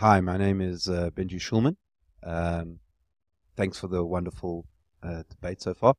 Hi, 0.00 0.18
my 0.22 0.38
name 0.38 0.62
is 0.62 0.88
uh, 0.88 1.10
Benji 1.10 1.38
Shulman. 1.38 1.76
Um, 2.24 2.78
thanks 3.54 3.78
for 3.78 3.86
the 3.86 4.02
wonderful 4.02 4.64
uh, 5.02 5.24
debate 5.28 5.60
so 5.60 5.74
far. 5.74 5.92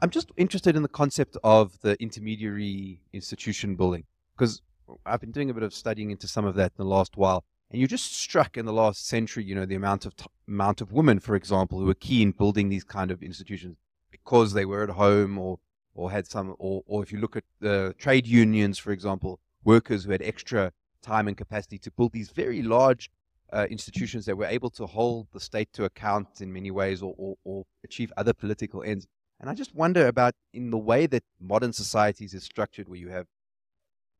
I'm 0.00 0.08
just 0.08 0.30
interested 0.38 0.76
in 0.76 0.82
the 0.82 0.88
concept 0.88 1.36
of 1.44 1.78
the 1.82 1.94
intermediary 2.02 3.02
institution 3.12 3.76
building 3.76 4.04
because 4.34 4.62
I've 5.04 5.20
been 5.20 5.30
doing 5.30 5.50
a 5.50 5.52
bit 5.52 5.62
of 5.62 5.74
studying 5.74 6.10
into 6.10 6.26
some 6.26 6.46
of 6.46 6.54
that 6.54 6.72
in 6.78 6.82
the 6.82 6.88
last 6.88 7.18
while. 7.18 7.44
And 7.70 7.78
you're 7.78 7.86
just 7.86 8.14
struck 8.14 8.56
in 8.56 8.64
the 8.64 8.72
last 8.72 9.06
century, 9.06 9.44
you 9.44 9.54
know, 9.54 9.66
the 9.66 9.74
amount 9.74 10.06
of 10.06 10.14
amount 10.48 10.80
of 10.80 10.92
women, 10.92 11.20
for 11.20 11.36
example, 11.36 11.78
who 11.78 11.84
were 11.84 11.92
key 11.92 12.22
in 12.22 12.30
building 12.30 12.70
these 12.70 12.84
kind 12.84 13.10
of 13.10 13.22
institutions 13.22 13.76
because 14.10 14.54
they 14.54 14.64
were 14.64 14.84
at 14.84 14.88
home 14.88 15.36
or 15.36 15.58
or 15.94 16.10
had 16.10 16.26
some, 16.26 16.54
or 16.58 16.82
or 16.86 17.02
if 17.02 17.12
you 17.12 17.18
look 17.18 17.36
at 17.36 17.44
the 17.60 17.94
trade 17.98 18.26
unions, 18.26 18.78
for 18.78 18.90
example, 18.90 19.38
workers 19.64 20.04
who 20.04 20.12
had 20.12 20.22
extra 20.22 20.72
time 21.02 21.28
and 21.28 21.36
capacity 21.36 21.76
to 21.80 21.90
build 21.90 22.12
these 22.14 22.30
very 22.30 22.62
large 22.62 23.10
uh, 23.52 23.66
institutions 23.70 24.24
that 24.26 24.36
were 24.36 24.46
able 24.46 24.70
to 24.70 24.86
hold 24.86 25.28
the 25.32 25.40
state 25.40 25.72
to 25.72 25.84
account 25.84 26.40
in 26.40 26.52
many 26.52 26.70
ways 26.70 27.02
or, 27.02 27.14
or, 27.16 27.36
or 27.44 27.64
achieve 27.84 28.12
other 28.16 28.32
political 28.32 28.82
ends. 28.82 29.06
And 29.40 29.50
I 29.50 29.54
just 29.54 29.74
wonder 29.74 30.06
about 30.06 30.34
in 30.52 30.70
the 30.70 30.78
way 30.78 31.06
that 31.06 31.22
modern 31.40 31.72
societies 31.72 32.34
is 32.34 32.44
structured, 32.44 32.88
where 32.88 32.98
you 32.98 33.08
have 33.08 33.26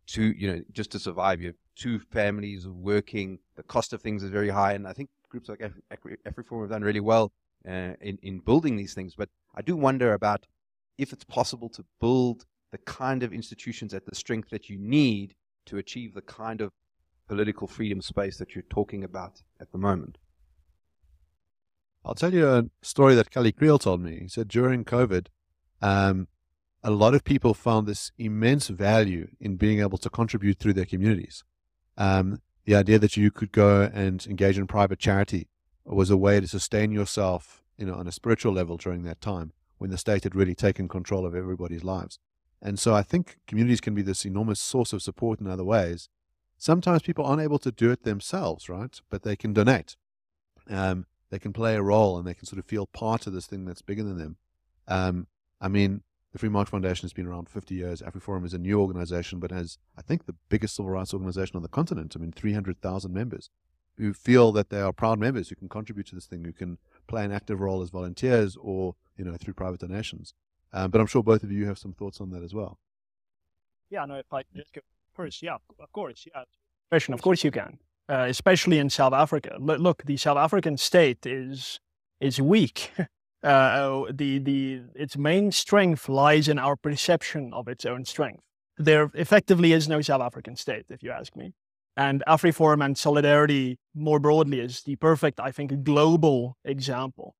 two, 0.06 0.34
you 0.36 0.52
know, 0.52 0.62
just 0.72 0.90
to 0.92 0.98
survive, 0.98 1.40
you 1.40 1.48
have 1.48 1.56
two 1.76 1.98
families 1.98 2.68
working, 2.68 3.38
the 3.56 3.62
cost 3.62 3.92
of 3.92 4.02
things 4.02 4.22
is 4.22 4.30
very 4.30 4.50
high. 4.50 4.72
And 4.72 4.86
I 4.86 4.92
think 4.92 5.10
groups 5.28 5.48
like 5.48 5.60
AfriForum 6.26 6.62
have 6.62 6.70
done 6.70 6.82
really 6.82 7.00
well 7.00 7.32
uh, 7.66 7.94
in, 8.00 8.18
in 8.22 8.40
building 8.40 8.76
these 8.76 8.94
things. 8.94 9.14
But 9.16 9.30
I 9.54 9.62
do 9.62 9.76
wonder 9.76 10.12
about 10.12 10.46
if 10.98 11.12
it's 11.12 11.24
possible 11.24 11.68
to 11.70 11.84
build 12.00 12.44
the 12.70 12.78
kind 12.78 13.22
of 13.22 13.32
institutions 13.32 13.94
at 13.94 14.04
the 14.04 14.14
strength 14.14 14.50
that 14.50 14.68
you 14.68 14.78
need 14.78 15.34
to 15.66 15.78
achieve 15.78 16.14
the 16.14 16.22
kind 16.22 16.60
of 16.60 16.72
political 17.28 17.66
freedom 17.66 18.00
space 18.00 18.38
that 18.38 18.54
you're 18.54 18.64
talking 18.70 19.04
about 19.04 19.42
at 19.60 19.72
the 19.72 19.78
moment? 19.78 20.18
I'll 22.04 22.14
tell 22.14 22.34
you 22.34 22.48
a 22.48 22.64
story 22.82 23.14
that 23.14 23.30
Kallie 23.30 23.54
Kriel 23.54 23.80
told 23.80 24.02
me. 24.02 24.20
He 24.20 24.28
said 24.28 24.48
during 24.48 24.84
COVID, 24.84 25.28
um, 25.80 26.28
a 26.82 26.90
lot 26.90 27.14
of 27.14 27.24
people 27.24 27.54
found 27.54 27.86
this 27.86 28.12
immense 28.18 28.68
value 28.68 29.28
in 29.40 29.56
being 29.56 29.80
able 29.80 29.96
to 29.98 30.10
contribute 30.10 30.58
through 30.58 30.74
their 30.74 30.84
communities. 30.84 31.42
Um, 31.96 32.42
the 32.66 32.74
idea 32.74 32.98
that 32.98 33.16
you 33.16 33.30
could 33.30 33.52
go 33.52 33.90
and 33.92 34.26
engage 34.26 34.58
in 34.58 34.66
private 34.66 34.98
charity 34.98 35.48
was 35.84 36.10
a 36.10 36.16
way 36.16 36.40
to 36.40 36.48
sustain 36.48 36.92
yourself, 36.92 37.62
you 37.78 37.86
know, 37.86 37.94
on 37.94 38.06
a 38.06 38.12
spiritual 38.12 38.52
level 38.52 38.76
during 38.76 39.02
that 39.04 39.20
time 39.22 39.52
when 39.78 39.90
the 39.90 39.98
state 39.98 40.24
had 40.24 40.34
really 40.34 40.54
taken 40.54 40.88
control 40.88 41.26
of 41.26 41.34
everybody's 41.34 41.84
lives. 41.84 42.18
And 42.60 42.78
so 42.78 42.94
I 42.94 43.02
think 43.02 43.38
communities 43.46 43.80
can 43.80 43.94
be 43.94 44.02
this 44.02 44.24
enormous 44.24 44.60
source 44.60 44.92
of 44.92 45.02
support 45.02 45.40
in 45.40 45.46
other 45.46 45.64
ways 45.64 46.08
sometimes 46.64 47.02
people 47.02 47.26
aren't 47.26 47.42
able 47.42 47.58
to 47.58 47.70
do 47.70 47.90
it 47.90 48.04
themselves, 48.04 48.70
right? 48.70 48.98
But 49.10 49.22
they 49.22 49.36
can 49.36 49.52
donate. 49.52 49.96
Um, 50.70 51.04
they 51.28 51.38
can 51.38 51.52
play 51.52 51.76
a 51.76 51.82
role 51.82 52.16
and 52.16 52.26
they 52.26 52.32
can 52.32 52.46
sort 52.46 52.58
of 52.58 52.64
feel 52.64 52.86
part 52.86 53.26
of 53.26 53.34
this 53.34 53.46
thing 53.46 53.66
that's 53.66 53.82
bigger 53.82 54.02
than 54.02 54.16
them. 54.16 54.36
Um, 54.88 55.26
I 55.60 55.68
mean, 55.68 56.02
the 56.32 56.38
Free 56.38 56.48
Market 56.48 56.70
Foundation 56.70 57.04
has 57.04 57.12
been 57.12 57.26
around 57.26 57.50
50 57.50 57.74
years. 57.74 58.00
AfriForum 58.00 58.46
is 58.46 58.54
a 58.54 58.58
new 58.58 58.80
organization, 58.80 59.40
but 59.40 59.50
has, 59.50 59.76
I 59.98 60.00
think, 60.00 60.24
the 60.24 60.36
biggest 60.48 60.76
civil 60.76 60.90
rights 60.90 61.12
organization 61.12 61.56
on 61.56 61.62
the 61.62 61.68
continent. 61.68 62.14
I 62.16 62.18
mean, 62.18 62.32
300,000 62.32 63.12
members 63.12 63.50
who 63.98 64.14
feel 64.14 64.50
that 64.52 64.70
they 64.70 64.80
are 64.80 64.92
proud 64.92 65.18
members 65.18 65.50
who 65.50 65.56
can 65.56 65.68
contribute 65.68 66.06
to 66.08 66.14
this 66.14 66.26
thing, 66.26 66.44
who 66.44 66.52
can 66.52 66.78
play 67.06 67.26
an 67.26 67.32
active 67.32 67.60
role 67.60 67.82
as 67.82 67.90
volunteers 67.90 68.56
or, 68.58 68.96
you 69.18 69.24
know, 69.24 69.36
through 69.36 69.54
private 69.54 69.80
donations. 69.80 70.32
Um, 70.72 70.90
but 70.90 71.02
I'm 71.02 71.06
sure 71.06 71.22
both 71.22 71.42
of 71.42 71.52
you 71.52 71.66
have 71.66 71.78
some 71.78 71.92
thoughts 71.92 72.22
on 72.22 72.30
that 72.30 72.42
as 72.42 72.54
well. 72.54 72.78
Yeah, 73.90 74.06
no, 74.06 74.14
if 74.14 74.32
I 74.32 74.44
just 74.56 74.72
go 74.72 74.80
course, 75.14 75.40
yeah, 75.42 75.56
of 75.78 75.92
course, 75.92 76.26
yeah. 76.26 76.42
Question, 76.90 77.14
of 77.14 77.22
course 77.22 77.44
you 77.44 77.50
can, 77.50 77.78
uh, 78.08 78.26
especially 78.28 78.78
in 78.78 78.90
South 78.90 79.12
Africa. 79.12 79.52
L- 79.54 79.78
look, 79.78 80.04
the 80.04 80.16
South 80.16 80.36
African 80.36 80.76
state 80.76 81.26
is 81.26 81.80
is 82.20 82.40
weak. 82.40 82.92
uh, 83.42 84.04
the 84.12 84.38
the 84.38 84.82
its 84.94 85.16
main 85.16 85.52
strength 85.52 86.08
lies 86.08 86.48
in 86.48 86.58
our 86.58 86.76
perception 86.76 87.52
of 87.52 87.68
its 87.68 87.84
own 87.84 88.04
strength. 88.04 88.42
There 88.76 89.10
effectively 89.14 89.72
is 89.72 89.88
no 89.88 90.00
South 90.00 90.20
African 90.20 90.56
state, 90.56 90.86
if 90.88 91.02
you 91.02 91.10
ask 91.10 91.36
me. 91.36 91.52
And 91.96 92.24
AfriForum 92.26 92.84
and 92.84 92.98
Solidarity 92.98 93.78
more 93.94 94.18
broadly 94.18 94.58
is 94.58 94.82
the 94.82 94.96
perfect, 94.96 95.38
I 95.38 95.52
think, 95.52 95.84
global 95.84 96.56
example 96.64 97.36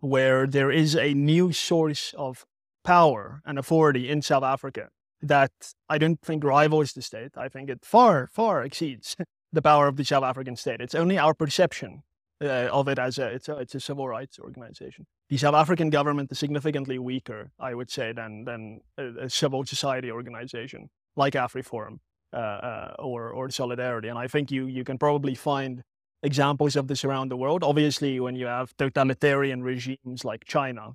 where 0.00 0.46
there 0.46 0.70
is 0.70 0.96
a 0.96 1.12
new 1.12 1.52
source 1.52 2.14
of 2.16 2.46
power 2.84 3.42
and 3.44 3.58
authority 3.58 4.08
in 4.08 4.22
South 4.22 4.44
Africa 4.44 4.88
that 5.22 5.52
I 5.88 5.98
don't 5.98 6.20
think 6.20 6.44
rivals 6.44 6.92
the 6.92 7.02
state. 7.02 7.32
I 7.36 7.48
think 7.48 7.70
it 7.70 7.84
far, 7.84 8.26
far 8.26 8.62
exceeds 8.62 9.16
the 9.52 9.62
power 9.62 9.88
of 9.88 9.96
the 9.96 10.04
South 10.04 10.24
African 10.24 10.56
state. 10.56 10.80
It's 10.80 10.94
only 10.94 11.18
our 11.18 11.34
perception 11.34 12.02
uh, 12.42 12.68
of 12.70 12.88
it 12.88 12.98
as 12.98 13.18
a 13.18 13.26
it's, 13.26 13.48
a 13.48 13.56
it's 13.56 13.74
a 13.74 13.80
civil 13.80 14.06
rights 14.08 14.38
organization. 14.38 15.06
The 15.28 15.36
South 15.36 15.54
African 15.54 15.90
government 15.90 16.30
is 16.30 16.38
significantly 16.38 16.98
weaker, 16.98 17.50
I 17.58 17.74
would 17.74 17.90
say, 17.90 18.12
than 18.12 18.44
than 18.44 18.80
a, 18.96 19.24
a 19.24 19.30
civil 19.30 19.64
society 19.64 20.10
organization 20.10 20.90
like 21.16 21.34
AfriForum 21.34 21.98
uh, 22.32 22.36
uh, 22.36 22.94
or 22.98 23.30
or 23.30 23.50
Solidarity. 23.50 24.08
And 24.08 24.18
I 24.18 24.28
think 24.28 24.50
you 24.50 24.66
you 24.66 24.84
can 24.84 24.98
probably 24.98 25.34
find 25.34 25.82
examples 26.22 26.76
of 26.76 26.86
this 26.86 27.04
around 27.04 27.30
the 27.30 27.36
world. 27.36 27.64
Obviously, 27.64 28.20
when 28.20 28.36
you 28.36 28.46
have 28.46 28.76
totalitarian 28.76 29.62
regimes 29.62 30.24
like 30.24 30.44
China, 30.44 30.92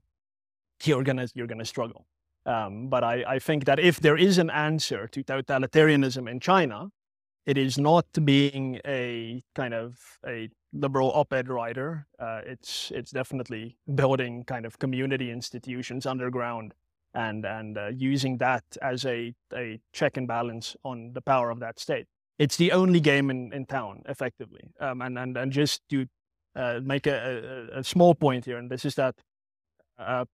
you're 0.83 1.03
gonna 1.03 1.27
you're 1.33 1.47
gonna 1.47 1.65
struggle. 1.65 2.05
Um, 2.45 2.87
but 2.87 3.03
I, 3.03 3.23
I 3.27 3.39
think 3.39 3.65
that 3.65 3.79
if 3.79 3.99
there 3.99 4.17
is 4.17 4.37
an 4.37 4.49
answer 4.49 5.07
to 5.07 5.23
totalitarianism 5.23 6.29
in 6.29 6.39
China, 6.39 6.89
it 7.45 7.57
is 7.57 7.77
not 7.77 8.05
being 8.23 8.79
a 8.85 9.43
kind 9.55 9.73
of 9.73 9.97
a 10.25 10.49
liberal 10.71 11.11
op-ed 11.13 11.49
writer. 11.49 12.07
Uh, 12.19 12.41
it's 12.45 12.91
it's 12.95 13.11
definitely 13.11 13.77
building 13.95 14.43
kind 14.45 14.65
of 14.65 14.79
community 14.79 15.29
institutions 15.31 16.05
underground 16.05 16.73
and 17.13 17.45
and 17.45 17.77
uh, 17.77 17.87
using 17.87 18.37
that 18.37 18.63
as 18.81 19.05
a 19.05 19.33
a 19.53 19.79
check 19.91 20.17
and 20.17 20.27
balance 20.27 20.75
on 20.83 21.11
the 21.13 21.21
power 21.21 21.49
of 21.49 21.59
that 21.59 21.79
state. 21.79 22.07
It's 22.39 22.57
the 22.57 22.71
only 22.71 22.99
game 22.99 23.29
in, 23.29 23.53
in 23.53 23.65
town, 23.65 24.01
effectively. 24.07 24.71
Um, 24.79 25.01
and 25.01 25.17
and 25.19 25.37
and 25.37 25.51
just 25.51 25.87
to 25.89 26.07
uh, 26.55 26.79
make 26.83 27.07
a, 27.07 27.69
a, 27.73 27.79
a, 27.79 27.83
small 27.83 28.13
point 28.15 28.45
here, 28.45 28.57
and 28.57 28.69
this 28.69 28.85
is 28.85 28.95
that 28.95 29.15
uh, 29.97 30.25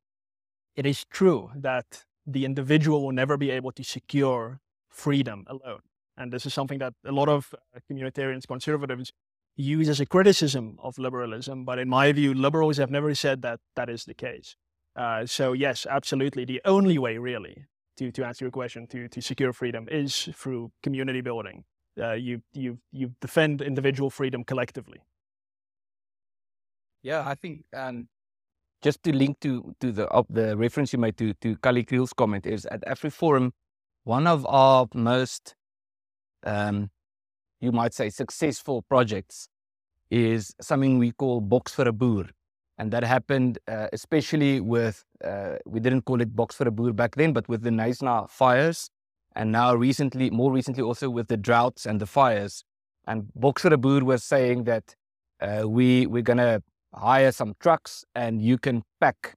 it 0.80 0.86
is 0.86 1.04
true 1.20 1.52
that 1.56 2.06
the 2.26 2.46
individual 2.46 3.04
will 3.04 3.12
never 3.12 3.36
be 3.36 3.50
able 3.52 3.72
to 3.74 3.84
secure 3.84 4.62
freedom 4.88 5.44
alone. 5.48 5.82
And 6.16 6.32
this 6.32 6.46
is 6.46 6.54
something 6.54 6.80
that 6.80 6.94
a 7.06 7.12
lot 7.12 7.28
of 7.28 7.54
uh, 7.54 7.80
communitarians, 7.92 8.48
conservatives 8.48 9.12
use 9.58 9.90
as 9.90 10.00
a 10.00 10.06
criticism 10.06 10.78
of 10.82 10.98
liberalism. 10.98 11.66
But 11.66 11.80
in 11.80 11.90
my 11.90 12.14
view, 12.14 12.34
liberals 12.34 12.78
have 12.78 12.92
never 12.92 13.14
said 13.14 13.42
that 13.42 13.60
that 13.76 13.90
is 13.90 14.06
the 14.06 14.14
case. 14.14 14.56
Uh, 14.96 15.26
so, 15.26 15.52
yes, 15.52 15.86
absolutely. 15.86 16.46
The 16.46 16.62
only 16.64 16.98
way, 16.98 17.18
really, 17.18 17.66
to, 17.98 18.10
to 18.12 18.26
answer 18.26 18.46
your 18.46 18.52
question, 18.52 18.88
to, 18.88 19.10
to 19.10 19.22
secure 19.22 19.52
freedom 19.52 19.86
is 19.92 20.30
through 20.34 20.72
community 20.82 21.20
building. 21.20 21.66
Uh, 22.00 22.14
you, 22.14 22.42
you, 22.54 22.80
you 22.94 23.12
defend 23.20 23.62
individual 23.62 24.10
freedom 24.10 24.46
collectively. 24.46 25.00
Yeah, 27.04 27.28
I 27.28 27.36
think 27.36 27.66
um, 27.74 28.08
just 28.82 29.04
to 29.04 29.16
link 29.16 29.40
to 29.42 29.76
to 29.80 29.92
the 29.92 30.26
the 30.30 30.58
reference 30.58 30.94
you 30.94 31.00
made 31.00 31.18
to 31.18 31.34
to 31.36 31.56
Kallie 31.58 31.88
Kriel's 31.88 32.14
comment 32.14 32.46
is 32.46 32.66
at 32.68 32.84
every 32.86 33.10
AfriForum, 33.10 33.52
one 34.04 34.28
of 34.28 34.46
our 34.46 34.88
most 34.94 35.56
um, 36.46 36.90
you 37.60 37.72
might 37.72 37.94
say 37.94 38.10
successful 38.10 38.82
projects 38.84 39.50
is 40.10 40.56
something 40.62 40.98
we 40.98 41.12
call 41.12 41.42
Box 41.42 41.74
for 41.74 41.88
a 41.88 41.92
Boer. 41.92 42.26
And 42.78 42.92
that 42.92 43.04
happened 43.04 43.60
uh, 43.68 43.88
especially 43.92 44.62
with, 44.62 45.04
uh, 45.24 45.56
we 45.66 45.80
didn't 45.80 46.04
call 46.04 46.22
it 46.22 46.36
Box 46.36 46.56
for 46.56 46.68
a 46.68 46.72
Boer 46.72 46.94
back 46.94 47.16
then, 47.16 47.34
but 47.34 47.48
with 47.50 47.62
the 47.62 47.70
Knysna 47.70 48.30
fires. 48.30 48.90
And 49.36 49.52
now 49.52 49.76
recently, 49.76 50.30
more 50.30 50.52
recently 50.52 50.82
also 50.82 51.10
with 51.10 51.28
the 51.28 51.38
droughts 51.38 51.86
and 51.86 52.00
the 52.00 52.06
fires. 52.06 52.64
And 53.06 53.30
Box 53.36 53.62
for 53.62 53.74
a 53.74 53.78
Boer 53.78 54.04
was 54.04 54.24
saying 54.24 54.64
that 54.64 54.96
uh, 55.42 55.68
we, 55.68 56.08
we're 56.08 56.24
going 56.24 56.38
to 56.38 56.64
hire 56.94 57.32
some 57.32 57.56
trucks 57.60 58.06
and 58.16 58.42
you 58.42 58.58
can 58.58 58.84
pack 59.00 59.36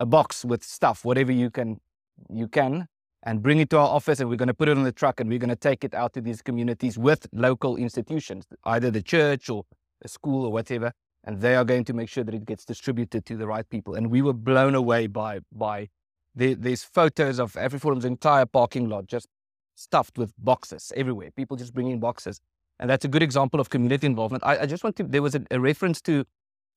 a 0.00 0.06
box 0.06 0.44
with 0.44 0.62
stuff, 0.62 1.04
whatever 1.04 1.32
you 1.32 1.50
can, 1.50 1.80
you 2.28 2.48
can, 2.48 2.86
and 3.22 3.42
bring 3.42 3.58
it 3.58 3.70
to 3.70 3.78
our 3.78 3.88
office 3.88 4.20
and 4.20 4.28
we're 4.28 4.36
going 4.36 4.48
to 4.48 4.54
put 4.54 4.68
it 4.68 4.76
on 4.76 4.84
the 4.84 4.92
truck 4.92 5.20
and 5.20 5.28
we're 5.30 5.38
going 5.38 5.48
to 5.48 5.56
take 5.56 5.84
it 5.84 5.94
out 5.94 6.12
to 6.12 6.20
these 6.20 6.42
communities 6.42 6.98
with 6.98 7.26
local 7.32 7.76
institutions, 7.76 8.44
either 8.64 8.90
the 8.90 9.02
church 9.02 9.48
or 9.48 9.64
a 10.02 10.08
school 10.08 10.44
or 10.44 10.52
whatever. 10.52 10.92
And 11.26 11.40
they 11.40 11.56
are 11.56 11.64
going 11.64 11.84
to 11.84 11.94
make 11.94 12.10
sure 12.10 12.22
that 12.22 12.34
it 12.34 12.44
gets 12.44 12.66
distributed 12.66 13.24
to 13.26 13.36
the 13.36 13.46
right 13.46 13.68
people. 13.68 13.94
And 13.94 14.10
we 14.10 14.20
were 14.20 14.34
blown 14.34 14.74
away 14.74 15.06
by, 15.06 15.40
by 15.50 15.88
the, 16.34 16.52
these 16.52 16.84
photos 16.84 17.38
of 17.38 17.54
AfriForum's 17.54 18.04
entire 18.04 18.44
parking 18.44 18.90
lot 18.90 19.06
just 19.06 19.28
stuffed 19.74 20.18
with 20.18 20.34
boxes 20.36 20.92
everywhere. 20.94 21.30
People 21.30 21.56
just 21.56 21.72
bringing 21.72 21.98
boxes. 21.98 22.40
And 22.78 22.90
that's 22.90 23.06
a 23.06 23.08
good 23.08 23.22
example 23.22 23.58
of 23.58 23.70
community 23.70 24.06
involvement. 24.06 24.44
I, 24.44 24.58
I 24.58 24.66
just 24.66 24.84
want 24.84 24.96
to, 24.96 25.04
there 25.04 25.22
was 25.22 25.34
a, 25.34 25.42
a 25.50 25.58
reference 25.58 26.02
to 26.02 26.24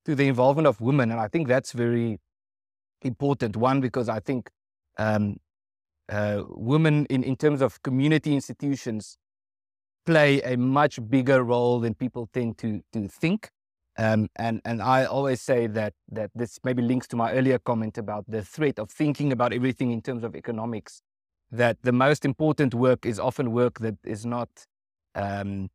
to 0.08 0.16
the 0.16 0.26
involvement 0.26 0.68
of 0.68 0.80
women. 0.80 1.12
And 1.12 1.20
I 1.20 1.28
think 1.28 1.50
that's 1.50 1.74
very 1.74 2.20
important. 3.02 3.58
One, 3.58 3.82
because 3.82 4.08
I 4.08 4.22
think 4.22 4.50
um, 4.98 5.36
uh, 6.10 6.44
women 6.48 7.06
in, 7.08 7.24
in 7.24 7.36
terms 7.36 7.62
of 7.62 7.84
community 7.84 8.34
institutions 8.34 9.18
play 10.06 10.42
a 10.44 10.56
much 10.56 10.98
bigger 11.10 11.44
role 11.44 11.82
than 11.82 11.94
people 11.94 12.30
tend 12.34 12.58
to 12.60 12.82
to 12.94 13.10
think. 13.10 13.50
Um, 14.00 14.30
and 14.38 14.62
and 14.64 14.82
I 14.82 15.04
always 15.04 15.42
say 15.42 15.68
that 15.68 15.94
that 16.10 16.32
this 16.34 16.58
maybe 16.64 16.82
links 16.82 17.08
to 17.08 17.18
my 17.18 17.34
earlier 17.34 17.60
comment 17.60 17.98
about 17.98 18.24
the 18.30 18.44
threat 18.44 18.80
of 18.80 18.90
thinking 18.90 19.34
about 19.34 19.52
everything 19.52 19.92
in 19.92 20.02
terms 20.02 20.24
of 20.24 20.36
economics. 20.36 21.02
That 21.52 21.78
the 21.84 21.92
most 21.92 22.24
important 22.24 22.74
work 22.74 23.06
is 23.06 23.20
often 23.20 23.52
work 23.52 23.80
that 23.80 23.98
is 24.06 24.26
not 24.26 24.50
um, 25.16 25.70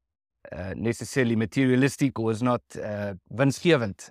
uh, 0.51 0.75
necessarily 0.77 1.37
materialistic 1.37 2.19
or 2.19 2.31
is 2.31 2.43
not 2.43 2.63
uh, 2.83 3.15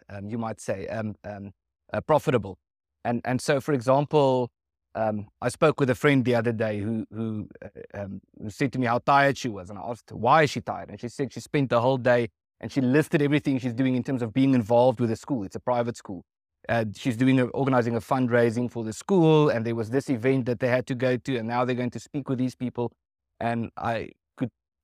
um, 0.09 0.29
you 0.29 0.37
might 0.37 0.61
say, 0.61 0.87
um, 0.87 1.15
um, 1.23 1.51
uh, 1.93 2.01
profitable. 2.01 2.57
And 3.03 3.21
and 3.25 3.41
so, 3.41 3.59
for 3.59 3.73
example, 3.73 4.49
um, 4.95 5.27
I 5.41 5.49
spoke 5.49 5.79
with 5.79 5.89
a 5.89 5.95
friend 5.95 6.23
the 6.23 6.35
other 6.35 6.51
day 6.51 6.79
who 6.79 7.05
who, 7.11 7.49
uh, 7.63 7.99
um, 8.01 8.21
who 8.41 8.49
said 8.49 8.71
to 8.73 8.79
me 8.79 8.87
how 8.87 8.99
tired 8.99 9.37
she 9.37 9.49
was, 9.49 9.69
and 9.69 9.79
I 9.79 9.81
asked 9.81 10.11
why 10.11 10.43
is 10.43 10.51
she 10.51 10.61
tired, 10.61 10.89
and 10.89 10.99
she 10.99 11.09
said 11.09 11.33
she 11.33 11.39
spent 11.39 11.69
the 11.69 11.81
whole 11.81 11.97
day 11.97 12.29
and 12.61 12.71
she 12.71 12.79
listed 12.79 13.21
everything 13.21 13.57
she's 13.57 13.73
doing 13.73 13.95
in 13.95 14.03
terms 14.03 14.21
of 14.21 14.33
being 14.33 14.53
involved 14.53 14.99
with 14.99 15.09
the 15.09 15.15
school. 15.15 15.43
It's 15.43 15.55
a 15.55 15.59
private 15.59 15.97
school. 15.97 16.23
Uh, 16.69 16.85
she's 16.95 17.17
doing 17.17 17.39
a, 17.39 17.45
organizing 17.47 17.95
a 17.95 17.99
fundraising 17.99 18.69
for 18.69 18.83
the 18.83 18.93
school, 18.93 19.49
and 19.49 19.65
there 19.65 19.73
was 19.73 19.89
this 19.89 20.09
event 20.09 20.45
that 20.45 20.59
they 20.59 20.67
had 20.67 20.85
to 20.87 20.95
go 20.95 21.17
to, 21.17 21.37
and 21.37 21.47
now 21.47 21.65
they're 21.65 21.75
going 21.75 21.89
to 21.89 21.99
speak 21.99 22.29
with 22.29 22.37
these 22.37 22.55
people. 22.55 22.91
And 23.39 23.71
I 23.75 24.11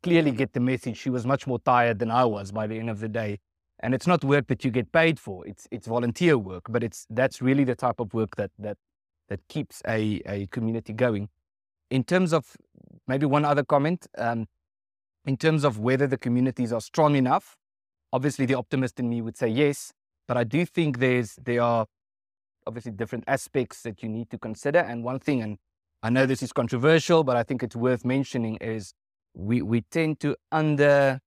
clearly 0.04 0.32
get 0.32 0.54
the 0.54 0.60
message. 0.60 0.98
She 0.98 1.10
was 1.10 1.26
much 1.26 1.48
more 1.48 1.60
tired 1.60 2.00
than 2.00 2.12
I 2.12 2.26
was 2.26 2.52
by 2.52 2.68
the 2.68 2.78
end 2.80 2.90
of 2.90 3.00
the 3.00 3.10
day. 3.10 3.40
And 3.80 3.94
it's 3.94 4.08
not 4.08 4.24
work 4.24 4.48
that 4.48 4.66
you 4.66 4.72
get 4.72 4.92
paid 4.92 5.20
for. 5.20 5.46
It's 5.46 5.68
it's 5.70 5.88
volunteer 5.88 6.38
work, 6.38 6.64
but 6.70 6.84
it's 6.84 7.06
that's 7.10 7.42
really 7.42 7.64
the 7.64 7.76
type 7.76 8.00
of 8.00 8.14
work 8.14 8.36
that 8.36 8.52
that 8.58 8.78
that 9.30 9.40
keeps 9.50 9.82
a, 9.88 10.22
a 10.26 10.48
community 10.48 10.94
going. 10.94 11.30
In 11.90 12.04
terms 12.04 12.34
of 12.34 12.58
maybe 13.08 13.26
one 13.26 13.46
other 13.46 13.64
comment, 13.64 14.08
um, 14.18 14.48
in 15.26 15.38
terms 15.38 15.64
of 15.64 15.80
whether 15.80 16.08
the 16.08 16.18
communities 16.18 16.74
are 16.74 16.82
strong 16.82 17.16
enough, 17.16 17.56
obviously 18.12 18.46
the 18.46 18.56
optimist 18.56 19.00
in 19.00 19.10
me 19.10 19.22
would 19.22 19.38
say 19.38 19.48
yes, 19.48 19.94
but 20.28 20.38
I 20.38 20.44
do 20.44 20.66
think 20.66 20.98
there's 21.00 21.36
there 21.44 21.62
are 21.62 21.86
obviously 22.66 22.92
different 22.92 23.24
aspects 23.28 23.82
that 23.84 24.04
you 24.04 24.10
need 24.10 24.30
to 24.30 24.38
consider. 24.38 24.80
And 24.80 25.04
one 25.04 25.20
thing, 25.20 25.42
and 25.42 25.58
I 26.04 26.10
know 26.10 26.26
this 26.26 26.44
is 26.44 26.52
controversial, 26.52 27.24
but 27.24 27.38
I 27.38 27.44
think 27.44 27.64
it's 27.64 27.76
worth 27.76 28.04
mentioning, 28.04 28.58
is 28.58 28.94
we 29.38 29.62
we 29.62 29.82
tend 29.82 30.20
to 30.20 30.36
under 30.52 31.20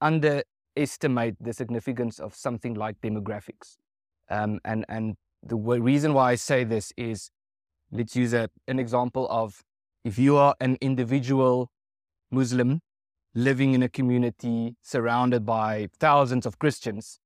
underestimate 0.00 1.34
the 1.40 1.52
significance 1.52 2.18
of 2.18 2.34
something 2.34 2.74
like 2.74 3.00
demographics. 3.00 3.78
Um, 4.28 4.60
and 4.64 4.84
and 4.88 5.16
the 5.42 5.56
reason 5.56 6.12
why 6.12 6.32
I 6.32 6.34
say 6.34 6.64
this 6.64 6.92
is 6.96 7.30
let's 7.90 8.14
use 8.14 8.34
a, 8.34 8.50
an 8.68 8.78
example 8.78 9.26
of 9.30 9.62
if 10.04 10.18
you 10.18 10.36
are 10.36 10.54
an 10.60 10.76
individual 10.80 11.70
Muslim 12.30 12.80
living 13.34 13.74
in 13.74 13.82
a 13.82 13.88
community 13.88 14.76
surrounded 14.82 15.46
by 15.46 15.88
thousands 15.98 16.46
of 16.46 16.58
Christians, 16.58 17.18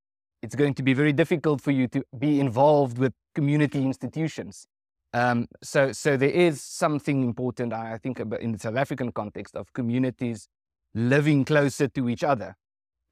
it's 0.43 0.55
going 0.55 0.75
to 0.75 0.83
be 0.83 0.95
very 0.95 1.13
difficult 1.13 1.61
for 1.61 1.73
you 1.73 1.89
to 1.89 2.05
be 2.17 2.39
involved 2.41 2.99
with 2.99 3.13
community 3.35 3.83
institutions. 3.83 4.67
Um, 5.13 5.49
so, 5.63 5.93
so 5.93 6.17
there 6.17 6.31
is 6.31 6.63
something 6.63 7.23
important, 7.23 7.73
I 7.73 7.99
think, 7.99 8.21
in 8.21 8.53
the 8.53 8.59
South 8.59 8.77
African 8.77 9.11
context 9.13 9.57
of 9.57 9.73
communities 9.73 10.49
living 10.95 11.45
closer 11.45 11.89
to 11.89 12.09
each 12.09 12.23
other. 12.23 12.57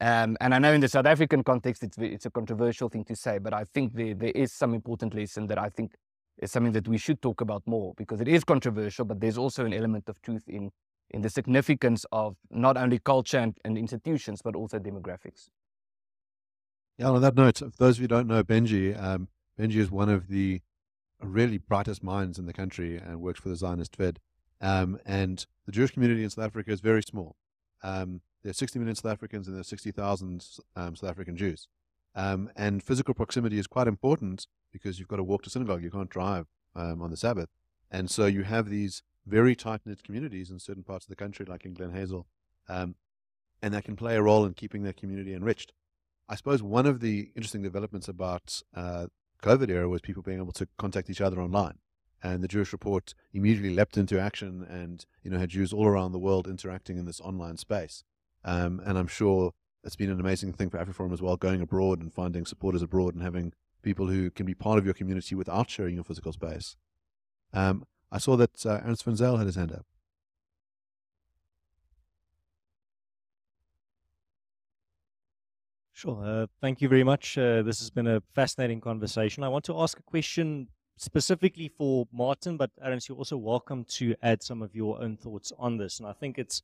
Um, 0.00 0.36
and 0.40 0.54
I 0.54 0.58
know 0.58 0.72
in 0.72 0.80
the 0.80 0.88
South 0.88 1.06
African 1.06 1.42
context, 1.42 1.82
it's, 1.82 1.98
it's 1.98 2.26
a 2.26 2.30
controversial 2.30 2.88
thing 2.88 3.04
to 3.06 3.16
say, 3.16 3.38
but 3.38 3.52
I 3.52 3.64
think 3.64 3.94
there, 3.94 4.14
there 4.14 4.30
is 4.30 4.52
some 4.52 4.74
important 4.74 5.12
lesson 5.12 5.48
that 5.48 5.58
I 5.58 5.70
think 5.70 5.94
is 6.38 6.52
something 6.52 6.72
that 6.72 6.86
we 6.86 6.98
should 6.98 7.20
talk 7.20 7.40
about 7.40 7.62
more 7.66 7.94
because 7.96 8.20
it 8.20 8.28
is 8.28 8.44
controversial, 8.44 9.04
but 9.04 9.20
there's 9.20 9.38
also 9.38 9.64
an 9.64 9.72
element 9.72 10.08
of 10.08 10.22
truth 10.22 10.44
in, 10.46 10.70
in 11.10 11.22
the 11.22 11.30
significance 11.30 12.06
of 12.12 12.36
not 12.50 12.76
only 12.76 13.00
culture 13.00 13.38
and, 13.38 13.56
and 13.64 13.76
institutions, 13.76 14.40
but 14.40 14.54
also 14.54 14.78
demographics. 14.78 15.48
Yeah, 16.96 17.10
on 17.10 17.20
that 17.22 17.34
note, 17.34 17.58
for 17.58 17.70
those 17.76 17.96
of 17.96 18.02
you 18.02 18.04
who 18.04 18.08
don't 18.08 18.28
know 18.28 18.44
Benji, 18.44 19.00
um, 19.00 19.28
Benji 19.58 19.76
is 19.76 19.90
one 19.90 20.08
of 20.08 20.28
the 20.28 20.60
really 21.20 21.58
brightest 21.58 22.02
minds 22.02 22.38
in 22.38 22.46
the 22.46 22.52
country 22.52 22.96
and 22.96 23.20
works 23.20 23.40
for 23.40 23.48
the 23.48 23.56
Zionist 23.56 23.96
Fed. 23.96 24.20
Um, 24.60 24.98
and 25.04 25.44
the 25.66 25.72
Jewish 25.72 25.92
community 25.92 26.24
in 26.24 26.30
South 26.30 26.46
Africa 26.46 26.70
is 26.72 26.80
very 26.80 27.02
small. 27.02 27.36
Um, 27.82 28.20
there 28.42 28.50
are 28.50 28.54
60 28.54 28.78
million 28.78 28.96
South 28.96 29.12
Africans 29.12 29.46
and 29.46 29.56
there 29.56 29.60
are 29.60 29.64
60,000 29.64 30.46
um, 30.76 30.96
South 30.96 31.10
African 31.10 31.36
Jews. 31.36 31.68
Um, 32.14 32.50
and 32.56 32.82
physical 32.82 33.14
proximity 33.14 33.58
is 33.58 33.66
quite 33.66 33.86
important 33.86 34.46
because 34.72 34.98
you've 34.98 35.08
got 35.08 35.16
to 35.16 35.24
walk 35.24 35.42
to 35.42 35.50
synagogue. 35.50 35.82
You 35.82 35.90
can't 35.90 36.10
drive 36.10 36.46
um, 36.74 37.00
on 37.02 37.10
the 37.10 37.16
Sabbath. 37.16 37.50
And 37.90 38.10
so 38.10 38.26
you 38.26 38.42
have 38.42 38.68
these 38.68 39.02
very 39.26 39.54
tight 39.54 39.80
knit 39.84 40.02
communities 40.02 40.50
in 40.50 40.58
certain 40.58 40.82
parts 40.82 41.04
of 41.04 41.10
the 41.10 41.16
country, 41.16 41.46
like 41.46 41.64
in 41.64 41.74
Glen 41.74 41.92
Hazel, 41.92 42.26
um, 42.68 42.96
and 43.62 43.74
that 43.74 43.84
can 43.84 43.96
play 43.96 44.16
a 44.16 44.22
role 44.22 44.44
in 44.44 44.54
keeping 44.54 44.82
their 44.82 44.92
community 44.92 45.34
enriched. 45.34 45.72
I 46.28 46.34
suppose 46.34 46.62
one 46.62 46.86
of 46.86 47.00
the 47.00 47.30
interesting 47.34 47.62
developments 47.62 48.08
about 48.08 48.62
uh, 48.74 49.06
COVID 49.42 49.70
era 49.70 49.88
was 49.88 50.00
people 50.00 50.22
being 50.22 50.38
able 50.38 50.52
to 50.52 50.68
contact 50.78 51.10
each 51.10 51.20
other 51.20 51.40
online. 51.40 51.78
And 52.22 52.42
the 52.42 52.48
Jewish 52.48 52.72
Report 52.72 53.14
immediately 53.32 53.72
leapt 53.74 53.96
into 53.96 54.20
action 54.20 54.66
and 54.68 55.06
you 55.22 55.30
know 55.30 55.38
had 55.38 55.50
Jews 55.50 55.72
all 55.72 55.86
around 55.86 56.12
the 56.12 56.18
world 56.18 56.48
interacting 56.48 56.98
in 56.98 57.04
this 57.04 57.20
online 57.20 57.56
space. 57.56 58.02
Um, 58.44 58.80
and 58.84 58.98
I'm 58.98 59.06
sure 59.06 59.52
it's 59.84 59.96
been 59.96 60.10
an 60.10 60.20
amazing 60.20 60.52
thing 60.52 60.70
for 60.70 60.78
AfriForum 60.78 61.12
as 61.12 61.22
well, 61.22 61.36
going 61.36 61.60
abroad 61.60 62.00
and 62.00 62.12
finding 62.12 62.44
supporters 62.44 62.82
abroad 62.82 63.14
and 63.14 63.22
having 63.22 63.52
people 63.82 64.08
who 64.08 64.30
can 64.30 64.46
be 64.46 64.54
part 64.54 64.78
of 64.78 64.84
your 64.84 64.94
community 64.94 65.34
without 65.34 65.70
sharing 65.70 65.94
your 65.94 66.04
physical 66.04 66.32
space. 66.32 66.76
Um, 67.52 67.84
I 68.10 68.18
saw 68.18 68.36
that 68.36 68.66
uh, 68.66 68.80
Ernst 68.84 69.04
van 69.04 69.16
Zyl 69.16 69.36
had 69.36 69.46
his 69.46 69.56
hand 69.56 69.72
up. 69.72 69.86
Sure. 75.98 76.24
Uh, 76.24 76.46
thank 76.60 76.80
you 76.80 76.88
very 76.88 77.02
much. 77.02 77.36
Uh, 77.36 77.60
this 77.62 77.80
has 77.80 77.90
been 77.90 78.06
a 78.06 78.22
fascinating 78.32 78.80
conversation. 78.80 79.42
I 79.42 79.48
want 79.48 79.64
to 79.64 79.76
ask 79.80 79.98
a 79.98 80.02
question 80.04 80.68
specifically 80.96 81.66
for 81.76 82.06
Martin, 82.12 82.56
but 82.56 82.70
Ernst, 82.80 83.08
you're 83.08 83.18
also 83.18 83.36
welcome 83.36 83.84
to 83.96 84.14
add 84.22 84.40
some 84.40 84.62
of 84.62 84.76
your 84.76 85.02
own 85.02 85.16
thoughts 85.16 85.52
on 85.58 85.76
this. 85.76 85.98
And 85.98 86.08
I 86.08 86.12
think 86.12 86.38
it's 86.38 86.62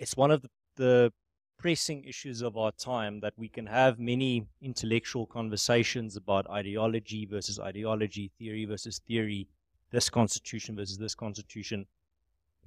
it's 0.00 0.16
one 0.16 0.32
of 0.32 0.42
the 0.42 0.48
the 0.74 1.12
pressing 1.56 2.02
issues 2.02 2.42
of 2.42 2.56
our 2.56 2.72
time 2.72 3.20
that 3.20 3.34
we 3.36 3.48
can 3.48 3.66
have 3.66 4.00
many 4.00 4.44
intellectual 4.60 5.24
conversations 5.24 6.16
about 6.16 6.50
ideology 6.50 7.24
versus 7.24 7.60
ideology, 7.60 8.32
theory 8.40 8.64
versus 8.64 9.00
theory, 9.06 9.46
this 9.92 10.10
constitution 10.10 10.74
versus 10.74 10.98
this 10.98 11.14
constitution. 11.14 11.86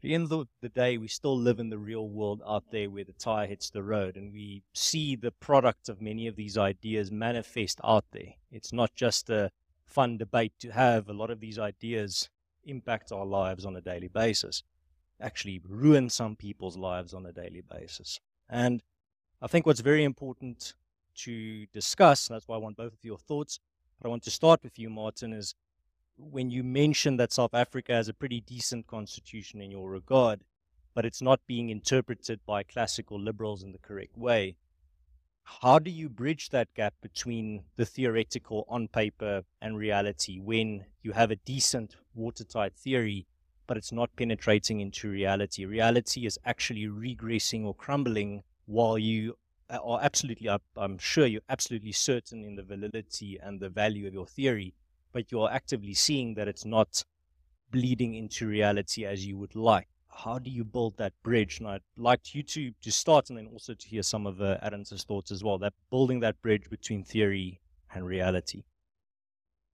The 0.05 0.13
end 0.13 0.31
of 0.31 0.47
the 0.61 0.69
day, 0.69 0.99
we 0.99 1.07
still 1.07 1.35
live 1.35 1.59
in 1.59 1.69
the 1.69 1.79
real 1.79 2.07
world 2.07 2.43
out 2.45 2.65
there 2.69 2.91
where 2.91 3.03
the 3.03 3.11
tire 3.13 3.47
hits 3.47 3.71
the 3.71 3.81
road, 3.81 4.17
and 4.17 4.31
we 4.31 4.61
see 4.71 5.15
the 5.15 5.31
product 5.31 5.89
of 5.89 5.99
many 5.99 6.27
of 6.27 6.35
these 6.35 6.59
ideas 6.59 7.11
manifest 7.11 7.79
out 7.83 8.05
there. 8.11 8.35
It's 8.51 8.71
not 8.71 8.93
just 8.93 9.31
a 9.31 9.49
fun 9.83 10.19
debate 10.19 10.53
to 10.59 10.69
have. 10.69 11.09
A 11.09 11.13
lot 11.13 11.31
of 11.31 11.39
these 11.39 11.57
ideas 11.57 12.29
impact 12.65 13.11
our 13.11 13.25
lives 13.25 13.65
on 13.65 13.75
a 13.75 13.81
daily 13.81 14.07
basis 14.07 14.61
actually 15.19 15.59
ruin 15.67 16.11
some 16.11 16.35
people's 16.35 16.77
lives 16.77 17.15
on 17.15 17.25
a 17.25 17.31
daily 17.31 17.63
basis. 17.67 18.19
And 18.47 18.83
I 19.41 19.47
think 19.47 19.65
what's 19.65 19.79
very 19.79 20.03
important 20.03 20.75
to 21.23 21.65
discuss, 21.73 22.27
and 22.27 22.35
that's 22.35 22.47
why 22.47 22.57
I 22.57 22.59
want 22.59 22.77
both 22.77 22.93
of 22.93 23.03
your 23.03 23.17
thoughts, 23.17 23.59
but 23.99 24.07
I 24.07 24.11
want 24.11 24.21
to 24.25 24.29
start 24.29 24.61
with 24.61 24.77
you, 24.77 24.91
Martin, 24.91 25.33
is 25.33 25.55
when 26.17 26.49
you 26.49 26.63
mention 26.63 27.17
that 27.17 27.33
South 27.33 27.53
Africa 27.53 27.93
has 27.93 28.07
a 28.07 28.13
pretty 28.13 28.41
decent 28.41 28.87
constitution 28.87 29.61
in 29.61 29.71
your 29.71 29.89
regard, 29.89 30.41
but 30.93 31.05
it's 31.05 31.21
not 31.21 31.45
being 31.47 31.69
interpreted 31.69 32.39
by 32.45 32.63
classical 32.63 33.19
liberals 33.19 33.63
in 33.63 33.71
the 33.71 33.79
correct 33.79 34.17
way. 34.17 34.55
How 35.43 35.77
do 35.77 35.91
you 35.91 36.09
bridge 36.09 36.49
that 36.49 36.73
gap 36.73 36.95
between 37.01 37.65
the 37.75 37.85
theoretical 37.85 38.65
on 38.67 38.87
paper 38.87 39.43
and 39.61 39.77
reality 39.77 40.39
when 40.39 40.85
you 41.03 41.11
have 41.11 41.31
a 41.31 41.35
decent 41.35 41.97
watertight 42.15 42.75
theory 42.75 43.27
but 43.67 43.77
it's 43.77 43.91
not 43.91 44.15
penetrating 44.15 44.79
into 44.79 45.09
reality. 45.09 45.65
Reality 45.65 46.25
is 46.25 46.39
actually 46.45 46.85
regressing 46.85 47.65
or 47.65 47.73
crumbling 47.73 48.43
while 48.65 48.97
you 48.97 49.37
are 49.69 49.99
absolutely, 50.01 50.49
I'm 50.77 50.97
sure 50.97 51.25
you're 51.25 51.41
absolutely 51.49 51.91
certain 51.91 52.43
in 52.43 52.55
the 52.55 52.63
validity 52.63 53.39
and 53.41 53.59
the 53.59 53.69
value 53.69 54.07
of 54.07 54.13
your 54.13 54.27
theory, 54.27 54.75
but 55.15 55.31
you're 55.31 55.49
actively 55.49 55.93
seeing 55.93 56.33
that 56.33 56.49
it's 56.49 56.65
not 56.65 57.01
bleeding 57.71 58.15
into 58.15 58.45
reality 58.45 59.05
as 59.05 59.25
you 59.25 59.37
would 59.37 59.55
like. 59.55 59.87
How 60.09 60.37
do 60.39 60.49
you 60.49 60.65
build 60.65 60.97
that 60.97 61.13
bridge? 61.23 61.59
And 61.59 61.69
I'd 61.69 61.81
like 61.95 62.35
you 62.35 62.43
to, 62.43 62.71
to 62.81 62.91
start 62.91 63.29
and 63.29 63.37
then 63.37 63.47
also 63.47 63.73
to 63.73 63.87
hear 63.87 64.03
some 64.03 64.27
of 64.27 64.41
uh, 64.41 64.57
Adam's 64.61 64.91
thoughts 65.07 65.31
as 65.31 65.41
well, 65.41 65.57
that 65.59 65.71
building 65.89 66.19
that 66.19 66.41
bridge 66.41 66.69
between 66.69 67.05
theory 67.05 67.61
and 67.93 68.05
reality. 68.05 68.63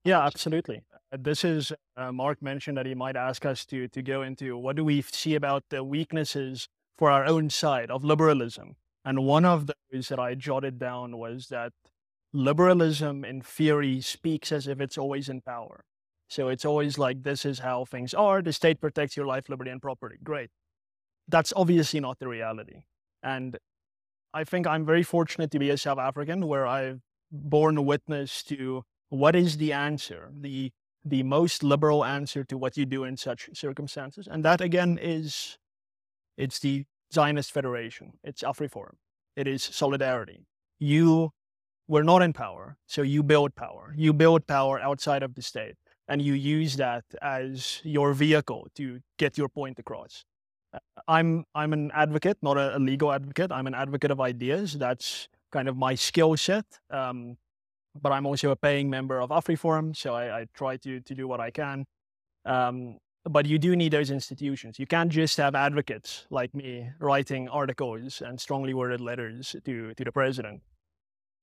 Yeah, 0.04 0.24
absolutely. 0.24 0.84
Uh, 1.12 1.18
this 1.20 1.44
is 1.44 1.74
uh, 1.98 2.12
Mark 2.12 2.40
mentioned 2.44 2.78
that 2.78 2.86
he 2.86 2.94
might 2.94 3.16
ask 3.16 3.44
us 3.44 3.66
to 3.66 3.88
to 3.88 4.02
go 4.04 4.22
into 4.22 4.58
what 4.58 4.76
do 4.76 4.86
we 4.86 5.02
see 5.02 5.34
about 5.34 5.64
the 5.70 5.84
weaknesses 5.84 6.68
for 6.98 7.10
our 7.10 7.26
own 7.26 7.50
side 7.50 7.90
of 7.90 8.04
liberalism, 8.04 8.76
and 9.04 9.26
one 9.26 9.46
of 9.46 9.70
those 9.92 10.08
that 10.10 10.20
I 10.20 10.36
jotted 10.36 10.80
down 10.80 11.18
was 11.18 11.48
that 11.48 11.74
liberalism 12.34 13.26
in 13.26 13.42
theory 13.42 14.02
speaks 14.02 14.52
as 14.52 14.68
if 14.68 14.80
it's 14.82 14.98
always 14.98 15.30
in 15.30 15.42
power. 15.42 15.86
So 16.30 16.48
it's 16.50 16.66
always 16.66 16.98
like 16.98 17.24
this 17.24 17.46
is 17.46 17.60
how 17.60 17.86
things 17.86 18.14
are. 18.14 18.42
The 18.42 18.54
state 18.54 18.80
protects 18.82 19.18
your 19.18 19.26
life, 19.26 19.50
liberty, 19.50 19.72
and 19.72 19.82
property. 19.82 20.18
Great. 20.24 20.50
that's 21.28 21.54
obviously 21.56 22.00
not 22.00 22.20
the 22.20 22.28
reality. 22.28 22.84
And 23.24 23.58
I 24.34 24.44
think 24.44 24.68
I'm 24.68 24.86
very 24.86 25.04
fortunate 25.04 25.52
to 25.52 25.60
be 25.60 25.70
a 25.70 25.78
South 25.78 26.00
African 26.00 26.48
where 26.48 26.68
I've 26.68 27.02
borne 27.32 27.86
witness 27.86 28.44
to 28.44 28.84
what 29.10 29.36
is 29.36 29.58
the 29.58 29.74
answer, 29.74 30.32
the 30.40 30.72
the 31.06 31.24
most 31.24 31.64
liberal 31.64 32.06
answer 32.06 32.44
to 32.46 32.58
what 32.58 32.78
you 32.78 32.86
do 32.86 33.04
in 33.04 33.18
such 33.18 33.50
circumstances. 33.54 34.28
And 34.30 34.46
that 34.46 34.62
again 34.62 35.00
is 35.02 35.58
it's 36.38 36.60
the 36.60 36.86
Zionist 37.14 37.52
Federation. 37.52 38.14
It's 38.24 38.44
AfriForum. 38.44 38.96
It 39.36 39.48
is 39.48 39.64
solidarity. 39.64 40.46
You 40.80 41.32
were 41.88 42.04
not 42.04 42.22
in 42.22 42.34
power, 42.34 42.78
so 42.88 43.02
you 43.02 43.24
build 43.24 43.56
power. 43.56 43.94
You 43.98 44.14
build 44.14 44.48
power 44.48 44.80
outside 44.80 45.24
of 45.24 45.36
the 45.36 45.42
state, 45.42 45.76
and 46.08 46.22
you 46.22 46.34
use 46.34 46.76
that 46.78 47.04
as 47.22 47.82
your 47.84 48.14
vehicle 48.14 48.68
to 48.76 49.00
get 49.18 49.38
your 49.38 49.50
point 49.50 49.80
across. 49.80 50.26
Uh, 50.74 50.80
I'm 51.08 51.46
I'm 51.54 51.74
an 51.74 51.92
advocate, 51.94 52.38
not 52.42 52.58
a, 52.58 52.80
legal 52.80 53.12
advocate. 53.12 53.52
I'm 53.52 53.68
an 53.68 53.76
advocate 53.76 54.12
of 54.12 54.22
ideas. 54.22 54.78
That's 54.78 55.28
kind 55.52 55.68
of 55.68 55.76
my 55.76 55.96
skill 55.96 56.38
set. 56.38 56.66
Um, 56.90 57.38
but 58.02 58.14
I'm 58.14 58.26
also 58.26 58.52
a 58.52 58.56
paying 58.56 58.90
member 58.90 59.20
of 59.20 59.32
AfriForum, 59.32 59.96
so 59.96 60.16
I, 60.16 60.42
I 60.42 60.46
try 60.54 60.78
to 60.78 61.02
to 61.02 61.16
do 61.16 61.28
what 61.28 61.40
I 61.40 61.52
can. 61.52 61.86
Um, 62.46 62.98
but 63.26 63.46
you 63.46 63.60
do 63.60 63.76
need 63.76 63.92
those 63.92 64.10
institutions. 64.10 64.80
You 64.80 64.88
can't 64.88 65.12
just 65.12 65.38
have 65.38 65.54
advocates 65.54 66.26
like 66.30 66.56
me 66.56 66.90
writing 67.00 67.48
articles 67.50 68.22
and 68.22 68.40
strongly 68.40 68.74
worded 68.74 69.02
letters 69.02 69.56
to, 69.64 69.94
to 69.94 70.04
the 70.04 70.12
president. 70.12 70.62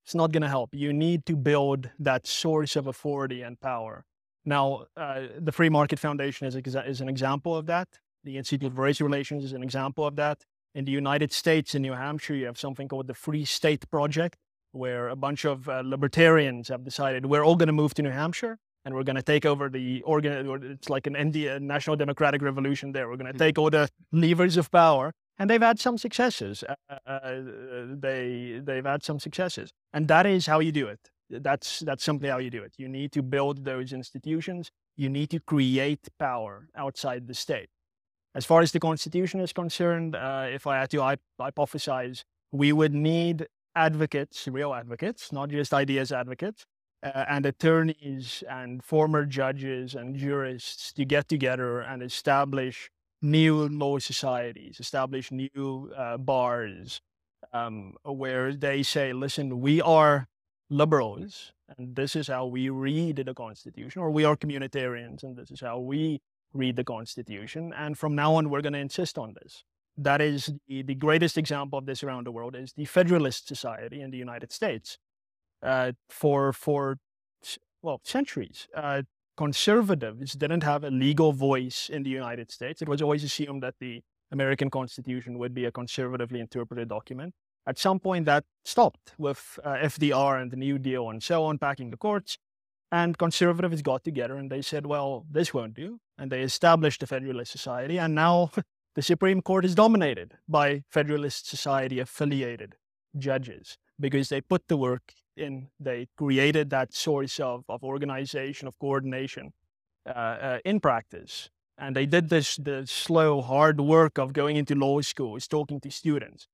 It's 0.08 0.14
not 0.14 0.32
going 0.32 0.40
to 0.40 0.48
help. 0.48 0.70
You 0.72 0.94
need 0.94 1.26
to 1.26 1.36
build 1.36 1.90
that 1.98 2.26
source 2.26 2.76
of 2.76 2.86
authority 2.86 3.42
and 3.42 3.60
power. 3.60 4.06
Now, 4.46 4.86
uh, 4.96 5.24
the 5.38 5.52
Free 5.52 5.68
Market 5.68 5.98
Foundation 5.98 6.46
is, 6.46 6.54
a, 6.54 6.88
is 6.88 7.02
an 7.02 7.10
example 7.10 7.54
of 7.54 7.66
that. 7.66 7.88
The 8.24 8.38
Institute 8.38 8.72
for 8.74 8.80
Race 8.80 9.02
Relations 9.02 9.44
is 9.44 9.52
an 9.52 9.62
example 9.62 10.06
of 10.06 10.16
that. 10.16 10.46
In 10.74 10.86
the 10.86 10.92
United 10.92 11.30
States, 11.30 11.74
in 11.74 11.82
New 11.82 11.92
Hampshire, 11.92 12.34
you 12.34 12.46
have 12.46 12.58
something 12.58 12.88
called 12.88 13.06
the 13.06 13.12
Free 13.12 13.44
State 13.44 13.90
Project, 13.90 14.38
where 14.72 15.10
a 15.10 15.16
bunch 15.16 15.44
of 15.44 15.68
uh, 15.68 15.82
libertarians 15.84 16.68
have 16.68 16.84
decided 16.84 17.26
we're 17.26 17.44
all 17.44 17.56
going 17.56 17.66
to 17.66 17.74
move 17.74 17.92
to 17.92 18.02
New 18.02 18.08
Hampshire 18.22 18.56
and 18.86 18.94
we're 18.94 19.02
going 19.02 19.16
to 19.16 19.22
take 19.22 19.44
over 19.44 19.68
the 19.68 20.00
organ. 20.06 20.72
It's 20.72 20.88
like 20.88 21.06
an 21.06 21.16
India 21.16 21.60
national 21.60 21.96
democratic 21.96 22.40
revolution. 22.40 22.92
There, 22.92 23.10
we're 23.10 23.16
going 23.16 23.26
to 23.26 23.32
mm-hmm. 23.32 23.40
take 23.40 23.58
all 23.58 23.68
the 23.68 23.90
levers 24.10 24.56
of 24.56 24.70
power, 24.70 25.12
and 25.38 25.48
they've 25.48 25.62
had 25.62 25.78
some 25.78 25.98
successes. 25.98 26.64
Uh, 26.68 26.74
uh, 27.06 27.10
uh, 27.12 27.40
they 27.90 28.60
they've 28.62 28.84
had 28.84 29.02
some 29.02 29.18
successes, 29.18 29.72
and 29.92 30.08
that 30.08 30.26
is 30.26 30.46
how 30.46 30.60
you 30.60 30.72
do 30.72 30.88
it. 30.88 31.00
That's 31.30 31.80
that's 31.80 32.04
simply 32.04 32.28
how 32.28 32.38
you 32.38 32.50
do 32.50 32.62
it. 32.62 32.74
You 32.78 32.88
need 32.88 33.12
to 33.12 33.22
build 33.22 33.64
those 33.64 33.92
institutions. 33.92 34.70
You 34.96 35.08
need 35.08 35.30
to 35.30 35.40
create 35.40 36.08
power 36.18 36.68
outside 36.76 37.26
the 37.26 37.34
state. 37.34 37.68
As 38.34 38.44
far 38.44 38.60
as 38.60 38.72
the 38.72 38.80
constitution 38.80 39.40
is 39.40 39.52
concerned, 39.52 40.14
uh, 40.14 40.46
if 40.48 40.66
I 40.66 40.78
had 40.80 40.90
to 40.90 41.16
hypothesize, 41.40 42.24
we 42.52 42.72
would 42.72 42.94
need 42.94 43.46
advocates, 43.74 44.48
real 44.48 44.74
advocates, 44.74 45.32
not 45.32 45.50
just 45.50 45.72
ideas 45.72 46.12
advocates, 46.12 46.66
uh, 47.02 47.24
and 47.28 47.46
attorneys 47.46 48.42
and 48.48 48.82
former 48.82 49.24
judges 49.24 49.94
and 49.94 50.16
jurists 50.16 50.92
to 50.94 51.04
get 51.04 51.28
together 51.28 51.80
and 51.80 52.02
establish 52.02 52.90
new 53.20 53.68
law 53.68 53.98
societies, 53.98 54.78
establish 54.80 55.30
new 55.30 55.92
uh, 55.96 56.16
bars 56.16 57.00
um, 57.52 57.94
where 58.04 58.54
they 58.54 58.82
say, 58.82 59.12
listen, 59.12 59.60
we 59.60 59.80
are 59.80 60.28
liberals 60.70 61.52
and 61.76 61.94
this 61.96 62.16
is 62.16 62.28
how 62.28 62.46
we 62.46 62.70
read 62.70 63.16
the 63.16 63.34
Constitution, 63.34 64.00
or 64.00 64.10
we 64.10 64.24
are 64.24 64.36
communitarians 64.36 65.22
and 65.22 65.36
this 65.36 65.50
is 65.50 65.60
how 65.60 65.78
we 65.78 66.20
read 66.52 66.76
the 66.76 66.84
Constitution. 66.84 67.72
And 67.76 67.98
from 67.98 68.14
now 68.14 68.34
on, 68.36 68.48
we're 68.48 68.62
going 68.62 68.72
to 68.72 68.78
insist 68.78 69.18
on 69.18 69.34
this. 69.42 69.64
That 69.96 70.20
is 70.20 70.52
the, 70.66 70.82
the 70.82 70.94
greatest 70.94 71.36
example 71.36 71.78
of 71.78 71.86
this 71.86 72.02
around 72.02 72.26
the 72.26 72.32
world 72.32 72.56
is 72.56 72.72
the 72.72 72.84
Federalist 72.84 73.48
Society 73.48 74.00
in 74.00 74.10
the 74.10 74.16
United 74.16 74.52
States 74.52 74.98
uh, 75.62 75.92
for 76.08 76.52
for 76.52 76.98
well 77.82 78.00
centuries. 78.04 78.68
Uh, 78.74 79.02
conservatives 79.38 80.32
didn't 80.32 80.64
have 80.64 80.82
a 80.82 80.90
legal 80.90 81.32
voice 81.32 81.88
in 81.88 82.02
the 82.02 82.10
United 82.10 82.50
States. 82.50 82.82
It 82.82 82.88
was 82.88 83.00
always 83.00 83.22
assumed 83.22 83.62
that 83.62 83.76
the 83.78 84.02
American 84.32 84.68
Constitution 84.68 85.38
would 85.38 85.54
be 85.54 85.64
a 85.64 85.70
conservatively 85.70 86.40
interpreted 86.40 86.88
document. 86.88 87.34
At 87.64 87.78
some 87.78 88.00
point, 88.00 88.24
that 88.26 88.44
stopped 88.64 89.14
with 89.16 89.60
uh, 89.62 89.74
FDR 89.92 90.42
and 90.42 90.50
the 90.50 90.56
New 90.56 90.76
Deal 90.76 91.08
and 91.08 91.22
so 91.22 91.44
on, 91.44 91.56
packing 91.56 91.90
the 91.90 91.96
courts. 91.96 92.36
And 92.90 93.16
conservatives 93.16 93.80
got 93.80 94.02
together 94.02 94.36
and 94.36 94.50
they 94.50 94.60
said, 94.60 94.86
well, 94.86 95.24
this 95.30 95.54
won't 95.54 95.74
do. 95.74 96.00
And 96.18 96.32
they 96.32 96.42
established 96.42 97.00
the 97.00 97.06
Federalist 97.06 97.52
Society. 97.52 97.96
And 97.96 98.16
now 98.16 98.50
the 98.96 99.02
Supreme 99.02 99.40
Court 99.40 99.64
is 99.64 99.76
dominated 99.76 100.34
by 100.48 100.82
Federalist 100.90 101.48
Society 101.48 102.00
affiliated 102.00 102.74
judges 103.16 103.78
because 104.00 104.30
they 104.30 104.40
put 104.40 104.66
the 104.66 104.76
work 104.76 105.12
in. 105.38 105.68
They 105.80 106.08
created 106.16 106.70
that 106.70 106.92
source 106.92 107.40
of, 107.40 107.64
of 107.68 107.82
organization, 107.82 108.68
of 108.68 108.78
coordination 108.78 109.52
uh, 110.06 110.10
uh, 110.10 110.58
in 110.64 110.80
practice. 110.80 111.50
And 111.76 111.94
they 111.94 112.06
did 112.06 112.28
this 112.28 112.56
the 112.56 112.86
slow, 112.86 113.40
hard 113.40 113.80
work 113.80 114.18
of 114.18 114.32
going 114.32 114.56
into 114.56 114.74
law 114.74 115.00
schools, 115.00 115.46
talking 115.46 115.80
to 115.80 115.90
students, 115.90 116.48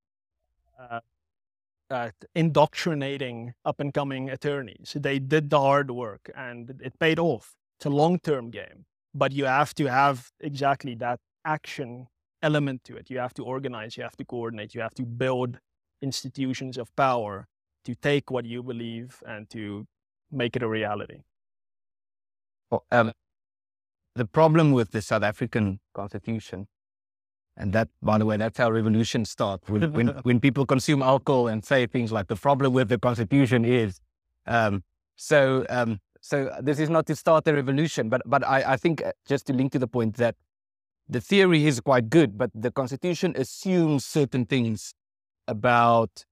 uh, 0.79 2.11
indoctrinating 2.35 3.55
up 3.64 3.81
and 3.81 3.95
coming 3.95 4.29
attorneys. 4.29 4.97
They 4.99 5.19
did 5.19 5.50
the 5.50 5.61
hard 5.61 5.91
work 5.91 6.31
and 6.37 6.81
it 6.83 6.99
paid 6.99 7.19
off. 7.19 7.55
It's 7.79 7.87
a 7.87 7.91
long 7.91 8.19
term 8.19 8.50
game, 8.50 8.87
but 9.14 9.33
you 9.33 9.47
have 9.47 9.75
to 9.76 9.87
have 9.87 10.31
exactly 10.41 10.95
that 10.97 11.21
action 11.45 12.09
element 12.43 12.85
to 12.85 12.97
it. 12.97 13.09
You 13.09 13.19
have 13.19 13.35
to 13.35 13.45
organize, 13.45 13.97
you 13.97 14.03
have 14.03 14.17
to 14.17 14.25
coordinate, 14.25 14.75
you 14.75 14.81
have 14.81 14.95
to 14.95 15.05
build 15.05 15.59
institutions 16.03 16.76
of 16.76 16.95
power 16.97 17.47
to 17.85 17.95
take 17.95 18.31
what 18.31 18.45
you 18.45 18.62
believe 18.62 19.23
and 19.26 19.49
to 19.50 19.87
make 20.31 20.57
it 20.57 20.62
a 20.62 20.69
reality? 20.69 21.19
Well, 22.71 22.85
um, 22.91 23.12
the 24.14 24.25
problem 24.25 24.73
with 24.73 24.93
the 24.93 25.03
South 25.03 25.23
African 25.23 25.81
constitution, 25.93 26.67
and 27.57 27.73
that, 27.73 27.88
by 28.03 28.19
the 28.19 28.26
way, 28.26 28.37
that's 28.37 28.59
how 28.59 28.71
revolutions 28.71 29.31
start. 29.31 29.69
When, 29.69 29.93
when, 29.93 30.09
when 30.23 30.41
people 30.41 30.67
consume 30.67 31.03
alcohol 31.03 31.49
and 31.49 31.64
say 31.64 31.87
things 31.87 32.11
like 32.11 32.29
the 32.29 32.37
problem 32.37 32.73
with 32.73 32.88
the 32.88 32.99
constitution 32.99 33.64
is, 33.64 34.00
um, 34.47 34.83
so 35.17 35.64
um, 35.69 36.00
so 36.21 36.50
this 36.61 36.79
is 36.79 36.91
not 36.91 37.07
to 37.07 37.17
start 37.17 37.47
a 37.49 37.55
revolution, 37.55 38.09
but 38.09 38.23
but 38.25 38.47
I, 38.47 38.73
I 38.73 38.76
think 38.76 39.05
uh, 39.05 39.12
just 39.26 39.47
to 39.47 39.53
link 39.53 39.73
to 39.73 39.79
the 39.79 39.87
point 39.87 40.17
that 40.17 40.37
the 41.09 41.21
theory 41.21 41.67
is 41.67 41.81
quite 41.81 42.09
good, 42.09 42.38
but 42.38 42.50
the 42.55 42.71
constitution 42.71 43.35
assumes 43.37 44.05
certain 44.07 44.47
things 44.47 44.95
about 45.47 46.25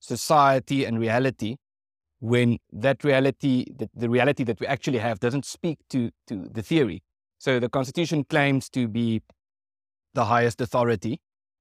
society 0.00 0.84
and 0.84 0.98
reality 0.98 1.56
when 2.20 2.58
that 2.72 3.02
reality, 3.04 3.66
the, 3.74 3.88
the 3.94 4.10
reality 4.10 4.44
that 4.44 4.60
we 4.60 4.66
actually 4.66 4.98
have 4.98 5.20
doesn't 5.20 5.44
speak 5.44 5.78
to, 5.88 6.10
to 6.26 6.48
the 6.50 6.62
theory. 6.62 7.02
So 7.38 7.58
the 7.58 7.68
constitution 7.68 8.24
claims 8.24 8.68
to 8.70 8.88
be 8.88 9.22
the 10.12 10.26
highest 10.26 10.60
authority 10.60 11.20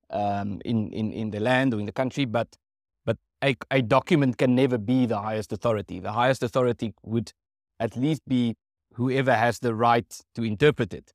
um, 0.10 0.60
in, 0.66 0.92
in, 0.92 1.14
in 1.14 1.32
the 1.32 1.40
land 1.40 1.74
or 1.74 1.80
in 1.80 1.86
the 1.86 1.94
country, 1.94 2.26
but, 2.26 2.58
but 3.06 3.18
a, 3.44 3.56
a 3.72 3.82
document 3.82 4.38
can 4.38 4.56
never 4.56 4.78
be 4.78 5.06
the 5.06 5.20
highest 5.20 5.54
authority. 5.54 6.00
The 6.00 6.12
highest 6.12 6.44
authority 6.44 6.94
would 7.04 7.32
at 7.80 7.96
least 7.96 8.24
be 8.28 8.56
whoever 8.96 9.34
has 9.34 9.60
the 9.60 9.74
right 9.74 10.20
to 10.36 10.44
interpret 10.44 10.94
it. 10.94 11.14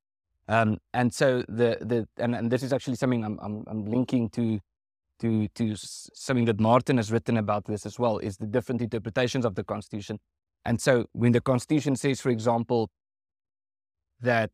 Um, 0.48 0.78
and 0.94 1.12
so 1.12 1.42
the, 1.48 1.78
the 1.80 2.06
and, 2.16 2.34
and 2.34 2.50
this 2.50 2.62
is 2.62 2.72
actually 2.72 2.96
something 2.96 3.24
I'm, 3.24 3.38
I'm, 3.42 3.64
I'm 3.66 3.84
linking 3.84 4.30
to 4.30 4.60
to 5.20 5.48
to 5.48 5.74
something 5.76 6.44
that 6.46 6.60
Martin 6.60 6.96
has 6.96 7.12
written 7.12 7.36
about 7.36 7.64
this 7.66 7.86
as 7.86 7.98
well 7.98 8.18
is 8.18 8.36
the 8.36 8.46
different 8.46 8.82
interpretations 8.82 9.44
of 9.44 9.54
the 9.54 9.64
Constitution. 9.64 10.18
And 10.64 10.80
so 10.80 11.06
when 11.12 11.32
the 11.32 11.40
Constitution 11.40 11.96
says, 11.96 12.20
for 12.20 12.30
example, 12.30 12.90
that 14.20 14.50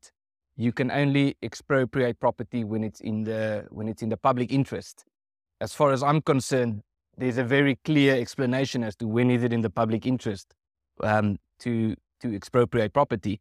you 0.56 0.72
can 0.72 0.90
only 0.90 1.36
expropriate 1.42 2.18
property 2.20 2.64
when 2.64 2.84
it's 2.84 3.00
in 3.00 3.24
the 3.24 3.66
when 3.70 3.88
it's 3.88 4.02
in 4.02 4.08
the 4.08 4.16
public 4.16 4.52
interest, 4.52 5.04
as 5.60 5.72
far 5.72 5.92
as 5.92 6.02
I'm 6.02 6.20
concerned, 6.20 6.82
there's 7.16 7.38
a 7.38 7.44
very 7.44 7.76
clear 7.84 8.16
explanation 8.16 8.84
as 8.84 8.96
to 8.96 9.06
when 9.06 9.30
is 9.30 9.42
it 9.42 9.52
in 9.52 9.62
the 9.62 9.70
public 9.70 10.06
interest 10.06 10.54
um, 11.02 11.38
to 11.60 11.94
to 12.20 12.34
expropriate 12.34 12.92
property. 12.92 13.40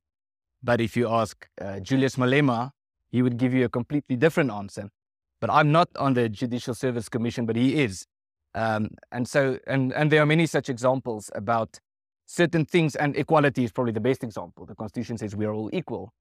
But 0.61 0.81
if 0.81 0.95
you 0.97 1.09
ask 1.09 1.47
uh, 1.61 1.79
Julius 1.79 2.15
Malema, 2.17 2.71
he 3.09 3.21
would 3.21 3.37
give 3.37 3.53
you 3.53 3.65
a 3.65 3.69
completely 3.69 4.15
different 4.15 4.51
answer 4.51 4.89
but 5.39 5.49
I'm 5.49 5.71
not 5.71 5.89
on 5.97 6.13
the 6.13 6.29
Judicial 6.29 6.73
Service 6.73 7.09
Commission, 7.09 7.45
but 7.45 7.55
he 7.55 7.81
is. 7.81 8.05
Um, 8.55 8.89
and 9.11 9.27
so, 9.27 9.59
and, 9.67 9.93
and 9.93 10.11
there 10.11 10.21
are 10.21 10.25
many 10.25 10.45
such 10.45 10.69
examples 10.69 11.31
about 11.35 11.79
certain 12.25 12.65
things, 12.65 12.95
and 12.95 13.15
equality 13.15 13.63
is 13.63 13.71
probably 13.71 13.93
the 13.93 13.99
best 13.99 14.23
example. 14.23 14.65
The 14.65 14.75
Constitution 14.75 15.17
says 15.17 15.35
we 15.35 15.45
are 15.45 15.53
all 15.53 15.69
equal. 15.73 16.13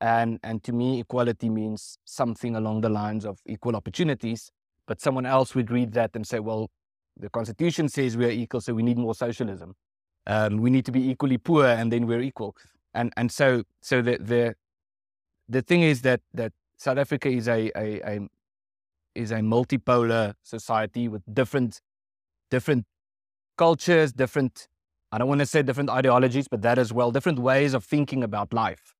And, 0.00 0.40
and 0.42 0.62
to 0.64 0.72
me, 0.72 1.00
equality 1.00 1.48
means 1.48 1.96
something 2.04 2.56
along 2.56 2.80
the 2.80 2.88
lines 2.88 3.24
of 3.24 3.38
equal 3.46 3.76
opportunities. 3.76 4.50
But 4.86 5.00
someone 5.00 5.26
else 5.26 5.54
would 5.54 5.70
read 5.70 5.92
that 5.92 6.10
and 6.14 6.26
say, 6.26 6.40
well, 6.40 6.70
the 7.16 7.30
Constitution 7.30 7.88
says 7.88 8.16
we 8.16 8.24
are 8.26 8.30
equal, 8.30 8.60
so 8.60 8.74
we 8.74 8.82
need 8.82 8.98
more 8.98 9.14
socialism. 9.14 9.74
Um, 10.26 10.58
we 10.58 10.70
need 10.70 10.84
to 10.86 10.92
be 10.92 11.08
equally 11.10 11.38
poor, 11.38 11.66
and 11.66 11.92
then 11.92 12.06
we're 12.06 12.20
equal. 12.20 12.56
And 12.94 13.12
and 13.16 13.30
so 13.30 13.62
so 13.80 14.02
the 14.02 14.18
the 14.18 14.54
the 15.48 15.62
thing 15.62 15.82
is 15.82 16.02
that 16.02 16.20
that 16.34 16.52
South 16.76 16.98
Africa 16.98 17.28
is 17.28 17.48
a, 17.48 17.70
a, 17.76 18.00
a 18.04 18.28
is 19.14 19.30
a 19.30 19.40
multipolar 19.40 20.34
society 20.42 21.08
with 21.08 21.22
different 21.32 21.80
different 22.50 22.84
cultures, 23.56 24.12
different 24.12 24.68
I 25.12 25.18
don't 25.18 25.28
want 25.28 25.40
to 25.40 25.46
say 25.46 25.62
different 25.62 25.90
ideologies, 25.90 26.48
but 26.48 26.62
that 26.62 26.78
as 26.78 26.90
well, 26.92 27.10
different 27.10 27.38
ways 27.38 27.74
of 27.74 27.84
thinking 27.84 28.24
about 28.24 28.54
life. 28.54 28.94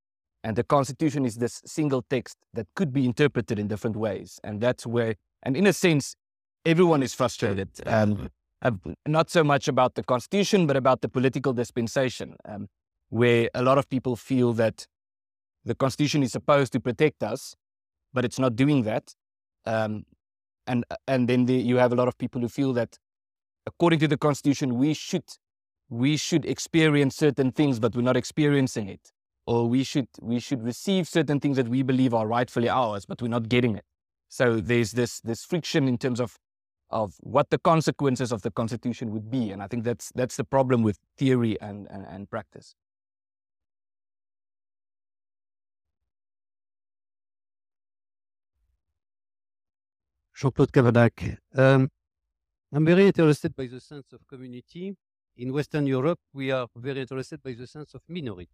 And 0.45 0.57
the 0.57 0.64
Constitution 0.64 1.25
is 1.25 1.37
this 1.37 1.62
single 1.64 2.02
text 2.02 2.37
that 2.52 2.66
could 2.75 2.92
be 2.92 3.07
interpreted 3.07 3.59
in 3.59 3.66
different 3.66 3.97
ways. 3.97 4.38
And 4.45 4.61
that's 4.61 4.87
where, 4.87 5.14
and 5.42 5.57
in 5.57 5.66
a 5.66 5.73
sense, 5.73 6.16
everyone 6.66 7.02
is 7.02 7.14
frustrated. 7.14 7.71
Um, 7.87 8.28
not 9.07 9.31
so 9.31 9.42
much 9.42 9.69
about 9.69 9.95
the 9.95 10.02
Constitution, 10.02 10.66
but 10.66 10.76
about 10.76 11.00
the 11.00 11.09
political 11.09 11.52
dispensation, 11.52 12.37
um, 12.45 12.69
where 13.09 13.49
a 13.54 13.62
lot 13.62 13.78
of 13.78 13.88
people 13.88 14.14
feel 14.14 14.52
that 14.54 14.87
the 15.64 15.75
Constitution 15.75 16.23
is 16.23 16.33
supposed 16.33 16.73
to 16.73 16.81
protect 16.81 17.23
us, 17.23 17.57
but 18.12 18.25
it's 18.25 18.38
not 18.38 18.54
doing 18.54 18.83
that. 18.83 19.14
Um, 19.64 20.04
and 20.66 20.85
and 21.07 21.28
then 21.28 21.47
the, 21.47 21.54
you 21.54 21.76
have 21.76 21.92
a 21.92 21.97
lot 21.97 22.09
of 22.09 22.16
people 22.19 22.40
who 22.40 22.49
feel 22.49 22.73
that, 22.75 22.99
according 23.66 23.99
to 24.00 24.09
the 24.09 24.16
Constitution, 24.16 24.78
we 24.78 24.95
should 24.95 25.25
we 25.88 26.16
should 26.16 26.45
experience 26.45 27.16
certain 27.16 27.52
things, 27.52 27.78
but 27.78 27.95
we're 27.95 28.02
not 28.02 28.16
experiencing 28.16 28.88
it 28.88 29.12
or 29.47 29.69
we 29.69 29.83
should 29.83 30.09
we 30.21 30.38
should 30.38 30.62
receive 30.62 31.09
certain 31.09 31.40
things 31.40 31.57
that 31.57 31.69
we 31.69 31.83
believe 31.83 32.14
are 32.14 32.26
rightfully 32.26 32.69
ours, 32.69 33.04
but 33.07 33.21
we're 33.21 33.28
not 33.28 33.49
getting 33.49 33.76
it. 33.76 33.85
So 34.28 34.61
there's 34.61 34.92
this 34.92 35.21
this 35.21 35.45
friction 35.45 35.88
in 35.88 35.99
terms 35.99 36.21
of 36.21 36.38
of 36.90 37.14
what 37.21 37.50
the 37.50 37.59
consequences 37.59 38.33
of 38.33 38.42
the 38.42 38.50
constitution 38.50 39.11
would 39.12 39.31
be, 39.31 39.50
and 39.50 39.62
I 39.62 39.66
think 39.66 39.85
that's 39.85 40.12
that's 40.14 40.37
the 40.37 40.45
problem 40.45 40.83
with 40.83 40.99
theory 41.16 41.61
and 41.61 41.88
and, 41.90 42.07
and 42.07 42.31
practice. 42.31 42.75
Jean-Claude 50.42 50.72
Cavanac. 50.72 51.38
Um, 51.54 51.88
I'm 52.72 52.84
very 52.84 53.06
interested 53.06 53.54
by 53.54 53.68
the 53.68 53.78
sense 53.80 54.12
of 54.12 54.26
community. 54.26 54.92
In 55.37 55.52
Western 55.52 55.87
Europe, 55.87 56.18
we 56.32 56.50
are 56.50 56.66
very 56.75 57.02
interested 57.02 57.40
by 57.40 57.52
the 57.52 57.64
sense 57.64 57.94
of 57.94 58.00
minority. 58.08 58.50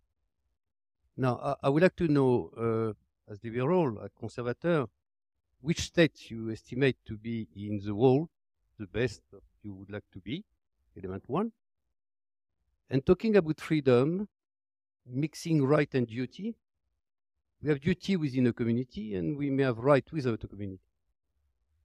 Now, 1.16 1.38
I, 1.42 1.66
I 1.66 1.68
would 1.70 1.82
like 1.82 1.96
to 1.96 2.08
know, 2.08 2.50
uh, 2.58 3.32
as 3.32 3.42
liberal, 3.42 4.00
a 4.00 4.10
conservator, 4.10 4.84
which 5.62 5.80
state 5.80 6.30
you 6.30 6.50
estimate 6.50 6.98
to 7.06 7.16
be 7.16 7.48
in 7.56 7.80
the 7.82 7.94
world 7.94 8.28
the 8.78 8.86
best 8.86 9.22
you 9.62 9.72
would 9.72 9.90
like 9.90 10.04
to 10.12 10.20
be, 10.20 10.44
element 10.94 11.24
one. 11.26 11.52
And 12.90 13.06
talking 13.06 13.34
about 13.34 13.62
freedom, 13.62 14.28
mixing 15.06 15.64
right 15.64 15.88
and 15.94 16.06
duty, 16.06 16.54
we 17.62 17.70
have 17.70 17.80
duty 17.80 18.16
within 18.16 18.46
a 18.46 18.52
community 18.52 19.14
and 19.14 19.38
we 19.38 19.48
may 19.48 19.62
have 19.62 19.78
right 19.78 20.04
without 20.12 20.44
a 20.44 20.48
community. 20.48 20.82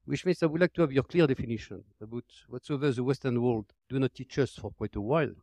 Which 0.05 0.25
means 0.25 0.43
I 0.43 0.47
would 0.47 0.59
like 0.59 0.73
to 0.73 0.81
have 0.81 0.91
your 0.91 1.03
clear 1.03 1.27
definition 1.27 1.83
about 2.01 2.25
whatsoever 2.49 2.91
the 2.91 3.03
Western 3.03 3.41
world 3.41 3.73
do 3.87 3.99
not 3.99 4.13
teach 4.13 4.37
us 4.39 4.55
for 4.55 4.71
quite 4.71 4.95
a 4.95 5.01
while 5.01 5.33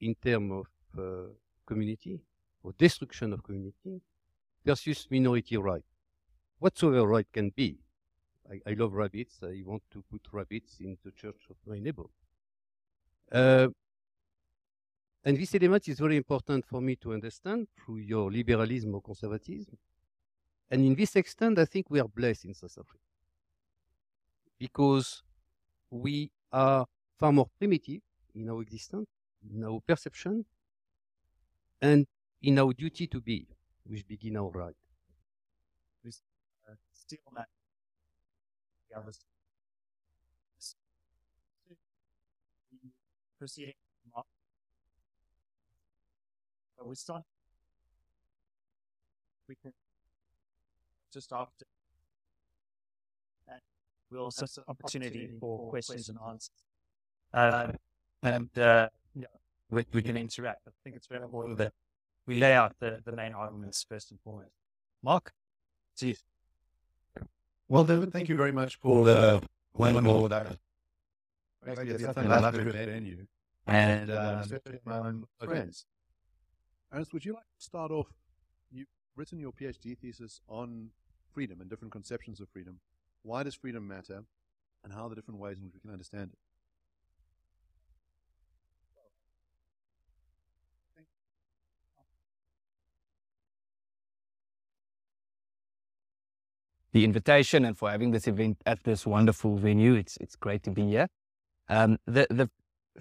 in 0.00 0.14
terms 0.16 0.52
of 0.52 0.98
uh, 0.98 1.28
community 1.64 2.20
or 2.62 2.72
destruction 2.76 3.32
of 3.32 3.42
community 3.42 4.00
versus 4.64 5.06
minority 5.10 5.56
right. 5.56 5.84
Whatsoever 6.58 7.06
right 7.06 7.26
can 7.32 7.50
be. 7.50 7.78
I, 8.50 8.70
I 8.70 8.74
love 8.74 8.92
rabbits. 8.92 9.38
I 9.42 9.62
want 9.64 9.82
to 9.92 10.02
put 10.10 10.22
rabbits 10.32 10.78
in 10.80 10.96
the 11.04 11.12
church 11.12 11.46
of 11.48 11.56
my 11.66 11.78
neighbor. 11.78 12.06
Uh, 13.30 13.68
and 15.24 15.36
this 15.36 15.54
element 15.54 15.88
is 15.88 15.98
very 15.98 16.16
important 16.16 16.64
for 16.66 16.80
me 16.80 16.96
to 16.96 17.12
understand 17.12 17.66
through 17.76 17.98
your 17.98 18.30
liberalism 18.30 18.94
or 18.94 19.02
conservatism. 19.02 19.76
And 20.70 20.84
in 20.84 20.94
this 20.94 21.14
extent, 21.16 21.58
I 21.58 21.64
think 21.64 21.86
we 21.90 22.00
are 22.00 22.08
blessed 22.08 22.44
in 22.46 22.54
South 22.54 22.76
Africa 22.78 22.98
because 24.58 25.22
we 25.90 26.30
are 26.52 26.86
far 27.18 27.32
more 27.32 27.48
primitive 27.58 28.00
in 28.34 28.50
our 28.50 28.62
existence, 28.62 29.08
in 29.54 29.64
our 29.64 29.80
perception, 29.86 30.44
and 31.80 32.06
in 32.42 32.58
our 32.58 32.72
duty 32.72 33.06
to 33.06 33.20
be, 33.20 33.46
which 33.84 34.06
begin 34.08 34.36
our 34.36 34.50
right. 34.50 34.74
Uh. 36.68 36.74
Proceeding. 43.38 43.74
But 46.76 46.86
we. 46.86 46.94
We 49.48 49.54
can 49.54 49.72
just 51.16 51.32
after. 51.32 51.64
And 53.48 53.60
we'll 54.10 54.24
also 54.24 54.46
have 54.46 54.64
opportunity 54.68 55.30
for 55.40 55.70
questions 55.70 56.10
and 56.10 56.18
answers. 56.28 56.60
Uh, 57.32 57.72
and 58.22 58.50
uh, 58.58 58.88
yeah, 59.14 59.34
we, 59.70 59.86
we 59.94 60.02
can 60.02 60.16
interact. 60.18 60.60
I 60.68 60.72
think 60.84 60.94
it's 60.96 61.06
very 61.06 61.22
important 61.22 61.56
that 61.56 61.72
we 62.26 62.38
lay 62.38 62.52
out 62.52 62.74
the, 62.80 63.00
the 63.04 63.12
main 63.12 63.32
arguments 63.32 63.86
first 63.88 64.10
and 64.10 64.20
foremost. 64.20 64.52
Mark, 65.02 65.32
see 65.94 66.08
you. 66.08 66.16
Well, 67.68 67.84
David, 67.84 68.12
thank 68.12 68.28
you 68.28 68.36
very 68.36 68.52
much 68.52 68.76
for 68.76 69.04
the 69.06 69.42
one 69.72 70.02
more 70.04 70.28
that. 70.28 70.58
It's 71.66 72.04
something 72.04 72.30
I 72.30 72.40
love 72.40 72.54
to 72.54 72.62
hear 72.62 72.96
you. 72.98 73.26
And 73.66 74.10
uh, 74.10 74.42
especially 74.42 74.78
my 74.84 74.98
own 74.98 75.24
friends. 75.42 75.86
Ernst, 76.92 77.12
would 77.12 77.24
you 77.24 77.32
like 77.32 77.50
to 77.58 77.64
start 77.64 77.90
off? 77.90 78.06
You've 78.70 78.86
written 79.16 79.40
your 79.40 79.52
PhD 79.52 79.98
thesis 79.98 80.40
on 80.48 80.90
freedom 81.36 81.60
and 81.60 81.68
different 81.68 81.92
conceptions 81.92 82.40
of 82.40 82.48
freedom. 82.48 82.80
Why 83.22 83.42
does 83.42 83.54
freedom 83.54 83.86
matter, 83.86 84.24
and 84.82 84.90
how 84.94 85.02
are 85.04 85.10
the 85.10 85.14
different 85.14 85.38
ways 85.38 85.58
in 85.58 85.64
which 85.64 85.74
we 85.74 85.80
can 85.80 85.90
understand 85.90 86.30
it? 86.32 86.38
the 96.92 97.04
invitation 97.04 97.66
and 97.66 97.76
for 97.76 97.90
having 97.90 98.10
this 98.12 98.26
event 98.26 98.56
at 98.64 98.82
this 98.84 99.04
wonderful 99.06 99.56
venue. 99.56 99.92
It's 100.02 100.16
it's 100.16 100.36
great 100.36 100.62
to 100.62 100.70
be 100.70 100.84
here. 100.94 101.08
Um, 101.68 101.98
the 102.06 102.26
the 102.30 102.48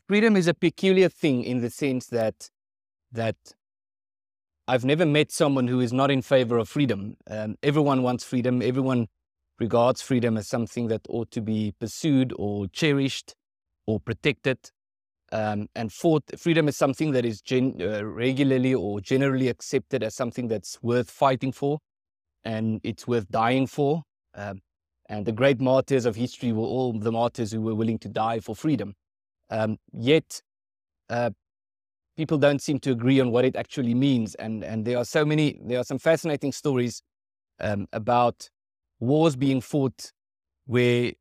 freedom 0.10 0.36
is 0.36 0.48
a 0.50 0.54
peculiar 0.54 1.08
thing 1.08 1.46
in 1.46 1.62
the 1.62 1.70
sense 1.70 2.08
that 2.08 2.50
that 3.14 3.38
I've 4.68 4.86
never 4.86 5.06
met 5.06 5.32
someone 5.32 5.68
who 5.68 5.80
is 5.80 5.94
not 5.94 6.10
in 6.10 6.22
favor 6.22 6.58
of 6.58 6.68
freedom. 6.68 7.18
Um, 7.30 7.56
everyone 7.62 8.02
wants 8.02 8.24
freedom. 8.24 8.62
Everyone 8.62 9.08
regards 9.60 10.02
freedom 10.02 10.38
as 10.38 10.48
something 10.48 10.88
that 10.88 11.02
ought 11.08 11.30
to 11.32 11.42
be 11.42 11.74
pursued 11.80 12.34
or 12.38 12.68
cherished 12.68 13.36
or 13.86 14.00
protected. 14.00 14.58
Um, 15.32 15.68
and 15.76 15.92
fought, 15.92 16.24
freedom 16.38 16.68
is 16.68 16.78
something 16.78 17.12
that 17.12 17.26
is 17.26 17.42
gen, 17.42 17.78
uh, 17.80 18.04
regularly 18.04 18.74
or 18.74 19.02
generally 19.02 19.50
accepted 19.50 20.02
as 20.04 20.16
something 20.16 20.48
that's 20.48 20.82
worth 20.82 21.10
fighting 21.10 21.52
for 21.52 21.80
and 22.44 22.80
it's 22.84 23.08
worth 23.08 23.30
dying 23.30 23.68
for. 23.68 24.04
Um, 24.34 24.62
and 25.10 25.26
the 25.26 25.32
great 25.32 25.62
martyrs 25.62 26.06
of 26.06 26.16
history 26.16 26.52
were 26.52 26.64
all 26.64 26.94
the 26.94 27.12
martyrs 27.12 27.52
who 27.52 27.62
were 27.62 27.76
willing 27.76 28.00
to 28.00 28.10
die 28.10 28.40
for 28.40 28.56
freedom. 28.56 28.94
Um, 29.50 29.78
yet, 29.92 30.42
uh, 31.10 31.32
people 32.16 32.38
don't 32.38 32.62
seem 32.62 32.80
to 32.80 32.92
agree 32.92 33.20
on 33.20 33.32
what 33.32 33.46
it 33.46 33.56
actually 33.56 33.94
means. 33.94 34.36
And, 34.36 34.64
and 34.64 34.86
there 34.86 34.98
are 34.98 35.06
so 35.06 35.26
many, 35.26 35.60
there 35.64 35.80
are 35.80 35.84
some 35.84 36.00
fascinating 36.00 36.52
stories 36.52 37.02
um, 37.60 37.88
about 37.94 38.50
wars 39.00 39.36
being 39.36 39.62
fought 39.62 40.12
where 40.66 41.12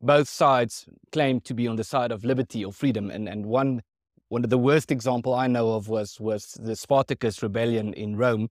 both 0.00 0.28
sides 0.28 0.86
claim 1.12 1.40
to 1.40 1.54
be 1.54 1.68
on 1.68 1.76
the 1.76 1.84
side 1.84 2.10
of 2.10 2.24
liberty 2.24 2.64
or 2.64 2.72
freedom. 2.72 3.10
And, 3.10 3.28
and 3.28 3.46
one, 3.46 3.82
one 4.28 4.44
of 4.44 4.50
the 4.50 4.58
worst 4.58 4.90
example 4.90 5.34
I 5.34 5.46
know 5.46 5.74
of 5.74 5.88
was, 5.88 6.18
was 6.20 6.56
the 6.60 6.74
Spartacus 6.74 7.42
rebellion 7.42 7.92
in 7.94 8.16
Rome, 8.16 8.48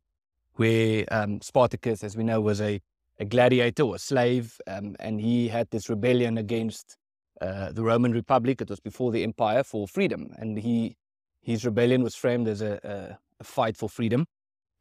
where 0.56 1.06
um, 1.12 1.42
Spartacus, 1.42 2.04
as 2.04 2.16
we 2.16 2.24
know, 2.24 2.40
was 2.40 2.62
a, 2.62 2.80
a 3.20 3.26
gladiator 3.26 3.84
or 3.84 3.96
a 3.96 4.00
slave, 4.00 4.58
um, 4.68 4.96
and 5.00 5.20
he 5.20 5.50
had 5.50 5.70
this 5.72 5.90
rebellion 5.90 6.38
against 6.38 6.98
uh, 7.42 7.72
the 7.72 7.84
Roman 7.84 8.12
Republic. 8.14 8.62
It 8.62 8.70
was 8.70 8.80
before 8.80 9.12
the 9.12 9.24
empire 9.24 9.64
for 9.64 9.88
freedom, 9.88 10.30
and 10.38 10.58
he 10.58 10.96
his 11.42 11.66
rebellion 11.66 12.04
was 12.04 12.16
framed 12.16 12.48
as 12.48 12.62
a, 12.62 12.80
a, 12.84 13.18
a 13.40 13.44
fight 13.44 13.78
for 13.78 13.90
freedom. 13.90 14.26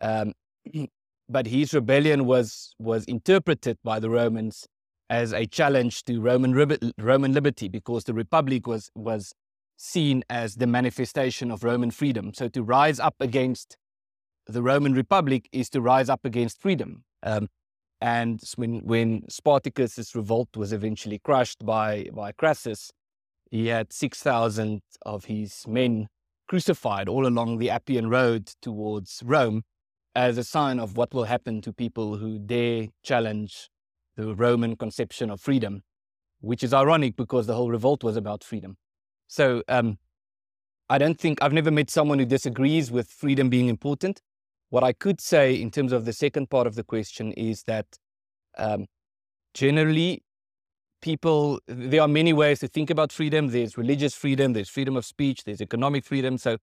Um, 0.01 0.35
but 1.29 1.47
his 1.47 1.73
rebellion 1.73 2.27
was 2.27 2.75
was 2.79 3.05
interpreted 3.05 3.79
by 3.85 4.01
the 4.01 4.11
Romans 4.11 4.67
as 5.09 5.33
a 5.33 5.47
challenge 5.47 6.05
to 6.05 6.21
Roman 6.21 6.53
Roman 6.99 7.33
liberty 7.33 7.69
because 7.69 8.05
the 8.05 8.15
Republic 8.15 8.67
was 8.67 8.91
was 8.95 9.33
seen 9.77 10.23
as 10.29 10.57
the 10.57 10.67
manifestation 10.67 11.51
of 11.51 11.65
Roman 11.65 11.91
freedom. 11.91 12.35
So 12.35 12.49
to 12.49 12.63
rise 12.63 13.01
up 13.01 13.15
against 13.19 13.79
the 14.47 14.63
Roman 14.63 14.93
Republic 14.93 15.49
is 15.53 15.71
to 15.71 15.81
rise 15.81 16.09
up 16.11 16.25
against 16.25 16.61
freedom. 16.61 17.05
Um, 17.23 17.49
and 18.01 18.43
when, 18.57 18.81
when 18.81 19.29
Spartacus's 19.29 20.15
revolt 20.15 20.57
was 20.57 20.73
eventually 20.73 21.19
crushed 21.19 21.65
by, 21.65 22.09
by 22.13 22.33
Crassus, 22.33 22.91
he 23.51 23.69
had 23.69 23.93
6,000 23.93 24.81
of 25.03 25.27
his 25.27 25.67
men 25.67 26.09
crucified 26.51 27.09
all 27.09 27.29
along 27.29 27.59
the 27.59 27.71
Appian 27.71 28.11
Road 28.11 28.51
towards 28.61 29.23
Rome. 29.25 29.63
as 30.17 30.37
a 30.37 30.43
sign 30.43 30.81
of 30.81 30.97
what 30.97 31.15
will 31.15 31.23
happen 31.23 31.61
to 31.61 31.73
people 31.73 32.17
who 32.17 32.37
dare 32.37 32.89
challenge 33.05 33.71
the 34.17 34.35
Roman 34.35 34.75
conception 34.75 35.31
of 35.31 35.41
freedom, 35.41 35.83
which 36.41 36.65
is 36.65 36.75
ironic 36.75 37.15
because 37.15 37.47
the 37.47 37.55
whole 37.55 37.71
revolt 37.71 38.03
was 38.03 38.17
about 38.17 38.43
freedom. 38.43 38.77
So 39.29 39.63
um, 39.69 39.99
I 40.89 40.99
don't 40.99 41.21
think 41.21 41.41
I've 41.41 41.53
never 41.53 41.71
met 41.71 41.89
someone 41.89 42.19
who 42.19 42.27
disagrees 42.27 42.91
with 42.91 43.09
freedom 43.09 43.49
being 43.49 43.69
important. 43.69 44.21
What 44.71 44.83
I 44.83 44.93
could 44.93 45.21
say 45.21 45.55
in 45.55 45.71
terms 45.71 45.93
of 45.93 46.05
the 46.05 46.13
second 46.13 46.51
part 46.51 46.67
of 46.67 46.75
the 46.75 46.83
question 46.83 47.31
is 47.35 47.63
that 47.69 47.87
um, 48.59 48.87
generally 49.55 50.25
people 51.01 51.61
there 51.67 52.03
are 52.03 52.09
many 52.09 52.33
ways 52.33 52.61
to 52.61 52.69
think 52.69 52.91
about 52.91 53.13
freedom. 53.13 53.49
There's 53.49 53.77
religious 53.77 54.15
freedom 54.15 54.53
there's 54.53 54.69
freedom 54.69 54.97
of 54.97 55.05
speech 55.05 55.45
there's 55.45 55.61
economic 55.61 56.05
freedom. 56.05 56.39
So 56.39 56.59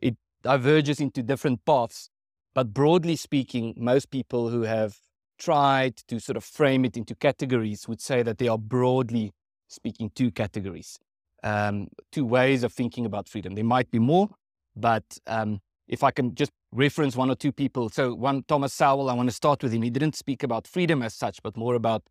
it 0.00 0.16
diverges 0.42 1.00
into 1.00 1.22
different 1.22 1.64
paths. 1.64 2.10
But 2.54 2.74
broadly 2.74 3.16
speaking 3.16 3.74
most 3.76 4.10
people 4.10 4.50
who 4.50 4.62
have 4.62 4.96
tried 5.38 5.96
to 6.08 6.20
sort 6.20 6.36
of 6.36 6.44
frame 6.44 6.84
it 6.84 6.96
into 6.96 7.14
categories 7.14 7.88
would 7.88 8.00
say 8.00 8.22
that 8.22 8.38
they 8.38 8.48
are 8.48 8.58
broadly 8.58 9.32
speaking 9.68 10.10
two 10.14 10.30
categories 10.30 10.98
um, 11.42 11.88
two 12.12 12.24
ways 12.24 12.62
of 12.62 12.72
thinking 12.72 13.04
about 13.04 13.28
freedom. 13.28 13.54
There 13.54 13.64
might 13.64 13.90
be 13.90 13.98
more 13.98 14.28
but 14.74 15.04
um, 15.26 15.60
if 15.88 16.02
i 16.02 16.10
can 16.10 16.34
just 16.34 16.52
reference 16.72 17.14
one 17.16 17.30
or 17.30 17.34
two 17.34 17.52
people. 17.52 17.90
So 17.90 18.14
one 18.14 18.42
thomas 18.44 18.72
sowell 18.72 19.10
i 19.10 19.14
want 19.14 19.28
to 19.28 19.34
start 19.34 19.62
with 19.62 19.72
him. 19.72 19.82
He 19.82 19.90
didn't 19.90 20.16
speak 20.16 20.42
about 20.42 20.66
freedom 20.66 21.02
as 21.02 21.14
such 21.14 21.42
but 21.42 21.56
more 21.56 21.74
about 21.74 22.02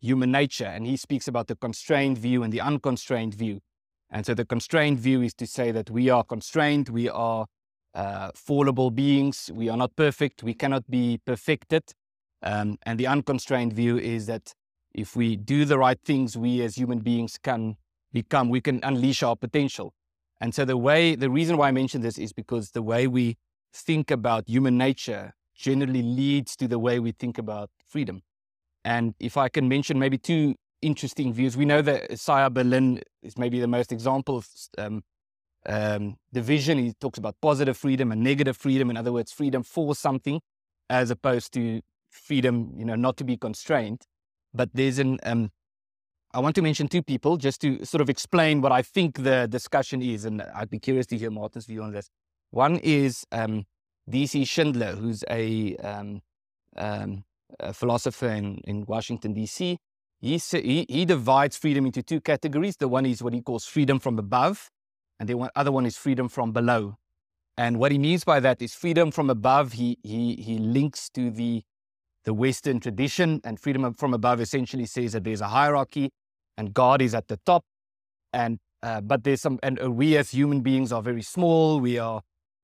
human 0.00 0.30
nature. 0.30 0.66
And 0.66 0.86
he 0.86 0.96
speaks 0.96 1.28
about 1.28 1.46
the 1.48 1.56
constrained 1.56 2.18
view 2.18 2.42
and 2.42 2.52
the 2.52 2.60
unconstrained 2.60 3.34
view. 3.34 3.60
And 4.10 4.24
so 4.24 4.34
the 4.34 4.44
constrained 4.44 4.98
view 4.98 5.22
is 5.22 5.34
to 5.34 5.46
say 5.46 5.70
that 5.70 5.90
we 5.90 6.08
are 6.08 6.24
constrained, 6.24 6.88
we 6.88 7.08
are 7.08 7.46
uh, 7.94 8.30
fallible 8.34 8.90
beings, 8.90 9.50
we 9.52 9.68
are 9.68 9.76
not 9.76 9.94
perfect, 9.96 10.42
we 10.42 10.54
cannot 10.54 10.88
be 10.90 11.20
perfected. 11.26 11.82
Um, 12.42 12.78
and 12.84 12.98
the 12.98 13.06
unconstrained 13.06 13.72
view 13.72 13.98
is 13.98 14.26
that 14.26 14.52
if 14.94 15.14
we 15.14 15.36
do 15.36 15.64
the 15.64 15.78
right 15.78 15.98
things, 16.04 16.36
we 16.36 16.62
as 16.62 16.76
human 16.76 17.00
beings 17.00 17.38
can 17.42 17.76
become, 18.12 18.48
we 18.48 18.60
can 18.60 18.80
unleash 18.82 19.22
our 19.22 19.36
potential. 19.36 19.92
And 20.40 20.54
so 20.54 20.64
the 20.64 20.76
way, 20.76 21.14
the 21.14 21.30
reason 21.30 21.56
why 21.56 21.68
I 21.68 21.72
mention 21.72 22.00
this 22.00 22.18
is 22.18 22.32
because 22.32 22.70
the 22.70 22.82
way 22.82 23.06
we 23.06 23.36
think 23.74 24.10
about 24.10 24.48
human 24.48 24.78
nature 24.78 25.34
generally 25.54 26.02
leads 26.02 26.56
to 26.56 26.68
the 26.68 26.78
way 26.78 27.00
we 27.00 27.12
think 27.12 27.36
about 27.36 27.70
freedom. 27.86 28.22
And 28.84 29.14
if 29.20 29.36
I 29.36 29.48
can 29.48 29.68
mention 29.68 29.98
maybe 29.98 30.18
two 30.18 30.54
interesting 30.82 31.32
views, 31.32 31.56
we 31.56 31.64
know 31.64 31.82
that 31.82 32.10
Isaiah 32.10 32.50
Berlin 32.50 33.00
is 33.22 33.36
maybe 33.36 33.60
the 33.60 33.66
most 33.66 33.92
example 33.92 34.38
of 34.38 34.48
um, 34.78 35.02
um, 35.66 36.16
division. 36.32 36.78
He 36.78 36.92
talks 37.00 37.18
about 37.18 37.36
positive 37.40 37.76
freedom 37.76 38.12
and 38.12 38.22
negative 38.22 38.56
freedom. 38.56 38.90
In 38.90 38.96
other 38.96 39.12
words, 39.12 39.32
freedom 39.32 39.62
for 39.62 39.94
something 39.94 40.40
as 40.88 41.10
opposed 41.10 41.52
to 41.54 41.82
freedom, 42.10 42.72
you 42.76 42.84
know, 42.84 42.94
not 42.94 43.16
to 43.18 43.24
be 43.24 43.36
constrained. 43.36 44.02
But 44.54 44.70
there's 44.72 44.98
an, 44.98 45.18
um, 45.24 45.50
I 46.32 46.40
want 46.40 46.54
to 46.56 46.62
mention 46.62 46.88
two 46.88 47.02
people 47.02 47.36
just 47.36 47.60
to 47.62 47.84
sort 47.84 48.00
of 48.00 48.08
explain 48.08 48.60
what 48.60 48.72
I 48.72 48.82
think 48.82 49.22
the 49.22 49.46
discussion 49.48 50.00
is. 50.00 50.24
And 50.24 50.42
I'd 50.54 50.70
be 50.70 50.78
curious 50.78 51.06
to 51.06 51.18
hear 51.18 51.30
Martin's 51.30 51.66
view 51.66 51.82
on 51.82 51.92
this. 51.92 52.08
One 52.50 52.78
is 52.78 53.24
um, 53.30 53.66
D.C. 54.08 54.44
Schindler, 54.46 54.92
who's 54.92 55.22
a 55.28 55.76
um, 55.76 56.22
um, 56.76 57.24
a 57.60 57.72
philosopher 57.72 58.28
in, 58.28 58.58
in 58.64 58.84
Washington, 58.86 59.32
D.C. 59.32 59.78
He, 60.20 60.38
he, 60.38 60.86
he 60.88 61.04
divides 61.04 61.56
freedom 61.56 61.86
into 61.86 62.02
two 62.02 62.20
categories. 62.20 62.76
The 62.76 62.88
one 62.88 63.06
is 63.06 63.22
what 63.22 63.34
he 63.34 63.40
calls 63.40 63.64
freedom 63.64 63.98
from 63.98 64.18
above, 64.18 64.70
and 65.18 65.28
the 65.28 65.50
other 65.54 65.72
one 65.72 65.86
is 65.86 65.96
freedom 65.96 66.28
from 66.28 66.52
below. 66.52 66.96
And 67.56 67.78
what 67.78 67.90
he 67.90 67.98
means 67.98 68.24
by 68.24 68.40
that 68.40 68.62
is 68.62 68.74
freedom 68.74 69.10
from 69.10 69.30
above, 69.30 69.72
he, 69.72 69.98
he, 70.02 70.36
he 70.36 70.58
links 70.58 71.08
to 71.10 71.30
the, 71.30 71.62
the 72.24 72.34
Western 72.34 72.80
tradition, 72.80 73.40
and 73.44 73.58
freedom 73.58 73.92
from 73.94 74.14
above 74.14 74.40
essentially 74.40 74.86
says 74.86 75.12
that 75.12 75.24
there's 75.24 75.40
a 75.40 75.48
hierarchy 75.48 76.10
and 76.56 76.74
God 76.74 77.00
is 77.00 77.14
at 77.14 77.28
the 77.28 77.38
top. 77.46 77.64
And 78.32 78.58
uh, 78.82 79.00
but 79.00 79.24
there's 79.24 79.40
some, 79.40 79.58
and 79.62 79.82
uh, 79.82 79.90
we 79.90 80.16
as 80.16 80.30
human 80.30 80.60
beings 80.60 80.92
are 80.92 81.02
very 81.02 81.22
small. 81.22 81.80
We 81.80 81.98
are, 81.98 82.22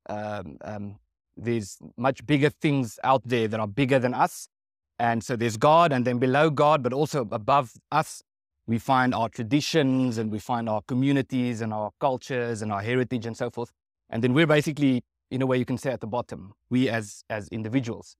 um, 0.09 0.59
um, 0.61 0.97
there's 1.37 1.79
much 1.97 2.25
bigger 2.25 2.51
things 2.51 3.01
out 3.03 3.23
there 3.25 3.49
that 3.49 3.59
are 3.59 3.67
bigger 3.67 3.99
than 3.99 4.15
us. 4.15 4.49
And 4.99 5.25
so 5.25 5.37
there's 5.37 5.57
God, 5.57 5.93
and 5.93 6.07
then 6.07 6.19
below 6.19 6.51
God, 6.51 6.83
but 6.83 6.93
also 6.93 7.27
above 7.31 7.73
us, 7.91 8.23
we 8.67 8.79
find 8.79 9.15
our 9.15 9.29
traditions 9.29 10.19
and 10.19 10.31
we 10.31 10.39
find 10.39 10.69
our 10.69 10.81
communities 10.83 11.61
and 11.61 11.73
our 11.73 11.91
cultures 12.01 12.63
and 12.63 12.73
our 12.73 12.81
heritage 12.81 13.27
and 13.27 13.37
so 13.37 13.51
forth. 13.51 13.71
And 14.09 14.23
then 14.23 14.33
we're 14.33 14.47
basically, 14.47 15.03
in 15.31 15.43
a 15.43 15.47
way, 15.47 15.59
you 15.59 15.65
can 15.65 15.79
say 15.79 15.91
at 15.91 16.01
the 16.01 16.07
bottom, 16.07 16.55
we 16.71 16.89
as, 16.89 17.25
as 17.29 17.49
individuals. 17.49 18.17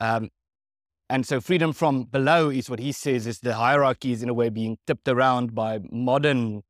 Um, 0.00 0.30
and 1.08 1.26
so 1.26 1.40
freedom 1.40 1.72
from 1.72 2.04
below 2.04 2.48
is 2.48 2.70
what 2.70 2.78
he 2.78 2.90
says 2.90 3.26
is 3.26 3.40
the 3.40 3.54
hierarchy 3.54 4.12
is 4.12 4.22
in 4.22 4.28
a 4.28 4.34
way 4.34 4.48
being 4.48 4.78
tipped 4.86 5.06
around 5.06 5.54
by 5.54 5.80
modern, 5.90 6.62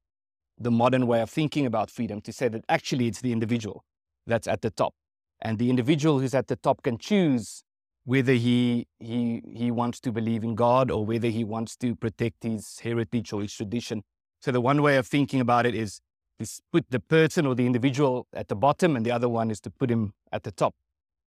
the 0.59 0.71
modern 0.71 1.07
way 1.07 1.21
of 1.21 1.31
thinking 1.31 1.64
about 1.64 1.90
freedom 1.90 2.21
to 2.23 2.33
say 2.33 2.49
that 2.49 2.64
actually 2.69 3.07
it's 3.07 3.21
the 3.21 3.33
individual 3.33 3.85
that's 4.27 4.49
at 4.49 4.61
the 4.61 4.71
top. 4.71 4.95
And 5.40 5.59
the 5.59 5.71
individual 5.71 6.19
who's 6.19 6.35
at 6.35 6.49
the 6.49 6.57
top 6.57 6.83
can 6.83 6.99
choose 6.99 7.62
whether 8.05 8.35
he 8.35 8.87
he 8.99 9.43
he 9.53 9.71
wants 9.71 10.01
to 10.01 10.12
believe 10.12 10.45
in 10.45 10.55
God 10.55 10.90
or 10.90 11.05
whether 11.05 11.29
he 11.29 11.45
wants 11.45 11.77
to 11.77 11.95
protect 11.97 12.43
his 12.43 12.79
heritage 12.81 13.33
or 13.33 13.43
his 13.43 13.55
tradition. 13.55 14.03
So 14.40 14.53
the 14.53 14.61
one 14.61 14.83
way 14.83 14.97
of 14.97 15.07
thinking 15.07 15.40
about 15.40 15.67
it 15.67 15.75
is 15.75 16.01
is 16.38 16.61
put 16.73 16.85
the 16.90 17.01
person 17.01 17.47
or 17.47 17.55
the 17.55 17.67
individual 17.67 18.27
at 18.33 18.49
the 18.49 18.57
bottom, 18.57 18.97
and 18.97 19.07
the 19.07 19.12
other 19.12 19.29
one 19.29 19.51
is 19.51 19.61
to 19.61 19.71
put 19.71 19.90
him 19.90 20.12
at 20.33 20.43
the 20.43 20.53
top. 20.53 20.75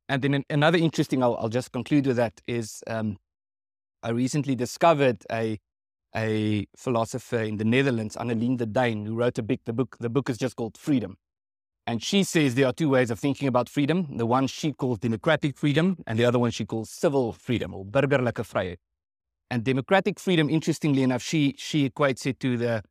And 0.10 0.22
then 0.22 0.44
another 0.50 0.78
interesting, 0.78 1.24
I'll, 1.24 1.36
I'll 1.38 1.50
just 1.50 1.72
conclude 1.72 2.08
with 2.08 2.18
that 2.18 2.42
is 2.48 2.84
um, 2.88 3.18
I 4.04 4.10
recently 4.10 4.56
discovered 4.56 5.24
a 5.32 5.60
a 6.16 6.66
philosopher 6.76 7.42
in 7.42 7.58
the 7.58 7.66
Netherlands, 7.66 8.16
Annelien 8.16 8.58
de 8.58 8.92
who 9.06 9.16
wrote 9.16 9.38
a 9.38 9.44
book. 9.44 9.60
The 9.66 9.74
book 9.74 9.98
the 10.00 10.10
book 10.10 10.30
is 10.30 10.38
just 10.38 10.56
called 10.56 10.78
Freedom. 10.78 11.18
And 11.88 12.04
she 12.04 12.24
says 12.24 12.56
there 12.56 12.68
are 12.68 12.74
two 12.74 12.90
ways 12.90 13.10
of 13.10 13.18
thinking 13.18 13.48
about 13.48 13.70
freedom. 13.70 14.18
The 14.18 14.26
one 14.26 14.48
she 14.48 14.74
calls 14.74 15.00
democratic 15.00 15.58
freedom, 15.58 15.98
and 16.06 16.20
the 16.20 16.26
other 16.26 16.38
one 16.38 16.52
she 16.52 16.66
calls 16.66 16.90
civil 16.90 17.32
freedom 17.32 17.74
or 17.74 17.86
burgerlijke 17.86 18.44
vrijheid. 18.44 18.78
And 19.50 19.64
democratic 19.64 20.20
freedom, 20.20 20.50
interestingly 20.50 21.02
enough, 21.02 21.24
she 21.24 21.56
she 21.58 21.90
equates 21.90 22.26
it 22.26 22.42
to 22.42 22.58
the 22.58 22.84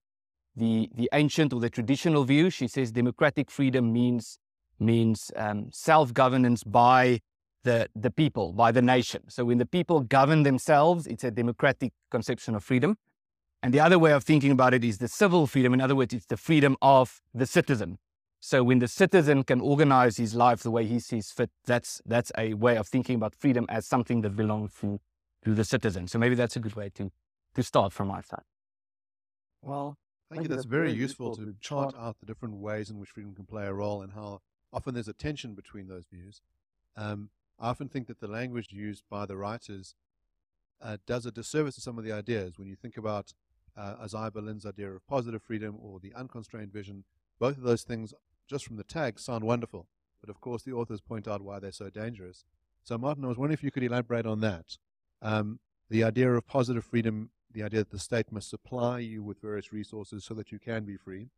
the 0.57 0.89
the 0.95 1.11
ancient 1.13 1.53
or 1.53 1.61
the 1.61 1.69
traditional 1.69 2.25
view. 2.25 2.49
She 2.49 2.69
says 2.69 2.91
democratic 2.91 3.51
freedom 3.51 3.93
means 3.93 4.39
means 4.79 5.31
um, 5.37 5.69
self 5.73 6.15
governance 6.15 6.65
by 6.65 7.21
the 7.65 7.89
the 7.95 8.11
people, 8.11 8.55
by 8.55 8.73
the 8.73 8.81
nation. 8.81 9.29
So 9.29 9.45
when 9.45 9.59
the 9.59 9.67
people 9.67 10.01
govern 10.01 10.43
themselves, 10.43 11.07
it's 11.07 11.25
a 11.25 11.31
democratic 11.31 11.93
conception 12.11 12.55
of 12.55 12.65
freedom. 12.65 12.97
And 13.63 13.75
the 13.75 13.81
other 13.81 13.99
way 13.99 14.13
of 14.13 14.25
thinking 14.25 14.53
about 14.53 14.73
it 14.73 14.85
is 14.85 14.97
the 14.99 15.09
civil 15.09 15.47
freedom. 15.47 15.75
In 15.75 15.83
other 15.83 15.97
words, 15.97 16.15
it's 16.15 16.27
the 16.27 16.37
freedom 16.39 16.77
of 16.81 17.21
the 17.35 17.47
citizen. 17.47 17.99
So 18.47 18.63
when 18.63 18.79
the 18.79 18.87
citizen 18.87 19.43
can 19.43 19.61
organize 19.61 20.19
his 20.19 20.33
life 20.33 20.63
the 20.63 20.71
way 20.71 20.87
he 20.87 21.01
sees 21.01 21.33
fit, 21.33 21.51
that's 21.65 22.01
that's 22.07 22.31
a 22.39 22.55
way 22.55 22.77
of 22.77 22.87
thinking 22.87 23.17
about 23.17 23.35
freedom 23.35 23.67
as 23.69 23.89
something 23.89 24.21
that 24.21 24.37
belongs 24.37 24.73
to, 24.83 25.01
to 25.45 25.53
the 25.53 25.65
citizen. 25.65 26.07
So 26.07 26.21
maybe 26.21 26.37
that's 26.37 26.55
a 26.55 26.61
good 26.61 26.77
way 26.77 26.89
to 26.91 27.11
to 27.57 27.63
start 27.65 27.93
from 27.93 28.07
my 28.07 28.21
side. 28.21 28.47
Well, 29.63 29.99
Thank 30.31 30.43
you. 30.43 30.49
That's 30.49 30.65
very 30.65 30.93
useful 30.93 31.35
to 31.35 31.57
chart 31.61 31.97
out 31.99 32.21
the 32.21 32.27
different 32.27 32.55
ways 32.59 32.89
in 32.89 33.01
which 33.01 33.11
freedom 33.11 33.35
can 33.35 33.47
play 33.47 33.67
a 33.67 33.73
role 33.73 34.01
and 34.01 34.13
how 34.13 34.43
often 34.73 34.95
there's 34.95 35.09
a 35.09 35.13
tension 35.13 35.55
between 35.55 35.89
those 35.89 36.05
views. 36.07 36.41
Um, 36.97 37.31
I 37.59 37.71
often 37.71 37.89
think 37.89 38.07
that 38.07 38.21
the 38.21 38.29
language 38.29 38.69
used 38.71 39.03
by 39.11 39.27
the 39.27 39.37
writers 39.37 39.97
uh, 40.81 40.99
does 41.05 41.27
a 41.27 41.33
disservice 41.33 41.75
to 41.75 41.81
some 41.81 41.99
of 41.99 42.05
the 42.05 42.13
ideas. 42.13 42.59
When 42.59 42.69
you 42.69 42.77
think 42.77 42.97
about 42.97 43.35
uh, 43.77 43.95
Isaiah 44.03 44.31
Berlin's 44.31 44.67
idea 44.67 44.93
of 44.93 45.05
positive 45.09 45.43
freedom 45.43 45.77
or 45.81 45.99
the 45.99 46.15
unconstrained 46.15 46.73
vision, 46.73 47.03
both 47.41 47.57
of 47.57 47.65
those 47.65 47.83
things 47.83 48.15
just 48.47 48.65
from 48.65 48.77
the 48.77 48.85
tag, 48.85 49.19
sound 49.19 49.45
wonderful. 49.45 49.87
But 50.21 50.31
of 50.31 50.41
course, 50.41 50.63
the 50.63 50.73
authors 50.73 51.01
point 51.01 51.29
out 51.29 51.43
why 51.43 51.59
they're 51.59 51.73
so 51.73 51.91
dangerous. 51.91 52.45
So, 52.83 52.97
Martin, 52.99 53.25
I 53.25 53.29
was 53.29 53.37
wondering 53.37 53.55
if 53.55 53.65
you 53.65 53.71
could 53.71 53.83
elaborate 53.83 54.27
on 54.27 54.41
that. 54.41 54.79
Um, 55.23 55.59
the 55.91 56.05
idea 56.05 56.33
of 56.33 56.47
positive 56.47 56.85
freedom, 56.85 57.31
the 57.53 57.63
idea 57.63 57.81
that 57.81 57.91
the 57.91 57.99
state 57.99 58.31
must 58.31 58.51
supply 58.51 59.01
you 59.01 59.23
with 59.23 59.41
various 59.41 59.73
resources 59.73 60.25
so 60.25 60.35
that 60.35 60.53
you 60.53 60.59
can 60.59 60.85
be 60.85 60.97
free, 60.97 61.29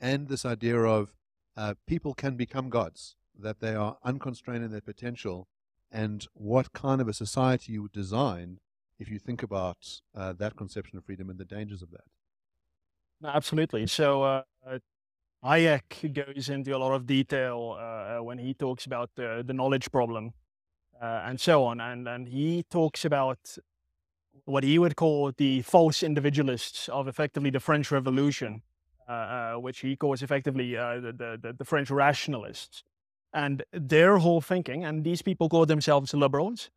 and 0.00 0.28
this 0.28 0.44
idea 0.44 0.78
of 0.78 1.14
uh, 1.56 1.74
people 1.86 2.14
can 2.14 2.36
become 2.36 2.68
gods, 2.68 3.16
that 3.38 3.60
they 3.60 3.74
are 3.74 3.96
unconstrained 4.04 4.64
in 4.64 4.70
their 4.70 4.80
potential, 4.80 5.48
and 5.90 6.26
what 6.34 6.72
kind 6.72 7.00
of 7.00 7.08
a 7.08 7.12
society 7.12 7.72
you 7.72 7.82
would 7.82 7.92
design 7.92 8.58
if 8.98 9.08
you 9.08 9.18
think 9.18 9.42
about 9.42 10.00
uh, 10.14 10.32
that 10.32 10.56
conception 10.56 10.98
of 10.98 11.04
freedom 11.04 11.30
and 11.30 11.38
the 11.38 11.44
dangers 11.44 11.82
of 11.82 11.90
that. 11.90 12.04
Absolutely. 13.24 13.86
So, 13.86 14.22
uh, 14.22 14.42
Hayek 15.44 16.14
goes 16.14 16.48
into 16.48 16.74
a 16.74 16.78
lot 16.78 16.94
of 16.94 17.06
detail 17.06 17.76
uh, 17.78 18.22
when 18.22 18.38
he 18.38 18.54
talks 18.54 18.86
about 18.86 19.10
the, 19.14 19.44
the 19.46 19.52
knowledge 19.52 19.90
problem 19.92 20.32
uh, 21.02 21.24
and 21.26 21.38
so 21.38 21.64
on. 21.64 21.80
And, 21.80 22.08
and 22.08 22.28
he 22.28 22.64
talks 22.70 23.04
about 23.04 23.58
what 24.46 24.64
he 24.64 24.78
would 24.78 24.96
call 24.96 25.32
the 25.36 25.60
false 25.62 26.02
individualists 26.02 26.88
of 26.88 27.08
effectively 27.08 27.50
the 27.50 27.60
French 27.60 27.90
Revolution, 27.90 28.62
uh, 29.06 29.12
uh 29.12 29.54
which 29.54 29.80
he 29.80 29.96
calls 29.96 30.22
effectively 30.22 30.76
uh, 30.76 31.00
the, 31.00 31.38
the, 31.40 31.54
the, 31.58 31.64
French 31.64 31.90
rationalists. 31.90 32.82
And 33.32 33.64
their 33.72 34.18
whole 34.18 34.40
thinking, 34.40 34.84
and 34.84 35.04
these 35.04 35.20
people 35.20 35.48
call 35.48 35.66
themselves 35.66 36.14
liberals, 36.14 36.70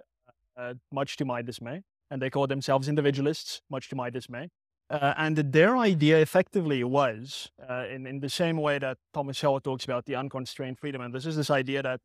uh, 0.58 0.73
much 0.91 1.15
to 1.17 1.25
my 1.25 1.41
dismay, 1.41 1.84
and 2.12 2.21
they 2.21 2.30
call 2.30 2.47
themselves 2.47 2.89
individualists, 2.89 3.62
much 3.69 3.89
to 3.89 3.95
my 3.95 4.10
dismay. 4.10 4.49
Uh, 4.89 5.13
and 5.17 5.36
their 5.38 5.78
idea 5.78 6.17
effectively 6.19 6.82
was, 6.84 7.52
uh, 7.69 7.86
in, 7.89 8.08
in 8.08 8.21
the 8.21 8.30
same 8.30 8.58
way 8.58 8.80
that 8.80 8.97
Thomas 9.13 9.38
Sowell 9.38 9.60
talks 9.60 9.84
about 9.84 10.06
the 10.06 10.15
unconstrained 10.15 10.80
freedom, 10.80 11.02
and 11.02 11.13
this 11.13 11.26
is 11.26 11.36
this 11.36 11.50
idea 11.50 11.84
that 11.84 12.00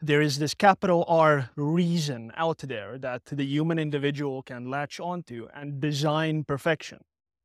there 0.00 0.20
is 0.20 0.38
this 0.38 0.54
capital 0.54 1.04
R 1.08 1.50
reason 1.56 2.30
out 2.36 2.58
there 2.58 2.98
that 2.98 3.24
the 3.24 3.44
human 3.44 3.78
individual 3.78 4.42
can 4.42 4.70
latch 4.70 5.00
onto 5.00 5.48
and 5.54 5.80
design 5.80 6.44
perfection. 6.44 6.98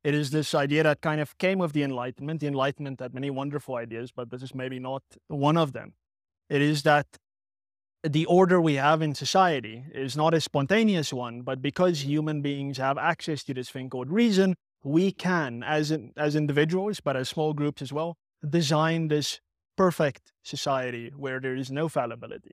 It 0.04 0.14
is 0.14 0.30
this 0.30 0.54
idea 0.54 0.82
that 0.82 1.00
kind 1.00 1.20
of 1.20 1.36
came 1.38 1.58
with 1.58 1.72
the 1.72 1.82
Enlightenment. 1.82 2.40
The 2.40 2.46
Enlightenment 2.46 3.00
had 3.00 3.14
many 3.14 3.30
wonderful 3.30 3.76
ideas, 3.76 4.12
but 4.12 4.30
this 4.30 4.42
is 4.42 4.54
maybe 4.54 4.78
not 4.78 5.02
one 5.28 5.56
of 5.56 5.72
them. 5.72 5.94
It 6.50 6.60
is 6.60 6.82
that 6.82 7.06
the 8.02 8.26
order 8.26 8.60
we 8.60 8.74
have 8.74 9.00
in 9.00 9.14
society 9.14 9.84
is 9.94 10.14
not 10.14 10.34
a 10.34 10.40
spontaneous 10.42 11.10
one, 11.10 11.40
but 11.40 11.62
because 11.62 12.04
human 12.04 12.42
beings 12.42 12.76
have 12.76 12.98
access 12.98 13.42
to 13.44 13.54
this 13.54 13.70
thing 13.70 13.88
called 13.88 14.10
reason, 14.10 14.56
we 14.84 15.10
can, 15.10 15.62
as 15.62 15.90
in, 15.90 16.12
as 16.16 16.36
individuals, 16.36 17.00
but 17.00 17.16
as 17.16 17.28
small 17.28 17.52
groups 17.54 17.82
as 17.82 17.92
well, 17.92 18.16
design 18.48 19.08
this 19.08 19.40
perfect 19.76 20.32
society 20.44 21.10
where 21.16 21.40
there 21.40 21.56
is 21.56 21.70
no 21.70 21.88
fallibility. 21.88 22.52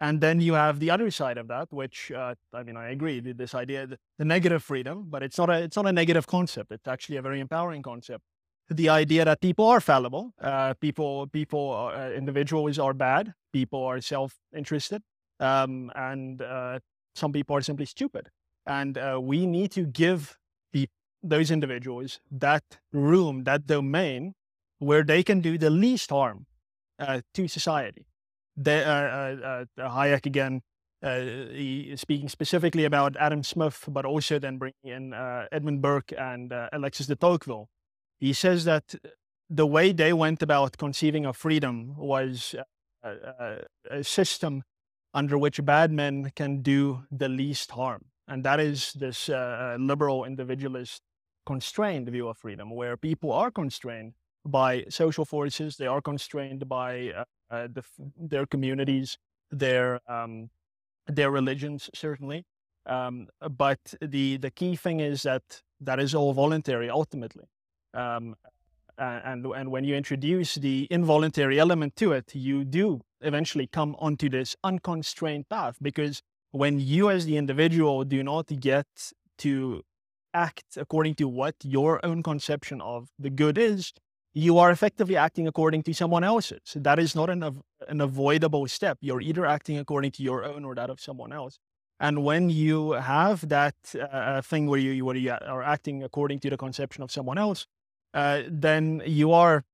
And 0.00 0.20
then 0.20 0.40
you 0.40 0.54
have 0.54 0.80
the 0.80 0.90
other 0.90 1.10
side 1.10 1.38
of 1.38 1.48
that, 1.48 1.68
which 1.70 2.10
uh, 2.10 2.34
I 2.52 2.62
mean, 2.62 2.76
I 2.76 2.90
agree. 2.90 3.20
With 3.20 3.38
this 3.38 3.54
idea, 3.54 3.86
the 4.18 4.24
negative 4.24 4.62
freedom, 4.62 5.06
but 5.08 5.22
it's 5.22 5.38
not 5.38 5.48
a 5.48 5.62
it's 5.62 5.76
not 5.76 5.86
a 5.86 5.92
negative 5.92 6.26
concept. 6.26 6.72
It's 6.72 6.88
actually 6.88 7.16
a 7.16 7.22
very 7.22 7.40
empowering 7.40 7.82
concept. 7.82 8.22
The 8.68 8.88
idea 8.88 9.24
that 9.24 9.40
people 9.40 9.66
are 9.66 9.80
fallible, 9.80 10.34
uh, 10.40 10.74
people 10.74 11.28
people 11.28 11.92
uh, 11.94 12.10
individuals 12.10 12.78
are 12.78 12.92
bad, 12.92 13.32
people 13.52 13.84
are 13.84 14.00
self-interested, 14.00 15.02
um, 15.40 15.90
and 15.94 16.42
uh, 16.42 16.80
some 17.14 17.32
people 17.32 17.56
are 17.56 17.62
simply 17.62 17.86
stupid. 17.86 18.28
And 18.66 18.98
uh, 18.98 19.20
we 19.22 19.46
need 19.46 19.70
to 19.72 19.86
give 19.86 20.36
the, 20.72 20.88
those 21.28 21.50
individuals 21.50 22.20
that 22.30 22.78
room, 22.92 23.44
that 23.44 23.66
domain, 23.66 24.34
where 24.78 25.02
they 25.02 25.22
can 25.22 25.40
do 25.40 25.58
the 25.58 25.70
least 25.70 26.10
harm 26.10 26.46
uh, 26.98 27.20
to 27.34 27.48
society. 27.48 28.06
The, 28.56 28.86
uh 28.86 28.90
uh, 28.90 29.36
uh, 29.80 29.82
uh, 29.82 29.90
Hayek 29.90 30.26
again, 30.26 30.62
uh, 31.02 31.20
he, 31.20 31.92
speaking 31.96 32.28
specifically 32.28 32.84
about 32.84 33.16
Adam 33.18 33.42
Smith, 33.42 33.84
but 33.88 34.04
also 34.04 34.38
then 34.38 34.56
bringing 34.58 34.74
in 34.84 35.14
Edmund 35.52 35.82
Burke 35.82 36.12
and 36.18 36.52
Alexis 36.72 37.06
de 37.06 37.16
Tocqueville. 37.16 37.68
He 38.18 38.32
says 38.32 38.64
that 38.64 38.94
the 39.50 39.66
way 39.66 39.92
they 39.92 40.12
went 40.12 40.42
about 40.42 40.78
conceiving 40.78 41.26
of 41.26 41.36
freedom 41.36 41.94
was 41.96 42.54
a, 43.02 43.58
a 43.90 44.02
system 44.02 44.62
under 45.12 45.38
which 45.38 45.64
bad 45.64 45.92
men 45.92 46.32
can 46.34 46.62
do 46.62 47.02
the 47.10 47.28
least 47.28 47.72
harm. 47.72 48.06
And 48.26 48.44
that 48.44 48.58
is 48.58 48.92
this 48.94 49.28
uh, 49.28 49.76
liberal 49.78 50.24
individualist 50.24 51.02
constrained 51.46 52.08
view 52.08 52.28
of 52.28 52.36
freedom, 52.38 52.70
where 52.70 52.96
people 52.96 53.32
are 53.32 53.50
constrained 53.50 54.14
by 54.44 54.84
social 54.88 55.24
forces. 55.24 55.76
They 55.76 55.86
are 55.86 56.00
constrained 56.00 56.68
by 56.68 57.10
uh, 57.10 57.24
uh, 57.50 57.68
the, 57.72 57.82
their 58.18 58.46
communities, 58.46 59.18
their 59.50 60.00
um, 60.10 60.50
their 61.06 61.30
religions, 61.30 61.88
certainly. 61.94 62.44
Um, 62.86 63.28
but 63.50 63.94
the 64.00 64.36
the 64.36 64.50
key 64.50 64.76
thing 64.76 65.00
is 65.00 65.22
that 65.22 65.62
that 65.80 65.98
is 66.00 66.14
all 66.14 66.32
voluntary 66.32 66.90
ultimately. 66.90 67.46
Um, 67.94 68.36
and 68.98 69.44
and 69.44 69.70
when 69.70 69.84
you 69.84 69.94
introduce 69.94 70.54
the 70.54 70.86
involuntary 70.90 71.58
element 71.58 71.96
to 71.96 72.12
it, 72.12 72.34
you 72.34 72.64
do 72.64 73.00
eventually 73.20 73.66
come 73.66 73.96
onto 73.98 74.28
this 74.28 74.56
unconstrained 74.64 75.48
path 75.48 75.76
because 75.82 76.22
when 76.50 76.78
you 76.80 77.10
as 77.10 77.26
the 77.26 77.36
individual 77.36 78.04
do 78.04 78.22
not 78.22 78.46
get 78.60 78.86
to 79.38 79.82
act 80.46 80.76
according 80.76 81.14
to 81.20 81.26
what 81.40 81.54
your 81.62 82.04
own 82.08 82.22
conception 82.22 82.80
of 82.80 83.08
the 83.24 83.30
good 83.30 83.56
is, 83.58 83.92
you 84.34 84.58
are 84.58 84.70
effectively 84.70 85.16
acting 85.16 85.46
according 85.52 85.82
to 85.84 85.94
someone 85.94 86.24
else's. 86.32 86.76
That 86.88 86.98
is 86.98 87.14
not 87.14 87.30
an, 87.30 87.42
an 87.88 88.00
avoidable 88.00 88.64
step. 88.68 88.98
You're 89.00 89.22
either 89.30 89.46
acting 89.46 89.78
according 89.78 90.12
to 90.16 90.22
your 90.22 90.44
own 90.44 90.64
or 90.64 90.74
that 90.74 90.90
of 90.90 91.00
someone 91.00 91.32
else. 91.32 91.58
And 91.98 92.22
when 92.22 92.50
you 92.50 92.92
have 92.92 93.48
that 93.48 93.74
uh, 93.94 94.42
thing 94.42 94.66
where 94.66 94.78
you, 94.78 95.04
where 95.06 95.16
you 95.16 95.32
are 95.32 95.62
acting 95.62 96.02
according 96.02 96.40
to 96.40 96.50
the 96.50 96.58
conception 96.58 97.02
of 97.02 97.10
someone 97.10 97.38
else, 97.38 97.66
uh, 98.12 98.42
then 98.48 99.02
you 99.06 99.32
are 99.32 99.64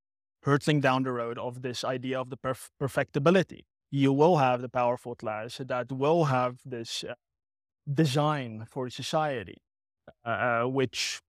hurtling 0.45 0.81
down 0.81 1.03
the 1.03 1.13
road 1.13 1.39
of 1.39 1.63
this 1.63 1.85
idea 1.85 2.21
of 2.21 2.31
the 2.31 2.37
perf- 2.37 2.71
perfectibility. 2.79 3.67
You 3.91 4.13
will 4.13 4.37
have 4.37 4.63
the 4.63 4.69
powerful 4.69 5.15
class 5.17 5.61
that 5.73 5.91
will 5.91 6.25
have 6.27 6.61
this 6.65 7.05
uh, 7.05 7.15
design 7.93 8.67
for 8.71 8.89
society, 8.91 9.59
uh, 10.25 10.29
uh, 10.29 10.65
which 10.65 11.21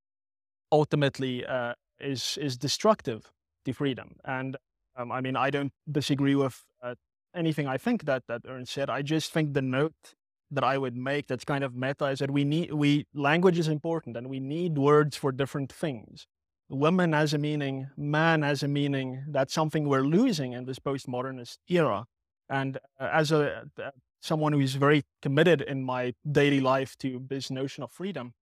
ultimately 0.72 1.46
uh, 1.46 1.74
is 2.00 2.38
is 2.42 2.58
destructive 2.58 3.32
to 3.66 3.74
freedom. 3.74 4.16
And 4.26 4.58
um, 4.96 5.12
I 5.12 5.22
mean, 5.22 5.36
I 5.36 5.50
don't 5.50 5.74
disagree 5.92 6.36
with 6.36 6.64
uh, 6.82 6.96
anything 7.36 7.68
I 7.68 7.78
think 7.78 8.06
that 8.06 8.24
that 8.28 8.42
Ernst 8.48 8.74
said. 8.74 8.90
I 8.90 9.02
just 9.02 9.32
think 9.32 9.54
the 9.54 9.62
note 9.62 10.16
that 10.52 10.64
I 10.64 10.78
would 10.78 10.96
make 10.96 11.28
that's 11.28 11.46
kind 11.46 11.64
of 11.64 11.76
meta 11.76 12.06
is 12.06 12.20
that 12.20 12.32
we 12.32 12.44
need 12.44 12.74
we 12.74 13.08
language 13.14 13.58
is 13.60 13.68
important 13.68 14.18
and 14.18 14.30
we 14.30 14.40
need 14.40 14.78
words 14.78 15.18
for 15.18 15.32
different 15.32 15.72
things. 15.72 16.28
Woman 16.70 17.14
has 17.14 17.34
a 17.34 17.38
meaning, 17.38 17.88
man 17.98 18.42
has 18.42 18.64
a 18.64 18.68
meaning. 18.68 19.26
That's 19.30 19.54
something 19.54 19.88
we're 19.88 20.02
losing 20.02 20.54
in 20.54 20.66
this 20.66 20.80
postmodernist 20.80 21.58
era. 21.68 22.06
And 22.50 22.78
uh, 23.00 23.10
as 23.12 23.32
a 23.32 23.66
uh, 23.82 23.92
someone 24.22 24.54
who 24.54 24.60
is 24.60 24.76
very 24.76 25.04
committed 25.22 25.62
in 25.62 25.84
my 25.84 26.14
daily 26.30 26.62
life 26.62 26.96
to 26.98 27.22
this 27.28 27.52
notion 27.52 27.84
of 27.84 27.92
freedom, 27.92 28.34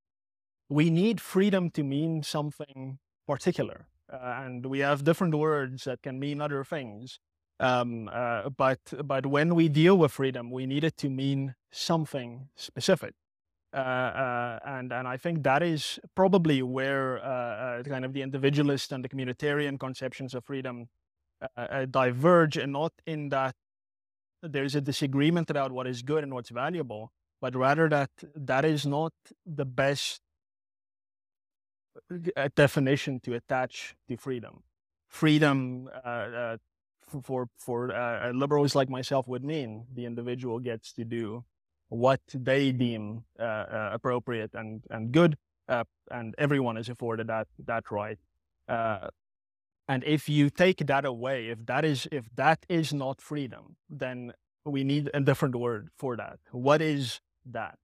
we 0.72 0.90
need 0.90 1.20
freedom 1.20 1.70
to 1.70 1.84
mean 1.84 2.24
something 2.24 2.98
particular. 3.28 3.88
Uh, 4.12 4.44
and 4.46 4.66
we 4.66 4.80
have 4.80 5.04
different 5.04 5.36
words 5.36 5.84
that 5.84 6.02
can 6.02 6.18
mean 6.18 6.42
other 6.42 6.64
things. 6.64 7.20
Um, 7.60 8.10
uh, 8.12 8.50
but 8.50 8.80
but 9.04 9.26
when 9.26 9.54
we 9.54 9.70
deal 9.70 9.98
with 9.98 10.14
freedom, 10.14 10.50
we 10.50 10.66
need 10.66 10.84
it 10.84 10.98
to 10.98 11.10
mean 11.10 11.56
something 11.72 12.50
specific. 12.56 13.14
Uh, 13.74 13.78
uh 13.78 14.60
and 14.66 14.92
and 14.92 15.08
I 15.08 15.18
think 15.18 15.44
that 15.44 15.62
is 15.62 16.00
probably 16.16 16.62
where 16.62 17.20
uh, 17.24 17.80
uh, 17.80 17.84
kind 17.84 18.04
of 18.04 18.14
the 18.14 18.22
individualist 18.22 18.92
and 18.92 19.04
the 19.04 19.10
communitarian 19.10 19.80
conceptions 19.80 20.34
of 20.34 20.44
freedom 20.46 20.88
diverge, 21.90 22.56
and 22.58 22.74
not 22.74 22.94
in 23.06 23.30
that 23.30 23.56
there's 24.44 24.76
a 24.76 24.82
disagreement 24.82 25.50
about 25.50 25.72
what 25.72 25.88
is 25.88 26.02
good 26.02 26.24
and 26.24 26.34
what's 26.34 26.50
valuable, 26.50 27.12
but 27.42 27.56
rather 27.56 27.90
that 27.90 28.12
that 28.36 28.64
is 28.66 28.86
not 28.86 29.14
the 29.46 29.66
best 29.66 30.22
a 32.36 32.50
definition 32.50 33.20
to 33.22 33.34
attach 33.34 33.96
to 34.08 34.18
freedom. 34.18 34.64
Freedom 35.08 35.90
uh, 36.06 36.08
uh, 36.08 36.58
for 37.22 37.48
for 37.58 37.92
uh, 37.92 38.30
uh, 38.30 38.32
liberals 38.34 38.76
like 38.76 38.90
myself 38.90 39.28
would 39.28 39.44
mean 39.44 39.86
the 39.94 40.06
individual 40.06 40.60
gets 40.60 40.94
to 40.94 41.04
do 41.04 41.44
what 41.90 42.22
they 42.34 42.72
deem 42.72 43.26
uh, 43.40 43.44
uh, 43.44 43.90
appropriate 43.94 44.52
and 44.54 44.84
and 44.90 45.12
good, 45.12 45.38
and 45.68 46.36
everyone 46.38 46.78
is 46.78 46.90
afforded 46.90 47.28
that 47.28 47.48
that 47.66 47.92
right. 47.92 48.18
and 48.68 50.04
if 50.06 50.30
you 50.30 50.50
take 50.50 50.78
that 50.88 51.04
away, 51.06 51.50
if 51.50 51.66
that 51.66 51.84
is 51.84 52.08
if 52.12 52.30
that 52.36 52.66
is 52.70 52.94
not 52.94 53.20
freedom, 53.20 53.76
then 53.90 54.32
we 54.64 54.84
need 54.84 55.10
a 55.14 55.20
different 55.20 55.56
word 55.56 55.90
for 55.98 56.16
that. 56.16 56.40
What 56.52 56.82
is 56.82 57.20
that? 57.46 57.78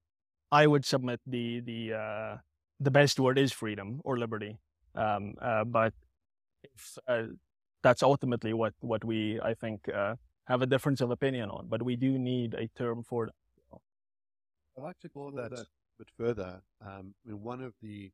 I 0.49 0.67
would 0.67 0.85
submit 0.85 1.19
the 1.27 1.59
the 1.59 2.39
the 2.79 2.91
best 2.91 3.19
word 3.19 3.37
is 3.37 3.51
freedom 3.51 4.01
or 4.03 4.17
liberty. 4.17 4.57
Um, 4.95 5.35
uh, 5.41 5.63
but 5.63 5.93
if, 6.63 6.97
uh, 7.07 7.23
that's 7.83 8.03
ultimately 8.03 8.53
what, 8.53 8.73
what 8.79 9.03
we, 9.03 9.39
I 9.41 9.53
think, 9.53 9.87
uh, 9.89 10.15
have 10.45 10.61
a 10.61 10.65
difference 10.65 11.01
of 11.01 11.11
opinion 11.11 11.49
on. 11.49 11.67
But 11.67 11.83
we 11.83 11.95
do 11.95 12.17
need 12.17 12.53
a 12.53 12.67
term 12.77 13.03
for. 13.03 13.29
I'd 14.77 14.83
like 14.83 14.99
to 14.99 15.09
go 15.09 15.31
that 15.31 15.53
a 15.53 15.65
bit 15.97 16.09
further. 16.17 16.61
Um, 16.81 17.13
I 17.25 17.29
mean, 17.29 17.41
one 17.41 17.61
of 17.61 17.73
the 17.81 18.11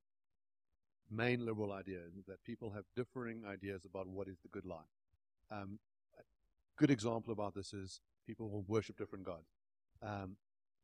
main 1.12 1.46
liberal 1.46 1.72
ideas 1.72 2.16
is 2.18 2.26
that 2.26 2.44
people 2.44 2.72
have 2.72 2.84
differing 2.96 3.44
ideas 3.46 3.86
about 3.86 4.08
what 4.08 4.28
is 4.28 4.38
the 4.42 4.50
good 4.50 4.66
life. 4.66 4.80
Um, 5.52 5.80
a 6.18 6.24
good 6.78 6.90
example 6.90 7.34
about 7.34 7.54
this 7.54 7.74
is 7.74 8.02
people 8.26 8.50
will 8.50 8.64
worship 8.68 8.98
different 8.98 9.26
gods. 9.26 9.48
Um, 10.02 10.38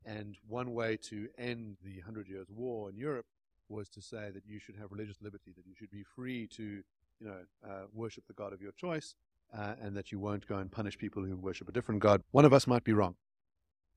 and 0.06 0.38
one 0.48 0.74
way 0.74 0.98
to 1.10 1.28
end 1.38 1.78
the 1.84 2.00
Hundred 2.02 2.28
Years' 2.28 2.50
War 2.50 2.90
in 2.90 2.98
Europe 2.98 3.26
was 3.70 3.90
to 3.90 4.02
say 4.02 4.30
that 4.34 4.44
you 4.46 4.60
should 4.60 4.76
have 4.76 4.92
religious 4.92 5.18
liberty, 5.22 5.52
that 5.56 5.66
you 5.66 5.74
should 5.76 5.92
be 5.92 6.04
free 6.04 6.48
to, 6.48 6.64
you 6.64 7.28
know, 7.28 7.40
uh, 7.68 7.84
worship 7.94 8.26
the 8.28 8.34
God 8.34 8.54
of 8.54 8.62
your 8.62 8.72
choice, 8.72 9.16
uh, 9.58 9.76
and 9.82 9.96
that 9.96 10.12
you 10.12 10.20
won't 10.20 10.48
go 10.48 10.58
and 10.58 10.72
punish 10.72 10.98
people 10.98 11.24
who 11.24 11.36
worship 11.38 11.70
a 11.70 11.72
different 11.72 12.02
God. 12.02 12.24
One 12.32 12.46
of 12.46 12.54
us 12.54 12.68
might 12.68 12.84
be 12.84 12.94
wrong. 12.94 13.16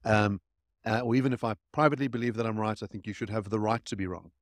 Um, 0.05 0.41
uh, 0.85 1.01
or 1.01 1.15
even 1.15 1.33
if 1.33 1.45
I 1.45 1.55
privately 1.73 2.09
believe 2.09 2.35
that 2.35 2.47
I'm 2.47 2.59
right, 2.59 2.81
I 2.83 2.87
think 2.87 3.07
you 3.07 3.13
should 3.13 3.31
have 3.31 3.51
the 3.51 3.61
right 3.61 3.85
to 3.85 3.97
be 3.97 4.07
wrong. 4.07 4.33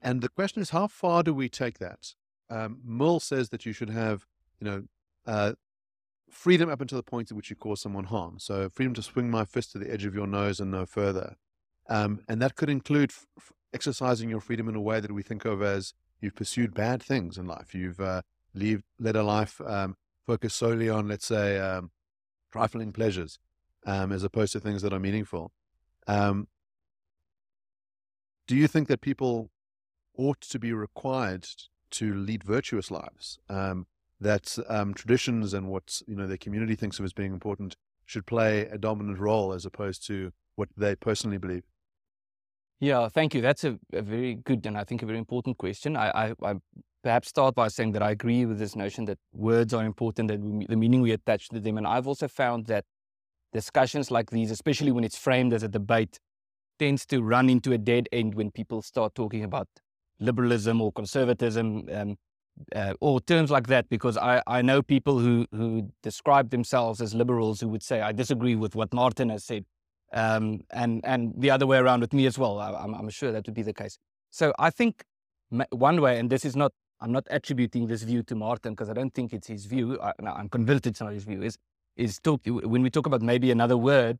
And 0.00 0.20
the 0.20 0.28
question 0.28 0.60
is, 0.60 0.70
how 0.70 0.88
far 0.88 1.22
do 1.22 1.32
we 1.32 1.48
take 1.48 1.78
that? 1.78 2.14
Um, 2.50 2.80
Mill 2.84 3.20
says 3.20 3.50
that 3.50 3.64
you 3.64 3.72
should 3.72 3.90
have, 3.90 4.26
you 4.60 4.66
know, 4.66 4.82
uh, 5.26 5.52
freedom 6.28 6.68
up 6.68 6.80
until 6.80 6.96
the 6.96 7.02
point 7.04 7.30
at 7.30 7.36
which 7.36 7.50
you 7.50 7.56
cause 7.56 7.80
someone 7.80 8.04
harm. 8.04 8.38
So 8.38 8.68
freedom 8.68 8.94
to 8.94 9.02
swing 9.02 9.30
my 9.30 9.44
fist 9.44 9.72
to 9.72 9.78
the 9.78 9.90
edge 9.90 10.04
of 10.04 10.14
your 10.14 10.26
nose 10.26 10.58
and 10.58 10.70
no 10.70 10.84
further. 10.84 11.36
Um, 11.88 12.20
and 12.28 12.40
that 12.40 12.56
could 12.56 12.70
include 12.70 13.10
f- 13.10 13.52
exercising 13.74 14.28
your 14.28 14.40
freedom 14.40 14.68
in 14.68 14.76
a 14.76 14.80
way 14.80 15.00
that 15.00 15.12
we 15.12 15.22
think 15.22 15.44
of 15.44 15.62
as 15.62 15.94
you've 16.20 16.36
pursued 16.36 16.74
bad 16.74 17.02
things 17.02 17.36
in 17.36 17.46
life. 17.46 17.74
You've 17.74 18.00
uh, 18.00 18.22
led 18.54 19.16
a 19.16 19.22
life 19.22 19.60
um, 19.66 19.96
focused 20.26 20.56
solely 20.56 20.88
on, 20.88 21.08
let's 21.08 21.26
say, 21.26 21.58
um, 21.58 21.90
trifling 22.52 22.92
pleasures, 22.92 23.38
um, 23.86 24.12
as 24.12 24.22
opposed 24.22 24.52
to 24.52 24.60
things 24.60 24.82
that 24.82 24.92
are 24.92 25.00
meaningful. 25.00 25.52
Um, 26.06 26.48
do 28.46 28.56
you 28.56 28.66
think 28.66 28.88
that 28.88 29.00
people 29.00 29.50
ought 30.16 30.40
to 30.42 30.58
be 30.58 30.72
required 30.72 31.46
to 31.92 32.14
lead 32.14 32.44
virtuous 32.44 32.90
lives? 32.90 33.38
Um, 33.48 33.86
that 34.20 34.56
traditions 34.94 35.52
and 35.52 35.68
what 35.68 36.00
you 36.06 36.14
know 36.14 36.26
their 36.26 36.36
community 36.36 36.76
thinks 36.76 36.98
of 36.98 37.04
as 37.04 37.12
being 37.12 37.32
important 37.32 37.76
should 38.06 38.26
play 38.26 38.62
a 38.66 38.78
dominant 38.78 39.18
role 39.18 39.52
as 39.52 39.66
opposed 39.66 40.06
to 40.06 40.32
what 40.54 40.68
they 40.76 40.94
personally 40.94 41.38
believe. 41.38 41.64
Yeah, 42.82 43.08
thank 43.08 43.32
you. 43.32 43.40
That's 43.40 43.62
a, 43.62 43.78
a 43.92 44.02
very 44.02 44.34
good 44.34 44.66
and 44.66 44.76
I 44.76 44.82
think 44.82 45.04
a 45.04 45.06
very 45.06 45.18
important 45.18 45.56
question. 45.56 45.96
I, 45.96 46.10
I, 46.10 46.34
I, 46.42 46.54
perhaps 47.04 47.28
start 47.28 47.54
by 47.54 47.68
saying 47.68 47.92
that 47.92 48.02
I 48.02 48.10
agree 48.10 48.44
with 48.44 48.58
this 48.58 48.74
notion 48.74 49.04
that 49.04 49.20
words 49.32 49.72
are 49.72 49.84
important 49.84 50.32
and 50.32 50.66
the 50.68 50.74
meaning 50.74 51.00
we 51.00 51.12
attach 51.12 51.48
to 51.50 51.60
them. 51.60 51.78
And 51.78 51.86
I've 51.86 52.08
also 52.08 52.26
found 52.26 52.66
that 52.66 52.84
discussions 53.52 54.10
like 54.10 54.30
these, 54.30 54.50
especially 54.50 54.90
when 54.90 55.04
it's 55.04 55.16
framed 55.16 55.52
as 55.52 55.62
a 55.62 55.68
debate, 55.68 56.18
tends 56.80 57.06
to 57.06 57.22
run 57.22 57.48
into 57.48 57.70
a 57.72 57.78
dead 57.78 58.08
end 58.10 58.34
when 58.34 58.50
people 58.50 58.82
start 58.82 59.14
talking 59.14 59.44
about 59.44 59.68
liberalism 60.18 60.80
or 60.80 60.90
conservatism 60.90 61.88
um, 61.92 62.16
uh, 62.74 62.94
or 63.00 63.20
terms 63.20 63.52
like 63.52 63.68
that. 63.68 63.88
Because 63.90 64.16
I, 64.16 64.42
I 64.48 64.60
know 64.60 64.82
people 64.82 65.20
who, 65.20 65.46
who 65.52 65.88
describe 66.02 66.50
themselves 66.50 67.00
as 67.00 67.14
liberals 67.14 67.60
who 67.60 67.68
would 67.68 67.84
say, 67.84 68.00
I 68.00 68.10
disagree 68.10 68.56
with 68.56 68.74
what 68.74 68.92
Martin 68.92 69.28
has 69.28 69.44
said 69.44 69.66
um, 70.12 70.62
and 70.70 71.00
and 71.04 71.32
the 71.36 71.50
other 71.50 71.66
way 71.66 71.78
around 71.78 72.00
with 72.00 72.12
me 72.12 72.26
as 72.26 72.38
well. 72.38 72.58
I, 72.58 72.84
am 72.84 72.94
I'm 72.94 73.08
sure 73.10 73.32
that 73.32 73.46
would 73.46 73.54
be 73.54 73.62
the 73.62 73.72
case. 73.72 73.98
So 74.30 74.52
I 74.58 74.70
think 74.70 75.04
one 75.70 76.00
way, 76.00 76.18
and 76.18 76.30
this 76.30 76.44
is 76.44 76.56
not, 76.56 76.72
I'm 77.00 77.12
not 77.12 77.26
attributing 77.30 77.86
this 77.86 78.02
view 78.02 78.22
to 78.24 78.34
Martin 78.34 78.72
because 78.72 78.88
I 78.88 78.94
don't 78.94 79.12
think 79.12 79.32
it's 79.32 79.48
his 79.48 79.66
view. 79.66 80.00
I, 80.00 80.12
am 80.18 80.48
convinced 80.48 80.86
it's 80.86 81.00
not 81.00 81.12
his 81.12 81.24
view. 81.24 81.42
Is 81.42 81.58
is 81.96 82.18
talk 82.18 82.40
when 82.46 82.82
we 82.82 82.90
talk 82.90 83.06
about 83.06 83.22
maybe 83.22 83.50
another 83.50 83.76
word. 83.76 84.18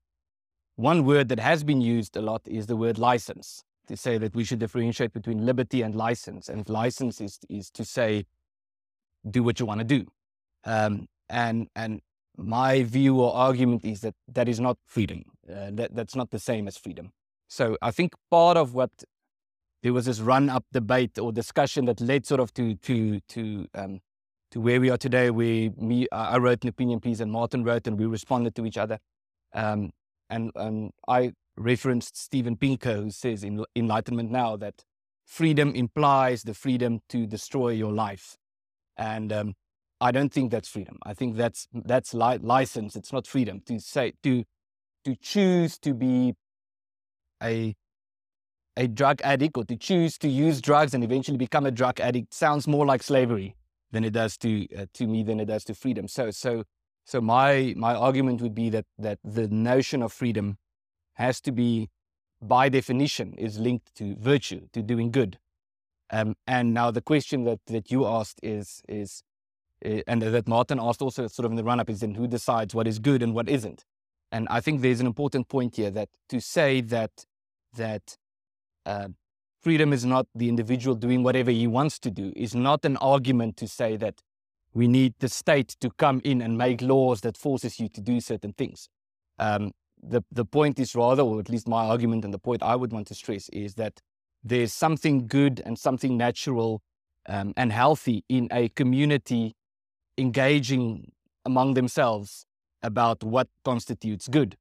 One 0.77 1.05
word 1.05 1.29
that 1.29 1.39
has 1.39 1.65
been 1.65 1.81
used 1.81 2.17
a 2.17 2.23
lot 2.23 2.43
is 2.47 2.67
the 2.67 2.77
word 2.77 2.99
license 2.99 3.63
to 3.89 3.97
say 3.97 4.17
that 4.19 4.35
we 4.35 4.43
should 4.45 4.59
differentiate 4.59 5.13
between 5.13 5.45
liberty 5.45 5.83
and 5.83 5.95
license. 5.95 6.49
And 6.49 6.61
if 6.63 6.69
license 6.69 7.21
is 7.21 7.39
is 7.49 7.71
to 7.71 7.85
say, 7.85 8.25
do 9.29 9.43
what 9.43 9.61
you 9.61 9.67
want 9.67 9.81
to 9.81 9.85
do, 9.85 10.07
um, 10.65 11.07
and 11.29 11.69
and 11.77 12.01
my 12.43 12.83
view 12.83 13.21
or 13.21 13.35
argument 13.35 13.85
is 13.85 14.01
that 14.01 14.15
that 14.29 14.49
is 14.49 14.61
not 14.61 14.79
freedom. 14.87 15.25
Uh, 15.49 15.71
that, 15.73 15.95
that's 15.95 16.17
not 16.17 16.31
the 16.31 16.39
same 16.39 16.69
as 16.69 16.77
freedom. 16.77 17.13
So 17.49 17.77
I 17.83 17.91
think 17.91 18.15
part 18.31 18.57
of 18.57 18.75
what 18.75 18.91
there 19.83 19.93
was 19.93 20.07
this 20.07 20.21
run 20.21 20.49
up 20.49 20.65
debate 20.73 21.19
or 21.19 21.33
discussion 21.33 21.85
that 21.87 22.01
led 22.01 22.27
sort 22.27 22.41
of 22.41 22.55
to 22.55 22.77
to 22.77 23.21
to 23.21 23.67
um, 23.75 24.01
to 24.53 24.61
where 24.61 24.81
we 24.81 24.91
are 24.91 24.97
today. 24.97 25.31
Where 25.31 25.71
me 25.77 26.07
I 26.13 26.39
wrote 26.39 26.63
an 26.63 26.69
opinion 26.69 27.01
piece 27.01 27.21
and 27.21 27.33
Martin 27.33 27.65
wrote 27.65 27.87
and 27.87 27.99
we 27.99 28.07
responded 28.07 28.55
to 28.57 28.67
each 28.67 28.79
other. 28.79 28.99
Um, 29.53 29.91
and 30.31 30.51
I 31.07 31.33
referenced 31.57 32.17
Steven 32.17 32.57
Pinker 32.57 32.95
who 32.95 33.11
says 33.11 33.45
in 33.45 33.65
Enlightenment 33.77 34.31
Now 34.31 34.57
that 34.57 34.85
freedom 35.27 35.75
implies 35.75 36.43
the 36.43 36.55
freedom 36.55 37.01
to 37.11 37.27
destroy 37.27 37.71
your 37.71 37.93
life. 37.93 38.37
And 38.97 39.33
um, 39.33 39.55
I 40.03 40.11
don't 40.11 40.33
think 40.33 40.51
that's 40.51 40.69
freedom. 40.69 40.99
I 41.05 41.15
think 41.15 41.37
that's 41.37 41.69
that's 41.73 42.13
li- 42.13 42.39
license. 42.43 42.97
It's 42.97 43.13
not 43.13 43.27
freedom 43.27 43.63
to 43.67 43.79
say 43.79 44.15
to 44.25 44.45
to 45.05 45.15
choose 45.15 45.79
to 45.79 45.95
be 45.95 46.35
a 47.43 47.77
a 48.77 48.89
drug 48.89 49.21
addict 49.23 49.57
or 49.57 49.65
to 49.65 49.77
choose 49.77 50.19
to 50.19 50.29
use 50.29 50.61
drugs 50.61 50.93
and 50.93 51.05
eventually 51.05 51.37
become 51.37 51.67
a 51.67 51.71
drug 51.71 52.01
addict 52.01 52.35
sounds 52.35 52.67
more 52.67 52.85
like 52.85 53.03
slavery 53.03 53.55
than 53.93 54.03
it 54.03 54.13
does 54.13 54.37
to 54.39 54.67
uh, 54.77 54.87
to 54.93 55.07
me 55.07 55.23
than 55.23 55.39
it 55.39 55.47
does 55.47 55.65
to 55.65 55.75
freedom. 55.75 56.09
So 56.09 56.33
so 56.33 56.65
so 57.07 57.21
my 57.21 57.73
my 57.77 57.95
argument 57.95 58.43
would 58.43 58.57
be 58.57 58.71
that 58.71 58.87
that 58.99 59.21
the 59.23 59.47
notion 59.49 60.03
of 60.03 60.13
freedom 60.13 60.59
has 61.15 61.41
to 61.43 61.53
be 61.53 61.91
by 62.41 62.69
definition 62.69 63.35
is 63.35 63.61
linked 63.61 63.95
to 63.95 64.17
virtue 64.17 64.67
to 64.73 64.83
doing 64.83 65.13
good. 65.13 65.39
Um, 66.11 66.35
and 66.47 66.75
now 66.75 66.91
the 66.91 67.03
question 67.03 67.45
that 67.45 67.61
that 67.67 67.93
you 67.93 68.05
asked 68.05 68.41
is 68.43 68.83
is 68.89 69.23
and 70.07 70.23
that 70.23 70.49
Martin 70.49 70.79
asked 70.81 71.03
also 71.03 71.27
sort 71.27 71.45
of 71.45 71.53
in 71.53 71.57
the 71.57 71.65
run 71.65 71.81
up 71.81 71.91
is 71.91 72.01
then 72.01 72.15
who 72.15 72.27
decides 72.27 72.75
what 72.75 72.87
is 72.87 72.99
good 72.99 73.23
and 73.23 73.35
what 73.35 73.49
isn't. 73.49 73.85
And 74.31 74.47
I 74.49 74.61
think 74.61 74.81
there's 74.81 75.01
an 75.01 75.07
important 75.07 75.49
point 75.49 75.77
here 75.77 75.91
that 75.91 76.09
to 76.29 76.41
say 76.41 76.81
that 76.81 77.27
that 77.75 78.17
uh, 78.87 79.09
freedom 79.61 79.93
is 79.93 80.05
not 80.05 80.27
the 80.35 80.49
individual 80.49 80.97
doing 80.97 81.23
whatever 81.23 81.51
he 81.51 81.67
wants 81.67 81.99
to 82.01 82.11
do 82.11 82.33
is 82.37 82.55
not 82.55 82.85
an 82.85 82.97
argument 82.99 83.57
to 83.57 83.69
say 83.69 83.97
that 83.97 84.21
we 84.75 84.89
need 84.89 85.15
the 85.21 85.29
state 85.29 85.77
to 85.81 85.91
come 85.91 86.21
in 86.25 86.41
and 86.41 86.57
make 86.57 86.81
laws 86.81 87.21
that 87.21 87.37
forces 87.37 87.79
you 87.79 87.89
to 87.89 88.01
do 88.01 88.21
certain 88.21 88.53
things. 88.53 88.89
Um, 89.39 89.73
the 90.03 90.23
the 90.31 90.45
point 90.45 90.79
is 90.79 90.95
rather, 90.95 91.23
or 91.23 91.39
at 91.41 91.49
least 91.49 91.69
my 91.69 91.85
argument 91.87 92.25
and 92.25 92.35
the 92.35 92.39
point 92.39 92.63
I 92.63 92.77
would 92.77 92.93
want 92.93 93.07
to 93.09 93.15
stress 93.15 93.49
is 93.51 93.75
that 93.75 94.01
there's 94.43 94.73
something 94.73 95.27
good 95.27 95.63
and 95.65 95.79
something 95.79 96.17
natural 96.17 96.83
um, 97.27 97.53
and 97.57 97.73
healthy 97.73 98.25
in 98.29 98.49
a 98.51 98.69
community 98.71 99.55
engaging 100.19 101.13
among 101.45 101.75
themselves 101.75 102.47
about 102.83 103.23
what 103.23 103.49
constitutes 103.65 104.29
good 104.29 104.57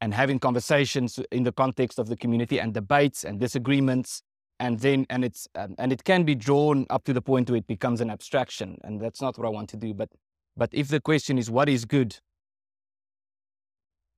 and 0.00 0.14
having 0.14 0.38
conversations 0.38 1.18
in 1.30 1.44
the 1.44 1.52
context 1.52 1.98
of 1.98 2.08
the 2.08 2.16
community 2.16 2.58
and 2.58 2.74
debates 2.74 3.24
and 3.24 3.38
disagreements. 3.38 4.22
And 4.58 4.80
then 4.80 5.06
and 5.10 5.24
it's 5.24 5.48
um, 5.54 5.74
and 5.78 5.92
it 5.92 6.04
can 6.04 6.24
be 6.24 6.34
drawn 6.34 6.86
up 6.90 7.04
to 7.04 7.12
the 7.12 7.22
point 7.22 7.50
where 7.50 7.56
it 7.56 7.66
becomes 7.66 8.00
an 8.00 8.10
abstraction. 8.10 8.78
And 8.84 9.00
that's 9.00 9.20
not 9.20 9.36
what 9.38 9.46
i 9.46 9.50
want 9.50 9.68
to 9.70 9.76
do. 9.76 9.92
But 9.94 10.10
but 10.56 10.70
if 10.72 10.88
the 10.88 11.00
question 11.00 11.38
is 11.38 11.50
what 11.50 11.68
is 11.68 11.84
good? 11.84 12.18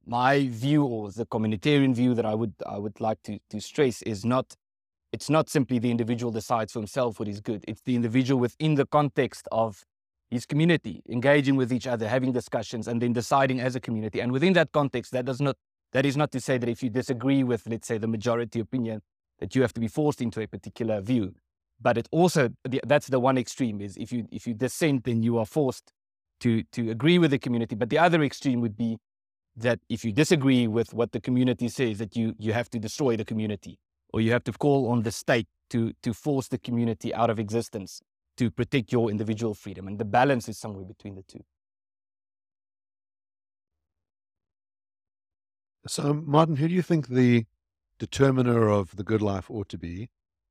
My 0.07 0.49
view 0.49 0.85
or 0.85 1.11
the 1.11 1.25
communitarian 1.25 1.95
view 1.95 2.15
that 2.15 2.27
i 2.27 2.35
would 2.35 2.55
i 2.67 2.77
would 2.77 3.01
like 3.01 3.23
to 3.25 3.39
to 3.51 3.61
stress 3.61 4.03
is 4.03 4.25
not 4.25 4.55
it's 5.13 5.31
not 5.31 5.49
simply 5.49 5.79
the 5.79 5.91
individual 5.91 6.33
decides 6.33 6.73
for 6.73 6.81
himself 6.81 7.21
what 7.21 7.29
is 7.29 7.41
good. 7.41 7.65
It's 7.69 7.83
the 7.83 7.95
individual 7.95 8.41
within 8.41 8.75
the 8.75 8.85
context 8.85 9.47
of 9.53 9.85
his 10.31 10.47
community, 10.47 11.03
engaging 11.09 11.57
with 11.57 11.73
each 11.73 11.87
other, 11.87 12.09
having 12.09 12.33
discussions, 12.33 12.89
and 12.89 13.01
then 13.01 13.13
deciding 13.13 13.61
as 13.61 13.77
a 13.77 13.81
community. 13.81 14.21
And 14.21 14.33
within 14.33 14.53
that 14.55 14.73
context, 14.73 15.13
that 15.13 15.25
does 15.25 15.41
not 15.41 15.57
that 15.93 16.05
is 16.05 16.17
not 16.17 16.33
to 16.33 16.41
say 16.41 16.59
that 16.59 16.69
if 16.69 16.83
you 16.83 16.91
disagree 16.91 17.45
with, 17.45 17.69
let's 17.69 17.87
say, 17.87 17.99
the 17.99 18.09
majority 18.09 18.59
opinion, 18.59 19.01
that 19.39 19.55
you 19.55 19.63
have 19.63 19.73
to 19.75 19.81
be 19.81 19.87
forced 19.87 20.21
into 20.21 20.41
a 20.41 20.47
particular 20.49 21.01
view. 21.01 21.35
But 21.81 21.99
it 21.99 22.09
also 22.11 22.51
that's 22.87 23.09
the 23.09 23.21
one 23.21 23.39
extreme 23.39 23.81
is 23.81 23.97
if 23.97 24.13
you 24.13 24.27
if 24.31 24.47
you 24.47 24.55
dissent, 24.55 25.05
then 25.05 25.23
you 25.23 25.39
are 25.39 25.47
forced 25.47 25.93
to 26.41 26.63
to 26.73 26.91
agree 26.91 27.19
with 27.19 27.31
the 27.31 27.39
community. 27.39 27.75
But 27.75 27.91
the 27.91 27.99
other 27.99 28.23
extreme 28.23 28.61
would 28.61 28.77
be 28.77 28.99
that 29.57 29.79
if 29.89 30.05
you 30.05 30.13
disagree 30.13 30.67
with 30.67 30.93
what 30.93 31.13
the 31.13 31.21
community 31.21 31.69
says, 31.69 31.99
that 31.99 32.17
you 32.17 32.35
you 32.39 32.53
have 32.53 32.71
to 32.71 32.79
destroy 32.79 33.17
the 33.17 33.25
community 33.25 33.79
or 34.13 34.21
you 34.21 34.33
have 34.33 34.45
to 34.45 34.53
call 34.53 34.89
on 34.89 35.03
the 35.03 35.13
state 35.13 35.49
to 35.71 35.93
to 36.03 36.13
force 36.13 36.49
the 36.49 36.59
community 36.59 37.15
out 37.15 37.31
of 37.31 37.39
existence 37.39 38.01
to 38.37 38.51
protect 38.51 38.93
your 38.93 39.11
individual 39.11 39.55
freedom. 39.55 39.87
And 39.87 39.99
the 39.99 40.05
balance 40.05 40.49
is 40.49 40.59
somewhere 40.59 40.85
between 40.85 41.15
the 41.15 41.23
two. 41.23 41.45
So, 45.87 46.15
Martin, 46.15 46.57
who 46.57 46.69
do 46.69 46.75
you 46.75 46.83
think 46.83 47.09
the 47.09 47.45
determiner 47.99 48.69
of 48.71 48.97
the 48.97 49.05
good 49.05 49.23
life 49.23 49.51
ought 49.51 49.69
to 49.69 49.79
be? 49.79 50.09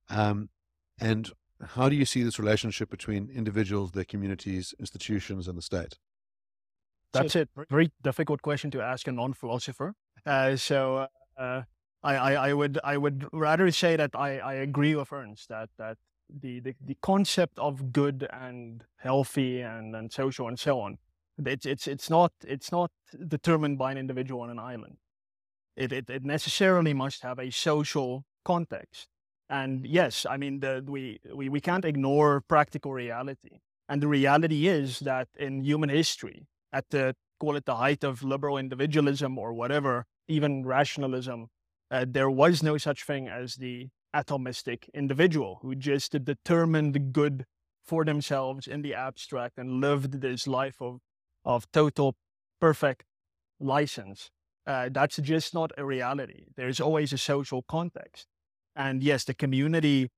Um, 0.10 0.50
and 1.00 1.32
how 1.62 1.90
do 1.90 1.96
you 1.96 2.06
see 2.06 2.24
this 2.24 2.40
relationship 2.40 2.90
between 2.90 3.30
individuals, 3.34 3.92
their 3.92 4.04
communities, 4.04 4.74
institutions, 4.80 5.48
and 5.48 5.58
the 5.58 5.62
state? 5.62 5.98
That's 7.14 7.36
a 7.36 7.48
very 7.70 7.92
difficult 8.02 8.42
question 8.42 8.72
to 8.72 8.82
ask 8.82 9.08
a 9.08 9.12
non-philosopher. 9.12 9.94
Uh, 10.26 10.56
so 10.56 11.08
uh, 11.38 11.62
I, 12.04 12.16
I, 12.16 12.34
I, 12.34 12.54
would 12.54 12.80
I 12.84 12.98
would 12.98 13.28
rather 13.32 13.70
say 13.72 13.96
that 13.96 14.12
I, 14.16 14.40
I 14.40 14.54
agree 14.56 14.96
with 14.96 15.12
Ernst 15.12 15.50
that 15.50 15.70
that 15.78 15.98
the, 16.42 16.60
the, 16.60 16.76
the 16.84 16.98
concept 17.02 17.60
of 17.60 17.92
good 17.92 18.28
and 18.32 18.84
healthy 18.98 19.62
and, 19.62 19.96
and 19.96 20.12
social 20.12 20.48
and 20.48 20.60
so 20.60 20.80
on. 20.80 20.98
It's, 21.46 21.66
it's, 21.66 21.88
it's, 21.88 22.10
not, 22.10 22.32
it's 22.46 22.72
not 22.72 22.92
determined 23.28 23.78
by 23.78 23.92
an 23.92 23.98
individual 23.98 24.42
on 24.42 24.50
an 24.50 24.60
island. 24.60 24.98
It, 25.76 25.92
it, 25.92 26.10
it 26.10 26.24
necessarily 26.24 26.94
must 26.94 27.24
have 27.24 27.40
a 27.40 27.50
social 27.50 28.26
context. 28.46 29.08
And 29.50 29.86
yes, 29.86 30.26
I 30.30 30.38
mean, 30.38 30.60
the, 30.60 30.84
we, 30.86 31.20
we, 31.34 31.50
we 31.50 31.62
can't 31.62 31.86
ignore 31.86 32.42
practical 32.42 32.94
reality. 32.94 33.60
And 33.90 34.02
the 34.02 34.08
reality 34.08 34.68
is 34.68 35.00
that 35.00 35.28
in 35.38 35.64
human 35.64 35.90
history, 35.90 36.48
at 36.72 36.90
the 36.90 37.16
call 37.40 37.56
it 37.56 37.66
the 37.66 37.76
height 37.76 38.04
of 38.04 38.24
liberal 38.24 38.58
individualism 38.58 39.38
or 39.38 39.54
whatever, 39.54 40.06
even 40.28 40.66
rationalism, 40.66 41.48
uh, 41.92 42.06
there 42.08 42.30
was 42.30 42.64
no 42.64 42.78
such 42.78 43.04
thing 43.04 43.28
as 43.28 43.56
the 43.56 43.90
atomistic 44.16 44.90
individual 44.94 45.60
who 45.62 45.76
just 45.76 46.24
determined 46.24 47.14
good 47.14 47.46
for 47.84 48.06
themselves 48.06 48.68
in 48.68 48.82
the 48.82 48.94
abstract 48.94 49.58
and 49.58 49.82
lived 49.82 50.22
this 50.22 50.48
life 50.48 50.82
of, 50.82 51.00
of 51.44 51.70
total 51.72 52.16
perfect 52.62 53.04
license. 53.60 54.30
Uh, 54.66 54.90
that's 54.92 55.18
just 55.18 55.54
not 55.54 55.72
a 55.78 55.84
reality. 55.84 56.46
There's 56.56 56.80
always 56.80 57.12
a 57.12 57.18
social 57.18 57.64
context. 57.64 58.28
And 58.76 59.04
yes, 59.04 59.26
the 59.26 59.34
community, 59.34 60.10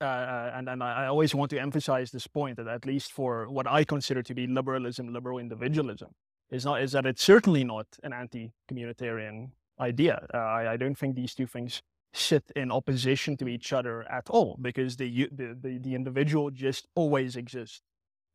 uh, 0.00 0.04
uh, 0.04 0.52
and, 0.54 0.68
and 0.68 0.82
I 0.82 1.06
always 1.06 1.34
want 1.34 1.50
to 1.50 1.60
emphasize 1.60 2.10
this 2.10 2.26
point 2.26 2.56
that 2.56 2.66
at 2.66 2.84
least 2.84 3.12
for 3.12 3.48
what 3.48 3.66
I 3.66 3.84
consider 3.84 4.22
to 4.22 4.34
be 4.34 4.46
liberalism, 4.46 5.12
liberal 5.12 5.38
individualism, 5.38 6.10
is 6.50 6.64
not 6.64 6.82
is 6.82 6.92
that 6.92 7.06
it's 7.06 7.22
certainly 7.22 7.62
not 7.62 7.86
an 8.02 8.12
anti-communitarian 8.12 9.50
idea. 9.78 10.26
Uh, 10.34 10.38
I, 10.38 10.72
I 10.72 10.76
don't 10.76 10.96
think 10.96 11.14
these 11.14 11.34
two 11.34 11.46
things 11.46 11.82
sit 12.12 12.44
in 12.56 12.70
opposition 12.70 13.36
to 13.36 13.48
each 13.48 13.72
other 13.72 14.02
at 14.10 14.28
all 14.30 14.58
because 14.60 14.96
the, 14.96 15.28
the, 15.30 15.78
the, 15.78 15.94
individual 15.94 16.50
just 16.50 16.86
always 16.94 17.36
exists 17.36 17.82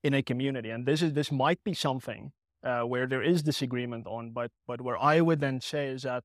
in 0.03 0.13
a 0.13 0.21
community. 0.21 0.69
And 0.69 0.85
this 0.85 1.01
is 1.01 1.13
this 1.13 1.31
might 1.31 1.63
be 1.63 1.73
something 1.73 2.31
uh, 2.63 2.81
where 2.81 3.07
there 3.07 3.23
is 3.23 3.43
disagreement 3.43 4.07
on, 4.07 4.31
but 4.31 4.51
but 4.67 4.81
where 4.81 4.97
I 4.97 5.21
would 5.21 5.39
then 5.39 5.59
say 5.61 5.87
is 5.87 6.03
that 6.03 6.23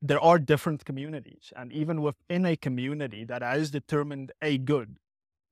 there 0.00 0.20
are 0.20 0.38
different 0.38 0.84
communities, 0.84 1.52
and 1.56 1.72
even 1.72 2.02
within 2.02 2.46
a 2.46 2.56
community 2.56 3.24
that 3.24 3.42
has 3.42 3.70
determined 3.70 4.32
a 4.40 4.56
good, 4.56 4.96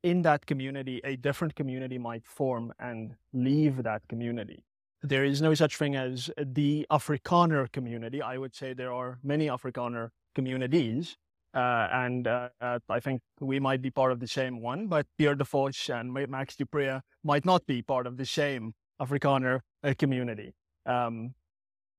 in 0.03 0.22
that 0.22 0.47
community, 0.47 1.01
a 1.03 1.16
different 1.16 1.57
community 1.57 1.99
might 1.99 2.24
form 2.24 2.72
and 2.78 3.16
leave 3.32 3.82
that 3.82 4.03
community. 4.09 4.64
There 5.03 5.24
is 5.24 5.43
no 5.43 5.55
such 5.55 5.76
thing 5.76 5.97
as 5.97 6.30
the 6.39 6.87
Afrikaner 6.91 7.70
community. 7.70 8.22
I 8.22 8.39
would 8.39 8.55
say 8.55 8.72
there 8.72 8.93
are 8.93 9.18
many 9.22 9.49
Afrikaner 9.49 10.11
communities, 10.34 11.16
uh, 11.57 11.88
and 11.90 12.28
uh, 12.28 12.50
uh, 12.61 12.78
I 12.90 13.00
think 13.00 13.22
we 13.40 13.59
might 13.59 13.80
be 13.80 13.90
part 13.90 14.12
of 14.12 14.20
the 14.20 14.28
same 14.28 14.61
one, 14.61 14.88
but 14.88 15.07
Pierre 15.16 15.34
de 15.34 15.46
and 15.88 16.12
Max 16.12 16.54
du 16.54 16.66
Preez 16.66 17.00
might 17.24 17.46
not 17.46 17.66
be 17.66 17.80
part 17.80 18.07
of 18.07 18.18
the 18.18 18.26
same 18.26 18.74
Afrikaner 19.00 19.61
uh, 19.82 19.94
community. 19.98 20.52
Um, 20.84 21.34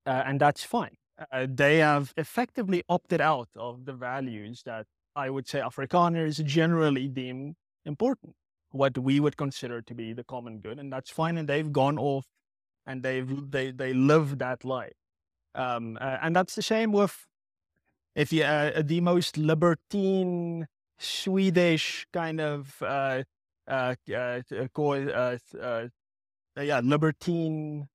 uh, 0.05 0.24
and 0.28 0.39
that's 0.39 0.64
fine. 0.64 0.95
Uh, 1.32 1.47
they 1.49 1.80
have 1.80 2.14
effectively 2.18 2.84
opted 2.88 3.20
out 3.20 3.49
of 3.55 3.86
the 3.86 3.93
values 3.93 4.62
that 4.66 4.86
I 5.16 5.32
would 5.32 5.47
say 5.47 5.60
Afrikaners 5.60 6.45
generally 6.45 7.08
deem 7.08 7.55
important, 7.84 8.36
what 8.70 8.95
we 8.95 9.20
would 9.20 9.38
consider 9.38 9.82
to 9.82 9.95
be 9.95 10.14
the 10.14 10.24
common 10.24 10.60
good, 10.60 10.78
and 10.78 10.93
that's 10.93 11.10
fine. 11.10 11.36
And 11.36 11.49
they've 11.49 11.72
gone 11.72 11.97
off 11.97 12.28
and 12.86 13.01
they've 13.01 13.49
they 13.49 13.72
they 13.72 13.93
live 13.93 14.38
that 14.38 14.64
life. 14.64 14.93
Um, 15.55 15.97
and 15.99 16.36
that's 16.36 16.53
the 16.53 16.62
same 16.62 16.91
with 16.91 17.26
if 18.18 18.34
you 18.34 18.43
uh, 18.43 18.82
the 18.82 18.99
most 18.99 19.38
libertine 19.38 20.68
Swedish 20.97 22.07
kind 22.11 22.41
of 22.41 22.82
uh, 22.82 23.24
uh, 23.68 23.95
uh, 24.11 24.41
uh, 24.51 25.38
uh, 25.61 25.88
yeah 26.59 26.82
libertine 26.84 27.88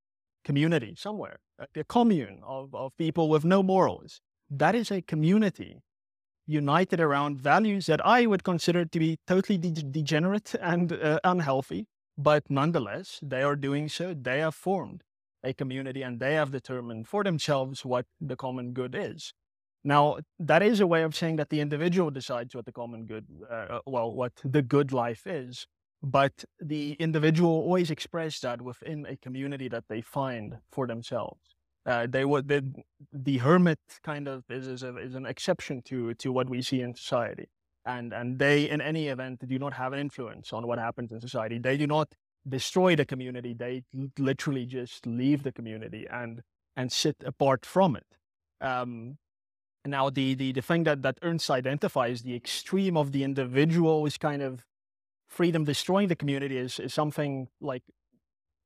community 0.44 0.94
somewhere, 0.96 1.38
a 1.76 1.84
commune 1.84 2.40
of, 2.46 2.74
of 2.74 2.96
people 2.96 3.28
with 3.28 3.44
no 3.44 3.62
morals. 3.62 4.20
That 4.48 4.74
is 4.74 4.90
a 4.90 5.02
community 5.02 5.82
united 6.46 7.00
around 7.00 7.40
values 7.40 7.86
that 7.86 8.04
I 8.04 8.26
would 8.26 8.44
consider 8.44 8.84
to 8.84 8.98
be 8.98 9.18
totally 9.26 9.58
de- 9.58 9.82
degenerate 9.82 10.54
and 10.60 10.92
uh, 10.92 11.20
unhealthy. 11.24 11.86
But 12.18 12.50
nonetheless, 12.50 13.18
they 13.22 13.42
are 13.42 13.56
doing 13.56 13.88
so. 13.88 14.14
They 14.14 14.40
have 14.40 14.54
formed 14.54 15.02
a 15.42 15.52
community 15.54 16.02
and 16.02 16.20
they 16.20 16.34
have 16.34 16.50
determined 16.50 17.08
for 17.08 17.24
themselves 17.24 17.84
what 17.84 18.06
the 18.20 18.36
common 18.36 18.72
good 18.72 18.94
is. 18.94 19.32
Now, 19.84 20.18
that 20.38 20.62
is 20.62 20.80
a 20.80 20.86
way 20.86 21.02
of 21.02 21.14
saying 21.14 21.36
that 21.36 21.50
the 21.50 21.60
individual 21.60 22.10
decides 22.10 22.54
what 22.54 22.66
the 22.66 22.72
common 22.72 23.04
good, 23.06 23.26
uh, 23.50 23.80
well, 23.86 24.12
what 24.12 24.32
the 24.44 24.62
good 24.62 24.92
life 24.92 25.26
is. 25.26 25.66
But 26.02 26.44
the 26.60 26.92
individual 26.94 27.50
always 27.50 27.90
express 27.90 28.40
that 28.40 28.60
within 28.60 29.06
a 29.06 29.16
community 29.16 29.68
that 29.68 29.84
they 29.88 30.00
find 30.00 30.58
for 30.70 30.86
themselves. 30.86 31.40
Uh, 31.84 32.06
they 32.08 32.24
would 32.24 32.46
the, 32.48 32.64
the 33.12 33.38
hermit 33.38 33.78
kind 34.04 34.28
of 34.28 34.44
is 34.48 34.68
is, 34.68 34.82
a, 34.84 34.96
is 34.98 35.14
an 35.14 35.26
exception 35.26 35.82
to 35.82 36.14
to 36.14 36.30
what 36.30 36.48
we 36.48 36.62
see 36.62 36.80
in 36.80 36.94
society, 36.94 37.48
and 37.84 38.12
and 38.12 38.38
they 38.38 38.70
in 38.70 38.80
any 38.80 39.08
event 39.08 39.46
do 39.46 39.58
not 39.58 39.72
have 39.72 39.92
an 39.92 39.98
influence 39.98 40.52
on 40.52 40.66
what 40.66 40.78
happens 40.78 41.10
in 41.10 41.20
society. 41.20 41.58
They 41.58 41.76
do 41.76 41.88
not 41.88 42.14
destroy 42.48 42.94
the 42.94 43.04
community. 43.04 43.52
They 43.52 43.82
literally 44.16 44.64
just 44.64 45.06
leave 45.06 45.42
the 45.42 45.52
community 45.52 46.06
and 46.08 46.42
and 46.76 46.92
sit 46.92 47.16
apart 47.24 47.66
from 47.66 47.96
it. 47.96 48.06
Um, 48.60 49.18
now, 49.86 50.10
the, 50.10 50.34
the, 50.34 50.52
the 50.52 50.62
thing 50.62 50.84
that, 50.84 51.02
that 51.02 51.18
Ernst 51.22 51.50
identifies, 51.50 52.22
the 52.22 52.34
extreme 52.34 52.96
of 52.96 53.12
the 53.12 53.24
individual 53.24 54.06
is 54.06 54.16
kind 54.16 54.42
of 54.42 54.64
freedom 55.28 55.64
destroying 55.64 56.08
the 56.08 56.16
community 56.16 56.56
is, 56.56 56.78
is 56.78 56.94
something 56.94 57.48
like 57.60 57.82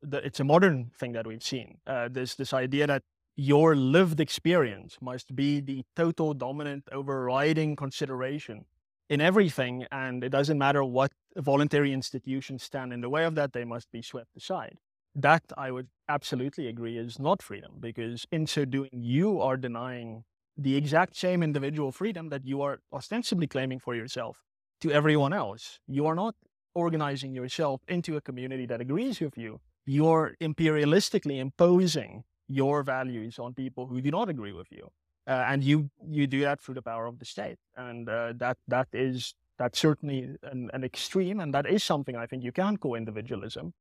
the, 0.03 0.19
it's 0.19 0.41
a 0.41 0.45
modern 0.45 0.91
thing 0.99 1.13
that 1.13 1.27
we've 1.27 1.43
seen. 1.43 1.79
Uh, 1.87 2.09
this, 2.11 2.35
this 2.35 2.53
idea 2.53 2.87
that 2.87 3.03
your 3.37 3.77
lived 3.77 4.21
experience 4.21 4.99
must 5.01 5.35
be 5.35 5.61
the 5.61 5.85
total 5.95 6.35
dominant 6.35 6.85
overriding 6.93 7.77
consideration 7.77 8.65
in 9.09 9.21
everything. 9.21 9.87
And 9.93 10.25
it 10.25 10.31
doesn't 10.31 10.59
matter 10.59 10.83
what 10.85 11.13
voluntary 11.37 11.93
institutions 11.93 12.63
stand 12.63 12.93
in 12.93 13.01
the 13.01 13.11
way 13.11 13.25
of 13.25 13.35
that, 13.37 13.53
they 13.53 13.65
must 13.65 13.91
be 13.91 14.03
swept 14.03 14.37
aside. 14.37 14.79
That 15.15 15.45
I 15.57 15.71
would 15.71 15.89
absolutely 16.09 16.67
agree 16.67 16.99
is 16.99 17.19
not 17.19 17.43
freedom 17.43 17.73
because 17.81 18.27
in 18.31 18.47
so 18.47 18.65
doing, 18.65 18.91
you 18.93 19.41
are 19.41 19.57
denying 19.57 20.25
the 20.57 20.77
exact 20.77 21.17
same 21.17 21.43
individual 21.43 21.93
freedom 21.93 22.29
that 22.31 22.47
you 22.47 22.63
are 22.63 22.81
ostensibly 22.93 23.47
claiming 23.47 23.79
for 23.79 23.95
yourself 23.95 24.43
to 24.81 24.91
everyone 24.91 25.33
else. 25.33 25.79
You 25.87 26.07
are 26.07 26.15
not 26.15 26.35
organizing 26.75 27.35
yourself 27.35 27.81
into 27.89 28.17
a 28.17 28.21
community 28.21 28.67
that 28.67 28.81
agrees 28.81 29.21
with 29.21 29.37
you. 29.37 29.61
You're 29.87 30.37
imperialistically 30.41 31.39
imposing 31.39 32.25
your 32.49 32.83
values 32.83 33.39
on 33.39 33.55
people 33.55 33.87
who 33.87 34.01
do 34.01 34.11
not 34.11 34.29
agree 34.29 34.53
with 34.53 34.69
you. 34.71 34.89
Uh, 35.29 35.45
and 35.49 35.65
you 35.65 35.91
you 36.09 36.27
do 36.27 36.41
that 36.43 36.61
through 36.61 36.75
the 36.75 36.83
power 36.83 37.07
of 37.07 37.19
the 37.19 37.25
state, 37.25 37.59
and 37.77 38.09
uh, 38.09 38.33
that 38.37 38.57
that 38.69 38.87
is 38.93 39.35
that's 39.59 39.77
certainly 39.79 40.37
an, 40.45 40.71
an, 40.73 40.85
extreme, 40.85 41.41
and 41.41 41.53
that 41.53 41.67
is 41.67 41.83
something 41.83 42.15
I 42.15 42.27
think 42.27 42.45
you 42.45 42.53
can 42.53 42.77
call 42.77 42.95
individualism. 42.95 43.73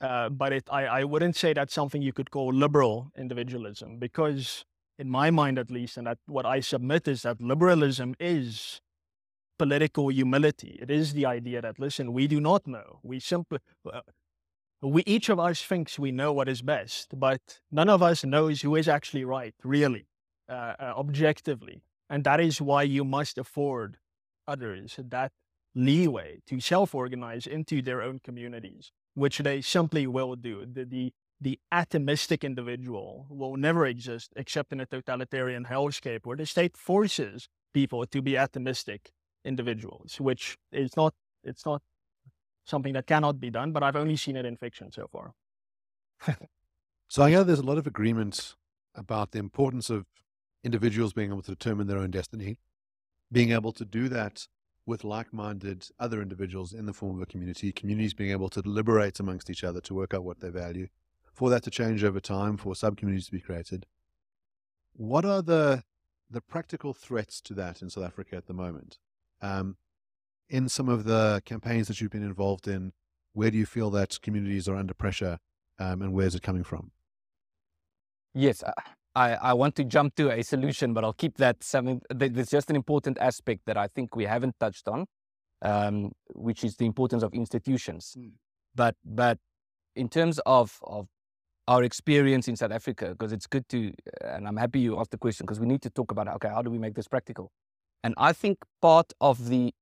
Uh, 0.00 0.30
but 0.30 0.52
it, 0.52 0.64
I, 0.70 0.86
I 0.86 1.04
wouldn't 1.04 1.36
say 1.36 1.52
that's 1.52 1.74
something 1.74 2.00
you 2.00 2.12
could 2.12 2.30
call 2.30 2.54
liberal 2.54 3.10
individualism 3.18 3.98
because 3.98 4.64
in 4.98 5.10
my 5.10 5.30
mind 5.30 5.58
at 5.58 5.70
least, 5.70 5.96
and 5.96 6.06
that 6.06 6.18
what 6.26 6.46
I 6.46 6.60
submit 6.60 7.08
is 7.08 7.22
that 7.22 7.40
liberalism 7.40 8.14
is 8.20 8.80
political 9.58 10.08
humility. 10.08 10.78
It 10.80 10.90
is 10.90 11.12
the 11.12 11.26
idea 11.26 11.62
that 11.62 11.78
listen, 11.78 12.12
we 12.12 12.26
do 12.26 12.40
not 12.40 12.66
know. 12.66 13.00
We 13.02 13.20
simply 13.20 13.58
uh, 13.92 14.00
we 14.82 15.02
each 15.06 15.28
of 15.28 15.38
us 15.38 15.62
thinks 15.62 15.98
we 15.98 16.12
know 16.12 16.32
what 16.32 16.48
is 16.48 16.62
best, 16.62 17.18
but 17.18 17.60
none 17.70 17.88
of 17.88 18.02
us 18.02 18.24
knows 18.24 18.62
who 18.62 18.76
is 18.76 18.88
actually 18.88 19.24
right, 19.24 19.54
really, 19.62 20.06
uh, 20.48 20.74
uh, 20.78 20.94
objectively. 20.96 21.82
And 22.10 22.24
that 22.24 22.40
is 22.40 22.60
why 22.60 22.82
you 22.82 23.04
must 23.04 23.38
afford 23.38 23.96
others 24.46 24.98
that 24.98 25.32
leeway 25.74 26.40
to 26.46 26.60
self-organize 26.60 27.46
into 27.46 27.82
their 27.82 28.02
own 28.02 28.20
communities, 28.22 28.92
which 29.14 29.38
they 29.38 29.60
simply 29.60 30.06
will 30.06 30.36
do. 30.36 30.66
The, 30.70 30.84
the 30.84 31.12
the 31.40 31.58
atomistic 31.72 32.42
individual 32.42 33.26
will 33.28 33.56
never 33.56 33.86
exist 33.86 34.32
except 34.36 34.72
in 34.72 34.80
a 34.80 34.86
totalitarian 34.86 35.64
hellscape 35.64 36.20
where 36.24 36.36
the 36.36 36.46
state 36.46 36.76
forces 36.76 37.48
people 37.72 38.06
to 38.06 38.22
be 38.22 38.32
atomistic 38.32 39.10
individuals, 39.44 40.20
which 40.20 40.56
is 40.72 40.96
not, 40.96 41.14
it's 41.42 41.66
not 41.66 41.82
something 42.64 42.94
that 42.94 43.06
cannot 43.06 43.40
be 43.40 43.50
done, 43.50 43.72
but 43.72 43.82
I've 43.82 43.96
only 43.96 44.16
seen 44.16 44.36
it 44.36 44.46
in 44.46 44.56
fiction 44.56 44.90
so 44.90 45.08
far. 45.10 45.34
so 47.08 47.22
I 47.22 47.30
gather 47.30 47.44
there's 47.44 47.58
a 47.58 47.64
lot 47.64 47.78
of 47.78 47.86
agreement 47.86 48.54
about 48.94 49.32
the 49.32 49.38
importance 49.38 49.90
of 49.90 50.06
individuals 50.62 51.12
being 51.12 51.30
able 51.30 51.42
to 51.42 51.50
determine 51.50 51.86
their 51.86 51.98
own 51.98 52.10
destiny, 52.10 52.58
being 53.30 53.50
able 53.52 53.72
to 53.72 53.84
do 53.84 54.08
that 54.08 54.46
with 54.86 55.04
like-minded 55.04 55.88
other 55.98 56.22
individuals 56.22 56.72
in 56.72 56.86
the 56.86 56.92
form 56.92 57.16
of 57.16 57.22
a 57.22 57.26
community, 57.26 57.72
communities 57.72 58.14
being 58.14 58.30
able 58.30 58.48
to 58.50 58.62
deliberate 58.62 59.18
amongst 59.18 59.50
each 59.50 59.64
other 59.64 59.80
to 59.80 59.94
work 59.94 60.14
out 60.14 60.24
what 60.24 60.40
they 60.40 60.50
value, 60.50 60.88
for 61.34 61.50
that 61.50 61.62
to 61.64 61.70
change 61.70 62.04
over 62.04 62.20
time, 62.20 62.56
for 62.56 62.74
sub 62.74 62.96
communities 62.96 63.26
to 63.26 63.32
be 63.32 63.40
created. 63.40 63.86
What 64.94 65.24
are 65.24 65.42
the 65.42 65.82
the 66.30 66.40
practical 66.40 66.94
threats 66.94 67.40
to 67.42 67.54
that 67.54 67.82
in 67.82 67.90
South 67.90 68.04
Africa 68.04 68.36
at 68.36 68.46
the 68.46 68.54
moment? 68.54 68.98
Um, 69.42 69.76
in 70.48 70.68
some 70.68 70.88
of 70.88 71.04
the 71.04 71.42
campaigns 71.44 71.88
that 71.88 72.00
you've 72.00 72.10
been 72.10 72.22
involved 72.22 72.66
in, 72.68 72.92
where 73.32 73.50
do 73.50 73.58
you 73.58 73.66
feel 73.66 73.90
that 73.90 74.20
communities 74.22 74.68
are 74.68 74.76
under 74.76 74.94
pressure, 74.94 75.38
um, 75.78 76.02
and 76.02 76.12
where 76.12 76.26
is 76.26 76.34
it 76.34 76.42
coming 76.42 76.64
from? 76.64 76.92
Yes, 78.32 78.62
I, 79.14 79.34
I 79.34 79.52
want 79.52 79.76
to 79.76 79.84
jump 79.84 80.16
to 80.16 80.30
a 80.30 80.42
solution, 80.42 80.92
but 80.92 81.04
I'll 81.04 81.12
keep 81.12 81.36
that 81.38 81.62
something. 81.62 82.00
There's 82.10 82.50
just 82.50 82.70
an 82.70 82.76
important 82.76 83.18
aspect 83.18 83.62
that 83.66 83.76
I 83.76 83.88
think 83.88 84.16
we 84.16 84.24
haven't 84.24 84.54
touched 84.58 84.88
on, 84.88 85.06
um, 85.62 86.12
which 86.34 86.64
is 86.64 86.76
the 86.76 86.86
importance 86.86 87.22
of 87.22 87.32
institutions. 87.32 88.16
Mm. 88.18 88.32
But 88.74 88.96
but 89.04 89.38
in 89.94 90.08
terms 90.08 90.40
of 90.46 90.78
of 90.82 91.06
our 91.66 91.82
experience 91.82 92.48
in 92.48 92.56
South 92.56 92.72
Africa 92.72 93.10
because 93.10 93.32
it's 93.32 93.46
good 93.46 93.68
to, 93.70 93.92
and 94.22 94.46
I'm 94.46 94.56
happy 94.56 94.80
you 94.80 94.98
asked 94.98 95.10
the 95.10 95.18
question 95.18 95.46
because 95.46 95.60
we 95.60 95.66
need 95.66 95.82
to 95.82 95.90
talk 95.90 96.10
about, 96.10 96.28
okay, 96.28 96.48
how 96.48 96.62
do 96.62 96.70
we 96.70 96.78
make 96.78 96.94
this 96.94 97.08
practical? 97.08 97.50
And 98.02 98.14
I 98.18 98.32
think 98.32 98.58
part 98.82 99.12
of 99.20 99.48
the, 99.48 99.72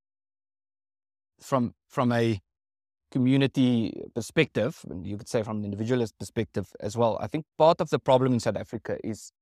from, 1.40 1.74
from 1.88 2.12
a 2.12 2.40
community 3.12 4.02
perspective, 4.14 4.80
and 4.88 5.06
you 5.06 5.16
could 5.16 5.28
say 5.28 5.42
from 5.42 5.58
an 5.58 5.64
individualist 5.64 6.18
perspective 6.18 6.68
as 6.80 6.96
well, 6.96 7.18
I 7.20 7.26
think 7.26 7.44
part 7.58 7.80
of 7.80 7.90
the 7.90 7.98
problem 7.98 8.32
in 8.32 8.40
South 8.40 8.56
Africa 8.56 8.96
is, 9.04 9.32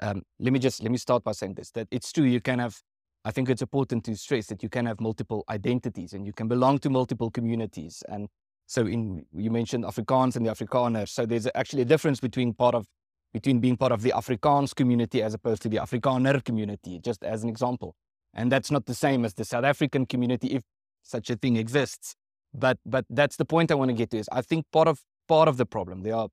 um, 0.00 0.22
let 0.38 0.52
me 0.52 0.58
just 0.58 0.82
let 0.82 0.92
me 0.92 0.98
start 0.98 1.24
by 1.24 1.32
saying 1.32 1.54
this: 1.54 1.70
that 1.70 1.88
it's 1.90 2.12
true 2.12 2.24
you 2.24 2.40
can 2.40 2.58
have. 2.58 2.76
I 3.24 3.30
think 3.30 3.48
it's 3.48 3.62
important 3.62 4.04
to 4.04 4.14
stress 4.14 4.46
that 4.48 4.62
you 4.62 4.68
can 4.68 4.86
have 4.86 5.00
multiple 5.00 5.42
identities 5.48 6.12
and 6.12 6.26
you 6.26 6.32
can 6.32 6.46
belong 6.46 6.78
to 6.80 6.90
multiple 6.90 7.30
communities. 7.30 8.04
And 8.08 8.28
so, 8.66 8.86
in 8.86 9.24
you 9.32 9.50
mentioned 9.50 9.84
Afrikaans 9.84 10.36
and 10.36 10.44
the 10.44 10.50
Afrikaners. 10.50 11.10
So 11.10 11.24
there's 11.24 11.46
actually 11.54 11.82
a 11.82 11.84
difference 11.84 12.18
between 12.18 12.52
part 12.52 12.74
of 12.74 12.86
between 13.32 13.60
being 13.60 13.76
part 13.76 13.92
of 13.92 14.02
the 14.02 14.10
Afrikaans 14.10 14.74
community 14.74 15.22
as 15.22 15.34
opposed 15.34 15.62
to 15.62 15.68
the 15.68 15.76
Afrikaner 15.76 16.42
community, 16.42 16.98
just 16.98 17.22
as 17.22 17.42
an 17.42 17.48
example. 17.48 17.94
And 18.34 18.50
that's 18.50 18.70
not 18.70 18.86
the 18.86 18.94
same 18.94 19.24
as 19.24 19.34
the 19.34 19.44
South 19.44 19.64
African 19.64 20.06
community, 20.06 20.48
if 20.48 20.62
such 21.02 21.30
a 21.30 21.36
thing 21.36 21.56
exists. 21.56 22.16
But 22.52 22.78
but 22.84 23.04
that's 23.08 23.36
the 23.36 23.44
point 23.44 23.70
I 23.70 23.76
want 23.76 23.90
to 23.90 23.94
get 23.94 24.10
to 24.10 24.18
is 24.18 24.28
I 24.32 24.42
think 24.42 24.66
part 24.72 24.88
of 24.88 25.00
part 25.28 25.46
of 25.48 25.58
the 25.58 25.66
problem. 25.66 26.02
There 26.02 26.16
are 26.16 26.28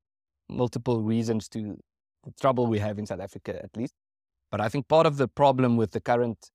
multiple 0.49 1.01
reasons 1.01 1.47
to 1.49 1.77
the 2.23 2.31
trouble 2.41 2.65
we 2.65 2.79
have 2.79 2.97
in 2.97 3.05
South 3.05 3.19
Africa, 3.19 3.61
at 3.63 3.77
least. 3.77 3.93
But 4.49 4.59
I 4.59 4.69
think 4.69 4.87
part 4.87 5.05
of 5.05 5.17
the 5.17 5.27
problem 5.27 5.77
with 5.77 5.91
the 5.91 6.01
current 6.01 6.49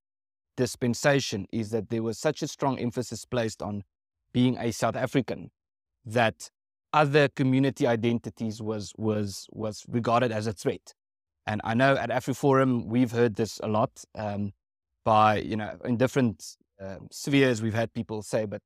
dispensation 0.57 1.47
is 1.53 1.71
that 1.71 1.89
there 1.91 2.03
was 2.03 2.19
such 2.19 2.43
a 2.43 2.49
strong 2.49 2.79
emphasis 2.79 3.25
placed 3.25 3.63
on 3.63 3.85
being 4.33 4.57
a 4.59 4.73
South 4.73 4.97
African 4.97 5.51
that 6.05 6.51
other 6.93 7.29
community 7.29 7.87
identities 7.87 8.63
was 8.63 8.93
was 8.97 9.47
was 9.51 9.85
regarded 9.89 10.33
as 10.33 10.47
a 10.47 10.53
threat. 10.53 10.95
And 11.47 11.61
I 11.65 11.75
know 11.75 11.97
at 11.97 12.11
AfriForum 12.11 12.87
we've 12.87 13.13
heard 13.13 13.37
this 13.37 13.61
a 13.63 13.69
lot 13.69 14.05
um, 14.15 14.53
by 15.05 15.39
you 15.39 15.57
know 15.57 15.77
in 15.85 15.97
different 15.97 16.57
uh, 16.81 16.97
spheres 17.11 17.63
we've 17.63 17.75
had 17.75 17.93
people 17.93 18.23
say, 18.23 18.47
but 18.47 18.63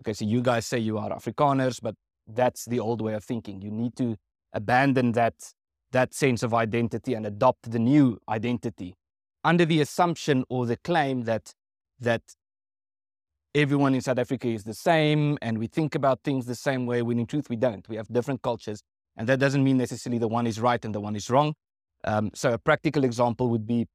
okay, 0.00 0.12
so 0.12 0.24
you 0.24 0.40
guys 0.42 0.66
say 0.66 0.78
you 0.78 0.98
are 0.98 1.10
Afrikaners, 1.10 1.80
but 1.82 1.94
that's 2.26 2.64
the 2.66 2.80
old 2.80 3.00
way 3.00 3.14
of 3.14 3.24
thinking. 3.24 3.62
You 3.62 3.70
need 3.70 3.96
to 3.96 4.16
abandon 4.52 5.12
that 5.12 5.34
that 5.92 6.14
sense 6.14 6.42
of 6.42 6.52
identity 6.52 7.14
and 7.14 7.26
adopt 7.26 7.70
the 7.70 7.78
new 7.78 8.18
identity 8.28 8.94
under 9.44 9.64
the 9.64 9.80
assumption 9.80 10.44
or 10.48 10.66
the 10.66 10.76
claim 10.76 11.22
that 11.22 11.54
that 12.00 12.22
everyone 13.54 13.94
in 13.94 14.00
South 14.00 14.18
Africa 14.18 14.48
is 14.48 14.64
the 14.64 14.74
same 14.74 15.38
and 15.42 15.58
we 15.58 15.66
think 15.66 15.94
about 15.94 16.20
things 16.22 16.46
the 16.46 16.54
same 16.54 16.86
way 16.86 17.02
when 17.02 17.18
in 17.18 17.26
truth 17.26 17.48
we 17.48 17.56
don't. 17.56 17.88
We 17.88 17.96
have 17.96 18.08
different 18.08 18.42
cultures 18.42 18.82
and 19.16 19.28
that 19.28 19.38
doesn't 19.38 19.64
mean 19.64 19.78
necessarily 19.78 20.18
the 20.18 20.28
one 20.28 20.46
is 20.46 20.60
right 20.60 20.82
and 20.84 20.94
the 20.94 21.00
one 21.00 21.16
is 21.16 21.30
wrong. 21.30 21.54
Um, 22.04 22.30
so 22.34 22.52
a 22.52 22.58
practical 22.58 23.04
example 23.04 23.48
would 23.48 23.66
be 23.66 23.86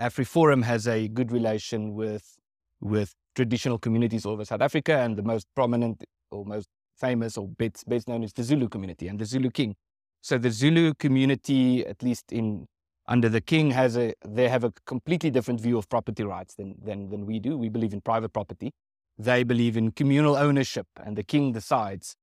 AfriForum 0.00 0.62
has 0.64 0.86
a 0.86 1.08
good 1.08 1.32
relation 1.32 1.94
with 1.94 2.36
with 2.80 3.14
traditional 3.34 3.78
communities 3.78 4.26
all 4.26 4.32
over 4.32 4.44
South 4.44 4.60
Africa 4.60 4.98
and 4.98 5.16
the 5.16 5.22
most 5.22 5.46
prominent 5.54 6.04
or 6.30 6.44
most 6.44 6.68
famous 6.98 7.36
or 7.36 7.48
best, 7.48 7.88
best 7.88 8.08
known 8.08 8.22
is 8.22 8.32
the 8.32 8.42
Zulu 8.42 8.68
community 8.68 9.08
and 9.08 9.18
the 9.18 9.24
Zulu 9.24 9.50
King. 9.50 9.74
So 10.20 10.38
the 10.38 10.50
Zulu 10.50 10.94
community, 10.94 11.86
at 11.86 12.02
least 12.02 12.32
in 12.32 12.66
under 13.08 13.28
the 13.28 13.40
king 13.40 13.70
has 13.70 13.96
a 13.96 14.14
they 14.26 14.48
have 14.48 14.64
a 14.64 14.72
completely 14.84 15.30
different 15.30 15.60
view 15.60 15.78
of 15.78 15.88
property 15.88 16.24
rights 16.24 16.54
than 16.54 16.74
than 16.82 17.10
than 17.10 17.26
we 17.26 17.38
do. 17.38 17.56
We 17.56 17.68
believe 17.68 17.92
in 17.92 18.00
private 18.00 18.32
property. 18.32 18.72
They 19.18 19.44
believe 19.44 19.76
in 19.76 19.92
communal 19.92 20.36
ownership 20.36 20.86
and 21.02 21.16
the 21.16 21.22
king 21.22 21.52
decides. 21.52 22.16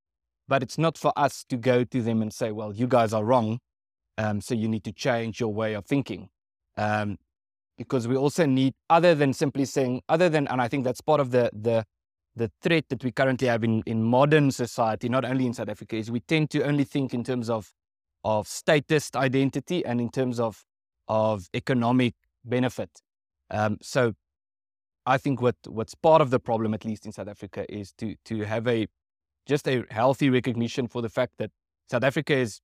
But 0.48 0.62
it's 0.62 0.78
not 0.78 0.98
for 0.98 1.14
us 1.16 1.46
to 1.50 1.58
go 1.58 1.84
to 1.86 2.02
them 2.02 2.22
and 2.22 2.32
say, 2.34 2.52
well, 2.52 2.74
you 2.74 2.86
guys 2.86 3.14
are 3.14 3.24
wrong. 3.24 3.60
Um, 4.18 4.42
so 4.42 4.54
you 4.54 4.68
need 4.68 4.84
to 4.84 4.92
change 4.92 5.40
your 5.40 5.54
way 5.54 5.74
of 5.74 5.86
thinking. 5.86 6.30
Um, 6.78 7.18
because 7.78 8.08
we 8.08 8.16
also 8.16 8.46
need, 8.46 8.74
other 8.90 9.16
than 9.16 9.34
simply 9.34 9.66
saying, 9.66 10.02
other 10.10 10.30
than, 10.30 10.48
and 10.48 10.62
I 10.62 10.68
think 10.68 10.84
that's 10.84 11.02
part 11.02 11.20
of 11.20 11.32
the 11.32 11.50
the 11.54 11.86
the 12.36 12.52
threat 12.62 12.86
that 12.90 13.04
we 13.04 13.12
currently 13.12 13.48
have 13.48 13.64
in, 13.64 13.84
in 13.86 14.04
modern 14.04 14.50
society, 14.50 15.08
not 15.08 15.24
only 15.24 15.46
in 15.46 15.54
South 15.54 15.70
Africa, 15.70 15.96
is 15.96 16.10
we 16.10 16.20
tend 16.20 16.50
to 16.50 16.64
only 16.64 16.84
think 16.84 17.14
in 17.14 17.24
terms 17.24 17.50
of 17.50 17.72
of 18.24 18.48
statist 18.48 19.16
identity 19.16 19.86
and 19.86 20.00
in 20.00 20.10
terms 20.10 20.40
of 20.40 20.66
of 21.08 21.48
economic 21.54 22.16
benefit. 22.46 22.90
Um, 23.50 23.78
so 23.82 24.14
I 25.06 25.18
think 25.18 25.42
what 25.42 25.56
what's 25.68 25.96
part 25.96 26.22
of 26.22 26.30
the 26.30 26.40
problem, 26.40 26.74
at 26.74 26.86
least 26.86 27.06
in 27.06 27.12
South 27.12 27.28
Africa, 27.28 27.66
is 27.74 27.92
to 27.94 28.16
to 28.26 28.42
have 28.42 28.68
a 28.68 28.88
just 29.46 29.68
a 29.68 29.84
healthy 29.90 30.30
recognition 30.30 30.88
for 30.88 31.02
the 31.02 31.10
fact 31.10 31.34
that 31.38 31.52
South 31.90 32.04
Africa 32.04 32.34
is, 32.34 32.62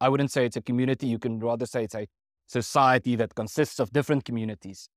I 0.00 0.08
wouldn't 0.08 0.30
say 0.30 0.46
it's 0.46 0.56
a 0.56 0.62
community. 0.62 1.06
You 1.08 1.18
can 1.18 1.40
rather 1.40 1.66
say 1.66 1.84
it's 1.84 1.94
a 1.94 2.06
society 2.46 3.16
that 3.16 3.34
consists 3.34 3.80
of 3.80 3.92
different 3.92 4.24
communities. 4.24 4.88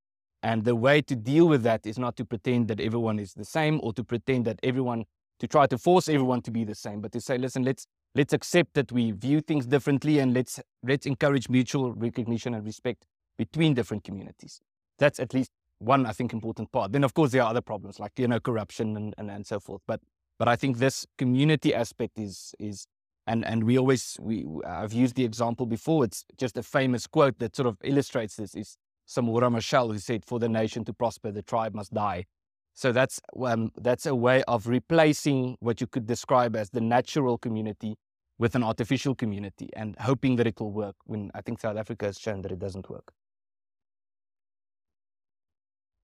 And 0.42 0.64
the 0.64 0.76
way 0.76 1.02
to 1.02 1.16
deal 1.16 1.48
with 1.48 1.64
that 1.64 1.84
is 1.84 1.98
not 1.98 2.16
to 2.16 2.24
pretend 2.24 2.68
that 2.68 2.80
everyone 2.80 3.18
is 3.18 3.34
the 3.34 3.44
same 3.44 3.80
or 3.82 3.92
to 3.94 4.04
pretend 4.04 4.44
that 4.44 4.60
everyone, 4.62 5.04
to 5.40 5.48
try 5.48 5.66
to 5.66 5.76
force 5.76 6.08
everyone 6.08 6.42
to 6.42 6.52
be 6.52 6.64
the 6.64 6.76
same, 6.76 7.00
but 7.00 7.10
to 7.12 7.20
say, 7.20 7.36
listen, 7.38 7.64
let's 7.64 7.86
let's 8.14 8.32
accept 8.32 8.74
that 8.74 8.92
we 8.92 9.10
view 9.12 9.40
things 9.40 9.66
differently 9.66 10.18
and 10.18 10.34
let's 10.34 10.60
let's 10.82 11.06
encourage 11.06 11.48
mutual 11.48 11.92
recognition 11.92 12.54
and 12.54 12.64
respect 12.64 13.06
between 13.36 13.74
different 13.74 14.04
communities. 14.04 14.60
That's 14.98 15.20
at 15.20 15.32
least 15.32 15.50
one, 15.78 16.06
I 16.06 16.12
think, 16.12 16.32
important 16.32 16.72
part. 16.72 16.92
Then 16.92 17.04
of 17.04 17.14
course 17.14 17.30
there 17.30 17.42
are 17.42 17.50
other 17.50 17.60
problems 17.60 18.00
like, 18.00 18.12
you 18.18 18.26
know, 18.26 18.40
corruption 18.40 18.96
and, 18.96 19.14
and, 19.18 19.30
and 19.30 19.46
so 19.46 19.60
forth. 19.60 19.82
But 19.86 20.00
but 20.38 20.48
I 20.48 20.56
think 20.56 20.78
this 20.78 21.06
community 21.16 21.74
aspect 21.74 22.18
is 22.18 22.54
is 22.58 22.86
and 23.26 23.44
and 23.44 23.64
we 23.64 23.78
always 23.78 24.16
we 24.20 24.46
I've 24.66 24.92
used 24.92 25.14
the 25.16 25.24
example 25.24 25.66
before. 25.66 26.04
It's 26.04 26.24
just 26.36 26.56
a 26.56 26.62
famous 26.62 27.06
quote 27.06 27.38
that 27.38 27.54
sort 27.54 27.68
of 27.68 27.76
illustrates 27.84 28.36
this 28.36 28.54
is 28.54 28.76
Samora 29.08 29.50
Machel 29.50 29.90
who 29.92 29.98
said, 29.98 30.24
For 30.24 30.38
the 30.38 30.48
nation 30.48 30.84
to 30.84 30.92
prosper, 30.92 31.32
the 31.32 31.42
tribe 31.42 31.74
must 31.74 31.94
die. 31.94 32.26
So 32.78 32.92
that's 32.92 33.20
um, 33.44 33.72
that's 33.76 34.06
a 34.06 34.14
way 34.14 34.44
of 34.44 34.68
replacing 34.68 35.56
what 35.58 35.80
you 35.80 35.88
could 35.88 36.06
describe 36.06 36.54
as 36.54 36.70
the 36.70 36.80
natural 36.80 37.36
community 37.36 37.96
with 38.38 38.54
an 38.54 38.62
artificial 38.62 39.16
community 39.16 39.68
and 39.72 39.96
hoping 39.98 40.36
that 40.36 40.46
it 40.46 40.60
will 40.60 40.70
work. 40.70 40.94
When 41.04 41.32
I 41.34 41.40
think 41.40 41.58
South 41.58 41.76
Africa 41.76 42.06
has 42.06 42.20
shown 42.20 42.42
that 42.42 42.52
it 42.52 42.60
doesn't 42.60 42.88
work. 42.88 43.10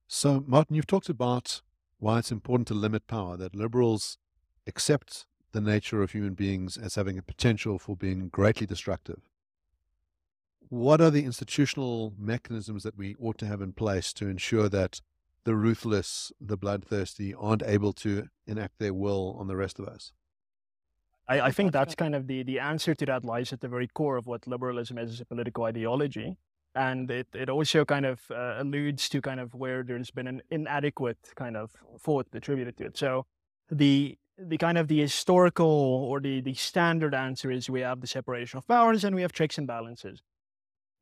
So, 0.08 0.42
Martin, 0.48 0.74
you've 0.74 0.88
talked 0.88 1.08
about 1.08 1.62
why 2.00 2.18
it's 2.18 2.32
important 2.32 2.66
to 2.68 2.74
limit 2.74 3.06
power. 3.06 3.36
That 3.36 3.54
liberals 3.54 4.18
accept 4.66 5.26
the 5.52 5.60
nature 5.60 6.02
of 6.02 6.10
human 6.10 6.34
beings 6.34 6.76
as 6.76 6.96
having 6.96 7.16
a 7.16 7.22
potential 7.22 7.78
for 7.78 7.94
being 7.94 8.30
greatly 8.30 8.66
destructive. 8.66 9.20
What 10.70 11.00
are 11.00 11.12
the 11.12 11.24
institutional 11.24 12.14
mechanisms 12.18 12.82
that 12.82 12.98
we 12.98 13.14
ought 13.20 13.38
to 13.38 13.46
have 13.46 13.62
in 13.62 13.74
place 13.74 14.12
to 14.14 14.26
ensure 14.26 14.68
that 14.70 15.00
the 15.45 15.55
ruthless, 15.55 16.32
the 16.40 16.57
bloodthirsty 16.57 17.34
aren't 17.34 17.62
able 17.62 17.92
to 17.92 18.28
enact 18.47 18.78
their 18.78 18.95
will 18.95 19.36
on 19.38 19.47
the 19.47 19.57
rest 19.57 19.78
of 19.78 19.86
us? 19.86 20.12
I, 21.28 21.40
I 21.40 21.51
think 21.51 21.72
that's 21.72 21.95
kind 21.95 22.14
of 22.14 22.26
the, 22.26 22.42
the 22.42 22.59
answer 22.59 22.95
to 22.95 23.07
that 23.07 23.24
lies 23.24 23.53
at 23.53 23.61
the 23.61 23.68
very 23.68 23.88
core 23.88 24.16
of 24.16 24.26
what 24.26 24.47
liberalism 24.47 24.99
is 24.99 25.12
as 25.12 25.20
a 25.20 25.24
political 25.24 25.64
ideology. 25.64 26.36
And 26.74 27.11
it, 27.11 27.28
it 27.34 27.49
also 27.49 27.84
kind 27.84 28.05
of 28.05 28.20
uh, 28.30 28.57
alludes 28.59 29.09
to 29.11 29.20
kind 29.20 29.38
of 29.40 29.55
where 29.55 29.82
there's 29.82 30.11
been 30.11 30.26
an 30.26 30.42
inadequate 30.51 31.18
kind 31.36 31.57
of 31.57 31.70
thought 32.01 32.26
attributed 32.34 32.76
to 32.78 32.86
it. 32.86 32.97
So 32.99 33.26
the 33.70 34.18
the 34.36 34.59
kind 34.59 34.76
of 34.76 34.88
the 34.88 34.99
historical 34.99 35.66
or 35.66 36.18
the, 36.20 36.40
the 36.40 36.55
standard 36.55 37.14
answer 37.14 37.53
is 37.53 37.70
we 37.70 37.82
have 37.82 38.01
the 38.01 38.07
separation 38.09 38.59
of 38.59 38.66
powers 38.66 39.05
and 39.05 39.14
we 39.14 39.22
have 39.22 39.32
checks 39.32 39.59
and 39.59 39.66
balances. 39.66 40.22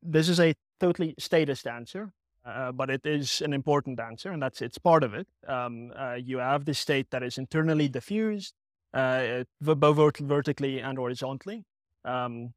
This 0.03 0.29
is 0.29 0.39
a 0.39 0.53
totally 0.79 1.15
statist 1.17 1.65
answer. 1.65 2.13
Uh, 2.45 2.73
but 2.73 2.89
it 2.89 3.05
is 3.05 3.41
an 3.41 3.53
important 3.53 3.99
answer, 3.99 4.31
and 4.31 4.41
that's 4.41 4.61
it's 4.61 4.77
part 4.77 5.03
of 5.03 5.13
it. 5.13 5.27
Um, 5.47 5.93
uh, 5.97 6.15
you 6.15 6.39
have 6.39 6.65
the 6.65 6.73
state 6.73 7.09
that 7.11 7.23
is 7.23 7.37
internally 7.37 7.87
diffused, 7.87 8.53
uh, 8.93 9.45
both 9.61 10.17
vertically 10.17 10.79
and 10.79 10.97
horizontally. 10.97 11.63
Um, 12.03 12.53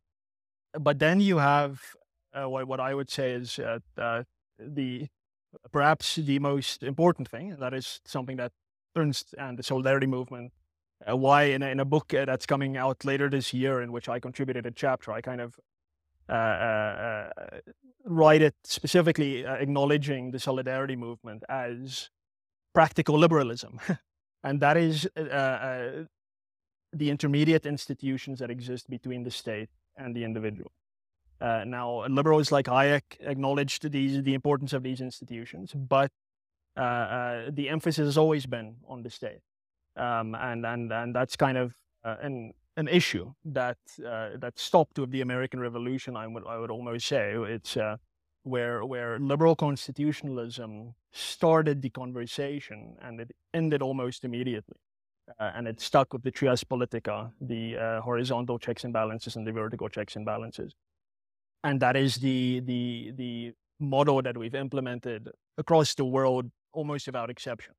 but 0.79 0.99
then 0.99 1.21
you 1.21 1.39
have 1.39 1.81
uh, 2.35 2.49
what, 2.49 2.67
what, 2.67 2.81
I 2.81 2.95
would 2.95 3.11
say 3.11 3.33
is 3.33 3.61
uh, 3.61 3.79
the 4.59 5.07
perhaps 5.71 6.17
the 6.17 6.41
most 6.41 6.83
important 6.83 7.29
thing. 7.29 7.57
That 7.61 7.73
is 7.73 8.01
something 8.05 8.37
that 8.39 8.51
Ernst 8.97 9.37
and 9.39 9.57
the 9.57 9.63
Solidarity 9.63 10.09
Movement. 10.09 10.53
why 11.07 11.45
in 11.45 11.63
a, 11.63 11.69
in 11.69 11.79
a 11.79 11.85
book 11.85 12.09
that's 12.09 12.47
coming 12.47 12.77
out 12.77 13.05
later 13.05 13.31
this 13.31 13.55
year, 13.55 13.81
in 13.81 13.93
which 13.93 14.09
I 14.09 14.19
contributed 14.19 14.67
a 14.67 14.73
chapter, 14.73 15.13
I 15.13 15.21
kind 15.21 15.41
of 15.41 15.55
write 18.05 18.43
it 18.43 18.55
specifically 18.65 19.45
uh, 19.45 19.55
acknowledging 19.55 20.31
the 20.31 20.39
solidarity 20.39 20.97
movement 20.97 21.43
as 21.49 22.11
practical 22.75 23.19
liberalism. 23.19 23.81
and 24.45 24.61
that 24.61 24.77
is 24.77 25.09
the 26.93 27.11
intermediate 27.11 27.67
institutions 27.67 28.39
that 28.39 28.51
exist 28.51 28.89
between 28.89 29.23
the 29.23 29.31
state 29.31 29.69
and 29.97 30.15
the 30.15 30.25
individual. 30.25 30.71
Uh, 31.41 31.65
now, 31.67 32.07
liberals 32.07 32.51
like 32.51 32.67
Hayek 32.67 33.03
acknowledged 33.21 33.91
these, 33.91 34.23
the 34.23 34.35
importance 34.35 34.73
of 34.73 34.83
these 34.83 35.01
institutions, 35.01 35.75
but 35.75 36.11
uh, 36.77 36.81
uh, 36.81 37.51
the 37.51 37.69
emphasis 37.69 38.07
has 38.07 38.19
always 38.19 38.47
been 38.47 38.77
on 38.89 39.03
the 39.03 39.11
state. 39.11 39.41
Um, 39.97 40.35
and, 40.35 40.65
and, 40.65 40.93
and 40.93 41.15
that's 41.15 41.37
kind 41.37 41.59
of 41.59 41.75
an 42.05 42.53
an 42.77 42.89
issue 42.89 43.33
that 43.45 43.79
uh, 44.07 44.31
that 44.39 44.59
stopped 44.59 44.99
with 44.99 45.11
the 45.11 45.21
American 45.23 45.61
Revolution. 45.61 46.17
I 46.17 46.27
would 46.27 46.45
I 46.47 46.59
would 46.59 46.71
almost 46.71 47.07
say 47.07 47.35
it's 47.37 47.77
uh, 47.77 47.97
where 48.43 48.85
where 48.85 49.19
liberal 49.19 49.57
constitutionalism 49.57 50.95
started 51.13 51.83
the 51.83 51.91
conversation 51.91 52.97
and 53.01 53.21
it 53.21 53.33
ended 53.55 53.83
almost 53.83 54.25
immediately. 54.25 54.77
uh, 55.41 55.53
and 55.57 55.69
it 55.69 55.81
stuck 55.81 56.13
with 56.13 56.23
the 56.23 56.31
trias 56.33 56.65
politica, 56.65 57.33
the 57.41 57.77
uh, 57.77 58.01
horizontal 58.03 58.59
checks 58.59 58.85
and 58.85 58.93
balances 58.93 59.37
and 59.37 59.47
the 59.47 59.53
vertical 59.53 59.89
checks 59.89 60.17
and 60.17 60.25
balances. 60.27 60.75
And 61.65 61.81
that 61.81 61.97
is 61.97 62.17
the 62.17 62.61
the 62.61 63.13
the 63.17 63.53
model 63.81 64.23
that 64.23 64.37
we've 64.37 64.55
implemented 64.55 65.31
across 65.59 65.95
the 65.95 66.05
world 66.05 66.51
almost 66.73 67.07
without 67.07 67.31
exception. 67.31 67.75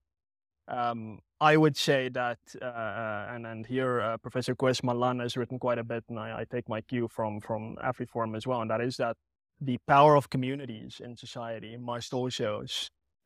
Um, 0.68 1.20
I 1.40 1.56
would 1.56 1.78
say 1.78 2.10
that, 2.10 2.40
uh, 2.62 2.66
uh 2.66 3.28
and 3.34 3.46
and 3.46 3.66
here 3.66 4.02
uh, 4.02 4.18
Professor 4.18 4.56
Koos 4.56 4.84
Malan 4.84 5.20
has 5.20 5.38
written 5.38 5.60
quite 5.60 5.78
a 5.78 5.84
bit, 5.84 6.04
and 6.10 6.20
I, 6.20 6.40
I, 6.40 6.46
take 6.50 6.68
my 6.68 6.82
cue 6.82 7.08
from 7.08 7.40
from 7.40 7.78
AfriForum 7.78 8.36
as 8.36 8.46
well, 8.48 8.62
and 8.62 8.72
that 8.72 8.82
is 8.82 8.98
that 8.98 9.16
the 9.62 9.78
power 9.88 10.16
of 10.16 10.30
communities 10.30 11.02
in 11.04 11.16
society 11.16 11.78
must 11.78 12.14
also 12.14 12.66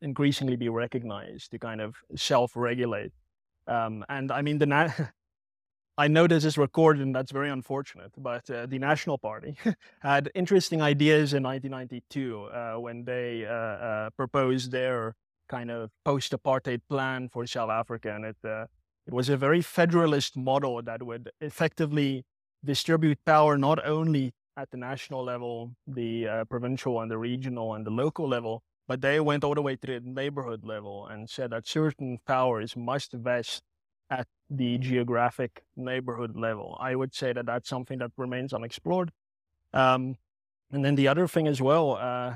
increasingly 0.00 0.56
be 0.56 0.68
recognized 0.68 1.50
to 1.50 1.58
kind 1.58 1.80
of 1.80 1.96
self-regulate. 2.14 3.12
Um, 3.66 4.04
and 4.08 4.30
I 4.30 4.42
mean 4.42 4.58
the 4.58 4.66
na- 4.66 4.90
I 5.98 6.08
know 6.08 6.26
this 6.26 6.44
is 6.44 6.56
recorded, 6.56 7.02
and 7.02 7.14
that's 7.14 7.32
very 7.32 7.50
unfortunate. 7.50 8.12
But 8.16 8.48
uh, 8.50 8.66
the 8.66 8.78
National 8.78 9.18
Party 9.18 9.56
had 10.00 10.30
interesting 10.34 10.80
ideas 10.80 11.34
in 11.34 11.42
1992 11.42 12.44
uh, 12.44 12.80
when 12.80 13.04
they 13.04 13.46
uh, 13.46 14.10
proposed 14.16 14.72
their 14.72 15.14
kind 15.48 15.70
of 15.70 15.90
post-apartheid 16.04 16.80
plan 16.88 17.28
for 17.28 17.46
South 17.46 17.70
Africa, 17.70 18.14
and 18.14 18.24
it 18.24 18.36
uh, 18.44 18.66
it 19.06 19.12
was 19.12 19.28
a 19.28 19.36
very 19.36 19.62
federalist 19.62 20.36
model 20.36 20.80
that 20.82 21.02
would 21.02 21.30
effectively 21.40 22.24
distribute 22.64 23.18
power 23.24 23.58
not 23.58 23.84
only 23.84 24.32
at 24.56 24.70
the 24.70 24.76
national 24.76 25.24
level, 25.24 25.72
the 25.86 26.28
uh, 26.28 26.44
provincial 26.44 27.00
and 27.00 27.10
the 27.10 27.18
regional 27.18 27.74
and 27.74 27.86
the 27.86 27.90
local 27.90 28.28
level, 28.28 28.62
but 28.86 29.00
they 29.00 29.18
went 29.18 29.44
all 29.44 29.54
the 29.54 29.62
way 29.62 29.76
to 29.76 29.86
the 29.86 30.00
neighborhood 30.00 30.64
level 30.64 31.06
and 31.06 31.28
said 31.28 31.50
that 31.50 31.66
certain 31.66 32.18
powers 32.26 32.76
must 32.76 33.12
vest 33.12 33.62
at 34.10 34.26
the 34.50 34.76
geographic 34.78 35.64
neighborhood 35.74 36.36
level. 36.36 36.76
I 36.80 36.94
would 36.94 37.14
say 37.14 37.32
that 37.32 37.46
that's 37.46 37.68
something 37.68 37.98
that 37.98 38.12
remains 38.16 38.52
unexplored. 38.52 39.10
Um, 39.72 40.16
and 40.70 40.84
then 40.84 40.94
the 40.94 41.08
other 41.08 41.26
thing 41.26 41.48
as 41.48 41.62
well, 41.62 41.96
uh, 41.96 42.34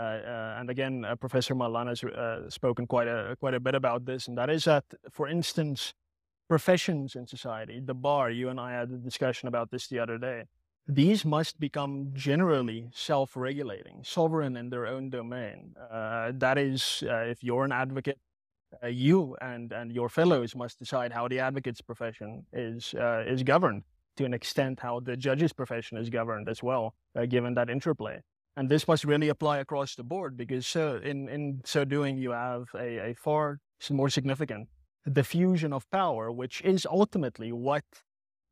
and 0.00 0.70
again, 0.70 1.04
uh, 1.04 1.16
Professor 1.16 1.54
Malan 1.54 1.88
has 1.88 2.02
uh, 2.04 2.48
spoken 2.48 2.86
quite 2.86 3.08
a 3.08 3.36
quite 3.38 3.54
a 3.54 3.60
bit 3.60 3.74
about 3.74 4.04
this, 4.04 4.28
and 4.28 4.36
that 4.38 4.50
is 4.50 4.64
that, 4.64 4.84
for 5.10 5.28
instance, 5.28 5.94
professions 6.48 7.14
in 7.14 7.26
society, 7.26 7.80
the 7.80 7.94
bar. 7.94 8.30
You 8.30 8.48
and 8.48 8.58
I 8.60 8.72
had 8.72 8.90
a 8.90 8.96
discussion 8.96 9.48
about 9.48 9.70
this 9.70 9.88
the 9.88 9.98
other 9.98 10.18
day. 10.18 10.44
These 10.88 11.24
must 11.24 11.60
become 11.60 12.10
generally 12.12 12.88
self-regulating, 12.92 14.02
sovereign 14.02 14.56
in 14.56 14.68
their 14.68 14.86
own 14.86 15.10
domain. 15.10 15.76
Uh, 15.78 16.32
that 16.34 16.58
is, 16.58 17.04
if 17.06 17.44
you're 17.44 17.64
an 17.64 17.70
advocate 17.70 18.18
uh, 18.82 18.86
you 18.86 19.36
and, 19.40 19.72
and 19.72 19.92
your 19.92 20.08
fellows 20.08 20.54
must 20.54 20.78
decide 20.78 21.12
how 21.12 21.28
the 21.28 21.38
advocate's 21.38 21.80
profession 21.80 22.44
is, 22.52 22.94
uh, 22.94 23.24
is 23.26 23.42
governed 23.42 23.82
to 24.16 24.24
an 24.24 24.34
extent 24.34 24.80
how 24.80 25.00
the 25.00 25.16
judge's 25.16 25.52
profession 25.52 25.98
is 25.98 26.10
governed 26.10 26.48
as 26.48 26.62
well, 26.62 26.94
uh, 27.16 27.26
given 27.26 27.54
that 27.54 27.70
interplay. 27.70 28.20
And 28.56 28.68
this 28.68 28.86
must 28.86 29.04
really 29.04 29.28
apply 29.28 29.58
across 29.58 29.94
the 29.94 30.04
board 30.04 30.36
because 30.36 30.66
so 30.66 31.00
in, 31.02 31.28
in 31.28 31.62
so 31.64 31.84
doing, 31.84 32.18
you 32.18 32.32
have 32.32 32.68
a, 32.74 33.10
a 33.10 33.14
far 33.14 33.60
more 33.90 34.10
significant 34.10 34.68
diffusion 35.10 35.72
of 35.72 35.90
power, 35.90 36.30
which 36.30 36.60
is 36.62 36.86
ultimately 36.86 37.50
what 37.50 37.84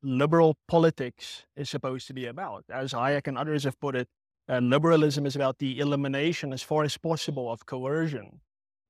liberal 0.03 0.57
politics 0.67 1.45
is 1.55 1.69
supposed 1.69 2.07
to 2.07 2.15
be 2.15 2.27
about. 2.27 2.65
As 2.71 2.93
Hayek 2.93 3.27
and 3.27 3.37
others 3.37 3.65
have 3.65 3.79
put 3.79 3.95
it, 3.95 4.09
uh, 4.49 4.59
liberalism 4.59 5.27
is 5.27 5.37
about 5.37 5.59
the 5.59 5.79
elimination 5.79 6.53
as 6.53 6.63
far 6.63 6.83
as 6.83 6.97
possible 6.97 7.53
of 7.53 7.67
coercion 7.67 8.41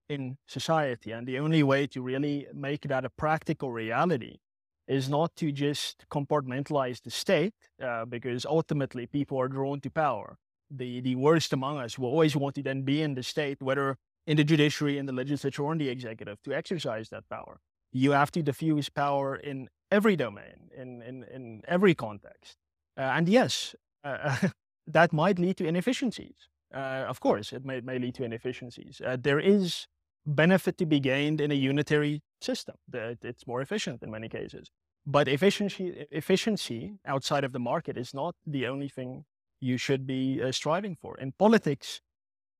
in 0.08 0.38
society. 0.46 1.12
And 1.12 1.26
the 1.26 1.38
only 1.38 1.62
way 1.62 1.86
to 1.88 2.00
really 2.00 2.46
make 2.54 2.82
that 2.82 3.04
a 3.04 3.10
practical 3.10 3.70
reality 3.70 4.38
is 4.86 5.08
not 5.08 5.36
to 5.36 5.52
just 5.52 6.06
compartmentalize 6.10 7.02
the 7.02 7.10
state, 7.10 7.54
uh, 7.82 8.04
because 8.04 8.46
ultimately 8.46 9.06
people 9.06 9.38
are 9.38 9.48
drawn 9.48 9.80
to 9.80 9.90
power. 9.90 10.38
The, 10.70 11.00
the 11.00 11.16
worst 11.16 11.52
among 11.52 11.78
us 11.78 11.98
will 11.98 12.08
always 12.08 12.36
want 12.36 12.54
to 12.56 12.62
then 12.62 12.82
be 12.82 13.02
in 13.02 13.14
the 13.14 13.22
state, 13.22 13.60
whether 13.60 13.96
in 14.26 14.36
the 14.36 14.44
judiciary, 14.44 14.98
in 14.98 15.06
the 15.06 15.12
legislature, 15.12 15.62
or 15.62 15.72
in 15.72 15.78
the 15.78 15.88
executive, 15.88 16.40
to 16.42 16.52
exercise 16.52 17.08
that 17.08 17.28
power. 17.28 17.60
You 17.92 18.12
have 18.12 18.30
to 18.32 18.42
diffuse 18.42 18.88
power 18.88 19.34
in 19.34 19.68
every 19.90 20.16
domain, 20.16 20.70
in, 20.76 21.02
in, 21.02 21.24
in 21.24 21.62
every 21.66 21.94
context. 21.94 22.56
Uh, 22.96 23.02
and 23.02 23.28
yes, 23.28 23.74
uh, 24.04 24.36
that 24.86 25.12
might 25.12 25.38
lead 25.38 25.56
to 25.56 25.66
inefficiencies. 25.66 26.48
Uh, 26.72 27.04
of 27.08 27.18
course, 27.20 27.52
it 27.52 27.64
may, 27.64 27.80
may 27.80 27.98
lead 27.98 28.14
to 28.14 28.24
inefficiencies. 28.24 29.00
Uh, 29.04 29.16
there 29.20 29.40
is 29.40 29.86
benefit 30.26 30.78
to 30.78 30.86
be 30.86 31.00
gained 31.00 31.40
in 31.40 31.50
a 31.50 31.54
unitary 31.54 32.22
system. 32.40 32.76
It's 32.92 33.46
more 33.46 33.60
efficient 33.60 34.02
in 34.02 34.10
many 34.10 34.28
cases. 34.28 34.70
But 35.06 35.28
efficiency, 35.28 36.06
efficiency 36.10 36.98
outside 37.06 37.42
of 37.42 37.52
the 37.52 37.58
market 37.58 37.96
is 37.96 38.12
not 38.14 38.36
the 38.46 38.66
only 38.66 38.88
thing 38.88 39.24
you 39.60 39.76
should 39.76 40.06
be 40.06 40.42
uh, 40.42 40.52
striving 40.52 40.96
for. 40.96 41.18
In 41.18 41.32
politics, 41.32 42.00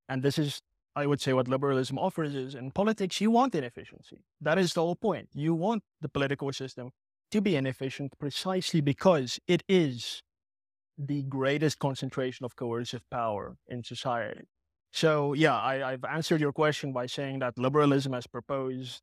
and 0.08 0.22
this 0.22 0.38
is, 0.38 0.62
I 0.94 1.06
would 1.06 1.20
say, 1.20 1.32
what 1.32 1.48
liberalism 1.48 1.98
offers 1.98 2.34
is 2.34 2.54
in 2.54 2.70
politics, 2.70 3.20
you 3.20 3.30
want 3.30 3.54
inefficiency. 3.54 4.18
That 4.40 4.58
is 4.58 4.74
the 4.74 4.82
whole 4.82 4.96
point. 4.96 5.28
You 5.32 5.54
want 5.54 5.82
the 6.00 6.08
political 6.08 6.52
system 6.52 6.90
to 7.30 7.40
be 7.40 7.56
inefficient 7.56 8.12
precisely 8.18 8.80
because 8.80 9.38
it 9.46 9.62
is 9.68 10.22
the 10.98 11.22
greatest 11.22 11.78
concentration 11.78 12.44
of 12.44 12.56
coercive 12.56 13.08
power 13.10 13.56
in 13.68 13.82
society. 13.82 14.48
So 14.92 15.32
yeah, 15.34 15.56
I, 15.56 15.92
have 15.92 16.04
answered 16.04 16.40
your 16.40 16.52
question 16.52 16.92
by 16.92 17.06
saying 17.06 17.38
that 17.38 17.56
liberalism 17.56 18.12
has 18.12 18.26
proposed 18.26 19.00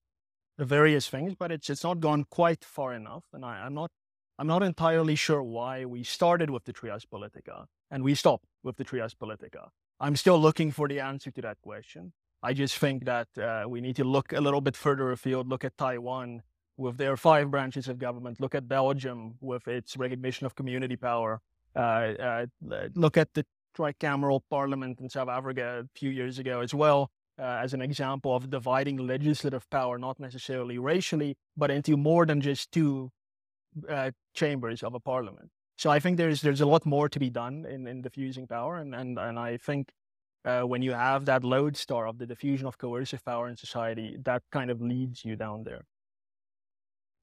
various 0.60 1.08
things, 1.08 1.34
but 1.34 1.52
it's 1.52 1.70
it's 1.70 1.84
not 1.84 2.00
gone 2.00 2.26
quite 2.30 2.64
far 2.66 2.93
enough, 2.93 3.24
and 3.32 3.45
I, 3.45 3.66
am 3.66 3.74
not 3.74 3.91
I'm 4.38 4.48
not 4.48 4.64
entirely 4.64 5.16
sure 5.16 5.41
why 5.41 5.86
we 5.86 6.04
started 6.04 6.50
with 6.50 6.66
the 6.66 6.74
trias 6.74 7.06
politica 7.06 7.66
and 7.90 8.04
we 8.04 8.16
stop 8.16 8.42
with 8.64 8.78
the 8.78 8.84
trias 8.84 9.16
politica. 9.16 9.70
I'm 10.00 10.16
still 10.16 10.40
looking 10.40 10.72
for 10.72 10.88
the 10.88 11.00
answer 11.00 11.32
to 11.32 11.42
that 11.42 11.58
question. 11.62 12.14
I 12.44 12.54
just 12.54 12.78
think 12.78 13.06
that 13.06 13.28
uh, 13.38 13.64
we 13.68 13.82
need 13.82 13.96
to 13.96 14.04
look 14.04 14.32
a 14.32 14.42
little 14.42 14.62
bit 14.62 14.76
further 14.76 15.12
afield. 15.12 15.50
Look 15.50 15.66
at 15.66 15.78
Taiwan 15.78 16.44
with 16.78 16.98
their 16.98 17.18
five 17.18 17.50
branches 17.50 17.88
of 17.88 17.98
government. 17.98 18.40
Look 18.40 18.54
at 18.54 18.68
Belgium 18.68 19.36
with 19.42 19.68
its 19.68 19.98
recognition 19.98 20.46
of 20.46 20.56
community 20.56 20.96
power. 20.96 21.42
Uh, 21.76 21.80
uh, 21.80 22.46
look 22.94 23.18
at 23.18 23.34
the 23.34 23.46
tricameral 23.76 24.42
parliament 24.50 25.00
in 25.00 25.10
South 25.10 25.30
Africa 25.30 25.84
a 25.84 26.00
few 26.00 26.10
years 26.10 26.40
ago 26.40 26.62
as 26.62 26.74
well, 26.74 27.10
uh, 27.40 27.60
as 27.64 27.74
an 27.74 27.82
example 27.82 28.36
of 28.36 28.50
dividing 28.50 28.98
legislative 28.98 29.68
power, 29.70 29.98
not 29.98 30.20
necessarily 30.20 30.78
racially, 30.78 31.38
but 31.56 31.72
into 31.72 31.98
more 31.98 32.26
than 32.26 32.42
just 32.42 32.72
two 32.72 33.12
uh, 33.90 34.12
chambers 34.34 34.84
of 34.84 34.94
a 34.94 35.00
parliament. 35.00 35.50
So 35.78 35.92
I 35.92 36.00
think 36.00 36.18
there's 36.18 36.42
there's 36.42 36.62
a 36.62 36.66
lot 36.66 36.86
more 36.86 37.08
to 37.08 37.20
be 37.20 37.30
done 37.30 37.66
in, 37.70 37.88
in 37.88 38.02
diffusing 38.02 38.48
power, 38.48 38.78
and 38.78 38.96
and 38.96 39.18
and 39.20 39.38
I 39.38 39.58
think 39.58 39.94
uh, 40.44 40.62
when 40.62 40.82
you 40.82 40.94
have 40.94 41.26
that 41.26 41.44
lodestar 41.44 42.08
of 42.08 42.18
the 42.18 42.26
diffusion 42.26 42.68
of 42.68 42.78
coercive 42.78 43.24
power 43.24 43.48
in 43.48 43.56
society, 43.56 44.18
that 44.24 44.44
kind 44.52 44.72
of 44.72 44.82
leads 44.82 45.24
you 45.24 45.36
down 45.36 45.64
there. 45.64 45.86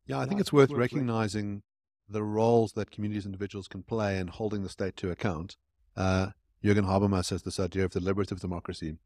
Yeah, 0.07 0.21
I 0.21 0.27
think 0.27 0.41
it's 0.41 0.53
worth 0.53 0.71
recognizing 0.71 1.63
the 2.09 2.23
roles 2.23 2.73
that 2.73 2.91
communities 2.91 3.25
and 3.25 3.33
individuals 3.35 3.67
can 3.67 3.83
play 3.83 4.19
in 4.19 4.29
holding 4.29 4.63
the 4.63 4.69
state 4.69 4.97
to 4.97 5.11
account. 5.11 5.57
Uh, 5.97 6.29
Jürgen 6.63 6.87
Habermas 6.87 7.31
has 7.31 7.43
this 7.43 7.59
idea 7.59 7.85
of 7.85 7.93
deliberative 7.93 8.41
democracy 8.41 8.97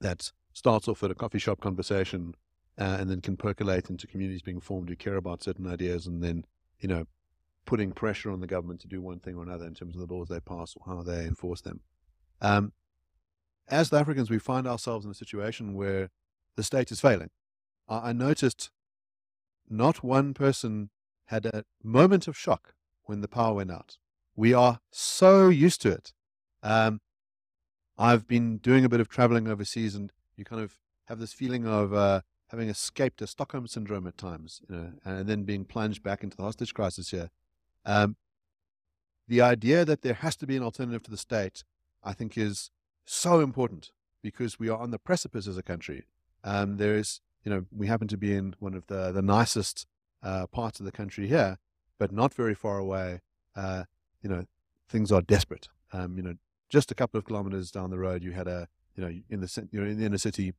that 0.00 0.30
starts 0.52 0.86
off 0.86 1.02
at 1.02 1.10
a 1.10 1.14
coffee 1.14 1.38
shop 1.38 1.60
conversation 1.60 2.34
uh, 2.78 2.98
and 3.00 3.10
then 3.10 3.20
can 3.20 3.36
percolate 3.36 3.88
into 3.88 4.06
communities 4.06 4.42
being 4.42 4.60
formed 4.60 4.88
who 4.88 4.96
care 4.96 5.16
about 5.16 5.42
certain 5.42 5.66
ideas 5.66 6.06
and 6.06 6.22
then, 6.22 6.44
you 6.78 6.88
know, 6.88 7.06
putting 7.64 7.92
pressure 7.92 8.30
on 8.30 8.40
the 8.40 8.46
government 8.46 8.80
to 8.80 8.88
do 8.88 9.00
one 9.00 9.20
thing 9.20 9.36
or 9.36 9.42
another 9.42 9.66
in 9.66 9.74
terms 9.74 9.96
of 9.96 10.06
the 10.06 10.14
laws 10.14 10.28
they 10.28 10.40
pass 10.40 10.74
or 10.76 10.82
how 10.86 11.02
they 11.02 11.24
enforce 11.24 11.60
them. 11.60 11.80
Um, 12.40 12.72
as 13.68 13.92
Africans, 13.92 14.30
we 14.30 14.38
find 14.38 14.66
ourselves 14.66 15.04
in 15.04 15.10
a 15.10 15.14
situation 15.14 15.74
where 15.74 16.10
the 16.56 16.62
state 16.62 16.92
is 16.92 17.00
failing. 17.00 17.30
I, 17.88 18.10
I 18.10 18.12
noticed 18.12 18.70
not 19.68 20.04
one 20.04 20.34
person 20.34 20.90
had 21.26 21.46
a 21.46 21.64
moment 21.82 22.28
of 22.28 22.36
shock 22.36 22.74
when 23.04 23.22
the 23.22 23.28
power 23.28 23.54
went 23.54 23.70
out. 23.70 23.96
We 24.36 24.52
are 24.52 24.80
so 24.90 25.48
used 25.48 25.80
to 25.82 25.90
it 25.90 26.12
um, 26.64 27.00
I've 27.96 28.26
been 28.26 28.56
doing 28.56 28.84
a 28.84 28.88
bit 28.88 28.98
of 28.98 29.08
traveling 29.08 29.46
overseas, 29.46 29.94
and 29.94 30.10
you 30.36 30.44
kind 30.44 30.62
of 30.62 30.78
have 31.04 31.20
this 31.20 31.32
feeling 31.32 31.66
of 31.66 31.92
uh, 31.92 32.22
having 32.48 32.68
escaped 32.68 33.22
a 33.22 33.26
Stockholm 33.26 33.68
syndrome 33.68 34.06
at 34.08 34.18
times, 34.18 34.62
you 34.68 34.74
know, 34.74 34.92
and 35.04 35.28
then 35.28 35.44
being 35.44 35.64
plunged 35.64 36.02
back 36.02 36.24
into 36.24 36.36
the 36.36 36.42
hostage 36.42 36.74
crisis 36.74 37.10
here. 37.10 37.30
Um, 37.84 38.16
the 39.28 39.40
idea 39.40 39.84
that 39.84 40.02
there 40.02 40.14
has 40.14 40.36
to 40.36 40.46
be 40.46 40.56
an 40.56 40.62
alternative 40.62 41.02
to 41.04 41.10
the 41.10 41.16
state, 41.16 41.64
I 42.02 42.12
think, 42.12 42.36
is 42.36 42.70
so 43.04 43.40
important 43.40 43.90
because 44.22 44.58
we 44.58 44.68
are 44.68 44.78
on 44.78 44.90
the 44.90 44.98
precipice 44.98 45.46
as 45.46 45.58
a 45.58 45.62
country. 45.62 46.04
Um, 46.42 46.76
there 46.76 46.96
is, 46.96 47.20
you 47.42 47.50
know, 47.50 47.64
we 47.70 47.86
happen 47.86 48.08
to 48.08 48.16
be 48.16 48.34
in 48.34 48.54
one 48.58 48.74
of 48.74 48.86
the 48.86 49.12
the 49.12 49.22
nicest 49.22 49.86
uh, 50.22 50.46
parts 50.46 50.80
of 50.80 50.86
the 50.86 50.92
country 50.92 51.26
here, 51.26 51.58
but 51.98 52.12
not 52.12 52.34
very 52.34 52.54
far 52.54 52.78
away. 52.78 53.20
Uh, 53.56 53.84
you 54.22 54.28
know, 54.28 54.44
things 54.88 55.12
are 55.12 55.22
desperate. 55.22 55.68
Um, 55.92 56.16
you 56.16 56.22
know, 56.22 56.34
just 56.68 56.90
a 56.90 56.94
couple 56.94 57.18
of 57.18 57.24
kilometers 57.24 57.70
down 57.70 57.90
the 57.90 57.98
road, 57.98 58.22
you 58.22 58.32
had 58.32 58.48
a, 58.48 58.68
you 58.96 59.02
know, 59.02 59.12
in 59.28 59.40
the 59.40 59.68
you're 59.70 59.86
in 59.86 59.98
the 59.98 60.06
inner 60.06 60.18
city, 60.18 60.54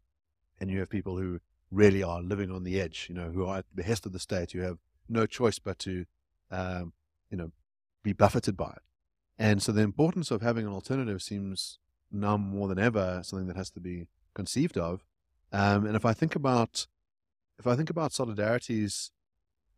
and 0.60 0.70
you 0.72 0.80
have 0.80 0.90
people 0.90 1.18
who 1.18 1.40
really 1.72 2.04
are 2.04 2.22
living 2.22 2.52
on 2.52 2.64
the 2.64 2.80
edge, 2.80 3.08
you 3.10 3.16
know, 3.16 3.32
who 3.32 3.46
are 3.46 3.58
at 3.60 3.66
the 3.70 3.76
behest 3.76 4.06
of 4.06 4.14
the 4.14 4.20
state, 4.20 4.52
who 4.52 4.60
have 4.60 4.78
no 5.10 5.26
choice 5.26 5.60
but 5.60 5.78
to, 5.80 6.06
um, 6.52 6.94
you 7.36 7.42
know, 7.42 7.52
be 8.02 8.14
buffeted 8.14 8.56
by 8.56 8.70
it. 8.70 8.82
And 9.38 9.62
so 9.62 9.74
the 9.74 9.82
importance 9.82 10.32
of 10.32 10.42
having 10.42 10.66
an 10.66 10.72
alternative 10.72 11.22
seems 11.22 11.80
now 12.10 12.38
more 12.38 12.70
than 12.70 12.80
ever 12.80 13.20
something 13.24 13.48
that 13.48 13.58
has 13.58 13.70
to 13.72 13.82
be 13.82 14.08
conceived 14.34 14.78
of. 14.78 15.04
Um, 15.52 15.86
and 15.86 15.98
if 15.98 16.06
I 16.06 16.14
think 16.14 16.34
about, 16.34 16.88
if 17.60 17.68
I 17.68 17.76
think 17.76 17.90
about 17.90 18.14
solidarity's, 18.14 19.12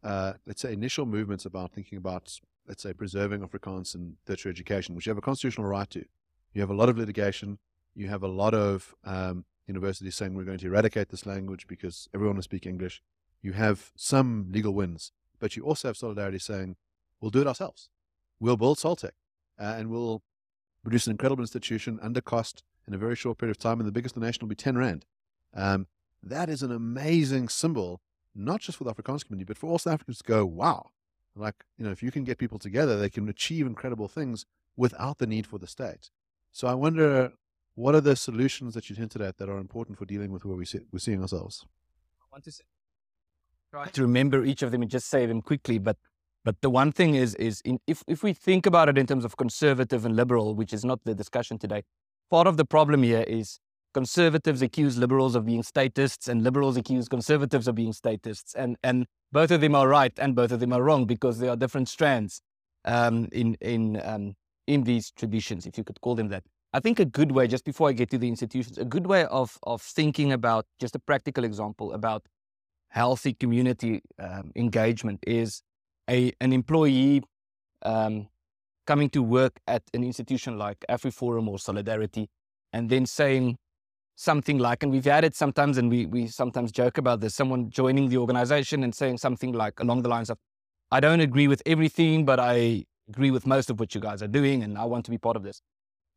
uh, 0.04 0.34
let's 0.46 0.62
say 0.62 0.72
initial 0.72 1.08
movements 1.08 1.46
about 1.46 1.72
thinking 1.72 1.98
about, 1.98 2.40
let's 2.68 2.84
say 2.84 2.94
preserving 2.94 3.42
Afrikaans 3.42 3.96
and 3.96 4.18
tertiary 4.28 4.52
education, 4.52 4.94
which 4.94 5.08
you 5.08 5.10
have 5.10 5.18
a 5.18 5.22
constitutional 5.22 5.66
right 5.66 5.90
to, 5.90 6.06
you 6.54 6.62
have 6.62 6.70
a 6.70 6.76
lot 6.76 6.90
of 6.90 6.98
litigation, 6.98 7.58
you 7.96 8.08
have 8.08 8.22
a 8.22 8.28
lot 8.28 8.54
of 8.54 8.94
um, 9.04 9.46
universities 9.66 10.14
saying 10.14 10.36
we're 10.36 10.44
going 10.44 10.60
to 10.60 10.68
eradicate 10.68 11.10
this 11.10 11.26
language 11.26 11.66
because 11.68 12.08
everyone 12.14 12.36
will 12.36 12.44
speak 12.44 12.68
English. 12.68 13.02
You 13.42 13.54
have 13.54 13.92
some 13.96 14.50
legal 14.52 14.76
wins, 14.76 15.12
but 15.40 15.56
you 15.56 15.64
also 15.64 15.88
have 15.88 15.98
solidarity 15.98 16.38
saying 16.38 16.76
we'll 17.22 17.32
do 17.32 17.42
it 17.42 17.48
ourselves. 17.48 17.90
We'll 18.40 18.58
build 18.58 18.80
Sol-Tech 18.80 19.14
uh, 19.60 19.76
and 19.78 19.90
we'll 19.90 20.22
produce 20.84 21.08
an 21.08 21.12
incredible 21.12 21.44
institution 21.44 22.00
under 22.02 22.22
cost 22.22 22.64
in 22.88 22.94
a 22.94 22.98
very 22.98 23.16
short 23.16 23.38
period 23.38 23.56
of 23.56 23.60
time, 23.60 23.80
and 23.80 23.88
the 23.88 23.92
biggest 23.92 24.16
donation 24.16 24.40
will 24.42 24.50
be 24.50 24.56
10 24.56 24.78
Rand. 24.78 25.06
Um, 25.54 25.88
that 26.24 26.50
is 26.50 26.64
an 26.64 26.72
amazing 26.72 27.50
symbol, 27.50 28.02
not 28.34 28.62
just 28.62 28.78
for 28.78 28.86
the 28.86 28.94
Afrikaans 28.94 29.26
community, 29.26 29.46
but 29.46 29.58
for 29.58 29.68
all 29.70 29.78
South 29.78 29.96
Africans 29.96 30.20
to 30.20 30.24
go, 30.24 30.46
wow. 30.46 30.92
Like, 31.36 31.66
you 31.78 31.86
know, 31.86 31.92
if 31.92 32.02
you 32.02 32.12
can 32.12 32.24
get 32.24 32.38
people 32.38 32.58
together, 32.58 32.98
they 32.98 33.10
can 33.10 33.28
achieve 33.30 33.68
incredible 33.68 34.08
things 34.08 34.46
without 34.76 35.18
the 35.18 35.28
need 35.28 35.46
for 35.46 35.60
the 35.60 35.68
state. 35.68 36.10
So 36.52 36.68
I 36.68 36.74
wonder, 36.74 37.34
what 37.76 37.94
are 37.94 38.02
the 38.02 38.16
solutions 38.16 38.74
that 38.74 38.90
you've 38.90 38.98
hinted 38.98 39.22
at 39.22 39.38
that 39.38 39.50
are 39.50 39.58
important 39.58 39.98
for 39.98 40.06
dealing 40.06 40.32
with 40.32 40.46
where 40.46 40.58
we 40.58 40.66
see, 40.66 40.80
we're 40.92 41.00
seeing 41.00 41.22
ourselves? 41.22 41.66
I 42.22 42.26
want 42.32 42.44
to 42.46 42.52
say, 42.52 42.64
try 43.72 43.88
to 43.88 44.02
remember 44.02 44.44
each 44.46 44.64
of 44.64 44.72
them 44.72 44.82
and 44.82 44.90
just 44.90 45.10
say 45.10 45.26
them 45.26 45.42
quickly, 45.42 45.78
but 45.78 45.98
but 46.48 46.62
the 46.62 46.70
one 46.70 46.94
thing 46.94 47.16
is, 47.16 47.36
is 47.36 47.60
in, 47.66 47.78
if, 47.88 48.06
if 48.08 48.24
we 48.24 48.32
think 48.32 48.66
about 48.66 48.88
it 48.88 48.98
in 48.98 49.06
terms 49.06 49.26
of 49.26 49.36
conservative 49.36 50.06
and 50.06 50.16
liberal, 50.16 50.56
which 50.56 50.72
is 50.72 50.86
not 50.86 51.02
the 51.04 51.14
discussion 51.14 51.60
today, 51.60 51.84
part 52.32 52.48
of 52.48 52.56
the 52.56 52.64
problem 52.64 53.04
here 53.04 53.26
is 53.28 53.60
conservatives 53.94 54.62
accuse 54.62 54.98
liberals 54.98 55.36
of 55.36 55.46
being 55.46 55.62
statists 55.62 56.30
and 56.30 56.46
liberals 56.46 56.78
accuse 56.78 57.10
conservatives 57.10 57.68
of 57.68 57.76
being 57.76 57.92
statists. 57.92 58.56
And, 58.56 58.78
and 58.82 59.08
both 59.30 59.52
of 59.52 59.60
them 59.60 59.76
are 59.76 59.90
right 59.90 60.14
and 60.18 60.38
both 60.38 60.54
of 60.54 60.62
them 60.62 60.72
are 60.72 60.82
wrong 60.82 61.04
because 61.04 61.40
there 61.40 61.50
are 61.50 61.58
different 61.58 61.90
strands 61.90 62.40
um, 62.86 63.28
in, 63.34 63.56
in, 63.60 64.02
um, 64.06 64.36
in 64.68 64.86
these 64.86 65.12
traditions, 65.12 65.66
if 65.66 65.78
you 65.78 65.84
could 65.84 66.00
call 66.00 66.16
them 66.16 66.30
that. 66.30 66.44
I 66.72 66.80
think 66.80 66.98
a 67.02 67.06
good 67.06 67.34
way, 67.34 67.48
just 67.48 67.66
before 67.66 67.90
I 67.90 67.92
get 67.92 68.10
to 68.12 68.18
the 68.18 68.30
institutions, 68.30 68.78
a 68.78 68.86
good 68.86 69.08
way 69.08 69.26
of, 69.26 69.58
of 69.64 69.82
thinking 69.82 70.32
about 70.32 70.66
just 70.80 70.96
a 70.96 71.00
practical 71.00 71.44
example 71.44 71.92
about 71.92 72.26
healthy 72.88 73.34
community 73.34 74.02
um, 74.18 74.54
engagement 74.56 75.20
is 75.28 75.62
a 76.10 76.34
an 76.40 76.54
employee 76.54 77.24
um, 77.84 78.28
coming 78.86 79.10
to 79.10 79.22
work 79.22 79.60
at 79.68 79.84
an 79.94 80.04
institution 80.04 80.58
like 80.58 80.84
AfriForum 80.90 81.48
or 81.48 81.60
Solidarity, 81.60 82.30
and 82.74 82.90
then 82.90 83.06
saying 83.06 83.58
something 84.16 84.58
like, 84.58 84.82
and 84.82 84.92
we've 84.92 85.06
had 85.06 85.24
it 85.24 85.36
sometimes, 85.36 85.78
and 85.78 85.90
we 85.90 86.06
we 86.06 86.28
sometimes 86.28 86.72
joke 86.72 86.98
about 86.98 87.20
this, 87.20 87.36
someone 87.36 87.70
joining 87.70 88.10
the 88.10 88.18
organization 88.18 88.84
and 88.84 88.96
saying 88.96 89.18
something 89.18 89.54
like 89.54 89.80
along 89.80 90.02
the 90.02 90.10
lines 90.10 90.30
of, 90.30 90.38
I 90.92 91.00
don't 91.00 91.20
agree 91.22 91.48
with 91.48 91.62
everything, 91.66 92.26
but 92.26 92.40
I 92.40 92.86
agree 93.10 93.32
with 93.32 93.46
most 93.46 93.70
of 93.70 93.80
what 93.80 93.94
you 93.96 94.02
guys 94.02 94.22
are 94.24 94.28
doing, 94.28 94.64
and 94.64 94.78
I 94.78 94.86
want 94.86 95.06
to 95.06 95.12
be 95.12 95.18
part 95.18 95.36
of 95.36 95.44
this. 95.44 95.62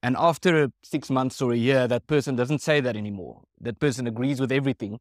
And 0.03 0.17
after 0.19 0.71
six 0.83 1.11
months 1.11 1.43
or 1.43 1.53
a 1.53 1.57
year, 1.57 1.87
that 1.87 2.07
person 2.07 2.35
doesn't 2.35 2.61
say 2.61 2.81
that 2.81 2.97
anymore. 2.97 3.43
That 3.61 3.79
person 3.79 4.07
agrees 4.07 4.41
with 4.41 4.51
everything 4.51 4.99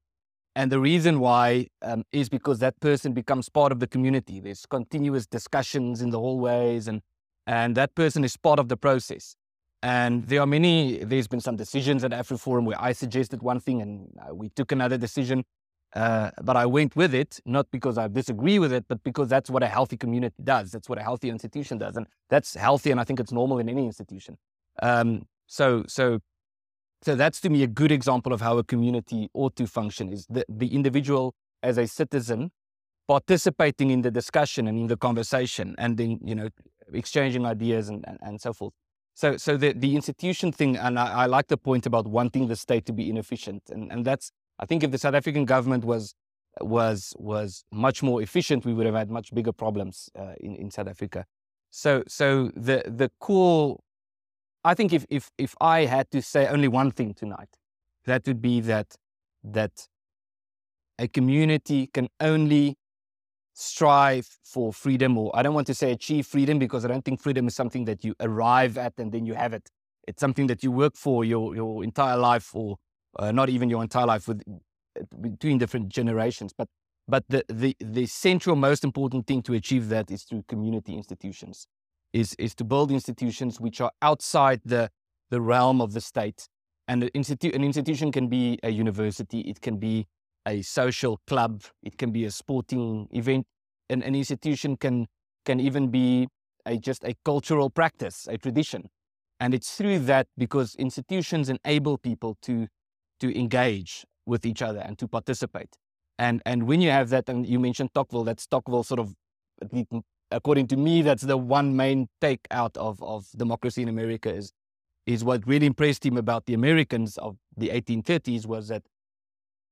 and 0.55 0.71
the 0.71 0.79
reason 0.79 1.19
why 1.19 1.67
um, 1.81 2.03
is 2.11 2.29
because 2.29 2.59
that 2.59 2.79
person 2.79 3.13
becomes 3.13 3.49
part 3.49 3.71
of 3.71 3.79
the 3.79 3.87
community. 3.87 4.39
There's 4.39 4.65
continuous 4.65 5.25
discussions 5.25 6.01
in 6.01 6.09
the 6.09 6.19
hallways, 6.19 6.87
and 6.87 7.01
and 7.47 7.75
that 7.75 7.95
person 7.95 8.23
is 8.23 8.35
part 8.37 8.59
of 8.59 8.67
the 8.69 8.77
process. 8.77 9.35
And 9.81 10.25
there 10.27 10.41
are 10.41 10.47
many. 10.47 11.03
There's 11.03 11.27
been 11.27 11.41
some 11.41 11.55
decisions 11.55 12.03
at 12.03 12.11
AfriForum 12.11 12.65
where 12.65 12.81
I 12.81 12.91
suggested 12.91 13.41
one 13.41 13.59
thing, 13.59 13.81
and 13.81 14.09
uh, 14.19 14.35
we 14.35 14.49
took 14.49 14.71
another 14.71 14.97
decision. 14.97 15.45
Uh, 15.95 16.29
but 16.43 16.55
I 16.55 16.67
went 16.67 16.95
with 16.95 17.15
it 17.15 17.39
not 17.45 17.65
because 17.71 17.97
I 17.97 18.07
disagree 18.07 18.59
with 18.59 18.71
it, 18.71 18.85
but 18.87 19.03
because 19.03 19.27
that's 19.27 19.49
what 19.49 19.63
a 19.63 19.67
healthy 19.67 19.97
community 19.97 20.35
does. 20.43 20.69
That's 20.71 20.87
what 20.87 20.99
a 20.99 21.01
healthy 21.03 21.29
institution 21.29 21.79
does, 21.79 21.95
and 21.95 22.05
that's 22.29 22.53
healthy. 22.55 22.91
And 22.91 22.99
I 22.99 23.03
think 23.03 23.19
it's 23.19 23.31
normal 23.31 23.59
in 23.59 23.69
any 23.69 23.85
institution. 23.85 24.37
Um, 24.81 25.25
so 25.47 25.85
so 25.87 26.19
so 27.01 27.15
that's 27.15 27.39
to 27.41 27.49
me 27.49 27.63
a 27.63 27.67
good 27.67 27.91
example 27.91 28.33
of 28.33 28.41
how 28.41 28.57
a 28.57 28.63
community 28.63 29.29
ought 29.33 29.55
to 29.55 29.67
function 29.67 30.11
is 30.11 30.25
the, 30.29 30.45
the 30.49 30.73
individual 30.73 31.33
as 31.63 31.77
a 31.77 31.87
citizen 31.87 32.51
participating 33.07 33.89
in 33.89 34.01
the 34.01 34.11
discussion 34.11 34.67
and 34.67 34.77
in 34.77 34.87
the 34.87 34.97
conversation 34.97 35.75
and 35.77 35.97
then, 35.97 36.19
you 36.23 36.35
know, 36.35 36.49
exchanging 36.93 37.45
ideas 37.45 37.89
and, 37.89 38.05
and, 38.07 38.19
and 38.21 38.41
so 38.41 38.53
forth. 38.53 38.73
So, 39.15 39.35
so 39.37 39.57
the, 39.57 39.73
the 39.73 39.95
institution 39.95 40.51
thing, 40.51 40.77
and 40.77 40.99
I, 40.99 41.23
I, 41.23 41.25
like 41.25 41.47
the 41.47 41.57
point 41.57 41.85
about 41.85 42.07
wanting 42.07 42.47
the 42.47 42.55
state 42.55 42.85
to 42.85 42.93
be 42.93 43.09
inefficient. 43.09 43.63
And, 43.69 43.91
and 43.91 44.05
that's, 44.05 44.31
I 44.59 44.65
think 44.65 44.83
if 44.83 44.91
the 44.91 44.97
South 44.97 45.15
African 45.15 45.45
government 45.45 45.83
was, 45.83 46.13
was, 46.61 47.13
was 47.17 47.63
much 47.71 48.03
more 48.03 48.21
efficient, 48.21 48.65
we 48.65 48.73
would 48.73 48.85
have 48.85 48.95
had 48.95 49.09
much 49.09 49.33
bigger 49.33 49.51
problems 49.51 50.09
uh, 50.17 50.33
in, 50.39 50.55
in 50.55 50.71
South 50.71 50.87
Africa. 50.87 51.25
So, 51.71 52.03
so 52.07 52.51
the, 52.55 52.83
the 52.85 53.11
core 53.19 53.79
I 54.63 54.73
think 54.73 54.93
if, 54.93 55.05
if, 55.09 55.31
if 55.37 55.55
I 55.61 55.85
had 55.85 56.11
to 56.11 56.21
say 56.21 56.47
only 56.47 56.67
one 56.67 56.91
thing 56.91 57.13
tonight, 57.13 57.49
that 58.05 58.27
would 58.27 58.41
be 58.41 58.59
that, 58.61 58.95
that 59.43 59.87
a 60.97 61.07
community 61.07 61.87
can 61.87 62.09
only 62.19 62.75
strive 63.53 64.27
for 64.43 64.73
freedom, 64.73 65.17
or 65.17 65.31
I 65.33 65.43
don't 65.43 65.53
want 65.53 65.67
to 65.67 65.73
say 65.73 65.91
achieve 65.91 66.27
freedom 66.27 66.59
because 66.59 66.83
I 66.85 66.87
don't 66.87 67.03
think 67.03 67.21
freedom 67.21 67.47
is 67.47 67.55
something 67.55 67.85
that 67.85 68.03
you 68.03 68.15
arrive 68.19 68.77
at 68.77 68.93
and 68.97 69.11
then 69.11 69.25
you 69.25 69.33
have 69.33 69.53
it. 69.53 69.69
It's 70.07 70.19
something 70.19 70.47
that 70.47 70.63
you 70.63 70.71
work 70.71 70.95
for 70.95 71.23
your, 71.23 71.55
your 71.55 71.83
entire 71.83 72.17
life, 72.17 72.53
or 72.53 72.77
uh, 73.17 73.31
not 73.31 73.49
even 73.49 73.69
your 73.69 73.81
entire 73.81 74.05
life, 74.05 74.27
with 74.27 74.41
between 75.21 75.57
different 75.57 75.89
generations. 75.89 76.51
But 76.57 76.67
but 77.07 77.23
the, 77.29 77.43
the 77.47 77.75
the 77.79 78.05
central, 78.05 78.55
most 78.55 78.83
important 78.83 79.27
thing 79.27 79.41
to 79.43 79.53
achieve 79.53 79.89
that 79.89 80.09
is 80.09 80.23
through 80.23 80.43
community 80.47 80.95
institutions 80.95 81.67
is, 82.13 82.35
is 82.35 82.55
to 82.55 82.63
build 82.63 82.91
institutions 82.91 83.59
which 83.59 83.81
are 83.81 83.91
outside 84.01 84.61
the, 84.65 84.89
the 85.29 85.41
realm 85.41 85.81
of 85.81 85.93
the 85.93 86.01
state. 86.01 86.47
And 86.87 87.03
an, 87.03 87.09
institu- 87.15 87.53
an 87.53 87.63
institution 87.63 88.11
can 88.11 88.27
be 88.27 88.59
a 88.63 88.69
university, 88.69 89.41
it 89.41 89.61
can 89.61 89.77
be 89.77 90.07
a 90.47 90.61
social 90.61 91.19
club, 91.27 91.63
it 91.83 91.97
can 91.97 92.11
be 92.11 92.25
a 92.25 92.31
sporting 92.31 93.07
event. 93.11 93.45
And 93.89 94.03
an 94.03 94.15
institution 94.15 94.77
can, 94.77 95.07
can 95.45 95.59
even 95.59 95.89
be 95.89 96.27
a, 96.65 96.77
just 96.77 97.03
a 97.03 97.15
cultural 97.25 97.69
practice, 97.69 98.27
a 98.29 98.37
tradition. 98.37 98.89
And 99.39 99.53
it's 99.53 99.75
through 99.75 99.99
that 99.99 100.27
because 100.37 100.75
institutions 100.75 101.49
enable 101.49 101.97
people 101.97 102.37
to, 102.43 102.67
to 103.19 103.39
engage 103.39 104.05
with 104.25 104.45
each 104.45 104.61
other 104.61 104.79
and 104.79 104.97
to 104.99 105.07
participate. 105.07 105.77
And, 106.17 106.41
and 106.45 106.63
when 106.63 106.81
you 106.81 106.91
have 106.91 107.09
that, 107.09 107.29
and 107.29 107.47
you 107.47 107.59
mentioned 107.59 107.93
Tocqueville, 107.93 108.25
that 108.25 108.45
Tocqueville 108.49 108.83
sort 108.83 108.99
of, 108.99 109.13
according 110.31 110.67
to 110.67 110.77
me, 110.77 111.01
that's 111.01 111.23
the 111.23 111.37
one 111.37 111.75
main 111.75 112.07
take 112.21 112.47
out 112.51 112.75
of, 112.77 113.01
of 113.01 113.27
democracy 113.35 113.81
in 113.81 113.89
America 113.89 114.33
is, 114.33 114.51
is 115.05 115.23
what 115.23 115.45
really 115.47 115.65
impressed 115.65 116.05
him 116.05 116.17
about 116.17 116.45
the 116.45 116.53
Americans 116.53 117.17
of 117.17 117.37
the 117.57 117.69
1830s 117.69 118.45
was 118.45 118.67
that 118.67 118.83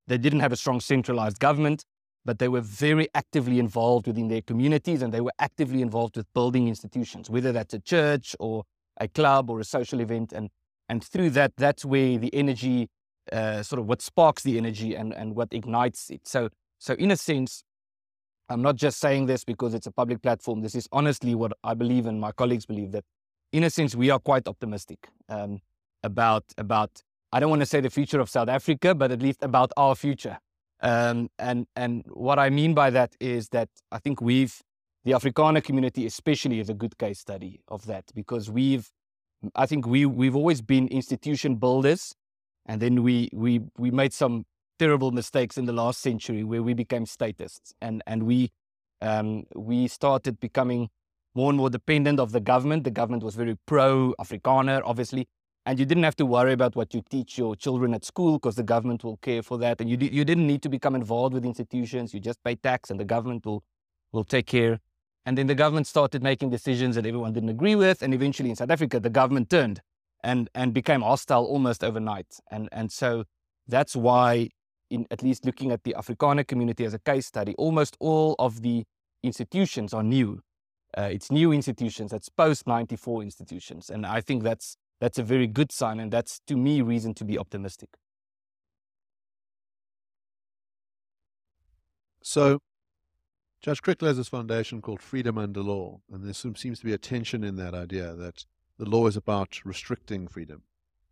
they 0.07 0.17
didn't 0.17 0.39
have 0.39 0.51
a 0.51 0.55
strong 0.55 0.79
centralized 0.79 1.39
government, 1.39 1.85
but 2.25 2.39
they 2.39 2.47
were 2.47 2.61
very 2.61 3.07
actively 3.13 3.59
involved 3.59 4.07
within 4.07 4.29
their 4.29 4.41
communities 4.41 5.01
and 5.01 5.13
they 5.13 5.21
were 5.21 5.33
actively 5.39 5.81
involved 5.81 6.17
with 6.17 6.25
building 6.33 6.67
institutions, 6.67 7.29
whether 7.29 7.51
that's 7.51 7.73
a 7.73 7.79
church 7.79 8.35
or 8.39 8.63
a 8.99 9.07
club 9.07 9.49
or 9.49 9.59
a 9.59 9.63
social 9.63 9.99
event. 9.99 10.33
And, 10.33 10.49
and 10.89 11.03
through 11.03 11.31
that, 11.31 11.53
that's 11.57 11.85
where 11.85 12.17
the 12.17 12.33
energy, 12.33 12.89
uh, 13.31 13.61
sort 13.63 13.79
of 13.79 13.87
what 13.87 14.01
sparks 14.01 14.43
the 14.43 14.57
energy 14.57 14.95
and, 14.95 15.13
and 15.13 15.35
what 15.35 15.49
ignites 15.51 16.09
it. 16.09 16.27
So, 16.27 16.49
so 16.79 16.93
in 16.95 17.11
a 17.11 17.17
sense, 17.17 17.63
I'm 18.49 18.61
not 18.61 18.75
just 18.75 18.99
saying 18.99 19.25
this 19.25 19.43
because 19.43 19.73
it's 19.73 19.87
a 19.87 19.91
public 19.91 20.21
platform. 20.21 20.61
This 20.61 20.75
is 20.75 20.87
honestly 20.91 21.35
what 21.35 21.53
I 21.63 21.73
believe 21.73 22.05
and 22.05 22.19
my 22.19 22.31
colleagues 22.31 22.65
believe 22.65 22.91
that, 22.93 23.03
in 23.51 23.63
a 23.63 23.69
sense, 23.69 23.95
we 23.95 24.09
are 24.09 24.19
quite 24.19 24.47
optimistic 24.47 25.09
um, 25.29 25.59
about 26.03 26.43
about. 26.57 27.01
I 27.33 27.41
don't 27.41 27.49
want 27.49 27.61
to 27.61 27.65
say 27.65 27.81
the 27.81 27.89
future 27.89 28.21
of 28.21 28.29
South 28.29 28.47
Africa, 28.47 28.95
but 28.95 29.11
at 29.11 29.21
least 29.21 29.43
about 29.43 29.71
our 29.75 29.95
future. 29.95 30.37
Um, 30.81 31.29
and 31.39 31.67
and 31.75 32.03
what 32.07 32.39
I 32.39 32.49
mean 32.49 32.73
by 32.73 32.89
that 32.91 33.15
is 33.19 33.49
that 33.49 33.69
I 33.91 33.99
think 33.99 34.21
we've 34.21 34.61
the 35.03 35.11
Afrikaner 35.11 35.63
community 35.63 36.05
especially 36.05 36.59
is 36.59 36.69
a 36.69 36.73
good 36.73 36.97
case 36.97 37.19
study 37.19 37.61
of 37.67 37.85
that 37.87 38.05
because 38.13 38.49
we've 38.49 38.89
I 39.55 39.65
think 39.65 39.85
we 39.85 40.05
we've 40.05 40.35
always 40.35 40.61
been 40.61 40.87
institution 40.87 41.55
builders, 41.55 42.15
and 42.65 42.81
then 42.81 43.03
we 43.03 43.29
we 43.33 43.61
we 43.77 43.91
made 43.91 44.13
some 44.13 44.45
terrible 44.77 45.11
mistakes 45.11 45.57
in 45.57 45.65
the 45.65 45.73
last 45.73 46.01
century 46.01 46.43
where 46.43 46.63
we 46.63 46.73
became 46.73 47.05
statists 47.05 47.73
and, 47.81 48.03
and 48.07 48.23
we, 48.23 48.51
um, 49.01 49.43
we 49.55 49.87
started 49.87 50.39
becoming 50.39 50.89
more 51.35 51.49
and 51.49 51.57
more 51.57 51.69
dependent 51.69 52.19
of 52.19 52.31
the 52.31 52.39
government. 52.39 52.83
The 52.83 52.91
government 52.91 53.23
was 53.23 53.35
very 53.35 53.57
pro 53.65 54.13
Afrikaner, 54.19 54.81
obviously. 54.83 55.27
and 55.67 55.77
you 55.77 55.85
didn't 55.85 56.03
have 56.03 56.15
to 56.15 56.25
worry 56.25 56.53
about 56.53 56.77
what 56.77 56.93
you 56.93 57.03
teach 57.09 57.37
your 57.37 57.53
children 57.53 57.93
at 57.93 58.05
school 58.05 58.39
because 58.39 58.55
the 58.55 58.63
government 58.63 59.03
will 59.03 59.17
care 59.17 59.43
for 59.43 59.57
that. 59.57 59.81
And 59.81 59.89
you, 59.89 59.97
you 59.97 60.23
didn't 60.23 60.47
need 60.47 60.61
to 60.61 60.69
become 60.69 60.95
involved 60.95 61.33
with 61.33 61.43
institutions. 61.43 62.13
You 62.13 62.21
just 62.21 62.41
pay 62.41 62.55
tax 62.55 62.89
and 62.89 62.97
the 62.97 63.03
government 63.03 63.45
will, 63.45 63.65
will 64.13 64.23
take 64.23 64.45
care. 64.45 64.79
And 65.25 65.37
then 65.37 65.47
the 65.47 65.55
government 65.55 65.85
started 65.85 66.23
making 66.23 66.51
decisions 66.51 66.95
that 66.95 67.05
everyone 67.05 67.33
didn't 67.33 67.49
agree 67.49 67.75
with. 67.75 68.01
And 68.01 68.13
eventually 68.13 68.49
in 68.49 68.55
South 68.55 68.71
Africa, 68.71 69.01
the 69.01 69.09
government 69.09 69.49
turned 69.49 69.81
and, 70.23 70.49
and 70.55 70.73
became 70.73 71.01
hostile 71.01 71.43
almost 71.43 71.83
overnight. 71.83 72.39
And, 72.49 72.69
and 72.71 72.89
so 72.89 73.25
that's 73.67 73.93
why, 73.93 74.51
in 74.89 75.05
at 75.11 75.21
least 75.23 75.45
looking 75.45 75.71
at 75.71 75.83
the 75.83 75.95
Afrikaner 75.97 76.47
community 76.47 76.85
as 76.85 76.93
a 76.93 76.99
case 76.99 77.25
study, 77.25 77.53
almost 77.57 77.97
all 77.99 78.35
of 78.39 78.61
the 78.61 78.85
institutions 79.23 79.93
are 79.93 80.03
new. 80.03 80.41
Uh, 80.97 81.09
it's 81.11 81.31
new 81.31 81.51
institutions, 81.51 82.11
that's 82.11 82.29
post 82.29 82.65
94 82.65 83.21
institutions. 83.23 83.89
And 83.89 84.05
I 84.05 84.21
think 84.21 84.43
that's 84.43 84.77
that's 84.99 85.19
a 85.19 85.23
very 85.23 85.47
good 85.47 85.71
sign. 85.71 85.99
And 85.99 86.11
that's, 86.11 86.39
to 86.47 86.55
me, 86.55 86.81
reason 86.81 87.13
to 87.15 87.25
be 87.25 87.37
optimistic. 87.37 87.89
So, 92.21 92.59
Judge 93.61 93.81
Kriegler 93.81 94.07
has 94.07 94.17
this 94.17 94.27
foundation 94.27 94.81
called 94.81 95.01
Freedom 95.01 95.37
Under 95.37 95.61
Law, 95.61 96.01
and 96.11 96.23
there 96.23 96.33
seems 96.33 96.79
to 96.79 96.85
be 96.85 96.93
a 96.93 96.97
tension 96.97 97.43
in 97.43 97.55
that 97.55 97.73
idea 97.73 98.13
that 98.15 98.45
the 98.77 98.85
law 98.85 99.07
is 99.07 99.15
about 99.15 99.65
restricting 99.65 100.27
freedom. 100.27 100.63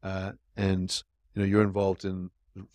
Uh, 0.03 0.34
and 0.55 1.03
you 1.34 1.41
know, 1.41 1.47
you're 1.47 1.63
involved 1.63 2.05
in 2.05 2.30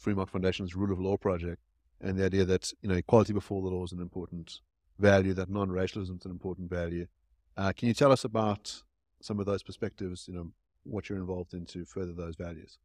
Market 0.06 0.32
Foundation's 0.32 0.74
Rule 0.74 0.92
of 0.92 1.00
Law 1.00 1.16
project, 1.16 1.62
and 2.00 2.18
the 2.18 2.24
idea 2.24 2.44
that 2.44 2.72
you 2.82 2.88
know 2.88 2.96
equality 2.96 3.32
before 3.32 3.62
the 3.62 3.68
law 3.68 3.84
is 3.84 3.92
an 3.92 4.00
important 4.00 4.60
value, 4.98 5.34
that 5.34 5.48
non-racialism 5.48 6.16
is 6.16 6.24
an 6.24 6.30
important 6.30 6.68
value. 6.70 7.06
Uh, 7.56 7.72
can 7.76 7.88
you 7.88 7.94
tell 7.94 8.12
us 8.12 8.24
about 8.24 8.82
some 9.20 9.40
of 9.40 9.46
those 9.46 9.62
perspectives? 9.62 10.26
You 10.28 10.34
know, 10.34 10.52
what 10.84 11.08
you're 11.08 11.18
involved 11.18 11.54
in 11.54 11.66
to 11.66 11.84
further 11.84 12.12
those 12.12 12.36
values? 12.36 12.78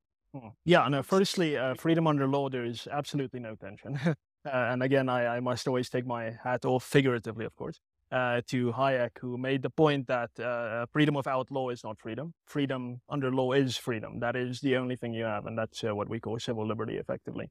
Yeah, 0.66 0.88
no, 0.90 1.02
firstly, 1.02 1.58
uh, 1.58 1.76
freedom 1.76 2.08
under 2.08 2.28
law, 2.28 2.50
there 2.50 2.66
is 2.66 2.88
absolutely 2.92 3.40
no 3.40 3.56
tension. 3.56 3.98
uh, 4.06 4.14
and 4.46 4.84
again, 4.84 5.08
I, 5.08 5.38
I, 5.38 5.40
must 5.40 5.68
always 5.68 5.90
take 5.90 6.06
my 6.06 6.34
hat 6.44 6.66
off, 6.66 6.84
figuratively, 6.84 7.46
of 7.46 7.56
course, 7.56 7.80
uh, 8.12 8.42
to 8.48 8.72
Hayek, 8.72 9.18
who 9.20 9.38
made 9.38 9.62
the 9.62 9.70
point 9.70 10.08
that 10.08 10.38
uh, 10.40 10.86
freedom 10.92 11.16
without 11.16 11.52
law 11.52 11.70
is 11.70 11.84
not 11.84 12.00
freedom. 12.00 12.34
Freedom 12.46 13.02
under 13.10 13.32
law 13.32 13.52
is 13.52 13.78
freedom. 13.78 14.20
That 14.20 14.36
is 14.36 14.62
the 14.62 14.78
only 14.78 14.96
thing 14.96 15.14
you 15.14 15.26
have, 15.26 15.46
and 15.46 15.58
that's 15.58 15.84
uh, 15.84 15.96
what 15.96 16.10
we 16.10 16.20
call 16.20 16.40
civil 16.40 16.66
liberty, 16.68 16.98
effectively. 16.98 17.50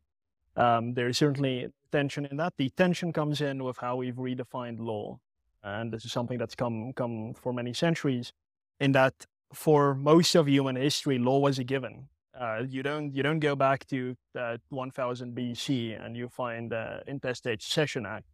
Um, 0.57 0.95
there 0.95 1.09
is 1.09 1.19
certainly 1.19 1.69
tension 1.91 2.27
in 2.27 2.37
that. 2.37 2.55
The 2.57 2.71
tension 2.71 3.13
comes 3.13 3.41
in 3.41 3.65
with 3.65 3.79
how 3.79 3.97
we've 3.97 4.15
redefined 4.15 4.79
law. 4.79 5.19
And 5.63 5.93
this 5.93 6.05
is 6.05 6.13
something 6.13 6.39
that's 6.39 6.55
come, 6.55 6.93
come 6.93 7.35
for 7.35 7.53
many 7.53 7.73
centuries, 7.73 8.33
in 8.79 8.93
that 8.93 9.27
for 9.53 9.95
most 9.95 10.35
of 10.35 10.49
human 10.49 10.77
history, 10.77 11.19
law 11.19 11.39
was 11.39 11.59
a 11.59 11.65
given. 11.65 12.09
Uh, 12.39 12.65
you 12.69 12.83
don't 12.83 13.15
you 13.15 13.23
don't 13.23 13.39
go 13.39 13.55
back 13.55 13.87
to 13.87 14.17
uh, 14.37 14.57
1000 14.71 15.37
BC 15.37 16.05
and 16.05 16.17
you 16.17 16.29
find 16.29 16.73
the 16.73 17.03
Intestate 17.07 17.63
Succession 17.63 18.05
Act. 18.07 18.27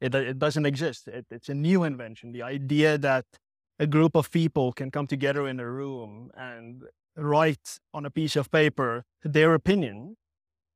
It 0.00 0.14
it 0.14 0.38
doesn't 0.38 0.66
exist. 0.66 1.08
It, 1.08 1.26
it's 1.30 1.48
a 1.48 1.54
new 1.54 1.84
invention. 1.84 2.32
The 2.32 2.42
idea 2.42 2.98
that 2.98 3.24
a 3.78 3.86
group 3.86 4.14
of 4.14 4.30
people 4.30 4.72
can 4.72 4.90
come 4.90 5.06
together 5.06 5.46
in 5.46 5.60
a 5.60 5.70
room 5.70 6.30
and 6.36 6.82
write 7.16 7.78
on 7.92 8.06
a 8.06 8.10
piece 8.10 8.36
of 8.36 8.50
paper 8.50 9.04
their 9.22 9.54
opinion, 9.54 10.16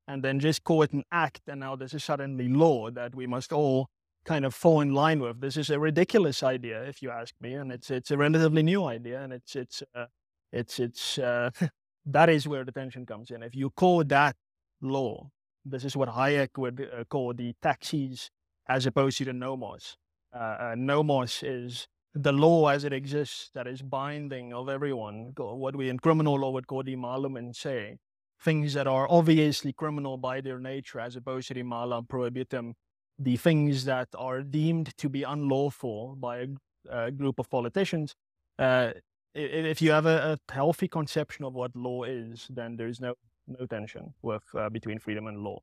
and 0.09 0.23
then 0.23 0.41
just 0.41 0.65
call 0.65 0.83
it 0.83 0.93
an 0.93 1.05
act, 1.13 1.43
and 1.47 1.61
now 1.61 1.77
this 1.77 1.95
is 1.95 2.03
suddenly 2.05 2.49
law 2.49 2.91
that 2.91 3.15
we 3.15 3.27
must 3.27 3.53
all 3.53 3.89
kind 4.25 4.45
of 4.45 4.55
fall 4.55 4.81
in 4.81 4.93
line 4.93 5.21
with. 5.21 5.41
This 5.41 5.57
is 5.57 5.71
a 5.71 5.79
ridiculous 5.79 6.43
idea, 6.43 6.83
if 6.85 7.03
you 7.03 7.11
ask 7.11 7.35
me, 7.41 7.55
and 7.55 7.73
it's 7.73 7.91
it's 7.91 8.11
a 8.11 8.17
relatively 8.17 8.63
new 8.63 8.85
idea, 8.85 9.23
and 9.23 9.33
it's 9.33 9.57
it's 9.57 9.83
uh, 9.95 10.07
it's 10.53 10.79
it's 10.79 11.19
uh, 11.19 11.51
that 12.07 12.29
is 12.29 12.49
where 12.49 12.65
the 12.65 12.73
tension 12.73 13.07
comes 13.07 13.31
in. 13.31 13.43
If 13.43 13.55
you 13.55 13.71
call 13.71 14.05
that 14.05 14.37
law, 14.81 15.31
this 15.65 15.85
is 15.85 15.97
what 15.97 16.09
Hayek 16.09 16.59
would 16.59 16.81
uh, 16.81 17.05
call 17.05 17.35
the 17.35 17.55
taxis, 17.63 18.31
as 18.71 18.87
opposed 18.87 19.19
to 19.19 19.25
the 19.25 19.33
nomos. 19.33 19.97
Uh, 20.33 20.39
uh, 20.39 20.75
nomos 20.77 21.43
is 21.43 21.89
the 22.15 22.33
law 22.33 22.69
as 22.69 22.85
it 22.85 22.93
exists 22.93 23.51
that 23.53 23.67
is 23.67 23.83
binding 23.83 24.53
of 24.53 24.69
everyone. 24.69 25.33
What 25.37 25.75
we 25.75 25.89
in 25.89 25.99
criminal 25.99 26.39
law 26.39 26.51
would 26.51 26.69
call 26.69 26.85
the 26.85 26.95
malum 26.95 27.37
in 27.37 27.53
se, 27.53 27.99
things 28.41 28.75
that 28.75 28.87
are 28.87 29.09
obviously 29.11 29.73
criminal 29.73 30.17
by 30.17 30.41
their 30.41 30.61
nature, 30.61 31.01
as 31.01 31.17
opposed 31.17 31.49
to 31.49 31.55
the 31.55 31.65
mala 31.65 32.03
prohibitum 32.03 32.75
the 33.19 33.37
things 33.37 33.85
that 33.85 34.09
are 34.17 34.41
deemed 34.43 34.97
to 34.97 35.09
be 35.11 35.25
unlawful 35.25 36.17
by 36.19 36.39
a, 36.39 36.47
a 36.89 37.11
group 37.11 37.39
of 37.39 37.51
politicians. 37.51 38.15
Uh, 38.59 38.93
if 39.35 39.83
you 39.83 39.91
have 39.91 40.07
a, 40.07 40.39
a, 40.49 40.53
healthy 40.53 40.89
conception 40.89 41.45
of 41.45 41.53
what 41.53 41.77
law 41.77 42.03
is, 42.05 42.47
then 42.51 42.77
there's 42.77 43.01
no 43.01 43.15
no 43.47 43.67
tension 43.67 44.15
with 44.23 44.43
uh, 44.55 44.71
between 44.71 44.99
freedom 44.99 45.27
and 45.27 45.39
law. 45.39 45.59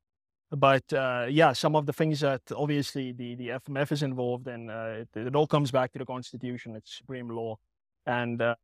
But 0.52 0.92
uh, 0.94 1.28
yeah, 1.30 1.52
some 1.54 1.76
of 1.76 1.86
the 1.86 1.94
things 1.94 2.22
that 2.22 2.42
obviously 2.56 3.12
the, 3.12 3.36
the 3.36 3.48
FMF 3.50 3.92
is 3.92 4.04
involved 4.04 4.48
in, 4.48 4.70
uh, 4.70 5.04
it, 5.14 5.28
it, 5.28 5.36
all 5.36 5.48
comes 5.48 5.72
back 5.72 5.92
to 5.94 6.00
the 6.00 6.06
Constitution, 6.06 6.76
it's 6.76 6.98
supreme 6.98 7.30
law, 7.30 7.58
and 8.06 8.42
uh, 8.42 8.56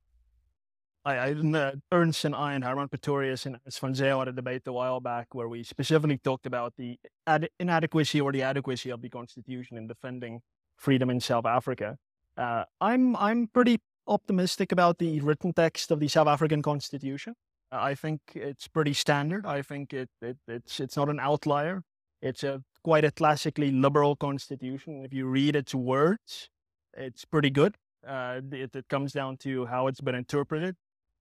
I, 1.04 1.16
I 1.16 1.32
uh, 1.34 1.72
Ernst 1.92 2.24
and 2.24 2.36
I 2.36 2.54
and 2.54 2.64
Herman 2.64 2.88
Pretorius 2.88 3.46
and 3.46 3.58
Svan 3.68 3.94
Zyl 3.94 4.20
had 4.20 4.30
a 4.30 4.32
debate 4.32 4.62
a 4.66 4.72
while 4.72 5.02
back 5.02 5.36
where 5.36 5.50
we 5.50 5.64
specifically 5.64 6.18
talked 6.18 6.46
about 6.46 6.74
the 6.78 6.98
ad- 7.28 7.50
inadequacy 7.60 8.22
or 8.22 8.32
the 8.32 8.44
adequacy 8.44 8.90
of 8.90 9.02
the 9.02 9.10
constitution 9.10 9.78
in 9.78 9.88
defending 9.88 10.42
freedom 10.78 11.10
in 11.10 11.20
South 11.20 11.46
Africa. 11.46 11.98
Uh, 12.38 12.64
I'm 12.80 13.16
I'm 13.18 13.48
pretty 13.48 13.82
optimistic 14.08 14.72
about 14.72 14.98
the 15.00 15.20
written 15.20 15.54
text 15.54 15.92
of 15.92 16.00
the 16.00 16.08
South 16.08 16.28
African 16.28 16.62
constitution. 16.62 17.36
Uh, 17.74 17.80
I 17.82 17.96
think 17.96 18.22
it's 18.36 18.68
pretty 18.68 18.94
standard. 18.94 19.46
I 19.46 19.62
think 19.62 19.94
it, 19.94 20.10
it 20.22 20.38
it's 20.48 20.80
it's 20.80 20.98
not 20.98 21.10
an 21.10 21.20
outlier. 21.20 21.84
It's 22.22 22.44
a 22.44 22.62
quite 22.84 23.06
a 23.06 23.12
classically 23.12 23.72
liberal 23.72 24.16
constitution. 24.16 25.04
If 25.04 25.14
you 25.14 25.26
read 25.26 25.56
its 25.56 25.74
words, 25.74 26.50
it's 26.96 27.26
pretty 27.26 27.50
good. 27.50 27.76
Uh, 28.08 28.42
it, 28.52 28.76
it 28.76 28.86
comes 28.90 29.14
down 29.14 29.38
to 29.38 29.66
how 29.66 29.88
it's 29.88 30.02
been 30.02 30.16
interpreted 30.16 30.76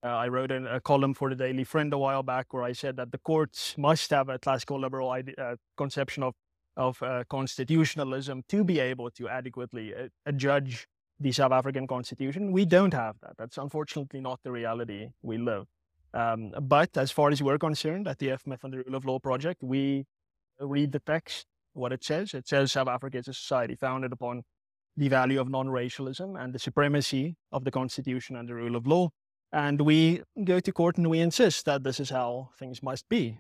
uh, 0.04 0.08
I 0.08 0.28
wrote 0.28 0.50
a, 0.50 0.80
column 0.80 1.14
for 1.14 1.30
the 1.30 1.36
Daily 1.36 1.64
Friend 1.64 1.92
a 1.92 1.98
while 1.98 2.22
back 2.22 2.52
where 2.52 2.64
I 2.64 2.72
said 2.72 2.96
that 2.96 3.12
the 3.12 3.18
courts 3.18 3.76
must 3.78 4.10
have 4.10 4.28
a 4.28 4.38
classical 4.38 4.80
liberal 4.80 5.10
idea, 5.10 5.34
uh, 5.38 5.56
conception 5.76 6.22
of 6.22 6.34
of 6.74 7.02
uh, 7.02 7.22
constitutionalism 7.28 8.42
to 8.48 8.64
be 8.64 8.80
able 8.80 9.10
to 9.10 9.28
adequately 9.28 9.94
uh, 9.94 10.32
judge 10.32 10.86
the 11.20 11.30
South 11.30 11.52
African 11.52 11.86
constitution. 11.86 12.50
We 12.50 12.64
don't 12.64 12.94
have 12.94 13.16
that. 13.20 13.34
That's 13.36 13.58
unfortunately 13.58 14.20
not 14.20 14.40
the 14.42 14.50
reality 14.50 15.10
we 15.22 15.36
live. 15.36 15.66
Um, 16.14 16.52
but 16.62 16.96
as 16.96 17.10
far 17.10 17.30
as 17.30 17.42
we're 17.42 17.58
concerned 17.58 18.06
at 18.06 18.18
the 18.18 18.28
FMF 18.28 18.64
and 18.64 18.72
the 18.72 18.82
Rule 18.84 18.94
of 18.94 19.04
Law 19.04 19.18
Project, 19.18 19.62
we 19.62 20.04
read 20.60 20.92
the 20.92 21.00
text, 21.00 21.46
what 21.72 21.92
it 21.92 22.04
says. 22.04 22.34
It 22.34 22.46
says 22.46 22.72
South 22.72 22.88
Africa 22.88 23.18
is 23.18 23.28
a 23.28 23.34
society 23.34 23.74
founded 23.74 24.12
upon 24.12 24.42
the 24.96 25.08
value 25.08 25.40
of 25.40 25.48
non-racialism 25.48 26.36
and 26.36 26.52
the 26.52 26.58
supremacy 26.58 27.36
of 27.50 27.64
the 27.64 27.70
Constitution 27.70 28.36
and 28.36 28.48
the 28.48 28.54
rule 28.54 28.76
of 28.76 28.86
law. 28.86 29.08
And 29.52 29.80
we 29.80 30.22
go 30.44 30.60
to 30.60 30.72
court 30.72 30.96
and 30.96 31.08
we 31.08 31.20
insist 31.20 31.64
that 31.66 31.82
this 31.82 32.00
is 32.00 32.10
how 32.10 32.50
things 32.58 32.82
must 32.82 33.08
be. 33.08 33.38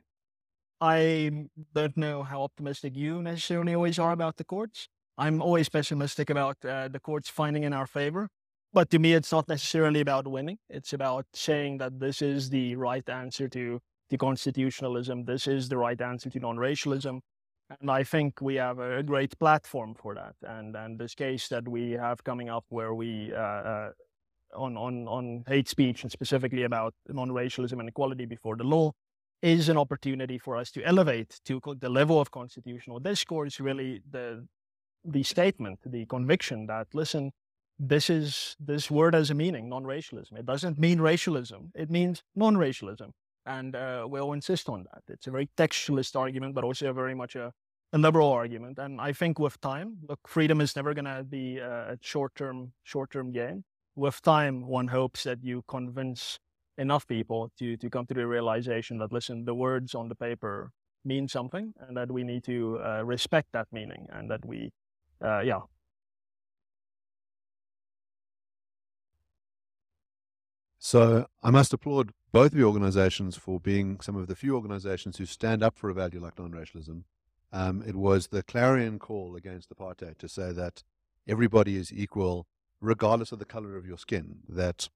I 0.80 1.46
don't 1.74 1.96
know 1.96 2.22
how 2.22 2.42
optimistic 2.42 2.96
you 2.96 3.22
necessarily 3.22 3.74
always 3.74 3.98
are 3.98 4.12
about 4.12 4.36
the 4.36 4.44
courts. 4.44 4.88
I'm 5.16 5.40
always 5.40 5.68
pessimistic 5.68 6.30
about 6.30 6.56
uh, 6.64 6.88
the 6.88 7.00
courts 7.00 7.28
finding 7.28 7.64
in 7.64 7.72
our 7.72 7.86
favor. 7.86 8.28
But 8.72 8.88
to 8.90 8.98
me, 8.98 9.12
it's 9.12 9.32
not 9.32 9.48
necessarily 9.48 10.00
about 10.00 10.26
winning. 10.26 10.58
It's 10.70 10.92
about 10.92 11.26
saying 11.34 11.78
that 11.78 12.00
this 12.00 12.22
is 12.22 12.48
the 12.48 12.76
right 12.76 13.06
answer 13.08 13.48
to, 13.48 13.80
to 14.08 14.18
constitutionalism. 14.18 15.24
This 15.24 15.46
is 15.46 15.68
the 15.68 15.76
right 15.76 16.00
answer 16.00 16.30
to 16.30 16.38
non-racialism. 16.38 17.20
And 17.80 17.90
I 17.90 18.02
think 18.02 18.40
we 18.40 18.54
have 18.54 18.78
a 18.78 19.02
great 19.02 19.38
platform 19.38 19.94
for 19.94 20.14
that. 20.14 20.34
And, 20.42 20.74
and 20.74 20.98
this 20.98 21.14
case 21.14 21.48
that 21.48 21.68
we 21.68 21.92
have 21.92 22.24
coming 22.24 22.48
up 22.48 22.64
where 22.70 22.94
we 22.94 23.32
uh, 23.34 23.38
uh, 23.38 23.90
on, 24.54 24.76
on, 24.76 25.06
on 25.06 25.44
hate 25.46 25.68
speech 25.68 26.02
and 26.02 26.12
specifically 26.12 26.62
about 26.62 26.94
non-racialism 27.08 27.78
and 27.78 27.88
equality 27.88 28.26
before 28.26 28.56
the 28.56 28.64
law 28.64 28.92
is 29.42 29.68
an 29.68 29.76
opportunity 29.76 30.38
for 30.38 30.56
us 30.56 30.70
to 30.70 30.84
elevate 30.84 31.40
to 31.44 31.60
the 31.80 31.88
level 31.88 32.20
of 32.20 32.30
constitutional 32.30 33.00
discourse, 33.00 33.60
really 33.60 34.00
the, 34.10 34.46
the 35.04 35.22
statement, 35.22 35.80
the 35.84 36.06
conviction 36.06 36.66
that, 36.66 36.86
listen, 36.94 37.32
this 37.78 38.10
is 38.10 38.56
this 38.60 38.90
word 38.90 39.14
has 39.14 39.30
a 39.30 39.34
meaning, 39.34 39.68
non-racialism. 39.68 40.36
It 40.36 40.46
doesn't 40.46 40.78
mean 40.78 41.00
racialism. 41.00 41.72
It 41.74 41.90
means 41.90 42.22
non-racialism. 42.34 43.12
And 43.44 43.74
uh, 43.74 44.06
we'll 44.08 44.32
insist 44.32 44.68
on 44.68 44.84
that. 44.84 45.02
It's 45.08 45.26
a 45.26 45.30
very 45.30 45.48
textualist 45.56 46.14
argument, 46.14 46.54
but 46.54 46.62
also 46.62 46.92
very 46.92 47.14
much 47.14 47.34
a, 47.34 47.52
a 47.92 47.98
liberal 47.98 48.30
argument. 48.30 48.78
And 48.78 49.00
I 49.00 49.12
think 49.12 49.38
with 49.38 49.60
time, 49.60 49.98
look, 50.08 50.20
freedom 50.28 50.60
is 50.60 50.76
never 50.76 50.94
going 50.94 51.06
to 51.06 51.24
be 51.24 51.58
a 51.58 51.98
short-term, 52.00 52.72
short-term 52.84 53.32
game 53.32 53.64
with 53.96 54.22
time, 54.22 54.66
one 54.66 54.88
hopes 54.88 55.24
that 55.24 55.42
you 55.42 55.64
convince 55.68 56.38
enough 56.78 57.06
people 57.06 57.50
to, 57.58 57.76
to 57.76 57.90
come 57.90 58.06
to 58.06 58.14
the 58.14 58.26
realization 58.26 58.98
that, 58.98 59.12
listen, 59.12 59.44
the 59.44 59.54
words 59.54 59.94
on 59.94 60.08
the 60.08 60.14
paper 60.14 60.70
mean 61.04 61.28
something 61.28 61.74
and 61.80 61.96
that 61.96 62.10
we 62.10 62.22
need 62.22 62.44
to 62.44 62.78
uh, 62.84 63.02
respect 63.04 63.48
that 63.52 63.66
meaning 63.72 64.06
and 64.10 64.30
that 64.30 64.44
we, 64.46 64.72
uh, 65.24 65.40
yeah. 65.40 65.60
So 70.84 71.26
I 71.44 71.52
must 71.52 71.72
applaud 71.72 72.10
both 72.32 72.50
of 72.52 72.58
your 72.58 72.66
organizations 72.66 73.36
for 73.36 73.60
being 73.60 74.00
some 74.00 74.16
of 74.16 74.26
the 74.26 74.34
few 74.34 74.56
organizations 74.56 75.16
who 75.16 75.26
stand 75.26 75.62
up 75.62 75.78
for 75.78 75.88
a 75.88 75.94
value 75.94 76.20
like 76.20 76.40
non-racialism. 76.40 77.04
Um, 77.52 77.84
it 77.86 77.94
was 77.94 78.26
the 78.26 78.42
clarion 78.42 78.98
call 78.98 79.36
against 79.36 79.70
apartheid 79.70 80.18
to 80.18 80.28
say 80.28 80.50
that 80.50 80.82
everybody 81.28 81.76
is 81.76 81.92
equal 81.92 82.48
regardless 82.80 83.30
of 83.30 83.38
the 83.38 83.44
color 83.44 83.76
of 83.76 83.86
your 83.86 83.96
skin. 83.96 84.38
That 84.48 84.88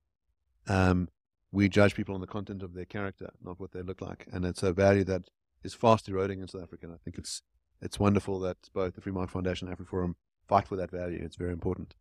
um, 0.67 1.09
we 1.53 1.69
judge 1.69 1.95
people 1.95 2.17
on 2.17 2.21
the 2.21 2.27
content 2.27 2.65
of 2.65 2.75
their 2.75 2.85
character, 2.85 3.31
not 3.41 3.61
what 3.61 3.71
they 3.71 3.83
look 3.83 4.01
like, 4.01 4.27
and 4.33 4.45
it's 4.45 4.65
a 4.65 4.73
value 4.73 5.05
that 5.05 5.31
is 5.63 5.73
fast 5.73 6.09
eroding 6.09 6.41
in 6.41 6.49
South 6.49 6.65
Africa. 6.65 6.87
And 6.87 6.95
I 6.95 6.99
think 7.05 7.17
it's 7.17 7.43
it's 7.81 8.01
wonderful 8.01 8.41
that 8.41 8.57
both 8.75 8.97
the 8.97 9.01
Free 9.01 9.13
Market 9.13 9.31
Foundation 9.31 9.69
and 9.69 9.79
AfriForum 9.79 10.15
fight 10.49 10.67
for 10.67 10.75
that 10.75 10.91
value. 10.91 11.21
It's 11.23 11.37
very 11.37 11.53
important. 11.53 11.95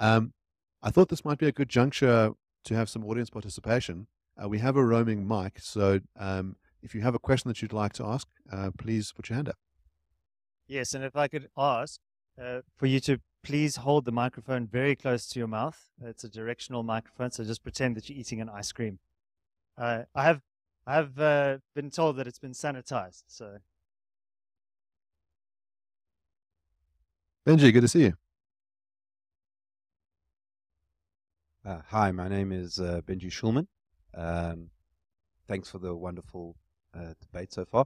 Um, 0.00 0.32
I 0.82 0.90
thought 0.90 1.10
this 1.10 1.24
might 1.24 1.38
be 1.38 1.46
a 1.46 1.52
good 1.52 1.68
juncture 1.68 2.32
to 2.64 2.74
have 2.74 2.88
some 2.88 3.04
audience 3.04 3.30
participation. 3.30 4.06
Uh, 4.42 4.48
we 4.48 4.58
have 4.58 4.76
a 4.76 4.84
roaming 4.84 5.26
mic, 5.26 5.58
so 5.58 6.00
um, 6.18 6.56
if 6.82 6.94
you 6.94 7.00
have 7.02 7.14
a 7.14 7.18
question 7.18 7.48
that 7.48 7.60
you'd 7.60 7.72
like 7.72 7.92
to 7.94 8.04
ask, 8.04 8.26
uh, 8.52 8.70
please 8.78 9.12
put 9.12 9.28
your 9.28 9.36
hand 9.36 9.48
up. 9.48 9.56
Yes, 10.66 10.94
and 10.94 11.04
if 11.04 11.16
I 11.16 11.28
could 11.28 11.48
ask 11.56 12.00
uh, 12.40 12.60
for 12.76 12.86
you 12.86 13.00
to 13.00 13.20
please 13.42 13.76
hold 13.76 14.04
the 14.04 14.12
microphone 14.12 14.66
very 14.66 14.94
close 14.94 15.26
to 15.28 15.38
your 15.38 15.48
mouth. 15.48 15.88
It's 16.02 16.24
a 16.24 16.28
directional 16.28 16.82
microphone, 16.82 17.30
so 17.30 17.44
just 17.44 17.62
pretend 17.62 17.96
that 17.96 18.08
you're 18.08 18.18
eating 18.18 18.40
an 18.40 18.48
ice 18.48 18.72
cream. 18.72 18.98
Uh, 19.78 20.02
I 20.14 20.24
have 20.24 20.42
I 20.86 20.94
have 20.94 21.18
uh, 21.18 21.58
been 21.74 21.90
told 21.90 22.16
that 22.16 22.26
it's 22.26 22.38
been 22.38 22.52
sanitized, 22.52 23.24
so. 23.26 23.58
Benji, 27.46 27.72
good 27.72 27.82
to 27.82 27.88
see 27.88 28.02
you. 28.02 28.14
Uh, 31.62 31.80
hi, 31.88 32.10
my 32.10 32.26
name 32.26 32.52
is 32.52 32.80
uh, 32.80 33.02
Benji 33.06 33.26
Shulman. 33.26 33.66
Um, 34.14 34.70
thanks 35.46 35.68
for 35.68 35.78
the 35.78 35.94
wonderful 35.94 36.56
uh, 36.96 37.12
debate 37.20 37.52
so 37.52 37.66
far. 37.66 37.84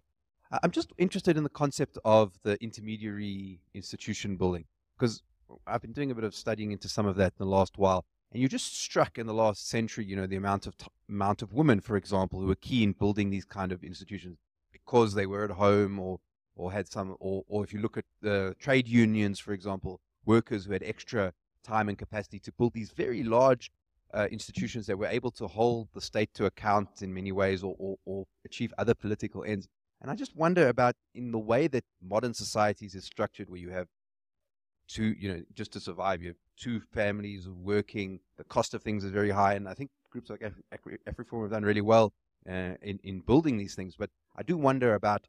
I'm 0.63 0.71
just 0.71 0.93
interested 0.97 1.37
in 1.37 1.43
the 1.43 1.51
concept 1.51 1.99
of 2.05 2.39
the 2.45 2.57
intermediary 2.63 3.59
institution 3.75 4.37
building 4.37 4.67
because 4.97 5.25
I've 5.67 5.83
been 5.83 5.93
doing 5.93 6.13
a 6.13 6.15
bit 6.15 6.23
of 6.23 6.37
studying 6.37 6.71
into 6.71 6.89
some 6.89 7.05
of 7.05 7.17
that 7.17 7.33
in 7.37 7.45
the 7.45 7.51
last 7.51 7.77
while, 7.77 8.05
and 8.31 8.41
you're 8.41 8.49
just 8.49 8.81
struck 8.81 9.19
in 9.19 9.27
the 9.27 9.35
last 9.35 9.69
century, 9.69 10.05
you 10.05 10.15
know, 10.15 10.29
the 10.29 10.37
amount 10.37 10.69
of 10.69 10.75
amount 11.09 11.43
of 11.43 11.53
women, 11.53 11.81
for 11.81 11.97
example, 11.97 12.41
who 12.41 12.47
were 12.47 12.55
key 12.55 12.85
in 12.85 12.93
building 12.93 13.31
these 13.31 13.45
kind 13.45 13.73
of 13.73 13.83
institutions 13.83 14.39
because 14.73 15.15
they 15.15 15.27
were 15.27 15.43
at 15.43 15.51
home 15.51 15.99
or 15.99 16.21
or 16.55 16.71
had 16.71 16.87
some, 16.87 17.17
or 17.19 17.43
or 17.49 17.65
if 17.65 17.73
you 17.73 17.81
look 17.81 17.97
at 17.97 18.05
the 18.21 18.55
trade 18.61 18.87
unions, 18.87 19.41
for 19.41 19.53
example, 19.53 20.01
workers 20.25 20.65
who 20.65 20.73
had 20.73 20.85
extra 20.85 21.33
time 21.65 21.89
and 21.89 21.99
capacity 21.99 22.39
to 22.41 22.53
build 22.53 22.73
these 22.75 22.91
very 22.91 23.23
large 23.23 23.71
uh, 24.13 24.29
institutions 24.31 24.87
that 24.87 24.97
were 24.97 25.07
able 25.07 25.31
to 25.33 25.47
hold 25.49 25.89
the 25.93 26.01
state 26.01 26.33
to 26.35 26.47
account 26.47 27.03
in 27.03 27.13
many 27.13 27.33
ways 27.33 27.65
or, 27.65 27.75
or, 27.79 27.97
or 28.05 28.25
achieve 28.45 28.73
other 28.79 28.95
political 28.95 29.43
ends. 29.45 29.67
And 30.01 30.11
I 30.11 30.15
just 30.15 30.37
wonder 30.37 30.69
about 30.69 30.95
in 31.15 31.33
the 31.33 31.39
way 31.39 31.67
that 31.69 31.85
modern 32.03 32.35
societies 32.35 32.95
is 32.95 33.05
structured, 33.05 33.49
where 33.49 33.61
you 33.61 33.71
have 33.71 33.89
two, 34.87 35.15
you 35.19 35.33
know, 35.33 35.43
just 35.55 35.73
to 35.73 35.81
survive, 35.81 36.23
you 36.23 36.29
have 36.29 36.37
two 36.57 36.81
families 36.93 37.49
working. 37.49 38.21
The 38.37 38.45
cost 38.45 38.75
of 38.75 38.83
things 38.83 39.03
is 39.03 39.11
very 39.11 39.31
high, 39.31 39.55
and 39.55 39.69
I 39.69 39.75
think 39.75 39.91
groups 40.11 40.31
like 40.31 40.43
AfriForum 41.09 41.43
have 41.43 41.51
done 41.51 41.65
really 41.65 41.81
well 41.81 42.13
uh, 42.49 42.75
in 42.83 43.01
in 43.03 43.21
building 43.21 43.57
these 43.57 43.75
things. 43.75 43.97
But 43.97 44.11
I 44.37 44.43
do 44.43 44.57
wonder 44.57 44.95
about 44.95 45.27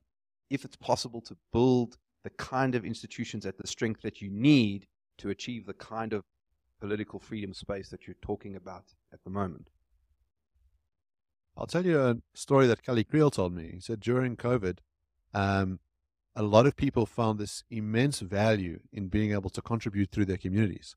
if 0.50 0.66
it's 0.66 0.76
possible 0.76 1.22
to 1.22 1.36
build 1.54 1.98
the 2.24 2.30
kind 2.32 2.76
of 2.76 2.86
institutions 2.86 3.46
at 3.46 3.58
the 3.58 3.68
strength 3.68 4.02
that 4.02 4.22
you 4.22 4.30
need 4.30 4.88
to 5.18 5.30
achieve 5.30 5.66
the 5.66 5.74
kind 5.74 6.14
of 6.14 6.24
political 6.80 7.20
freedom 7.20 7.54
space 7.54 7.90
that 7.90 8.08
you're 8.08 8.18
talking 8.22 8.56
about 8.56 8.94
at 9.14 9.24
the 9.24 9.30
moment. 9.30 9.70
I'll 11.58 11.68
tell 11.68 11.86
you 11.86 12.02
a 12.02 12.18
story 12.34 12.68
that 12.68 12.84
Kallie 12.84 13.06
Kriel 13.06 13.32
told 13.32 13.54
me. 13.54 13.72
He 13.74 13.80
said 13.80 14.02
during 14.02 14.36
COVID, 14.36 14.80
um, 15.34 15.80
a 16.36 16.44
lot 16.44 16.66
of 16.66 16.76
people 16.76 17.06
found 17.06 17.40
this 17.40 17.64
immense 17.70 18.20
value 18.20 18.80
in 18.92 19.08
being 19.08 19.32
able 19.32 19.50
to 19.52 19.62
contribute 19.62 20.12
through 20.12 20.26
their 20.26 20.38
communities. 20.38 20.96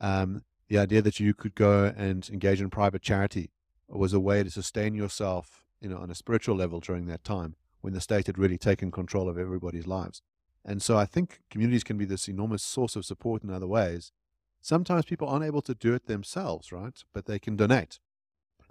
Um, 0.00 0.42
the 0.68 0.78
idea 0.78 1.02
that 1.02 1.18
you 1.18 1.34
could 1.34 1.54
go 1.54 1.92
and 1.96 2.28
engage 2.32 2.60
in 2.60 2.70
private 2.70 3.02
charity 3.02 3.50
was 3.88 4.12
a 4.12 4.20
way 4.20 4.42
to 4.42 4.50
sustain 4.50 4.94
yourself, 4.94 5.64
you 5.80 5.88
know, 5.88 5.98
on 5.98 6.10
a 6.10 6.14
spiritual 6.14 6.56
level 6.56 6.80
during 6.80 7.06
that 7.06 7.24
time 7.24 7.56
when 7.80 7.92
the 7.92 8.00
state 8.00 8.26
had 8.26 8.38
really 8.38 8.58
taken 8.58 8.90
control 8.90 9.28
of 9.28 9.38
everybody's 9.38 9.86
lives. 9.86 10.22
And 10.66 10.82
so 10.82 10.98
I 10.98 11.06
think 11.06 11.40
communities 11.48 11.84
can 11.84 11.96
be 11.96 12.04
this 12.04 12.28
enormous 12.28 12.62
source 12.62 12.96
of 12.96 13.04
support 13.04 13.44
in 13.44 13.50
other 13.50 13.68
ways. 13.68 14.10
Sometimes 14.60 15.04
people 15.04 15.28
aren't 15.28 15.44
able 15.44 15.62
to 15.62 15.74
do 15.74 15.94
it 15.94 16.06
themselves, 16.06 16.72
right? 16.72 17.02
But 17.12 17.26
they 17.26 17.38
can 17.38 17.54
donate. 17.54 18.00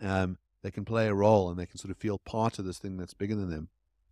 Um, 0.01 0.37
they 0.61 0.71
can 0.71 0.83
play 0.83 1.07
a 1.07 1.13
role 1.13 1.49
and 1.49 1.57
they 1.57 1.65
can 1.65 1.77
sort 1.77 1.91
of 1.91 1.97
feel 1.97 2.17
part 2.19 2.59
of 2.59 2.65
this 2.65 2.79
thing 2.79 2.97
that's 2.97 3.13
bigger 3.13 3.35
than 3.35 3.49
them. 3.49 3.69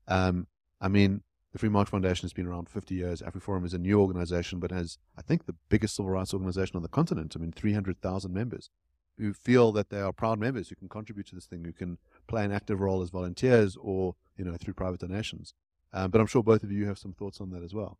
Um, 0.08 0.48
I 0.80 0.88
mean, 0.88 1.24
the 1.52 1.60
Free 1.60 1.70
Market 1.70 1.92
Foundation 1.92 2.24
has 2.26 2.32
been 2.32 2.48
around 2.48 2.70
50 2.70 2.96
years. 2.96 3.22
AfriForum 3.22 3.66
is 3.66 3.74
a 3.74 3.78
new 3.78 4.00
organization, 4.00 4.60
but 4.60 4.72
has, 4.72 4.98
I 5.18 5.22
think, 5.22 5.46
the 5.46 5.56
biggest 5.68 5.98
civil 5.98 6.12
rights 6.12 6.34
organization 6.34 6.78
on 6.78 6.84
the 6.84 6.88
continent. 6.88 7.36
I 7.36 7.40
mean, 7.40 7.52
300,000 7.52 8.34
members 8.34 8.70
who 9.18 9.34
feel 9.34 9.72
that 9.74 9.90
they 9.90 10.00
are 10.00 10.14
proud 10.14 10.40
members 10.40 10.70
who 10.70 10.76
can 10.76 10.90
contribute 10.90 11.28
to 11.28 11.36
this 11.36 11.46
thing, 11.46 11.66
who 11.66 11.74
can 11.74 11.98
play 12.28 12.46
an 12.46 12.52
active 12.52 12.80
role 12.80 13.02
as 13.02 13.10
volunteers 13.10 13.78
or, 13.80 14.16
you 14.38 14.46
know, 14.46 14.56
through 14.56 14.74
private 14.74 15.02
donations. 15.02 15.54
Um, 15.94 16.10
but 16.10 16.20
I'm 16.20 16.28
sure 16.28 16.44
both 16.44 16.64
of 16.64 16.72
you 16.72 16.88
have 16.88 16.98
some 16.98 17.14
thoughts 17.14 17.39
on 17.39 17.52
that 17.52 17.64
as 17.64 17.74
well. 17.74 18.00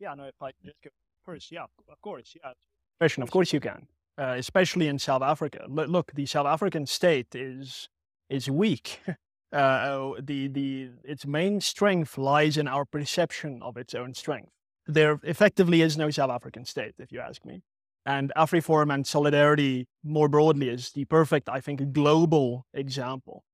Yeah, 0.00 0.14
no, 0.14 0.24
if 0.24 0.42
I 0.42 0.50
just 0.64 0.82
go 0.82 0.90
first, 1.24 1.52
yeah, 1.52 1.62
of 1.62 2.00
course, 2.02 2.34
yeah. 2.42 2.52
Question, 2.98 3.22
of 3.22 3.30
course 3.30 3.52
you 3.52 3.60
can, 3.60 3.86
uh, 4.18 4.34
especially 4.36 4.88
in 4.88 4.98
South 4.98 5.22
Africa. 5.22 5.64
look, 5.68 6.12
the 6.14 6.26
South 6.26 6.46
African 6.46 6.86
state 6.86 7.34
is 7.34 7.88
is 8.28 8.50
weak. 8.50 9.00
Uh, 9.52 9.56
uh, 9.56 10.12
the 10.20 10.48
the 10.48 10.90
its 11.04 11.24
main 11.26 11.60
strength 11.60 12.18
lies 12.18 12.56
in 12.56 12.66
our 12.66 12.84
perception 12.84 13.60
of 13.62 13.76
its 13.76 13.94
own 13.94 14.14
strength. 14.14 14.50
There 14.86 15.20
effectively 15.22 15.82
is 15.82 15.96
no 15.96 16.10
South 16.10 16.30
African 16.30 16.64
state, 16.64 16.94
if 16.98 17.12
you 17.12 17.20
ask 17.20 17.44
me. 17.44 17.62
And 18.04 18.32
AfriForum 18.36 18.92
and 18.92 19.06
Solidarity 19.06 19.86
more 20.02 20.28
broadly 20.28 20.68
is 20.68 20.90
the 20.90 21.04
perfect, 21.04 21.48
I 21.48 21.60
think, 21.60 21.92
global 21.92 22.66
example 22.74 23.44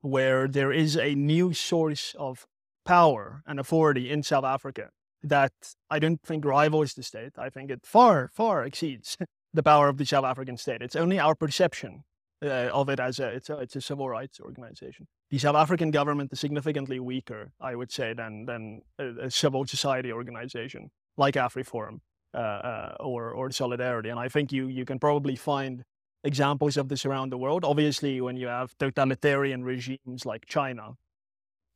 where 0.00 0.48
there 0.48 0.72
is 0.72 0.96
a 0.96 1.14
new 1.14 1.52
source 1.52 2.14
of 2.18 2.46
power 2.88 3.42
and 3.46 3.60
authority 3.60 4.10
in 4.10 4.22
South 4.22 4.44
Africa 4.44 4.88
that 5.22 5.52
I 5.90 5.98
don't 5.98 6.22
think 6.22 6.42
rivals 6.46 6.94
the 6.94 7.02
state. 7.02 7.32
I 7.36 7.50
think 7.50 7.70
it 7.70 7.84
far, 7.84 8.30
far 8.32 8.64
exceeds 8.64 9.14
the 9.52 9.62
power 9.62 9.88
of 9.88 9.98
the 9.98 10.06
South 10.06 10.24
African 10.24 10.56
state. 10.56 10.80
It's 10.80 10.96
only 10.96 11.18
our 11.18 11.34
perception 11.34 12.04
uh, 12.42 12.70
of 12.72 12.88
it 12.88 12.98
as 12.98 13.18
a 13.18 13.28
it's, 13.28 13.50
a 13.50 13.58
it's 13.58 13.76
a 13.76 13.82
civil 13.82 14.08
rights 14.08 14.40
organization. 14.40 15.06
The 15.30 15.38
South 15.38 15.56
African 15.56 15.90
government 15.90 16.32
is 16.32 16.40
significantly 16.40 16.98
weaker, 16.98 17.52
I 17.60 17.74
would 17.74 17.92
say, 17.92 18.14
than 18.14 18.46
than 18.46 18.80
a, 18.98 19.26
a 19.26 19.30
civil 19.30 19.66
society 19.66 20.10
organization 20.10 20.90
like 21.18 21.34
AfriForum 21.34 21.98
uh, 22.32 22.38
uh, 22.38 22.96
or 23.00 23.32
or 23.32 23.50
Solidarity. 23.50 24.08
And 24.08 24.18
I 24.18 24.28
think 24.28 24.50
you 24.50 24.66
you 24.68 24.86
can 24.86 24.98
probably 24.98 25.36
find 25.36 25.82
examples 26.24 26.78
of 26.78 26.88
this 26.88 27.04
around 27.04 27.32
the 27.32 27.38
world. 27.38 27.64
Obviously, 27.64 28.20
when 28.22 28.36
you 28.38 28.46
have 28.46 28.72
totalitarian 28.78 29.62
regimes 29.62 30.24
like 30.24 30.46
China, 30.46 30.94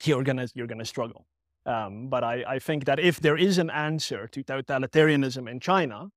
you're 0.06 0.22
gonna 0.22 0.48
you're 0.54 0.66
gonna 0.66 0.84
struggle. 0.84 1.26
Um, 1.64 2.08
but 2.08 2.24
I, 2.24 2.44
I 2.46 2.58
think 2.58 2.86
that 2.86 2.98
if 2.98 3.20
there 3.20 3.36
is 3.36 3.58
an 3.58 3.70
answer 3.70 4.26
to 4.26 4.42
totalitarianism 4.42 5.48
in 5.48 5.60
China, 5.60 6.08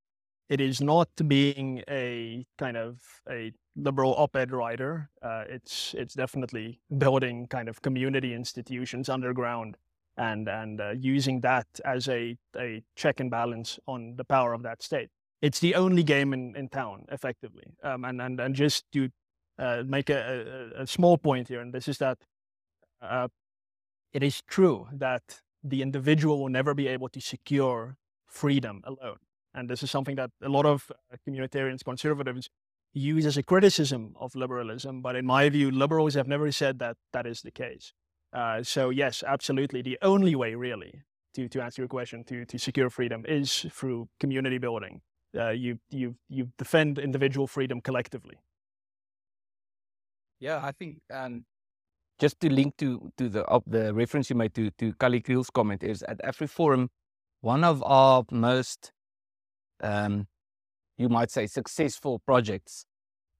it 0.49 0.59
is 0.59 0.81
not 0.81 1.09
being 1.27 1.83
a 1.89 2.45
kind 2.57 2.77
of 2.77 2.99
a 3.29 3.51
liberal 3.75 4.13
op-ed 4.17 4.51
writer. 4.51 5.09
Uh, 5.21 5.43
it's 5.47 5.93
it's 5.97 6.13
definitely 6.13 6.79
building 6.97 7.47
kind 7.47 7.69
of 7.69 7.81
community 7.81 8.33
institutions 8.33 9.09
underground 9.09 9.77
and 10.17 10.47
and 10.47 10.81
uh, 10.81 10.91
using 10.91 11.41
that 11.41 11.67
as 11.83 12.07
a 12.07 12.37
a 12.57 12.83
check 12.95 13.19
and 13.19 13.29
balance 13.31 13.79
on 13.87 14.15
the 14.17 14.23
power 14.23 14.53
of 14.53 14.63
that 14.63 14.81
state. 14.81 15.09
It's 15.41 15.59
the 15.59 15.75
only 15.75 16.03
game 16.03 16.33
in, 16.33 16.55
in 16.55 16.69
town, 16.69 17.05
effectively. 17.11 17.75
Um, 17.83 18.05
and 18.05 18.21
and 18.21 18.39
and 18.39 18.55
just 18.55 18.85
to 18.93 19.09
uh, 19.59 19.83
make 19.85 20.09
a, 20.09 20.71
a, 20.77 20.81
a, 20.81 20.87
small 20.87 21.17
point 21.17 21.47
here, 21.47 21.61
and 21.61 21.73
this 21.73 21.87
is 21.87 21.97
that 21.99 22.17
uh, 23.01 23.27
it 24.15 24.23
is 24.23 24.41
true 24.47 24.87
that 24.93 25.41
the 25.61 25.81
individual 25.81 26.39
will 26.39 26.53
never 26.59 26.73
be 26.73 26.87
able 26.87 27.09
to 27.09 27.19
secure 27.19 27.97
freedom 28.25 28.81
alone. 28.85 29.17
And 29.53 29.69
this 29.69 29.83
is 29.83 29.91
something 29.91 30.15
that 30.15 30.31
a 30.41 30.47
lot 30.47 30.65
of 30.65 30.89
uh, 30.89 31.17
communitarians, 31.27 31.83
conservatives 31.83 32.49
use 32.93 33.25
as 33.25 33.35
a 33.35 33.43
criticism 33.43 34.15
of 34.17 34.33
liberalism. 34.33 35.01
But 35.01 35.17
in 35.17 35.25
my 35.25 35.49
view, 35.49 35.69
liberals 35.69 36.13
have 36.13 36.29
never 36.29 36.49
said 36.53 36.79
that 36.79 36.95
that 37.11 37.25
is 37.27 37.41
the 37.41 37.51
case. 37.51 37.91
Uh, 38.31 38.63
so 38.63 38.89
yes, 38.89 39.21
absolutely. 39.27 39.81
The 39.81 39.97
only 40.01 40.33
way 40.33 40.55
really 40.55 41.01
to, 41.33 41.49
to 41.49 41.61
answer 41.61 41.81
your 41.81 41.89
question 41.89 42.23
to, 42.23 42.45
to 42.45 42.57
secure 42.57 42.89
freedom 42.89 43.25
is 43.27 43.65
through 43.69 44.07
community 44.21 44.59
building. 44.59 45.01
Uh, 45.37 45.49
you, 45.49 45.77
you, 45.89 46.15
you 46.29 46.47
defend 46.57 46.99
individual 46.99 47.47
freedom 47.47 47.81
collectively. 47.81 48.37
Yeah, 50.39 50.61
I 50.63 50.71
think 50.71 51.01
um, 51.13 51.43
just 52.19 52.39
to 52.39 52.49
link 52.49 52.77
to, 52.77 53.11
to 53.17 53.29
the, 53.29 53.61
the 53.67 53.93
reference 53.93 54.29
you 54.29 54.35
made 54.35 54.53
to, 54.55 54.71
to 54.71 54.93
Kallie 54.93 55.23
Kriel's 55.23 55.49
comment 55.49 55.83
is 55.83 56.03
at 56.03 56.19
AfriForum, 56.23 56.87
one 57.41 57.63
of 57.63 57.83
our 57.83 58.23
most 58.31 58.91
um, 59.81 60.27
you 60.97 61.09
might 61.09 61.31
say, 61.31 61.47
successful 61.47 62.19
projects 62.19 62.85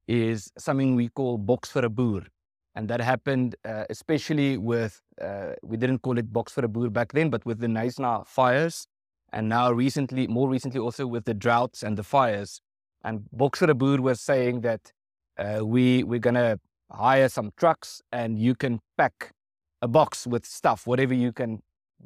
is 0.08 0.52
something 0.58 0.96
we 0.96 1.10
call 1.10 1.38
Box 1.38 1.70
for 1.72 1.86
a 1.86 1.90
Boer. 1.90 2.24
And 2.76 2.90
that 2.90 3.00
happened 3.00 3.56
uh, 3.64 3.86
especially 3.90 4.58
with, 4.58 5.02
uh, 5.22 5.54
we 5.64 5.78
didn't 5.78 6.00
call 6.00 6.18
it 6.18 6.32
Box 6.32 6.52
for 6.52 6.66
a 6.66 6.68
Boer 6.68 6.90
back 6.90 7.14
then, 7.14 7.30
but 7.30 7.46
with 7.46 7.60
the 7.60 7.68
Knysna 7.68 8.28
fires. 8.28 8.88
And 9.32 9.50
now 9.50 9.72
recently, 9.72 10.28
more 10.28 10.50
recently 10.50 10.80
also 10.80 11.08
with 11.08 11.26
the 11.26 11.34
droughts 11.34 11.84
and 11.84 11.98
the 11.98 12.04
fires. 12.04 12.62
And 13.04 13.26
Box 13.32 13.60
for 13.60 13.72
a 13.72 13.74
Boer 13.74 14.02
was 14.02 14.20
saying 14.20 14.62
that 14.62 14.92
uh, 15.38 15.66
we, 15.66 16.04
we're 16.04 16.20
going 16.20 16.36
to 16.36 16.60
hire 16.92 17.30
some 17.30 17.52
trucks 17.58 18.02
and 18.12 18.40
you 18.40 18.56
can 18.56 18.80
pack 18.98 19.32
a 19.82 19.88
box 19.88 20.26
with 20.26 20.46
stuff, 20.46 20.88
whatever 20.88 21.14
you 21.14 21.32
can, 21.32 21.62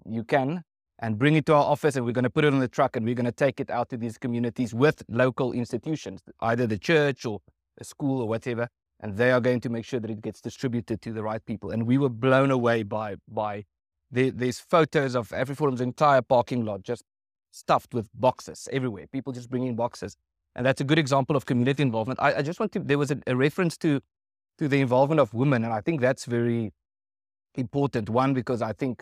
you 0.06 0.24
can, 0.24 0.64
and 1.00 1.18
bring 1.18 1.36
it 1.36 1.46
to 1.46 1.54
our 1.54 1.64
office 1.64 1.96
and 1.96 2.06
we're 2.06 2.12
going 2.12 2.24
to 2.24 2.30
put 2.30 2.44
it 2.44 2.54
on 2.54 2.60
the 2.60 2.68
truck 2.68 2.96
and 2.96 3.06
we're 3.06 3.16
going 3.16 3.26
to 3.26 3.32
take 3.32 3.60
it 3.60 3.70
out 3.70 3.90
to 3.90 3.98
these 3.98 4.18
communities 4.18 4.74
with 4.74 5.04
local 5.08 5.54
institutions, 5.54 6.22
either 6.42 6.68
the 6.68 6.78
church 6.78 7.26
or 7.26 7.40
a 7.80 7.84
school 7.84 8.22
or 8.22 8.28
whatever 8.28 8.68
and 9.00 9.18
they 9.18 9.32
are 9.32 9.40
going 9.40 9.62
to 9.62 9.70
make 9.70 9.86
sure 9.86 10.00
that 10.00 10.10
it 10.10 10.22
gets 10.22 10.42
distributed 10.42 11.02
to 11.02 11.14
the 11.14 11.24
right 11.24 11.46
people. 11.46 11.72
And 11.72 11.88
we 11.88 11.98
were 11.98 12.10
blown 12.10 12.52
away 12.52 12.84
by 12.84 13.16
by 13.28 13.66
the, 14.12 14.32
these 14.32 14.60
photos 14.60 15.16
of 15.16 15.32
every 15.32 15.56
AfriForum's 15.56 15.82
entire 15.82 16.22
parking 16.22 16.66
lot 16.66 16.84
just 16.84 17.04
stuffed 17.52 17.94
with 17.94 18.10
boxes 18.14 18.68
everywhere. 18.72 19.06
People 19.12 19.34
just 19.34 19.50
bringing 19.50 19.76
boxes, 19.76 20.16
and 20.56 20.66
that's 20.66 20.82
a 20.82 20.84
good 20.84 21.00
example 21.00 21.36
of 21.36 21.46
community 21.46 21.84
involvement. 21.84 22.20
I, 22.20 22.36
I 22.36 22.42
just 22.42 22.60
want 22.60 22.72
to. 22.74 22.80
There 22.80 22.98
was 22.98 23.12
a, 23.12 23.20
a 23.28 23.36
reference 23.36 23.78
to 23.78 24.02
to 24.60 24.68
the 24.68 24.82
involvement 24.82 25.22
of 25.22 25.34
women, 25.34 25.64
and 25.64 25.74
I 25.74 25.82
think 25.82 26.02
that's 26.02 26.26
very 26.26 26.72
important. 27.56 28.10
One 28.10 28.34
because 28.34 28.62
I 28.62 28.74
think 28.74 29.02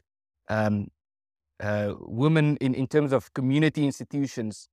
um, 0.49 0.87
uh, 1.59 1.95
women 1.99 2.57
in 2.57 2.73
in 2.75 2.87
terms 2.87 3.11
of 3.11 3.33
community 3.33 3.83
institutions 3.85 4.69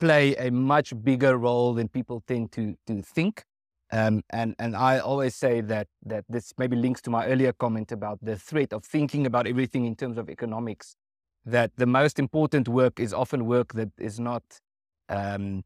play 0.00 0.34
a 0.36 0.50
much 0.50 0.94
bigger 1.04 1.36
role 1.36 1.74
than 1.74 1.88
people 1.88 2.22
tend 2.26 2.50
to 2.52 2.74
to 2.86 3.02
think. 3.02 3.44
Um, 3.92 4.22
and 4.30 4.54
and 4.58 4.74
I 4.74 5.00
always 5.00 5.34
say 5.36 5.60
that 5.60 5.88
that 6.06 6.24
this 6.28 6.54
maybe 6.56 6.76
links 6.76 7.02
to 7.02 7.10
my 7.10 7.26
earlier 7.26 7.52
comment 7.52 7.92
about 7.92 8.18
the 8.22 8.36
threat 8.36 8.72
of 8.72 8.84
thinking 8.84 9.26
about 9.26 9.46
everything 9.46 9.84
in 9.84 9.96
terms 9.96 10.16
of 10.16 10.30
economics. 10.30 10.96
That 11.44 11.72
the 11.76 11.86
most 11.86 12.18
important 12.18 12.68
work 12.68 13.00
is 13.00 13.12
often 13.12 13.46
work 13.46 13.72
that 13.74 13.90
is 13.98 14.18
not 14.20 14.42
um, 15.08 15.62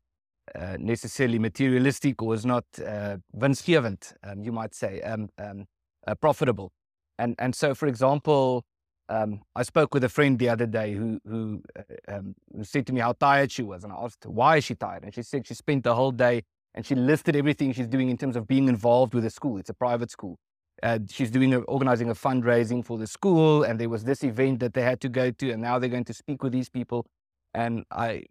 uh, 0.55 0.77
necessarily 0.79 1.39
materialistic 1.39 2.23
or 2.23 2.35
is 2.35 2.45
not 2.45 2.65
uh, 2.85 3.17
winsgewend, 3.37 4.15
um, 4.23 4.43
you 4.43 4.53
might 4.53 4.75
say, 4.75 5.01
um, 5.03 5.29
um, 5.39 5.67
uh, 6.07 6.15
profitable. 6.15 6.73
And 7.19 7.35
and 7.39 7.55
so, 7.55 7.75
for 7.75 7.87
example, 7.87 8.65
um, 9.09 9.43
I 9.55 9.63
spoke 9.63 9.95
with 9.95 10.05
a 10.05 10.09
friend 10.09 10.39
the 10.39 10.49
other 10.49 10.67
day 10.67 10.95
who 10.95 11.21
who, 11.27 11.63
uh, 11.79 11.83
um, 12.09 12.35
who 12.55 12.65
said 12.65 12.87
to 12.89 12.93
me 12.93 13.01
how 13.01 13.13
tired 13.13 13.53
she 13.53 13.63
was, 13.63 13.85
and 13.85 13.93
I 13.93 13.97
asked 13.97 14.27
why 14.27 14.57
is 14.57 14.65
she 14.65 14.75
tired, 14.75 15.05
and 15.05 15.15
she 15.15 15.23
said 15.23 15.47
she 15.47 15.55
spent 15.55 15.85
the 15.85 15.95
whole 15.95 16.13
day 16.13 16.43
and 16.75 16.85
she 16.85 16.95
listed 16.95 17.37
everything 17.37 17.73
she's 17.73 17.87
doing 17.87 18.09
in 18.09 18.17
terms 18.17 18.37
of 18.37 18.47
being 18.47 18.69
involved 18.69 19.15
with 19.15 19.23
the 19.23 19.31
school. 19.31 19.59
It's 19.59 19.71
a 19.71 19.75
private 19.75 20.11
school. 20.11 20.39
Uh, 20.83 20.99
she's 21.09 21.31
doing 21.31 21.55
a, 21.55 21.61
organizing 21.61 22.11
a 22.11 22.15
fundraising 22.15 22.85
for 22.85 22.99
the 22.99 23.07
school, 23.07 23.63
and 23.63 23.79
there 23.79 23.89
was 23.89 24.05
this 24.05 24.25
event 24.25 24.59
that 24.61 24.75
they 24.75 24.83
had 24.83 25.01
to 25.01 25.09
go 25.09 25.31
to, 25.31 25.51
and 25.53 25.63
now 25.63 25.79
they're 25.79 25.89
going 25.89 26.05
to 26.05 26.15
speak 26.15 26.43
with 26.43 26.53
these 26.53 26.69
people. 26.69 27.07
And 27.55 27.85
I 27.93 28.25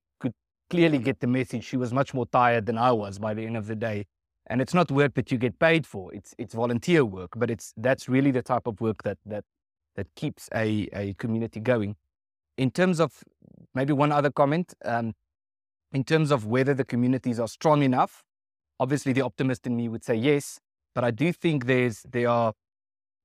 clearly 0.74 1.00
get 1.00 1.20
the 1.20 1.28
message. 1.28 1.64
She 1.64 1.78
was 1.78 1.92
much 1.94 2.14
more 2.14 2.28
tired 2.28 2.66
than 2.66 2.78
I 2.78 2.92
was 2.92 3.20
by 3.20 3.34
the 3.34 3.46
end 3.46 3.58
of 3.58 3.68
the 3.68 3.76
day. 3.76 4.06
And 4.48 4.62
it's 4.62 4.74
not 4.74 4.92
work 4.92 5.14
that 5.16 5.32
you 5.32 5.38
get 5.38 5.58
paid 5.60 5.86
for. 5.88 6.14
It's 6.14 6.32
it's 6.38 6.54
volunteer 6.54 7.06
work, 7.06 7.32
but 7.42 7.50
it's 7.50 7.74
that's 7.78 8.10
really 8.16 8.32
the 8.32 8.42
type 8.42 8.68
of 8.68 8.82
work 8.82 9.04
that 9.04 9.18
that 9.26 9.46
that 9.96 10.08
keeps 10.16 10.50
a, 10.54 10.90
a 10.94 11.14
community 11.24 11.60
going. 11.60 11.96
In 12.58 12.70
terms 12.72 13.00
of 13.00 13.24
maybe 13.74 13.94
one 13.94 14.12
other 14.12 14.32
comment, 14.32 14.74
um, 14.86 15.14
in 15.94 16.04
terms 16.04 16.32
of 16.32 16.46
whether 16.46 16.74
the 16.74 16.86
communities 16.86 17.40
are 17.40 17.48
strong 17.48 17.84
enough 17.84 18.24
Obviously, 18.80 19.14
the 19.14 19.22
optimist 19.22 19.68
in 19.68 19.78
me 19.78 19.88
would 19.88 20.04
say 20.04 20.16
yes, 20.16 20.60
but 20.96 21.04
I 21.04 21.12
do 21.12 21.32
think 21.32 21.68
there's 21.68 22.04
there 22.12 22.28
are 22.28 22.54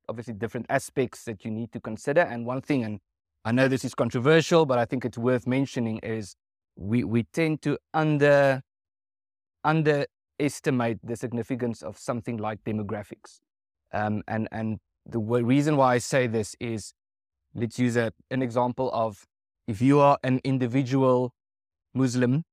obviously 0.08 0.34
different 0.34 0.66
aspects 0.68 1.24
that 1.24 1.44
you 1.44 1.50
need 1.50 1.72
to 1.72 1.80
consider. 1.80 2.20
And 2.20 2.46
one 2.46 2.60
thing, 2.60 2.84
and 2.84 3.00
I 3.44 3.52
know 3.52 3.68
this 3.68 3.84
is 3.84 3.94
controversial, 3.94 4.66
but 4.66 4.78
I 4.78 4.84
think 4.84 5.04
it's 5.04 5.18
worth 5.18 5.46
mentioning, 5.46 5.98
is 6.02 6.36
we 6.78 7.02
we 7.04 7.24
tend 7.24 7.60
to 7.62 7.76
under 7.92 8.62
underestimate 9.64 10.98
the 11.02 11.16
significance 11.16 11.82
of 11.82 11.98
something 11.98 12.36
like 12.36 12.62
demographics. 12.64 13.40
Um, 13.92 14.22
and 14.28 14.48
and 14.52 14.78
the 15.04 15.18
reason 15.18 15.76
why 15.76 15.94
I 15.94 15.98
say 15.98 16.26
this 16.26 16.54
is, 16.60 16.92
let's 17.54 17.78
use 17.78 17.96
a, 17.96 18.12
an 18.30 18.42
example 18.42 18.90
of 18.92 19.26
if 19.66 19.82
you 19.82 20.00
are 20.00 20.18
an 20.22 20.40
individual 20.44 21.32
Muslim 21.94 22.44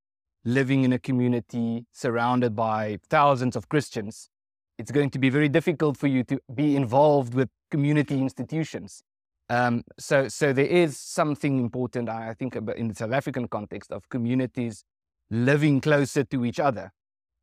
living 0.44 0.84
in 0.84 0.94
a 0.94 1.00
community 1.00 1.86
surrounded 1.92 2.56
by 2.56 2.98
thousands 3.10 3.56
of 3.56 3.68
Christians, 3.70 4.30
it's 4.78 4.92
going 4.92 5.10
to 5.12 5.20
be 5.20 5.30
very 5.30 5.50
difficult 5.50 5.98
for 5.98 6.08
you 6.08 6.24
to 6.24 6.40
be 6.54 6.76
involved 6.76 7.34
with 7.34 7.50
community 7.72 8.20
institutions. 8.20 9.04
Um, 9.50 9.84
so, 10.00 10.28
so 10.28 10.54
there 10.54 10.66
is 10.66 10.98
something 10.98 11.60
important, 11.60 12.10
I 12.10 12.34
think, 12.34 12.56
in 12.56 12.88
the 12.88 12.96
South 12.96 13.12
African 13.12 13.48
context 13.48 13.92
of 13.92 14.10
communities 14.10 14.84
living 15.30 15.82
closer 15.82 16.24
to 16.24 16.46
each 16.46 16.60
other. 16.60 16.92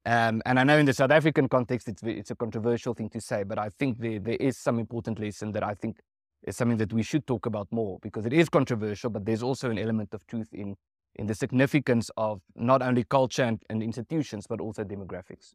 Um, 0.04 0.42
and 0.44 0.58
I 0.58 0.64
know 0.64 0.78
in 0.78 0.86
the 0.86 0.92
South 0.92 1.12
African 1.12 1.48
context, 1.48 1.86
it's, 1.86 2.02
it's 2.02 2.32
a 2.32 2.34
controversial 2.34 2.92
thing 2.92 3.08
to 3.10 3.20
say, 3.20 3.44
but 3.44 3.58
I 3.58 3.68
think 3.68 3.98
there, 3.98 4.18
there 4.18 4.36
is 4.36 4.58
some 4.58 4.80
important 4.80 5.20
lesson 5.20 5.52
that 5.52 5.62
I 5.62 5.74
think 5.74 6.00
is 6.42 6.56
something 6.56 6.78
that 6.78 6.92
we 6.92 7.04
should 7.04 7.24
talk 7.24 7.46
about 7.46 7.68
more 7.70 7.98
because 8.02 8.26
it 8.26 8.32
is 8.32 8.48
controversial, 8.48 9.10
but 9.10 9.24
there's 9.24 9.44
also 9.44 9.70
an 9.70 9.78
element 9.78 10.12
of 10.12 10.26
truth 10.26 10.48
in 10.52 10.76
in 11.16 11.26
the 11.26 11.34
significance 11.34 12.10
of 12.16 12.40
not 12.54 12.82
only 12.82 13.04
culture 13.04 13.42
and, 13.42 13.62
and 13.68 13.82
institutions, 13.82 14.46
but 14.46 14.60
also 14.60 14.84
demographics. 14.84 15.54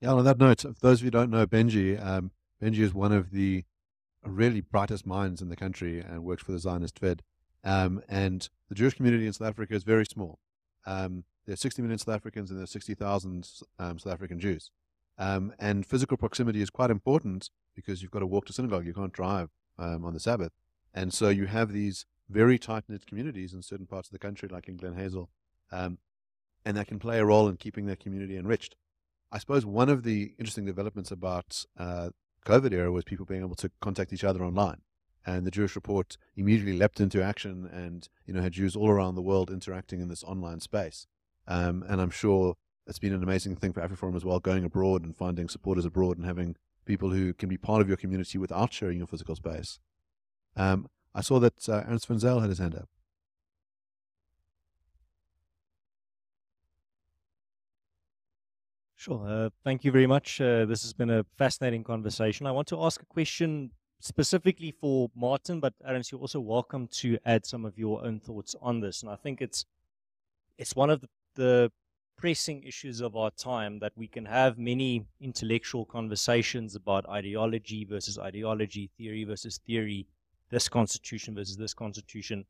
Yeah, 0.00 0.12
on 0.12 0.24
that 0.24 0.38
note, 0.38 0.62
for 0.62 0.74
those 0.80 1.00
of 1.00 1.04
you 1.04 1.06
who 1.06 1.10
don't 1.12 1.30
know 1.30 1.46
Benji, 1.46 2.02
um, 2.04 2.30
Benji 2.62 2.80
is 2.80 2.94
one 2.94 3.12
of 3.12 3.30
the 3.30 3.64
really 4.24 4.60
brightest 4.60 5.06
minds 5.06 5.40
in 5.40 5.48
the 5.48 5.56
country 5.56 6.00
and 6.00 6.24
works 6.24 6.42
for 6.42 6.52
the 6.52 6.58
Zionist 6.58 6.98
Fed. 6.98 7.22
Um, 7.64 8.02
and 8.08 8.48
the 8.68 8.74
Jewish 8.74 8.94
community 8.94 9.26
in 9.26 9.32
South 9.32 9.48
Africa 9.48 9.74
is 9.74 9.84
very 9.84 10.06
small. 10.06 10.38
Um, 10.86 11.24
there 11.46 11.54
are 11.54 11.56
60 11.56 11.82
million 11.82 11.98
South 11.98 12.14
Africans 12.14 12.50
and 12.50 12.58
there 12.58 12.64
are 12.64 12.66
60,000 12.66 13.48
um, 13.78 13.98
South 13.98 14.12
African 14.12 14.38
Jews. 14.38 14.70
Um, 15.18 15.52
and 15.58 15.84
physical 15.84 16.16
proximity 16.16 16.62
is 16.62 16.70
quite 16.70 16.90
important 16.90 17.50
because 17.74 18.02
you've 18.02 18.10
got 18.10 18.20
to 18.20 18.26
walk 18.26 18.46
to 18.46 18.52
synagogue. 18.52 18.86
You 18.86 18.94
can't 18.94 19.12
drive 19.12 19.50
um, 19.78 20.04
on 20.04 20.14
the 20.14 20.20
Sabbath. 20.20 20.52
And 20.94 21.12
so 21.12 21.28
you 21.28 21.46
have 21.46 21.72
these 21.72 22.06
very 22.28 22.58
tight 22.58 22.84
knit 22.88 23.06
communities 23.06 23.52
in 23.52 23.62
certain 23.62 23.86
parts 23.86 24.08
of 24.08 24.12
the 24.12 24.18
country, 24.18 24.48
like 24.48 24.68
in 24.68 24.76
Glen 24.76 24.94
Hazel, 24.94 25.30
um, 25.72 25.98
and 26.64 26.76
that 26.76 26.86
can 26.86 26.98
play 26.98 27.18
a 27.18 27.24
role 27.24 27.48
in 27.48 27.56
keeping 27.56 27.86
their 27.86 27.96
community 27.96 28.36
enriched. 28.36 28.76
I 29.32 29.38
suppose 29.38 29.64
one 29.64 29.88
of 29.88 30.02
the 30.02 30.34
interesting 30.38 30.64
developments 30.64 31.10
about 31.10 31.64
uh, 31.78 32.10
COVID 32.46 32.72
era 32.72 32.90
was 32.90 33.04
people 33.04 33.26
being 33.26 33.42
able 33.42 33.56
to 33.56 33.70
contact 33.80 34.12
each 34.12 34.24
other 34.24 34.42
online. 34.44 34.82
And 35.26 35.46
the 35.46 35.50
Jewish 35.50 35.76
Report 35.76 36.16
immediately 36.34 36.76
leapt 36.76 37.00
into 37.00 37.22
action 37.22 37.68
and 37.70 38.08
you 38.24 38.32
know 38.32 38.40
had 38.40 38.52
Jews 38.52 38.74
all 38.74 38.88
around 38.88 39.14
the 39.14 39.22
world 39.22 39.50
interacting 39.50 40.00
in 40.00 40.08
this 40.08 40.24
online 40.24 40.60
space. 40.60 41.06
Um, 41.46 41.84
and 41.88 42.00
I'm 42.00 42.10
sure 42.10 42.56
it's 42.86 42.98
been 42.98 43.12
an 43.12 43.22
amazing 43.22 43.56
thing 43.56 43.72
for 43.72 43.80
AfriForum 43.80 44.16
as 44.16 44.24
well, 44.24 44.40
going 44.40 44.64
abroad 44.64 45.04
and 45.04 45.16
finding 45.16 45.48
supporters 45.48 45.84
abroad 45.84 46.16
and 46.16 46.26
having 46.26 46.56
people 46.86 47.10
who 47.10 47.34
can 47.34 47.48
be 47.48 47.58
part 47.58 47.82
of 47.82 47.88
your 47.88 47.96
community 47.96 48.38
without 48.38 48.72
sharing 48.72 48.98
your 48.98 49.06
physical 49.06 49.36
space. 49.36 49.78
Um, 50.56 50.88
I 51.14 51.20
saw 51.20 51.38
that 51.40 51.68
uh, 51.68 51.84
Ernst 51.86 52.06
van 52.06 52.18
Zyl 52.18 52.40
had 52.40 52.48
his 52.48 52.58
hand 52.58 52.74
up. 52.74 52.88
Sure. 59.00 59.26
Uh, 59.26 59.48
thank 59.64 59.82
you 59.82 59.90
very 59.90 60.06
much. 60.06 60.42
Uh, 60.42 60.66
this 60.66 60.82
has 60.82 60.92
been 60.92 61.08
a 61.08 61.24
fascinating 61.38 61.82
conversation. 61.82 62.46
I 62.46 62.50
want 62.50 62.68
to 62.68 62.84
ask 62.84 63.00
a 63.00 63.06
question 63.06 63.70
specifically 63.98 64.72
for 64.78 65.10
Martin, 65.16 65.58
but 65.58 65.72
Ernst, 65.86 66.12
you're 66.12 66.20
also 66.20 66.38
welcome 66.38 66.86
to 67.00 67.16
add 67.24 67.46
some 67.46 67.64
of 67.64 67.78
your 67.78 68.04
own 68.04 68.20
thoughts 68.20 68.54
on 68.60 68.80
this. 68.80 69.02
And 69.02 69.10
I 69.10 69.16
think 69.16 69.40
it's 69.40 69.64
it's 70.58 70.76
one 70.76 70.90
of 70.90 71.00
the, 71.00 71.08
the 71.34 71.72
pressing 72.18 72.62
issues 72.62 73.00
of 73.00 73.16
our 73.16 73.30
time 73.30 73.78
that 73.78 73.92
we 73.96 74.06
can 74.06 74.26
have 74.26 74.58
many 74.58 75.06
intellectual 75.18 75.86
conversations 75.86 76.76
about 76.76 77.08
ideology 77.08 77.86
versus 77.86 78.18
ideology, 78.18 78.90
theory 78.98 79.24
versus 79.24 79.60
theory, 79.66 80.06
this 80.50 80.68
constitution 80.68 81.34
versus 81.34 81.56
this 81.56 81.72
constitution. 81.72 82.44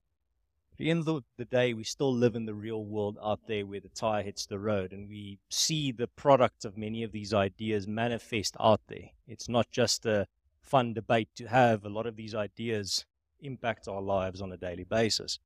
At 0.81 0.85
the 0.85 0.91
end 0.93 1.09
of 1.09 1.25
the 1.37 1.45
day, 1.45 1.75
we 1.75 1.85
still 1.85 2.11
live 2.11 2.35
in 2.35 2.47
the 2.47 2.55
real 2.55 2.83
world 2.83 3.19
out 3.23 3.41
there 3.47 3.67
where 3.67 3.81
the 3.81 3.91
tire 3.91 4.23
hits 4.23 4.47
the 4.47 4.59
road, 4.59 4.95
and 4.95 5.11
we 5.11 5.39
see 5.51 5.93
the 5.93 6.07
product 6.07 6.65
of 6.65 6.79
many 6.79 7.03
of 7.03 7.13
these 7.13 7.35
ideas 7.35 7.87
manifest 7.87 8.57
out 8.59 8.81
there. 8.89 9.11
It's 9.29 9.47
not 9.47 9.71
just 9.71 10.07
a 10.07 10.27
fun 10.63 10.95
debate 10.95 11.29
to 11.35 11.49
have. 11.49 11.85
A 11.85 11.91
lot 11.91 12.07
of 12.07 12.17
these 12.17 12.35
ideas 12.35 13.05
impact 13.41 13.89
our 13.89 14.01
lives 14.01 14.41
on 14.41 14.53
a 14.53 14.57
daily 14.57 14.85
basis, 14.85 15.39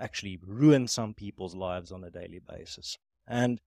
actually 0.00 0.40
ruin 0.44 0.88
some 0.88 1.14
people's 1.14 1.54
lives 1.54 1.92
on 1.92 2.02
a 2.02 2.10
daily 2.10 2.40
basis. 2.40 2.98
And 3.24 3.60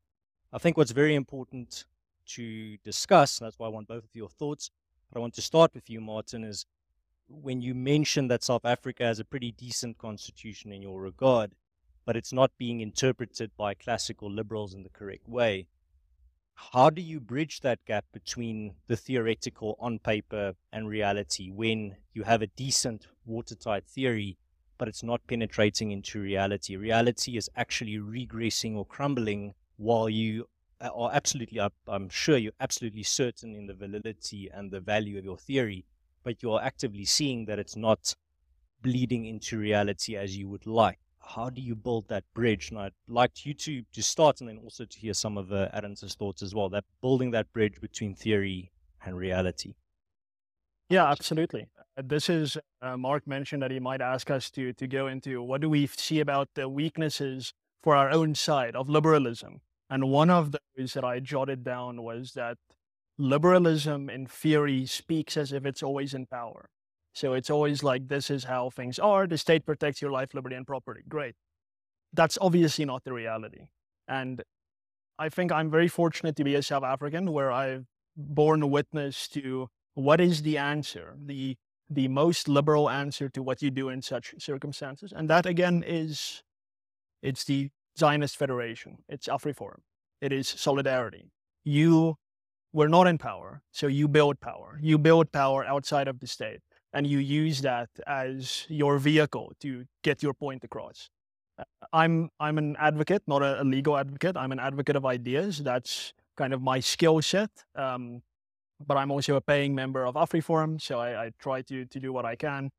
I 0.51 0.57
think 0.57 0.75
what's 0.75 0.91
very 0.91 1.15
important 1.15 1.85
to 2.31 2.75
discuss, 2.83 3.39
and 3.39 3.45
that's 3.45 3.57
why 3.57 3.67
I 3.67 3.69
want 3.69 3.87
both 3.87 4.03
of 4.03 4.15
your 4.15 4.27
thoughts, 4.27 4.69
but 5.09 5.17
I 5.17 5.21
want 5.21 5.35
to 5.35 5.41
start 5.41 5.73
with 5.73 5.89
you, 5.89 6.01
Martin, 6.01 6.43
is 6.43 6.65
when 7.27 7.61
you 7.61 7.73
mention 7.73 8.27
that 8.27 8.43
South 8.43 8.65
Africa 8.65 9.03
has 9.03 9.19
a 9.19 9.25
pretty 9.25 9.51
decent 9.51 9.97
constitution 9.97 10.71
in 10.71 10.81
your 10.81 11.01
regard, 11.01 11.53
but 12.05 12.15
it's 12.15 12.33
not 12.33 12.51
being 12.57 12.81
interpreted 12.81 13.51
by 13.57 13.73
classical 13.73 14.31
liberals 14.31 14.73
in 14.73 14.83
the 14.83 14.89
correct 14.89 15.27
way, 15.27 15.67
how 16.55 16.89
do 16.89 17.01
you 17.01 17.19
bridge 17.19 17.61
that 17.61 17.83
gap 17.85 18.05
between 18.13 18.75
the 18.87 18.95
theoretical 18.95 19.75
on 19.79 19.99
paper 19.99 20.53
and 20.71 20.87
reality 20.87 21.49
when 21.49 21.97
you 22.13 22.23
have 22.23 22.41
a 22.41 22.47
decent 22.47 23.07
watertight 23.25 23.85
theory, 23.85 24.37
but 24.77 24.87
it's 24.87 25.03
not 25.03 25.27
penetrating 25.27 25.91
into 25.91 26.21
reality? 26.21 26.77
Reality 26.77 27.37
is 27.37 27.49
actually 27.55 27.97
regressing 27.97 28.75
or 28.75 28.85
crumbling 28.85 29.53
while 29.77 30.09
you 30.09 30.47
are 30.79 31.11
absolutely, 31.13 31.59
I'm 31.87 32.09
sure 32.09 32.37
you're 32.37 32.53
absolutely 32.59 33.03
certain 33.03 33.55
in 33.55 33.67
the 33.67 33.73
validity 33.73 34.49
and 34.53 34.71
the 34.71 34.79
value 34.79 35.17
of 35.17 35.25
your 35.25 35.37
theory, 35.37 35.85
but 36.25 36.43
you're 36.43 36.61
actively 36.61 37.05
seeing 37.05 37.45
that 37.45 37.59
it's 37.59 37.77
not 37.77 38.13
bleeding 38.81 39.25
into 39.25 39.57
reality 39.57 40.17
as 40.17 40.35
you 40.35 40.49
would 40.49 40.67
like 40.67 40.99
how 41.25 41.49
do 41.49 41.61
you 41.61 41.75
build 41.75 42.07
that 42.07 42.23
bridge? 42.33 42.69
And 42.69 42.79
I'd 42.79 42.93
like 43.07 43.45
you 43.45 43.53
to 43.55 43.83
to 43.93 44.03
start 44.03 44.39
and 44.41 44.49
then 44.49 44.59
also 44.59 44.85
to 44.85 44.99
hear 44.99 45.13
some 45.13 45.37
of 45.37 45.51
uh, 45.51 45.69
Adam's 45.73 46.01
thoughts 46.15 46.41
as 46.41 46.53
well. 46.53 46.69
That 46.69 46.85
building 47.01 47.31
that 47.31 47.51
bridge 47.51 47.81
between 47.81 48.15
theory 48.15 48.71
and 49.03 49.17
reality. 49.17 49.75
Yeah, 50.89 51.09
absolutely. 51.09 51.67
This 51.97 52.29
is 52.29 52.57
uh, 52.81 52.97
Mark 52.97 53.25
mentioned 53.25 53.63
that 53.63 53.71
he 53.71 53.79
might 53.79 54.01
ask 54.01 54.29
us 54.29 54.51
to 54.51 54.73
to 54.73 54.87
go 54.87 55.07
into 55.07 55.41
what 55.41 55.61
do 55.61 55.69
we 55.69 55.87
see 55.87 56.19
about 56.19 56.49
the 56.55 56.69
weaknesses 56.69 57.53
for 57.81 57.95
our 57.95 58.09
own 58.09 58.35
side 58.35 58.75
of 58.75 58.89
liberalism, 58.89 59.61
and 59.89 60.09
one 60.09 60.29
of 60.29 60.53
those 60.77 60.93
that 60.93 61.03
I 61.03 61.19
jotted 61.19 61.63
down 61.63 62.03
was 62.03 62.33
that 62.33 62.57
liberalism 63.17 64.09
in 64.09 64.27
theory 64.27 64.85
speaks 64.85 65.37
as 65.37 65.53
if 65.53 65.65
it's 65.65 65.83
always 65.83 66.13
in 66.13 66.25
power. 66.25 66.69
So 67.13 67.33
it's 67.33 67.49
always 67.49 67.81
like, 67.81 68.09
this 68.09 68.29
is 68.29 68.43
how 68.43 68.69
things 68.69 68.99
are. 68.99 69.25
The 69.25 69.37
state 69.37 69.65
protects 69.65 70.01
your 70.01 70.11
life, 70.11 70.33
liberty, 70.33 70.55
and 70.55 70.67
property. 70.67 71.01
Great. 71.07 71.35
That's 72.13 72.37
obviously 72.41 72.83
not 72.85 73.05
the 73.05 73.13
reality. 73.13 73.67
And 74.07 74.43
I 75.17 75.29
think 75.29 75.51
I'm 75.51 75.71
very 75.71 75.87
fortunate 75.87 76.35
to 76.35 76.43
be 76.43 76.55
a 76.55 76.61
South 76.61 76.83
African 76.83 77.31
where 77.31 77.51
I've 77.51 77.85
borne 78.17 78.69
witness 78.69 79.29
to 79.29 79.69
what 79.93 80.19
is 80.19 80.41
the 80.41 80.57
answer, 80.57 81.15
the, 81.17 81.55
the 81.89 82.09
most 82.09 82.49
liberal 82.49 82.89
answer 82.89 83.29
to 83.29 83.41
what 83.41 83.61
you 83.61 83.71
do 83.71 83.87
in 83.87 84.01
such 84.01 84.35
circumstances. 84.39 85.13
And 85.15 85.29
that 85.29 85.45
again 85.45 85.83
is, 85.87 86.43
it's 87.21 87.45
the 87.45 87.69
Zionist 87.97 88.35
Federation. 88.35 88.97
It's 89.07 89.27
AfriForum. 89.27 89.79
It 90.19 90.33
is 90.33 90.49
solidarity. 90.49 91.31
You 91.63 92.17
were 92.75 92.89
not 92.89 93.07
in 93.07 93.17
power, 93.17 93.61
so 93.71 93.87
you 93.87 94.05
build 94.09 94.41
power. 94.41 94.77
You 94.81 94.97
build 94.97 95.31
power 95.31 95.65
outside 95.65 96.09
of 96.09 96.19
the 96.19 96.27
state 96.27 96.59
and 96.91 97.07
you 97.07 97.19
use 97.19 97.61
that 97.61 97.89
as 98.05 98.65
your 98.67 98.99
vehicle 98.99 99.53
to 99.61 99.85
get 100.03 100.21
your 100.21 100.33
point 100.33 100.61
across. 100.65 101.09
Uh, 101.57 101.63
I'm 101.93 102.29
I'm 102.37 102.57
an 102.57 102.75
advocate, 102.77 103.23
not 103.27 103.41
a, 103.41 103.63
legal 103.63 103.95
advocate. 103.97 104.35
I'm 104.35 104.51
an 104.51 104.59
advocate 104.59 104.97
of 104.97 105.05
ideas. 105.05 105.59
That's 105.63 106.13
kind 106.35 106.53
of 106.53 106.61
my 106.61 106.81
skill 106.81 107.21
set. 107.21 107.49
Um, 107.75 108.21
but 108.85 108.97
I'm 108.97 109.09
also 109.09 109.35
a 109.37 109.41
paying 109.41 109.73
member 109.73 110.05
of 110.05 110.15
AfriForum, 110.15 110.81
so 110.81 110.99
I, 110.99 111.09
I 111.25 111.31
try 111.39 111.61
to 111.69 111.85
to 111.85 111.99
do 111.99 112.11
what 112.11 112.25
I 112.25 112.35
can. 112.35 112.71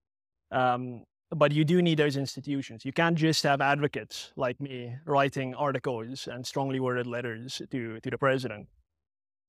Um, 0.51 1.05
but 1.31 1.53
you 1.53 1.65
do 1.65 1.81
need 1.81 1.99
those 1.99 2.19
institutions. 2.19 2.85
You 2.85 2.93
can't 2.93 3.17
just 3.17 3.43
have 3.45 3.63
advocates 3.63 4.33
like 4.37 4.61
me 4.61 4.97
writing 5.07 5.55
articles 5.55 6.29
and 6.29 6.47
strongly 6.47 6.81
worded 6.81 7.07
letters 7.07 7.63
to 7.71 7.99
to 8.01 8.11
the 8.11 8.19
president. 8.19 8.69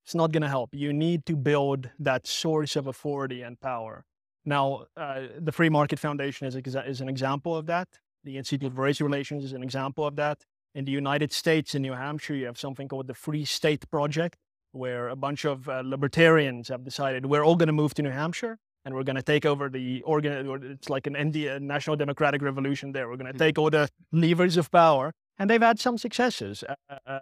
It's 0.07 0.15
not 0.15 0.31
going 0.31 0.41
to 0.41 0.49
help. 0.49 0.73
You 0.73 0.91
need 0.91 1.25
to 1.27 1.35
build 1.35 1.89
that 1.99 2.25
source 2.25 2.75
of 2.75 2.88
authority 2.88 3.41
and 3.43 3.59
power 3.59 4.05
now, 4.47 4.85
uh, 4.95 5.23
the 5.38 5.51
Free 5.51 5.67
Market 5.67 5.99
Foundation 5.99 6.47
is, 6.47 6.55
a, 6.55 6.89
is 6.89 7.01
an 7.01 7.09
example 7.09 7.53
of 7.53 7.65
that. 7.65 7.89
The 8.23 8.38
Institute 8.38 8.73
for 8.73 8.81
Race 8.81 9.01
Relations 9.01 9.43
is 9.43 9.51
an 9.51 9.61
example 9.61 10.07
of 10.07 10.15
that. 10.15 10.45
In 10.73 10.85
the 10.85 10.91
United 10.91 11.34
States, 11.34 11.75
in 11.75 11.81
New 11.81 11.91
Hampshire, 11.91 12.34
you 12.34 12.45
have 12.45 12.57
something 12.57 12.88
called 12.88 13.07
the 13.07 13.13
Free 13.13 13.43
State 13.43 13.89
Project, 13.91 14.38
where 14.71 15.09
a 15.09 15.17
bunch 15.17 15.43
of 15.43 15.67
uh, 15.67 15.81
libertarians 15.84 16.69
have 16.69 16.85
decided 16.85 17.25
we're 17.25 17.43
all 17.43 17.57
going 17.57 17.67
to 17.67 17.73
move 17.73 17.93
to 17.95 18.01
New 18.01 18.11
Hampshire 18.11 18.57
and 18.85 18.95
we're 18.95 19.03
going 19.03 19.17
to 19.17 19.21
take 19.21 19.45
over 19.45 19.67
the 19.67 20.01
organ. 20.03 20.49
It's 20.71 20.89
like 20.89 21.07
an 21.07 21.17
India 21.17 21.59
National 21.59 21.97
Democratic 21.97 22.41
Revolution 22.41 22.93
there. 22.93 23.09
We're 23.09 23.17
going 23.17 23.34
to 23.34 23.34
hmm. 23.34 23.45
take 23.47 23.57
all 23.59 23.69
the 23.69 23.89
levers 24.13 24.55
of 24.55 24.71
power, 24.71 25.13
and 25.38 25.49
they've 25.49 25.61
had 25.61 25.80
some 25.80 25.97
successes. 25.97 26.64
Uh, 26.64 26.97
uh, 27.05 27.19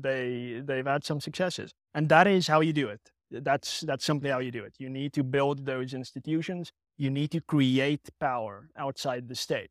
they 0.00 0.62
they've 0.64 0.86
had 0.86 1.04
some 1.04 1.20
successes, 1.20 1.72
and 1.94 2.08
that 2.08 2.26
is 2.26 2.48
how 2.48 2.60
you 2.60 2.72
do 2.72 2.88
it. 2.88 3.00
That's 3.30 3.80
that's 3.80 4.04
simply 4.04 4.30
how 4.30 4.38
you 4.38 4.50
do 4.50 4.64
it. 4.64 4.74
You 4.78 4.88
need 4.88 5.12
to 5.14 5.22
build 5.22 5.66
those 5.66 5.94
institutions. 5.94 6.72
You 6.96 7.10
need 7.10 7.30
to 7.32 7.40
create 7.40 8.08
power 8.18 8.70
outside 8.76 9.28
the 9.28 9.34
state. 9.34 9.70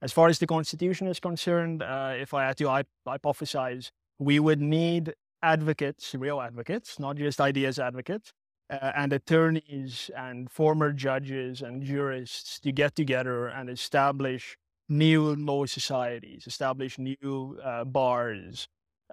As 0.00 0.12
far 0.12 0.28
as 0.28 0.38
the 0.38 0.46
constitution 0.46 1.06
is 1.06 1.20
concerned, 1.20 1.82
uh, 1.82 2.12
if 2.16 2.34
I 2.34 2.46
had 2.46 2.56
to 2.58 2.84
hypothesize, 3.08 3.90
we 4.18 4.38
would 4.38 4.60
need 4.60 5.14
advocates, 5.42 6.14
real 6.14 6.40
advocates, 6.40 6.98
not 6.98 7.16
just 7.16 7.40
ideas 7.40 7.78
advocates, 7.78 8.32
uh, 8.70 8.92
and 8.96 9.12
attorneys 9.12 10.10
and 10.16 10.50
former 10.50 10.92
judges 10.92 11.62
and 11.62 11.82
jurists 11.82 12.60
to 12.60 12.72
get 12.72 12.94
together 12.94 13.48
and 13.48 13.68
establish 13.68 14.56
new 14.88 15.34
law 15.34 15.66
societies, 15.66 16.46
establish 16.46 16.98
new 16.98 17.58
uh, 17.64 17.84
bars 17.84 18.68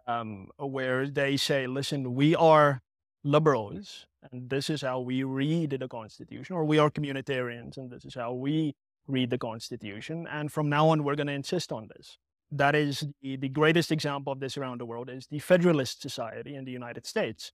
um, 0.07 0.47
where 0.57 1.07
they 1.07 1.37
say, 1.37 1.67
listen, 1.67 2.13
we 2.13 2.35
are 2.35 2.81
liberals, 3.23 4.07
and 4.31 4.49
this 4.49 4.69
is 4.69 4.81
how 4.81 4.99
we 4.99 5.23
read 5.23 5.71
the 5.71 5.87
Constitution, 5.87 6.55
or 6.55 6.65
we 6.65 6.77
are 6.79 6.89
communitarians, 6.89 7.77
and 7.77 7.89
this 7.89 8.05
is 8.05 8.15
how 8.15 8.33
we 8.33 8.75
read 9.07 9.29
the 9.29 9.37
Constitution. 9.37 10.27
And 10.29 10.51
from 10.51 10.69
now 10.69 10.89
on, 10.89 11.03
we're 11.03 11.15
going 11.15 11.27
to 11.27 11.33
insist 11.33 11.71
on 11.71 11.89
this. 11.95 12.17
That 12.51 12.75
is 12.75 13.07
the, 13.21 13.37
the 13.37 13.49
greatest 13.49 13.91
example 13.91 14.33
of 14.33 14.39
this 14.39 14.57
around 14.57 14.81
the 14.81 14.85
world 14.85 15.09
is 15.09 15.27
the 15.27 15.39
Federalist 15.39 16.01
Society 16.01 16.55
in 16.55 16.65
the 16.65 16.71
United 16.71 17.05
States. 17.05 17.53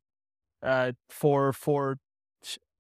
Uh, 0.64 0.94
for 1.08 1.54
for 1.54 2.00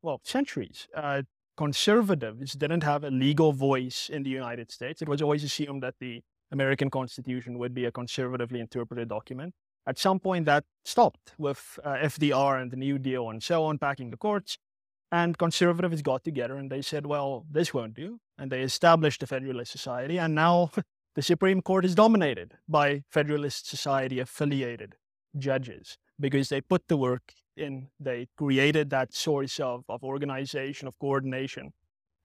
well 0.01 0.19
centuries, 0.23 0.87
uh, 0.95 1.21
conservatives 1.57 2.53
didn't 2.53 2.83
have 2.83 3.03
a 3.03 3.09
legal 3.09 3.51
voice 3.51 4.09
in 4.09 4.23
the 4.23 4.29
United 4.29 4.71
States. 4.71 5.01
It 5.01 5.09
was 5.09 5.21
always 5.21 5.43
assumed 5.43 5.83
that 5.83 5.95
the 5.99 6.21
American 6.51 6.89
Constitution 6.89 7.57
would 7.57 7.73
be 7.73 7.85
a 7.85 7.91
conservatively 7.91 8.59
interpreted 8.59 9.09
document. 9.09 9.53
At 9.87 9.97
some 9.97 10.19
point, 10.19 10.45
that 10.45 10.65
stopped 10.85 11.33
with 11.37 11.79
uh, 11.83 11.95
FDR 11.95 12.61
and 12.61 12.71
the 12.71 12.77
New 12.77 12.99
Deal 12.99 13.29
and 13.29 13.41
so 13.41 13.65
on, 13.65 13.77
packing 13.79 14.11
the 14.11 14.17
courts. 14.17 14.57
And 15.11 15.37
conservatives 15.37 16.01
got 16.01 16.23
together 16.23 16.57
and 16.57 16.69
they 16.69 16.81
said, 16.81 17.05
well, 17.05 17.45
this 17.49 17.73
won't 17.73 17.93
do. 17.93 18.19
And 18.37 18.51
they 18.51 18.61
established 18.61 19.21
the 19.21 19.27
Federalist 19.27 19.71
Society. 19.71 20.19
And 20.19 20.35
now 20.35 20.71
the 21.15 21.21
Supreme 21.21 21.61
Court 21.61 21.85
is 21.85 21.95
dominated 21.95 22.55
by 22.67 23.03
Federalist 23.09 23.69
Society 23.69 24.19
affiliated 24.19 24.95
judges 25.37 25.97
because 26.19 26.49
they 26.49 26.61
put 26.61 26.87
the 26.87 26.97
work 26.97 27.33
in, 27.57 27.87
they 27.99 28.27
created 28.37 28.89
that 28.91 29.13
source 29.13 29.59
of, 29.59 29.83
of 29.89 30.03
organization, 30.03 30.87
of 30.87 30.97
coordination 30.99 31.73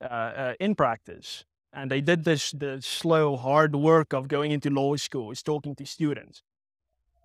uh, 0.01 0.05
uh, 0.05 0.55
in 0.61 0.75
practice. 0.75 1.45
And 1.73 1.91
they 1.91 2.01
did 2.01 2.25
this 2.25 2.53
the 2.53 2.81
slow, 2.83 3.37
hard 3.37 3.75
work 3.75 4.13
of 4.13 4.29
going 4.29 4.51
into 4.51 4.69
law 4.69 4.97
schools, 4.97 5.43
talking 5.43 5.75
to 5.77 5.87
students, 5.87 6.43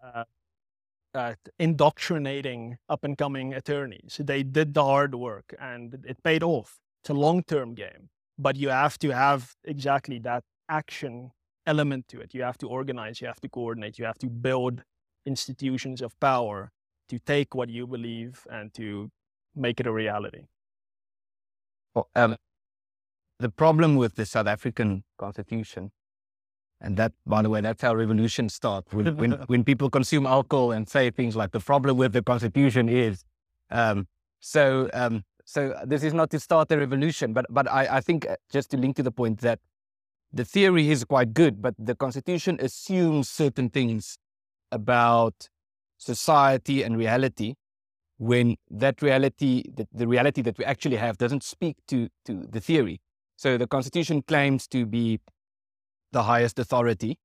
uh, 0.04 1.34
indoctrinating 1.60 2.78
up 2.88 3.04
and 3.04 3.18
coming 3.18 3.54
attorneys. 3.54 4.22
They 4.24 4.44
did 4.44 4.74
the 4.74 4.84
hard 4.84 5.16
work 5.16 5.54
and 5.60 6.06
it 6.08 6.22
paid 6.24 6.44
off. 6.44 6.80
It's 7.02 7.10
a 7.10 7.14
long 7.14 7.44
term 7.44 7.74
game, 7.74 8.10
but 8.38 8.56
you 8.56 8.70
have 8.70 8.98
to 9.00 9.10
have 9.10 9.56
exactly 9.64 10.20
that 10.20 10.44
action 10.70 11.32
element 11.66 12.08
to 12.10 12.22
it. 12.22 12.34
You 12.34 12.44
have 12.44 12.58
to 12.60 12.68
organize, 12.68 13.20
you 13.22 13.28
have 13.28 13.42
to 13.42 13.50
coordinate, 13.50 14.00
you 14.00 14.06
have 14.06 14.18
to 14.20 14.28
build 14.28 14.84
institutions 15.26 16.02
of 16.02 16.18
power 16.20 16.72
to 17.10 17.20
take 17.20 17.56
what 17.56 17.70
you 17.70 17.88
believe 17.88 18.46
and 18.50 18.74
to 18.74 19.10
make 19.56 19.80
it 19.80 19.88
a 19.88 19.92
reality. 19.92 20.44
Well, 21.94 22.10
um, 22.16 22.36
the 23.40 23.50
problem 23.50 23.96
with 23.96 24.16
the 24.16 24.26
South 24.26 24.48
African 24.48 25.04
constitution 25.18 25.92
and 26.80 26.96
that, 26.98 27.14
by 27.26 27.42
the 27.42 27.50
way, 27.50 27.62
that's 27.62 27.82
how 27.82 27.96
revolutions 27.96 28.54
start. 28.54 28.86
When, 28.94 29.18
when, 29.18 29.32
when 29.48 29.64
people 29.64 29.90
consume 29.90 30.26
alcohol 30.26 30.72
and 30.72 30.88
say 30.88 31.10
things 31.10 31.36
like 31.36 31.52
the 31.52 31.60
problem 31.60 31.98
with 31.98 32.14
the 32.14 32.22
constitution 32.22 32.88
is. 32.88 33.24
Um, 33.72 34.08
so, 34.40 34.90
um, 34.94 35.24
so 35.44 35.76
this 35.86 36.04
is 36.04 36.14
not 36.14 36.30
to 36.32 36.40
start 36.40 36.72
a 36.72 36.78
revolution, 36.78 37.34
but, 37.34 37.46
but 37.50 37.70
I, 37.70 37.98
I 37.98 38.02
think 38.02 38.28
uh, 38.28 38.36
just 38.52 38.70
to 38.72 38.78
link 38.78 38.96
to 38.98 39.04
the 39.04 39.12
point 39.12 39.40
that 39.40 39.60
the 40.32 40.46
theory 40.46 40.90
is 40.90 41.04
quite 41.04 41.34
good, 41.34 41.62
but 41.62 41.74
the 41.80 41.96
constitution 41.96 42.58
assumes 42.62 43.30
certain 43.30 43.70
things 43.70 44.20
about 44.72 45.50
society 45.98 46.84
and 46.84 46.98
reality 46.98 47.56
when 48.18 48.56
that 48.70 49.02
reality, 49.02 49.64
the, 49.76 49.88
the 49.94 50.08
reality 50.08 50.42
that 50.42 50.58
we 50.58 50.66
actually 50.66 50.96
have 50.96 51.18
doesn't 51.18 51.44
speak 51.44 51.78
to, 51.88 52.10
to 52.26 52.46
the 52.50 52.60
theory. 52.60 53.00
So 53.36 53.58
the 53.58 53.68
constitution 53.68 54.24
claims 54.24 54.68
to 54.70 54.86
be 54.86 55.20
the 56.12 56.24
highest 56.24 56.58
authority 56.58 57.20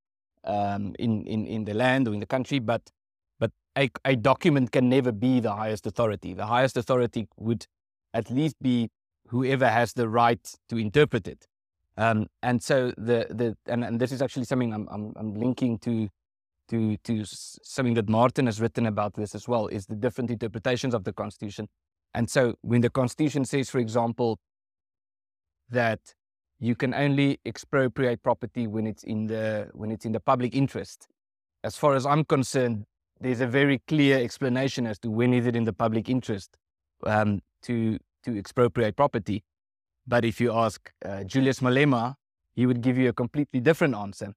um, 0.44 0.94
in, 0.98 1.26
in, 1.26 1.46
in 1.46 1.64
the 1.64 1.72
land 1.74 2.08
or 2.08 2.14
in 2.14 2.20
the 2.20 2.26
country, 2.26 2.58
but, 2.58 2.90
but 3.38 3.52
a, 3.78 3.90
a 4.04 4.16
document 4.16 4.72
can 4.72 4.88
never 4.88 5.12
be 5.12 5.40
the 5.40 5.54
highest 5.54 5.86
authority. 5.86 6.34
The 6.34 6.46
highest 6.46 6.76
authority 6.76 7.28
would 7.36 7.66
at 8.12 8.30
least 8.30 8.56
be 8.60 8.90
whoever 9.28 9.68
has 9.68 9.94
the 9.94 10.08
right 10.08 10.54
to 10.68 10.76
interpret 10.76 11.26
it. 11.26 11.46
Um, 11.96 12.26
and 12.42 12.62
so 12.62 12.92
the, 12.96 13.26
the 13.30 13.56
and, 13.66 13.84
and 13.84 14.00
this 14.00 14.12
is 14.12 14.20
actually 14.20 14.44
something 14.44 14.72
I'm, 14.74 14.88
I'm, 14.90 15.12
I'm 15.16 15.34
linking 15.34 15.78
to 15.80 16.08
to 16.72 16.96
to 17.08 17.24
something 17.24 17.94
that 17.94 18.08
Martin 18.08 18.46
has 18.46 18.60
written 18.60 18.86
about 18.86 19.14
this 19.14 19.34
as 19.34 19.46
well 19.46 19.66
is 19.68 19.86
the 19.86 19.94
different 19.94 20.30
interpretations 20.30 20.94
of 20.94 21.04
the 21.04 21.12
constitution. 21.12 21.68
And 22.14 22.28
so 22.28 22.54
when 22.62 22.80
the 22.80 22.90
constitution 22.90 23.44
says, 23.44 23.70
for 23.70 23.78
example, 23.78 24.38
that 25.70 26.00
you 26.58 26.74
can 26.74 26.94
only 26.94 27.40
expropriate 27.44 28.22
property 28.22 28.66
when 28.66 28.86
it's 28.86 29.04
in 29.04 29.26
the 29.26 29.68
when 29.72 29.90
it's 29.90 30.06
in 30.06 30.12
the 30.12 30.20
public 30.20 30.54
interest. 30.54 31.08
As 31.64 31.76
far 31.76 31.94
as 31.94 32.06
I'm 32.06 32.24
concerned, 32.24 32.84
there's 33.20 33.40
a 33.40 33.46
very 33.46 33.78
clear 33.86 34.18
explanation 34.18 34.86
as 34.86 34.98
to 35.00 35.10
when 35.10 35.32
is 35.34 35.46
it 35.46 35.54
in 35.54 35.64
the 35.64 35.72
public 35.72 36.08
interest 36.08 36.56
um, 37.06 37.40
to 37.62 37.98
to 38.24 38.38
expropriate 38.38 38.96
property. 38.96 39.42
But 40.06 40.24
if 40.24 40.40
you 40.40 40.52
ask 40.52 40.90
uh, 41.04 41.24
Julius 41.24 41.60
Malema, 41.60 42.14
he 42.54 42.66
would 42.66 42.80
give 42.80 42.96
you 42.98 43.08
a 43.08 43.12
completely 43.12 43.60
different 43.60 43.94
answer. 43.94 44.32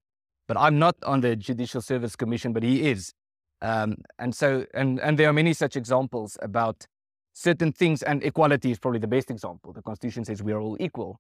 But 0.48 0.58
I'm 0.58 0.78
not 0.80 0.96
on 1.04 1.22
the 1.22 1.36
Judicial 1.36 1.82
Service 1.82 2.16
Commission, 2.16 2.54
but 2.54 2.64
he 2.64 2.90
is. 2.90 3.14
Um, 3.62 3.98
and 4.20 4.36
so, 4.36 4.66
and, 4.74 5.00
and 5.00 5.18
there 5.18 5.30
are 5.30 5.34
many 5.34 5.54
such 5.54 5.76
examples 5.76 6.38
about 6.42 6.86
certain 7.34 7.72
things, 7.72 8.04
and 8.04 8.24
equality 8.24 8.72
is 8.72 8.80
probably 8.80 9.00
the 9.00 9.08
best 9.08 9.32
example. 9.32 9.74
The 9.74 9.82
Constitution 9.82 10.26
says 10.26 10.44
we 10.44 10.54
are 10.54 10.60
all 10.60 10.78
equal. 10.80 11.20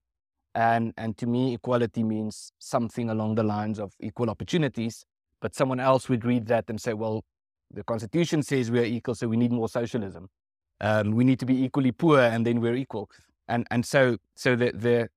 And, 0.53 0.93
and 0.95 1.17
to 1.17 1.27
me, 1.27 1.55
equality 1.55 2.03
means 2.03 2.51
something 2.59 3.09
along 3.09 3.35
the 3.35 3.43
lines 3.43 3.79
of 3.79 3.93
equal 3.99 4.29
opportunities. 4.29 5.05
But 5.41 5.53
someone 5.53 5.79
else 5.79 6.07
would 6.07 6.23
read 6.23 6.47
that 6.47 6.65
and 6.69 6.79
say, 6.79 6.93
well, 6.93 7.23
the 7.71 7.83
Constitution 7.83 8.43
says 8.43 8.71
we 8.71 8.79
are 8.79 8.85
equal, 8.85 9.15
so 9.15 9.27
we 9.27 9.37
need 9.37 9.51
more 9.51 9.67
socialism. 9.67 10.29
Um, 10.81 11.11
we 11.11 11.23
need 11.23 11.39
to 11.39 11.45
be 11.45 11.63
equally 11.63 11.91
poor, 11.91 12.19
and 12.19 12.45
then 12.45 12.61
we're 12.61 12.75
equal. 12.75 13.09
And 13.47 13.67
and 13.71 13.85
so 13.85 14.17
so 14.35 14.55
the 14.55 14.71
the 14.71 15.09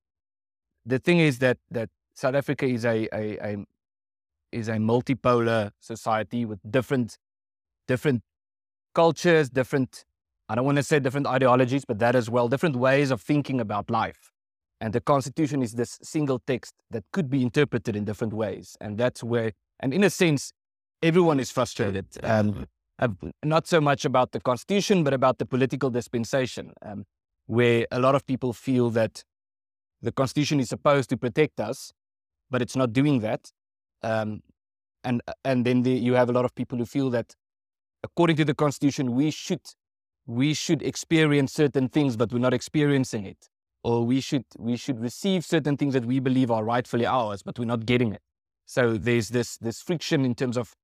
the 0.87 0.99
thing 0.99 1.19
is 1.19 1.39
that 1.39 1.59
that 1.71 1.89
South 2.15 2.35
Africa 2.35 2.67
is 2.67 2.85
a 2.85 3.09
a, 3.13 3.39
a 3.43 3.65
is 4.53 4.69
a 4.69 4.77
multipolar 4.77 5.73
society 5.81 6.45
with 6.45 6.61
different 6.69 7.19
different 7.87 8.23
cultures, 8.95 9.49
different 9.51 10.05
I 10.49 10.55
don't 10.55 10.65
want 10.65 10.77
to 10.77 10.83
say 10.83 10.99
different 10.99 11.27
ideologies, 11.27 11.85
but 11.85 11.99
that 11.99 12.15
as 12.15 12.31
well, 12.31 12.49
different 12.49 12.77
ways 12.77 13.11
of 13.11 13.21
thinking 13.21 13.61
about 13.61 13.91
life. 13.91 14.33
And 14.81 14.93
the 14.93 15.01
Constitution 15.01 15.63
is 15.63 15.73
this 15.75 15.99
single 16.03 16.39
text 16.39 16.75
that 16.91 17.05
could 17.13 17.29
be 17.29 17.43
interpreted 17.43 17.97
in 17.97 18.05
different 18.05 18.33
ways. 18.33 18.77
And 18.81 18.97
that's 18.97 19.23
where, 19.23 19.53
and 19.81 19.93
in 19.93 20.05
a 20.05 20.11
sense, 20.11 20.53
everyone 21.03 21.39
is 21.41 21.51
frustrated. 21.51 22.07
Um, 22.23 22.67
not 23.45 23.67
so 23.67 23.81
much 23.81 24.05
about 24.05 24.33
the 24.33 24.41
Constitution, 24.41 25.05
but 25.05 25.13
about 25.13 25.39
the 25.39 25.47
political 25.47 25.91
dispensation, 25.91 26.73
um, 26.83 27.05
where 27.47 27.87
a 27.91 28.01
lot 28.01 28.15
of 28.15 28.27
people 28.27 28.53
feel 28.53 28.91
that 28.91 29.25
the 30.01 30.13
Constitution 30.13 30.61
is 30.61 30.69
supposed 30.69 31.11
to 31.11 31.17
protect 31.17 31.61
us, 31.61 31.93
but 32.51 32.63
it's 32.63 32.77
not 32.77 32.93
doing 32.93 33.21
that. 33.21 33.53
Um, 34.03 34.43
and 35.05 35.23
and 35.45 35.65
then 35.65 35.83
the, 35.83 35.93
you 35.93 36.15
have 36.15 36.29
a 36.29 36.33
lot 36.33 36.45
of 36.45 36.55
people 36.55 36.79
who 36.79 36.87
feel 36.87 37.11
that, 37.11 37.35
according 38.03 38.37
to 38.37 38.45
the 38.45 38.55
Constitution, 38.55 39.15
we 39.15 39.31
should 39.31 39.63
we 40.27 40.55
should 40.55 40.83
experience 40.83 41.53
certain 41.53 41.89
things, 41.89 42.17
but 42.17 42.33
we're 42.33 42.39
not 42.39 42.55
experiencing 42.55 43.25
it 43.25 43.49
or 43.83 44.05
we 44.05 44.21
should 44.21 44.45
we 44.59 44.77
should 44.77 45.01
receive 45.01 45.45
certain 45.45 45.77
things 45.77 45.95
that 45.95 46.05
we 46.05 46.21
believe 46.21 46.51
are 46.51 46.65
rightfully 46.65 47.07
ours, 47.07 47.43
but 47.43 47.59
we're 47.59 47.65
not 47.65 47.87
getting 47.87 48.13
it. 48.13 48.23
So 48.67 48.97
there's 48.99 49.29
this 49.31 49.57
this 49.59 49.81
friction 49.81 50.25
in 50.25 50.35
terms 50.35 50.57
of 50.57 50.75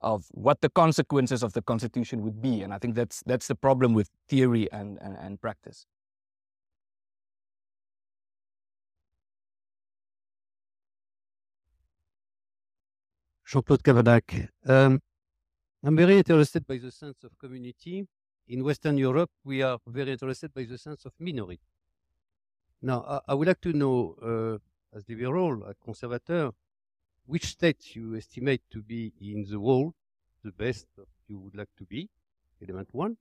of 0.00 0.26
what 0.32 0.60
the 0.60 0.68
consequences 0.68 1.42
of 1.42 1.52
the 1.52 1.62
constitution 1.62 2.22
would 2.22 2.42
be, 2.42 2.62
and 2.62 2.72
I 2.74 2.78
think 2.78 2.94
that's 2.94 3.22
that's 3.26 3.48
the 3.48 3.54
problem 3.54 3.94
with 3.94 4.10
theory 4.28 4.70
and 4.72 4.98
and, 5.00 5.16
and 5.18 5.40
practice. 5.40 5.86
Jean-Claude. 13.52 14.48
Um, 14.66 15.02
I'm 15.84 15.94
very 15.94 16.16
interested 16.16 16.66
by 16.66 16.78
the 16.78 16.90
sense 16.90 17.22
of 17.22 17.38
community. 17.38 18.06
In 18.48 18.64
Western 18.64 18.96
Europe, 18.96 19.30
we 19.44 19.60
are 19.60 19.78
very 19.86 20.12
interested 20.12 20.54
by 20.54 20.64
the 20.64 20.78
sense 20.78 21.04
of 21.04 21.12
minority. 21.18 21.60
Now, 22.80 23.04
I, 23.06 23.32
I 23.32 23.34
would 23.34 23.48
like 23.48 23.60
to 23.60 23.74
know, 23.74 24.16
uh, 24.22 24.96
as 24.96 25.06
liberal, 25.06 25.64
a 25.64 25.74
conservator, 25.74 26.52
which 27.26 27.44
state 27.44 27.94
you 27.94 28.16
estimate 28.16 28.62
to 28.70 28.82
be 28.82 29.12
in 29.20 29.44
the 29.44 29.60
world 29.60 29.92
the 30.42 30.52
best 30.52 30.86
you 31.28 31.38
would 31.38 31.54
like 31.54 31.70
to 31.76 31.84
be, 31.84 32.08
element 32.62 32.88
one. 32.92 33.18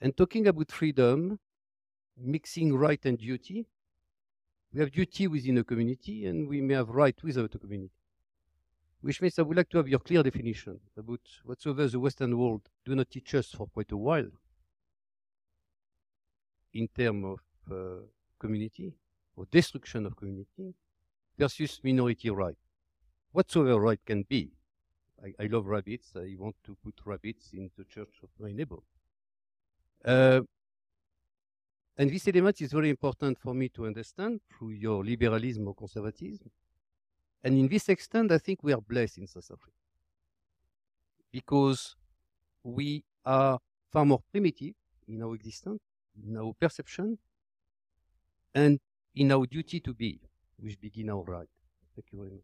And 0.00 0.16
talking 0.16 0.48
about 0.48 0.72
freedom, 0.72 1.38
mixing 2.16 2.74
right 2.74 3.04
and 3.04 3.16
duty, 3.16 3.64
we 4.72 4.80
have 4.80 4.90
duty 4.90 5.28
within 5.28 5.58
a 5.58 5.64
community 5.64 6.26
and 6.26 6.48
we 6.48 6.60
may 6.60 6.74
have 6.74 6.88
right 6.88 7.16
without 7.22 7.54
a 7.54 7.58
community. 7.58 7.97
Which 9.00 9.22
means 9.22 9.38
I 9.38 9.42
would 9.42 9.56
like 9.56 9.68
to 9.70 9.78
have 9.78 9.88
your 9.88 10.00
clear 10.00 10.22
definition 10.22 10.80
about 10.96 11.20
whatsoever 11.44 11.86
the 11.86 12.00
Western 12.00 12.36
world 12.36 12.68
do 12.84 12.94
not 12.94 13.10
teach 13.10 13.34
us 13.34 13.52
for 13.52 13.66
quite 13.68 13.92
a 13.92 13.96
while 13.96 14.30
in 16.74 16.88
terms 16.88 17.24
of 17.24 17.72
uh, 17.72 18.02
community 18.38 18.92
or 19.36 19.46
destruction 19.50 20.06
of 20.06 20.16
community 20.16 20.74
versus 21.38 21.80
minority 21.84 22.30
right. 22.30 22.56
Whatsoever 23.32 23.80
right 23.80 24.00
can 24.04 24.24
be. 24.28 24.50
I, 25.22 25.44
I 25.44 25.46
love 25.46 25.66
rabbits. 25.66 26.12
I 26.16 26.34
want 26.36 26.56
to 26.64 26.76
put 26.82 26.94
rabbits 27.04 27.50
in 27.52 27.70
the 27.76 27.84
church 27.84 28.20
of 28.22 28.30
my 28.38 28.52
neighbor. 28.52 28.78
Uh, 30.04 30.40
and 31.96 32.10
this 32.10 32.28
element 32.28 32.60
is 32.60 32.72
very 32.72 32.90
important 32.90 33.38
for 33.38 33.54
me 33.54 33.68
to 33.70 33.86
understand 33.86 34.40
through 34.50 34.70
your 34.70 35.04
liberalism 35.04 35.66
or 35.66 35.74
conservatism. 35.74 36.50
And 37.44 37.56
in 37.56 37.68
this 37.68 37.88
extent, 37.88 38.32
I 38.32 38.38
think 38.38 38.62
we 38.62 38.72
are 38.72 38.80
blessed 38.80 39.18
in 39.18 39.26
South 39.26 39.50
Africa 39.50 39.72
because 41.32 41.94
we 42.64 43.04
are 43.24 43.58
far 43.92 44.04
more 44.04 44.22
primitive 44.30 44.74
in 45.06 45.22
our 45.22 45.34
existence, 45.34 45.80
in 46.26 46.36
our 46.36 46.52
perception, 46.60 47.18
and 48.54 48.80
in 49.14 49.32
our 49.32 49.46
duty 49.46 49.80
to 49.80 49.94
be, 49.94 50.20
which 50.58 50.80
begin 50.80 51.10
our 51.10 51.22
right. 51.22 51.48
Thank 51.94 52.06
you 52.12 52.18
very 52.18 52.30
much. 52.30 52.42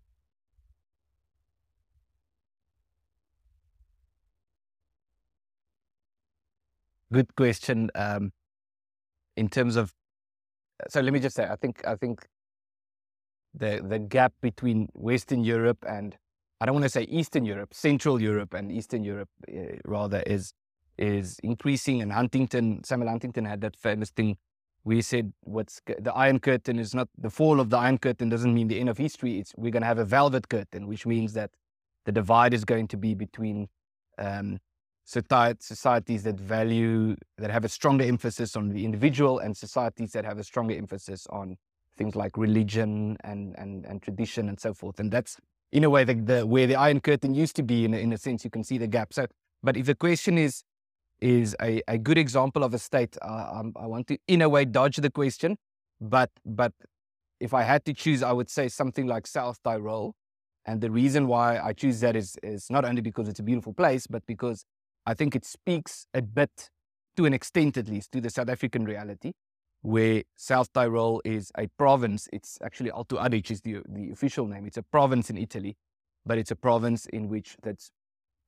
Good 7.12 7.36
question. 7.36 7.90
Um, 7.94 8.32
in 9.36 9.48
terms 9.48 9.76
of, 9.76 9.92
so 10.88 11.00
let 11.00 11.12
me 11.12 11.20
just 11.20 11.36
say, 11.36 11.44
I 11.44 11.56
think 11.56 11.86
I 11.86 11.94
think 11.94 12.26
the 13.54 13.84
the 13.86 13.98
gap 13.98 14.32
between 14.40 14.88
Western 14.94 15.44
Europe 15.44 15.84
and 15.88 16.16
I 16.60 16.66
don't 16.66 16.74
want 16.74 16.84
to 16.84 16.90
say 16.90 17.02
Eastern 17.02 17.44
Europe, 17.44 17.74
Central 17.74 18.20
Europe 18.20 18.54
and 18.54 18.72
Eastern 18.72 19.04
Europe 19.04 19.28
uh, 19.48 19.76
rather 19.84 20.22
is 20.26 20.52
is 20.96 21.38
increasing. 21.42 22.00
And 22.02 22.12
Huntington, 22.12 22.84
Samuel 22.84 23.10
Huntington 23.10 23.44
had 23.44 23.60
that 23.62 23.76
famous 23.76 24.10
thing 24.10 24.36
we 24.84 25.00
said 25.00 25.32
what's 25.40 25.80
the 25.86 26.12
Iron 26.12 26.38
Curtain 26.38 26.78
is 26.78 26.94
not 26.94 27.08
the 27.16 27.30
fall 27.30 27.58
of 27.58 27.70
the 27.70 27.78
Iron 27.78 27.98
Curtain 27.98 28.28
doesn't 28.28 28.52
mean 28.52 28.68
the 28.68 28.78
end 28.78 28.90
of 28.90 28.98
history. 28.98 29.38
It's 29.38 29.52
we're 29.56 29.70
going 29.70 29.82
to 29.82 29.86
have 29.86 29.98
a 29.98 30.04
velvet 30.04 30.48
curtain, 30.48 30.86
which 30.86 31.06
means 31.06 31.32
that 31.32 31.50
the 32.04 32.12
divide 32.12 32.52
is 32.52 32.64
going 32.64 32.88
to 32.88 32.98
be 32.98 33.14
between 33.14 33.68
um, 34.18 34.58
societies 35.04 36.22
that 36.22 36.38
value 36.38 37.16
that 37.38 37.50
have 37.50 37.64
a 37.64 37.68
stronger 37.68 38.04
emphasis 38.04 38.56
on 38.56 38.68
the 38.68 38.84
individual 38.84 39.38
and 39.38 39.56
societies 39.56 40.12
that 40.12 40.24
have 40.24 40.38
a 40.38 40.44
stronger 40.44 40.74
emphasis 40.74 41.26
on 41.30 41.56
things 41.96 42.16
like 42.16 42.36
religion 42.36 43.16
and 43.24 43.54
and, 43.58 43.84
and 43.84 44.02
tradition 44.02 44.48
and 44.48 44.58
so 44.60 44.74
forth. 44.74 45.00
And 45.00 45.10
that's 45.10 45.36
in 45.72 45.84
a 45.84 45.90
way 45.90 46.04
the, 46.04 46.14
the 46.14 46.46
where 46.46 46.66
the 46.66 46.76
Iron 46.76 47.00
Curtain 47.00 47.34
used 47.34 47.56
to 47.56 47.62
be. 47.62 47.84
In 47.84 47.94
in 47.94 48.12
a 48.12 48.18
sense, 48.18 48.44
you 48.44 48.50
can 48.50 48.64
see 48.64 48.78
the 48.78 48.86
gap. 48.86 49.12
So, 49.12 49.26
but 49.62 49.76
if 49.76 49.86
the 49.86 49.94
question 49.94 50.38
is 50.38 50.62
is 51.20 51.56
a, 51.60 51.80
a 51.88 51.96
good 51.96 52.18
example 52.18 52.62
of 52.62 52.74
a 52.74 52.78
state. 52.78 53.16
Uh, 53.22 53.62
I 53.76 53.86
want 53.86 54.08
to, 54.08 54.18
in 54.28 54.42
a 54.42 54.48
way, 54.48 54.64
dodge 54.64 54.96
the 54.96 55.10
question, 55.10 55.56
but 56.00 56.30
but 56.44 56.72
if 57.40 57.54
I 57.54 57.62
had 57.62 57.84
to 57.86 57.94
choose, 57.94 58.22
I 58.22 58.32
would 58.32 58.50
say 58.50 58.68
something 58.68 59.06
like 59.06 59.26
South 59.26 59.58
Tyrol. 59.62 60.14
And 60.66 60.80
the 60.80 60.90
reason 60.90 61.26
why 61.26 61.58
I 61.58 61.72
choose 61.72 62.00
that 62.00 62.16
is 62.16 62.36
is 62.42 62.70
not 62.70 62.84
only 62.84 63.00
because 63.00 63.28
it's 63.28 63.40
a 63.40 63.42
beautiful 63.42 63.72
place, 63.72 64.06
but 64.06 64.24
because 64.26 64.64
I 65.06 65.14
think 65.14 65.36
it 65.36 65.44
speaks 65.44 66.06
a 66.14 66.22
bit, 66.22 66.70
to 67.16 67.26
an 67.26 67.34
extent 67.34 67.76
at 67.76 67.88
least, 67.88 68.12
to 68.12 68.20
the 68.20 68.30
South 68.30 68.48
African 68.48 68.84
reality, 68.84 69.32
where 69.84 70.22
South 70.34 70.72
Tyrol 70.72 71.20
is 71.26 71.52
a 71.58 71.66
province. 71.76 72.26
It's 72.32 72.58
actually 72.64 72.90
Alto 72.90 73.18
Adige 73.18 73.50
is 73.50 73.60
the 73.60 73.82
the 73.86 74.10
official 74.10 74.46
name. 74.46 74.66
It's 74.66 74.78
a 74.78 74.82
province 74.82 75.28
in 75.28 75.36
Italy, 75.36 75.76
but 76.24 76.38
it's 76.38 76.50
a 76.50 76.56
province 76.56 77.04
in 77.12 77.28
which 77.28 77.56
that's 77.62 77.90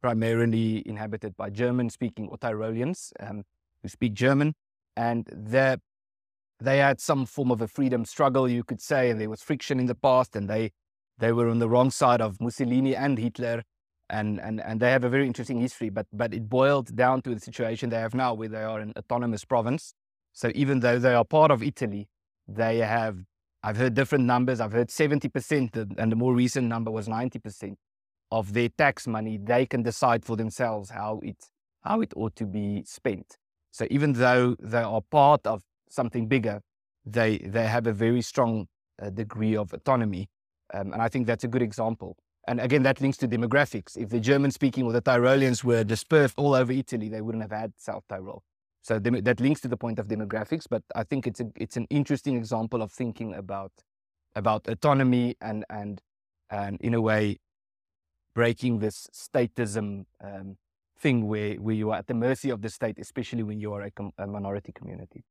primarily 0.01 0.83
inhabited 0.87 1.37
by 1.37 1.51
German-speaking 1.51 2.29
or 2.29 2.39
Tyrolians 2.39 3.13
um, 3.21 3.45
who 3.83 3.89
speak 3.89 4.15
German, 4.15 4.55
and 4.97 5.27
they 5.27 6.79
had 6.79 7.01
some 7.01 7.27
form 7.27 7.51
of 7.51 7.61
a 7.61 7.69
freedom 7.69 8.07
struggle, 8.07 8.49
you 8.49 8.65
could 8.65 8.81
say, 8.81 9.11
and 9.11 9.21
there 9.21 9.29
was 9.29 9.43
friction 9.43 9.79
in 9.79 9.87
the 9.87 9.95
past, 9.95 10.35
and 10.37 10.49
they 10.49 10.71
they 11.19 11.33
were 11.33 11.51
on 11.51 11.59
the 11.59 11.69
wrong 11.69 11.91
side 11.91 12.23
of 12.23 12.41
Mussolini 12.41 12.97
and 12.97 13.19
Hitler, 13.19 13.63
and 14.09 14.41
and 14.41 14.59
and 14.63 14.81
they 14.81 14.91
have 14.91 15.05
a 15.05 15.11
very 15.11 15.27
interesting 15.27 15.61
history. 15.61 15.91
But 15.91 16.07
but 16.15 16.33
it 16.33 16.49
boiled 16.49 16.97
down 16.97 17.21
to 17.23 17.35
the 17.35 17.41
situation 17.41 17.91
they 17.91 18.01
have 18.01 18.15
now, 18.15 18.33
where 18.33 18.49
they 18.49 18.63
are 18.63 18.81
an 18.81 18.95
autonomous 18.97 19.45
province. 19.45 19.93
So 20.37 20.53
even 20.55 20.81
though 20.81 20.99
they 20.99 21.15
are 21.15 21.25
part 21.25 21.51
of 21.51 21.63
Italy, 21.63 22.09
they 22.47 22.79
have 22.97 23.17
I've 23.63 23.79
heard 23.79 23.95
different 23.95 24.27
numbers. 24.27 24.61
I've 24.61 24.77
heard 24.79 24.91
seventy 24.91 25.31
percent, 25.37 25.75
and 25.75 26.13
the 26.13 26.17
more 26.25 26.35
recent 26.35 26.67
number 26.69 26.91
was 26.91 27.09
ninety 27.09 27.39
percent 27.39 27.79
of 28.31 28.53
their 28.53 28.69
tax 28.69 29.07
money, 29.07 29.39
they 29.39 29.65
can 29.65 29.83
decide 29.83 30.25
for 30.25 30.37
themselves 30.37 30.91
how 30.91 31.21
it 31.23 31.39
how 31.83 32.03
it 32.03 32.13
ought 32.17 32.37
to 32.37 32.45
be 32.45 32.83
spent. 32.85 33.39
So 33.71 33.87
even 33.91 34.13
though 34.13 34.57
they 34.61 34.83
are 34.83 35.01
part 35.01 35.47
of 35.47 35.63
something 35.89 36.29
bigger, 36.29 36.61
they 37.05 37.39
they 37.39 37.67
have 37.67 37.87
a 37.87 37.93
very 37.93 38.21
strong 38.21 38.69
uh, 39.01 39.09
degree 39.09 39.57
of 39.57 39.73
autonomy, 39.73 40.29
um, 40.75 40.93
and 40.93 41.01
I 41.01 41.09
think 41.09 41.27
that's 41.27 41.45
a 41.45 41.49
good 41.49 41.63
example. 41.63 42.17
And 42.49 42.61
again, 42.61 42.83
that 42.83 43.01
links 43.01 43.17
to 43.19 43.29
demographics. 43.29 43.97
If 43.97 44.11
the 44.11 44.21
German 44.21 44.51
speaking 44.51 44.85
or 44.85 44.93
the 44.93 45.03
Tyroleans 45.03 45.65
were 45.65 45.83
dispersed 45.83 46.35
all 46.37 46.55
over 46.55 46.73
Italy, 46.73 47.09
they 47.09 47.23
wouldn't 47.23 47.43
have 47.43 47.59
had 47.63 47.73
South 47.79 48.05
Tyrol. 48.09 48.43
So 48.87 49.01
that 49.01 49.41
links 49.41 49.61
to 49.63 49.69
the 49.69 49.77
point 49.77 49.99
of 49.99 50.07
demographics, 50.07 50.67
but 50.71 50.85
I 50.95 51.03
think 51.03 51.27
it's 51.27 51.41
a, 51.41 51.47
it's 51.57 51.77
an 51.77 51.89
interesting 51.91 52.37
example 52.37 52.83
of 52.83 52.93
thinking 52.93 53.35
about 53.35 53.73
about 54.37 54.69
autonomy 54.69 55.35
and 55.41 55.65
and 55.69 56.01
and 56.51 56.81
in 56.81 56.95
a 56.95 57.01
way 57.01 57.39
breaking 58.33 58.79
this 58.79 59.09
statism 59.13 60.05
um, 60.23 60.57
thing 61.01 61.27
where 61.27 61.55
where 61.55 61.75
you 61.75 61.91
are 61.91 61.99
at 61.99 62.07
the 62.07 62.15
mercy 62.15 62.49
of 62.49 62.63
the 62.63 62.69
state, 62.69 62.97
especially 63.01 63.43
when 63.43 63.59
you 63.59 63.73
are 63.73 63.83
a, 63.83 63.91
com- 63.91 64.13
a 64.19 64.27
minority 64.29 64.71
community. 64.71 65.25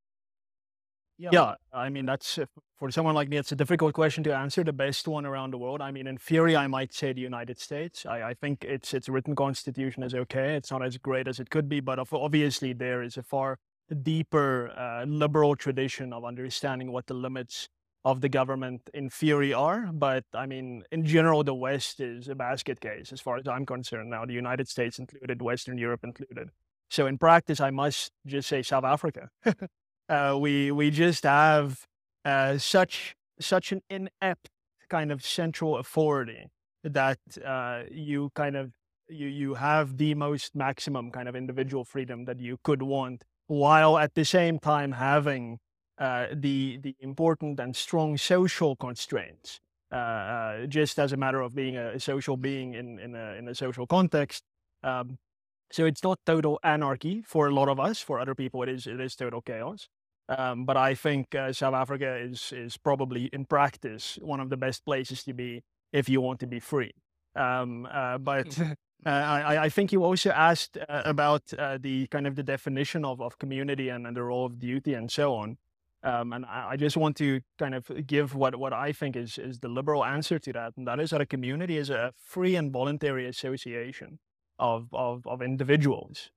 Yeah. 1.17 1.29
yeah, 1.31 1.53
I 1.71 1.89
mean 1.89 2.05
that's 2.05 2.37
uh, 2.37 2.45
for 2.77 2.91
someone 2.91 3.15
like 3.15 3.29
me, 3.29 3.37
it's 3.37 3.51
a 3.51 3.55
difficult 3.55 3.93
question 3.93 4.23
to 4.25 4.35
answer. 4.35 4.63
The 4.63 4.73
best 4.73 5.07
one 5.07 5.25
around 5.25 5.51
the 5.51 5.57
world. 5.57 5.81
I 5.81 5.91
mean, 5.91 6.07
in 6.07 6.17
theory, 6.17 6.57
I 6.57 6.67
might 6.67 6.93
say 6.93 7.13
the 7.13 7.21
United 7.21 7.57
States. 7.57 8.05
I, 8.05 8.21
I 8.21 8.33
think 8.33 8.65
its 8.65 8.93
its 8.93 9.07
written 9.07 9.35
constitution 9.35 10.03
is 10.03 10.13
okay. 10.13 10.55
It's 10.55 10.71
not 10.71 10.83
as 10.83 10.97
great 10.97 11.27
as 11.27 11.39
it 11.39 11.49
could 11.49 11.69
be, 11.69 11.79
but 11.79 11.99
obviously 12.11 12.73
there 12.73 13.01
is 13.01 13.15
a 13.15 13.23
far 13.23 13.59
deeper 14.01 14.71
uh, 14.77 15.05
liberal 15.05 15.55
tradition 15.55 16.11
of 16.11 16.25
understanding 16.25 16.91
what 16.91 17.07
the 17.07 17.13
limits 17.13 17.69
of 18.03 18.21
the 18.21 18.29
government 18.29 18.89
in 18.93 19.09
theory 19.09 19.53
are. 19.53 19.89
But 19.93 20.25
I 20.33 20.45
mean, 20.45 20.83
in 20.91 21.05
general, 21.05 21.43
the 21.43 21.55
West 21.55 22.01
is 22.01 22.27
a 22.27 22.35
basket 22.35 22.81
case 22.81 23.13
as 23.13 23.21
far 23.21 23.37
as 23.37 23.47
I'm 23.47 23.65
concerned. 23.65 24.09
Now, 24.09 24.25
the 24.25 24.33
United 24.33 24.67
States 24.67 24.99
included, 24.99 25.41
Western 25.41 25.77
Europe 25.77 26.03
included. 26.03 26.49
So 26.89 27.07
in 27.07 27.17
practice, 27.17 27.59
I 27.59 27.71
must 27.71 28.11
just 28.25 28.47
say 28.47 28.61
South 28.61 28.83
Africa. 28.83 29.29
Uh, 30.07 30.37
we 30.39 30.71
we 30.71 30.91
just 30.91 31.23
have 31.23 31.85
uh, 32.23 32.57
such 32.57 33.15
such 33.39 33.71
an 33.71 33.81
inept 33.89 34.49
kind 34.89 35.11
of 35.11 35.25
central 35.25 35.77
authority 35.77 36.47
that 36.83 37.17
uh, 37.43 37.83
you 37.91 38.29
kind 38.35 38.55
of 38.55 38.71
you 39.09 39.27
you 39.27 39.55
have 39.55 39.97
the 39.97 40.13
most 40.13 40.55
maximum 40.55 41.11
kind 41.11 41.27
of 41.27 41.35
individual 41.35 41.83
freedom 41.83 42.25
that 42.25 42.39
you 42.39 42.57
could 42.63 42.81
want, 42.83 43.23
while 43.47 43.97
at 43.97 44.13
the 44.15 44.25
same 44.25 44.59
time 44.59 44.91
having 44.93 45.59
uh, 45.97 46.27
the 46.33 46.77
the 46.77 46.95
important 46.99 47.59
and 47.59 47.75
strong 47.75 48.17
social 48.17 48.75
constraints. 48.75 49.59
Uh, 49.91 49.95
uh, 49.95 50.65
just 50.65 50.97
as 50.99 51.13
a 51.13 51.17
matter 51.17 51.41
of 51.41 51.55
being 51.55 51.77
a, 51.77 51.99
social 51.99 52.35
being 52.37 52.73
in 52.73 52.99
in 52.99 53.15
a 53.15 53.35
in 53.35 53.47
a 53.47 53.55
social 53.55 53.87
context. 53.87 54.43
Um, 54.83 55.17
so 55.71 55.85
it's 55.85 56.03
not 56.03 56.19
total 56.25 56.59
anarchy 56.63 57.21
for 57.25 57.47
a 57.47 57.53
lot 57.53 57.69
of 57.69 57.79
us. 57.79 57.99
For 57.99 58.19
other 58.19 58.35
people, 58.35 58.63
it 58.63 58.69
is 58.69 58.87
it 58.87 58.99
is 58.99 59.15
total 59.15 59.41
chaos. 59.41 59.87
Um, 60.27 60.65
but 60.65 60.75
I 60.75 60.95
think 60.95 61.35
uh, 61.35 61.53
South 61.53 61.75
Africa 61.75 62.15
is 62.15 62.51
is 62.51 62.77
probably 62.77 63.29
in 63.31 63.45
practice 63.45 64.17
one 64.21 64.39
of 64.39 64.49
the 64.49 64.57
best 64.57 64.83
places 64.83 65.23
to 65.25 65.33
be 65.33 65.63
if 65.93 66.09
you 66.09 66.19
want 66.21 66.39
to 66.39 66.47
be 66.47 66.59
free. 66.59 66.93
Um, 67.35 67.87
uh, 67.91 68.17
but 68.17 68.59
uh, 69.05 69.09
I, 69.09 69.65
I, 69.65 69.69
think 69.69 69.91
you 69.91 70.03
also 70.03 70.31
asked 70.31 70.77
uh, 70.77 71.01
about 71.05 71.53
uh, 71.53 71.77
the 71.79 72.07
kind 72.07 72.25
of 72.25 72.35
the 72.35 72.43
definition 72.43 73.05
of, 73.05 73.21
of 73.21 73.37
community 73.37 73.89
and, 73.89 74.07
and 74.07 74.15
the 74.15 74.23
role 74.23 74.45
of 74.45 74.57
duty 74.57 74.93
and 74.93 75.11
so 75.11 75.35
on. 75.35 75.57
Um, 76.03 76.33
and 76.33 76.45
I, 76.45 76.69
I, 76.71 76.77
just 76.77 76.97
want 76.97 77.17
to 77.17 77.41
kind 77.57 77.75
of 77.75 77.89
give 78.07 78.35
what, 78.35 78.55
what 78.55 78.73
I 78.73 78.91
think 78.91 79.15
is, 79.15 79.37
is 79.37 79.59
the 79.59 79.67
liberal 79.67 80.05
answer 80.05 80.39
to 80.39 80.53
that. 80.53 80.73
And 80.77 80.87
that 80.87 80.99
is 80.99 81.09
that 81.09 81.21
a 81.21 81.25
community 81.25 81.77
is 81.77 81.89
a 81.89 82.13
free 82.15 82.55
and 82.55 82.71
voluntary 82.71 83.27
association 83.27 84.19
of, 84.59 84.87
of, 84.93 85.25
of 85.27 85.41
individuals. 85.41 86.31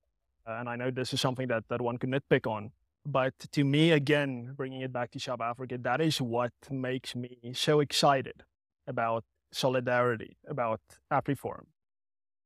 and 0.45 0.67
I 0.67 0.75
know 0.75 0.91
this 0.91 1.13
is 1.13 1.21
something 1.21 1.47
that, 1.47 1.65
that 1.69 1.81
one 1.81 1.97
can 1.97 2.11
nitpick 2.11 2.47
on. 2.47 2.71
But 3.05 3.33
to 3.51 3.63
me, 3.63 3.91
again, 3.91 4.53
bringing 4.55 4.81
it 4.81 4.93
back 4.93 5.11
to 5.11 5.19
South 5.19 5.41
Africa, 5.41 5.77
that 5.79 6.01
is 6.01 6.21
what 6.21 6.51
makes 6.69 7.15
me 7.15 7.53
so 7.53 7.79
excited 7.79 8.43
about 8.85 9.23
solidarity, 9.51 10.37
about 10.47 10.81
AfriForum. 11.11 11.65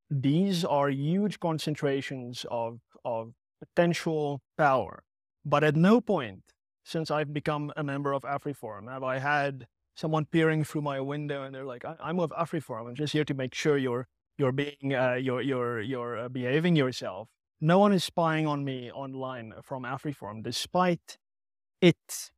These 0.10 0.64
are 0.64 0.90
huge 0.90 1.40
concentrations 1.40 2.46
of, 2.52 2.80
of 3.04 3.34
potential 3.60 4.42
power. 4.58 5.04
But 5.46 5.64
at 5.64 5.76
no 5.76 6.00
point 6.00 6.44
since 6.84 7.10
I've 7.10 7.34
become 7.34 7.72
a 7.76 7.84
member 7.84 8.14
of 8.14 8.24
AfriForum 8.24 8.92
have 8.92 9.04
I 9.04 9.18
had 9.20 9.68
someone 9.96 10.26
peering 10.26 10.64
through 10.64 10.82
my 10.82 11.00
window 11.00 11.44
and 11.44 11.54
they're 11.56 11.66
like, 11.66 11.86
I- 11.86 12.10
am 12.10 12.18
with 12.18 12.32
AfriForum. 12.32 12.90
I'm 12.90 12.96
just 12.96 13.14
here 13.14 13.24
to 13.26 13.34
make 13.34 13.54
sure 13.56 13.78
you're 13.78 14.08
you're 14.38 14.52
being 14.52 14.94
uh, 14.94 15.14
you're 15.14 15.42
you're 15.42 15.82
you're 15.82 16.18
uh, 16.18 16.30
behaving 16.30 16.76
yourself 16.76 17.30
no 17.64 17.80
one 17.80 17.94
is 17.94 18.03
spying 18.03 18.45
on 18.45 18.65
me 18.65 18.91
online 18.91 19.53
from 19.64 19.84
AfriForum, 19.84 20.44
despite 20.44 21.18
it, 21.81 22.31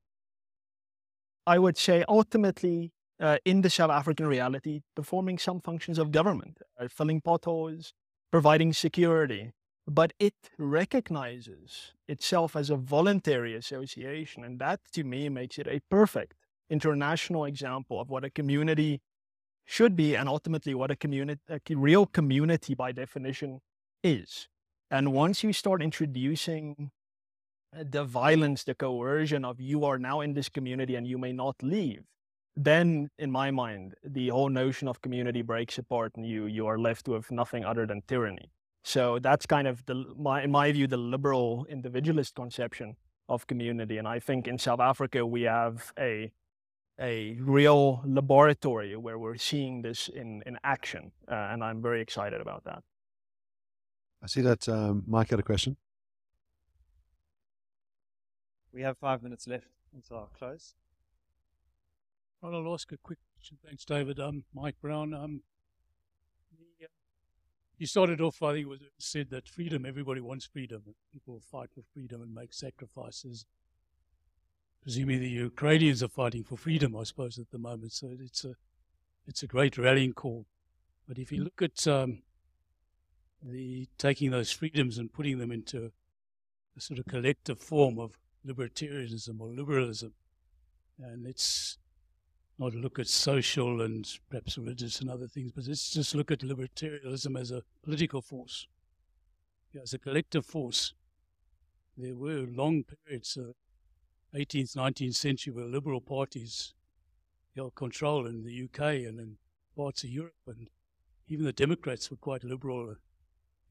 I 1.47 1.57
would 1.57 1.77
say, 1.77 2.05
ultimately 2.07 2.93
uh, 3.19 3.39
in 3.43 3.61
the 3.61 3.71
South 3.71 3.89
African 3.89 4.27
reality, 4.27 4.81
performing 4.95 5.39
some 5.39 5.61
functions 5.61 5.97
of 5.97 6.11
government, 6.11 6.59
uh, 6.79 6.87
filling 6.87 7.21
potholes, 7.21 7.93
providing 8.31 8.71
security. 8.71 9.53
But 9.87 10.13
it 10.19 10.35
recognizes 10.59 11.93
itself 12.07 12.55
as 12.55 12.69
a 12.69 12.75
voluntary 12.75 13.55
association. 13.55 14.43
And 14.43 14.59
that, 14.59 14.79
to 14.93 15.03
me, 15.03 15.29
makes 15.29 15.57
it 15.57 15.67
a 15.67 15.81
perfect 15.89 16.35
international 16.69 17.45
example 17.45 17.99
of 17.99 18.11
what 18.11 18.23
a 18.23 18.29
community 18.29 19.01
should 19.65 19.95
be 19.95 20.15
and 20.15 20.29
ultimately 20.29 20.75
what 20.75 20.91
a 20.91 20.95
community, 20.95 21.41
a 21.49 21.59
real 21.75 22.05
community 22.05 22.75
by 22.75 22.91
definition 22.91 23.61
is. 24.03 24.49
And 24.91 25.13
once 25.13 25.43
you 25.43 25.51
start 25.51 25.81
introducing 25.81 26.91
uh, 27.75 27.83
the 27.89 28.03
violence, 28.03 28.63
the 28.63 28.75
coercion 28.75 29.43
of 29.43 29.59
you 29.59 29.83
are 29.85 29.97
now 29.97 30.21
in 30.21 30.33
this 30.33 30.49
community 30.49 30.95
and 30.95 31.07
you 31.07 31.17
may 31.17 31.33
not 31.33 31.55
leave, 31.61 32.03
then 32.55 33.09
in 33.17 33.31
my 33.31 33.51
mind, 33.51 33.95
the 34.03 34.29
whole 34.29 34.49
notion 34.49 34.87
of 34.87 35.01
community 35.01 35.41
breaks 35.41 35.77
apart 35.77 36.13
and 36.15 36.25
you 36.25 36.45
you 36.45 36.67
are 36.67 36.79
left 36.79 37.07
with 37.07 37.31
nothing 37.31 37.65
other 37.65 37.85
than 37.85 38.01
tyranny. 38.07 38.51
So 38.83 39.19
that's 39.19 39.45
kind 39.45 39.67
of 39.67 39.85
the 39.85 40.05
my 40.17 40.43
in 40.43 40.51
my 40.51 40.71
view 40.71 40.87
the 40.87 40.97
liberal 40.97 41.65
individualist 41.69 42.35
conception 42.35 42.95
of 43.27 43.47
community. 43.47 43.97
And 43.97 44.07
I 44.07 44.19
think 44.19 44.47
in 44.47 44.57
South 44.57 44.79
Africa 44.79 45.25
we 45.25 45.41
have 45.43 45.91
a 45.99 46.31
a 46.99 47.37
real 47.41 48.01
laboratory 48.05 48.95
where 48.95 49.19
we're 49.19 49.37
seeing 49.37 49.81
this 49.81 50.07
in 50.07 50.43
in 50.45 50.57
action, 50.63 51.11
uh, 51.27 51.51
and 51.51 51.63
I'm 51.63 51.81
very 51.81 52.01
excited 52.01 52.39
about 52.39 52.63
that. 52.65 52.83
I 54.25 54.27
see 54.27 54.41
that 54.41 54.67
um, 54.67 55.03
Mike 55.05 55.29
had 55.29 55.39
a 55.39 55.43
question. 55.43 55.77
We 58.73 58.81
have 58.81 58.97
five 58.97 59.21
minutes 59.21 59.47
left 59.47 59.67
until 59.93 60.17
our 60.17 60.29
close. 60.35 60.73
Well, 62.41 62.55
I'll 62.55 62.73
ask 62.73 62.91
a 62.91 62.97
quick 62.97 63.19
question. 63.35 63.59
Thanks, 63.63 63.85
David. 63.85 64.19
Um, 64.19 64.43
Mike 64.51 64.77
Brown. 64.81 65.13
Um, 65.13 65.43
the, 66.57 66.85
uh, 66.85 66.87
you 67.77 67.85
started 67.85 68.19
off, 68.19 68.41
I 68.41 68.53
think 68.53 68.65
it 68.65 68.69
was 68.69 68.79
said 68.97 69.29
that 69.29 69.47
freedom, 69.47 69.85
everybody 69.85 70.21
wants 70.21 70.47
freedom. 70.47 70.81
People 71.13 71.39
fight 71.51 71.69
for 71.75 71.83
freedom 71.93 72.23
and 72.23 72.33
make 72.33 72.51
sacrifices. 72.51 73.45
Presumably 74.81 75.19
the 75.19 75.29
Ukrainians 75.29 76.01
are 76.01 76.07
fighting 76.07 76.43
for 76.43 76.57
freedom, 76.57 76.95
I 76.95 77.03
suppose, 77.03 77.37
at 77.37 77.51
the 77.51 77.59
moment. 77.59 77.93
So 77.93 78.09
it's 78.19 78.43
a, 78.43 78.55
it's 79.27 79.43
a 79.43 79.47
great 79.47 79.77
rallying 79.77 80.13
call. 80.13 80.47
But 81.07 81.19
if 81.19 81.31
you 81.31 81.43
look 81.43 81.61
at 81.61 81.85
um, 81.87 82.23
the 83.43 83.87
taking 83.97 84.31
those 84.31 84.51
freedoms 84.51 84.97
and 84.97 85.11
putting 85.11 85.39
them 85.39 85.51
into 85.51 85.91
a 86.77 86.81
sort 86.81 86.99
of 86.99 87.05
collective 87.05 87.59
form 87.59 87.99
of 87.99 88.17
libertarianism 88.45 89.39
or 89.39 89.49
liberalism. 89.49 90.13
And 90.99 91.23
let's 91.23 91.77
not 92.57 92.73
look 92.73 92.99
at 92.99 93.07
social 93.07 93.81
and 93.81 94.07
perhaps 94.29 94.57
religious 94.57 95.01
and 95.01 95.09
other 95.09 95.27
things, 95.27 95.51
but 95.51 95.67
let's 95.67 95.91
just 95.91 96.15
look 96.15 96.31
at 96.31 96.39
libertarianism 96.39 97.39
as 97.39 97.51
a 97.51 97.61
political 97.83 98.21
force, 98.21 98.67
yeah, 99.73 99.81
as 99.81 99.93
a 99.93 99.99
collective 99.99 100.45
force. 100.45 100.93
There 101.97 102.15
were 102.15 102.45
long 102.49 102.83
periods, 102.83 103.37
uh, 103.37 103.51
18th, 104.37 104.75
19th 104.75 105.15
century, 105.15 105.53
where 105.53 105.65
liberal 105.65 106.01
parties 106.01 106.73
held 107.55 107.75
control 107.75 108.25
in 108.27 108.43
the 108.43 108.63
UK 108.65 109.05
and 109.05 109.19
in 109.19 109.37
parts 109.75 110.03
of 110.03 110.09
Europe, 110.09 110.33
and 110.47 110.69
even 111.27 111.45
the 111.45 111.53
Democrats 111.53 112.11
were 112.11 112.17
quite 112.17 112.43
liberal 112.43 112.95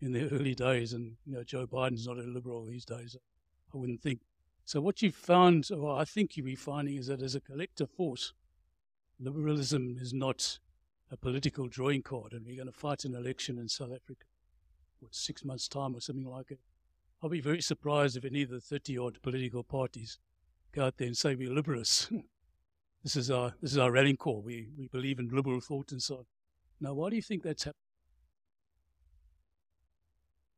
in 0.01 0.13
the 0.13 0.31
early 0.33 0.55
days, 0.55 0.93
and 0.93 1.17
you 1.25 1.35
know 1.35 1.45
Joe 1.45 1.67
Biden's 1.67 2.07
not 2.07 2.19
a 2.19 2.23
liberal 2.23 2.65
these 2.65 2.85
days. 2.85 3.17
I 3.73 3.77
wouldn't 3.77 4.03
think. 4.03 4.21
So 4.65 4.81
what 4.81 5.03
you've 5.03 5.15
found, 5.15 5.69
or 5.71 5.99
I 5.99 6.05
think 6.05 6.37
you'll 6.37 6.47
be 6.47 6.55
finding, 6.55 6.97
is 6.97 7.09
that 7.09 7.21
as 7.21 7.35
a 7.35 7.41
collective 7.41 7.91
force, 7.91 8.33
liberalism 9.21 9.97
is 10.01 10.15
not 10.15 10.59
a 11.11 11.17
political 11.17 11.69
drawing 11.69 12.03
card, 12.03 12.33
and 12.33 12.47
we're 12.47 12.57
going 12.57 12.73
to 12.73 12.79
fight 12.79 13.05
an 13.05 13.15
election 13.15 13.59
in 13.59 13.69
South 13.69 13.93
Africa, 13.93 14.25
what 15.01 15.15
six 15.15 15.45
months' 15.45 15.69
time 15.69 15.95
or 15.95 16.01
something 16.01 16.29
like 16.29 16.51
it. 16.51 16.61
I'll 17.23 17.29
be 17.29 17.41
very 17.41 17.63
surprised 17.63 18.17
if 18.17 18.25
any 18.25 18.43
of 18.43 18.51
the 18.51 18.61
thirty-odd 18.61 19.23
political 19.23 19.63
parties 19.63 20.19
go 20.73 20.87
out 20.87 20.97
there 20.97 21.07
and 21.07 21.17
say 21.17 21.35
we're 21.35 21.53
liberals. 21.53 22.11
this 23.03 23.17
is 23.17 23.31
our 23.31 23.55
this 23.61 23.73
is 23.73 23.79
our 23.79 23.93
rallying 23.93 24.17
call. 24.17 24.43
We 24.43 24.69
we 24.79 24.89
believe 24.89 25.19
in 25.19 25.29
liberal 25.29 25.61
thought 25.61 25.93
and 25.93 26.03
so 26.03 26.17
on. 26.17 26.25
Now, 26.81 26.95
why 26.95 27.11
do 27.11 27.17
you 27.17 27.23
think 27.23 27.43
that's 27.43 27.65
happening? 27.65 27.84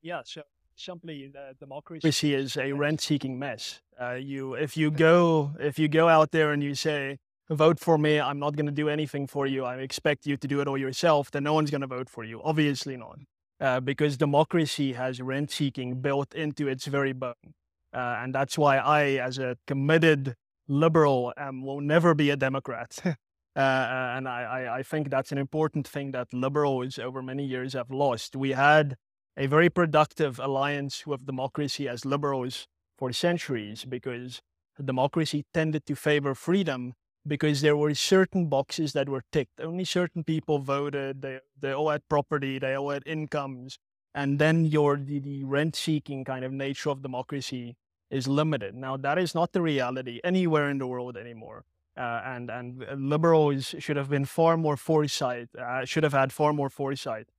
Yeah, 0.06 0.20
so 0.24 0.42
simply 0.76 1.32
the 1.32 1.56
democracy 1.58 2.32
is 2.32 2.56
a 2.56 2.70
rent-seeking 2.70 3.40
mess. 3.40 3.80
Uh, 4.00 4.12
you, 4.12 4.54
if 4.54 4.76
you 4.76 4.90
go, 5.08 5.50
if 5.58 5.80
you 5.80 5.88
go 5.88 6.08
out 6.08 6.30
there 6.30 6.52
and 6.52 6.62
you 6.62 6.76
say, 6.76 7.18
"Vote 7.50 7.80
for 7.80 7.98
me," 7.98 8.20
I'm 8.20 8.38
not 8.38 8.54
going 8.54 8.66
to 8.66 8.78
do 8.82 8.88
anything 8.88 9.26
for 9.26 9.48
you. 9.48 9.64
I 9.64 9.78
expect 9.78 10.24
you 10.24 10.36
to 10.36 10.46
do 10.46 10.60
it 10.60 10.68
all 10.68 10.78
yourself. 10.78 11.32
Then 11.32 11.42
no 11.42 11.54
one's 11.54 11.72
going 11.72 11.80
to 11.80 11.88
vote 11.88 12.08
for 12.08 12.22
you. 12.22 12.40
Obviously 12.44 12.96
not, 12.96 13.18
uh, 13.60 13.80
because 13.80 14.16
democracy 14.16 14.92
has 14.92 15.20
rent-seeking 15.20 16.00
built 16.00 16.32
into 16.34 16.68
its 16.68 16.86
very 16.86 17.12
bone, 17.12 17.54
uh, 17.92 18.20
and 18.22 18.32
that's 18.32 18.56
why 18.56 18.76
I, 18.76 19.02
as 19.28 19.38
a 19.38 19.58
committed 19.66 20.36
liberal, 20.68 21.32
um, 21.36 21.62
will 21.62 21.80
never 21.80 22.14
be 22.14 22.30
a 22.30 22.36
Democrat. 22.36 22.96
Uh, 23.56 23.60
uh, 23.60 24.14
and 24.18 24.28
I, 24.28 24.76
I, 24.80 24.82
think 24.82 25.08
that's 25.08 25.32
an 25.32 25.38
important 25.38 25.88
thing 25.88 26.10
that 26.10 26.34
liberals 26.34 26.98
over 26.98 27.22
many 27.22 27.42
years 27.46 27.72
have 27.72 27.90
lost. 27.90 28.36
We 28.36 28.50
had 28.50 28.98
a 29.36 29.46
very 29.46 29.68
productive 29.68 30.38
alliance 30.38 31.06
with 31.06 31.26
democracy 31.26 31.88
as 31.88 32.04
liberals 32.04 32.66
for 32.96 33.12
centuries 33.12 33.84
because 33.84 34.40
democracy 34.82 35.44
tended 35.52 35.84
to 35.86 35.94
favor 35.94 36.34
freedom 36.34 36.94
because 37.26 37.60
there 37.60 37.76
were 37.76 37.94
certain 37.94 38.46
boxes 38.46 38.92
that 38.92 39.08
were 39.08 39.22
ticked. 39.32 39.60
Only 39.60 39.84
certain 39.84 40.24
people 40.24 40.58
voted. 40.60 41.22
They, 41.22 41.40
they 41.60 41.72
all 41.72 41.90
had 41.90 42.08
property. 42.08 42.58
They 42.58 42.74
all 42.74 42.90
had 42.90 43.02
incomes. 43.04 43.78
And 44.14 44.38
then 44.38 44.64
your 44.64 44.96
the, 44.96 45.18
the 45.18 45.44
rent-seeking 45.44 46.24
kind 46.24 46.44
of 46.44 46.52
nature 46.52 46.90
of 46.90 47.02
democracy 47.02 47.76
is 48.10 48.26
limited. 48.28 48.74
Now 48.74 48.96
that 48.96 49.18
is 49.18 49.34
not 49.34 49.52
the 49.52 49.60
reality 49.60 50.20
anywhere 50.24 50.70
in 50.70 50.78
the 50.78 50.86
world 50.86 51.16
anymore. 51.16 51.64
Uh, 51.98 52.20
and 52.24 52.50
and 52.50 52.84
liberals 52.96 53.74
should 53.78 53.96
have 53.96 54.10
been 54.10 54.26
far 54.26 54.56
more 54.56 54.76
foresight, 54.76 55.48
uh, 55.58 55.84
should 55.84 56.04
have 56.04 56.12
had 56.12 56.30
far 56.30 56.52
more 56.52 56.68
foresight 56.70 57.26
uh, 57.26 57.32
uh 57.32 57.35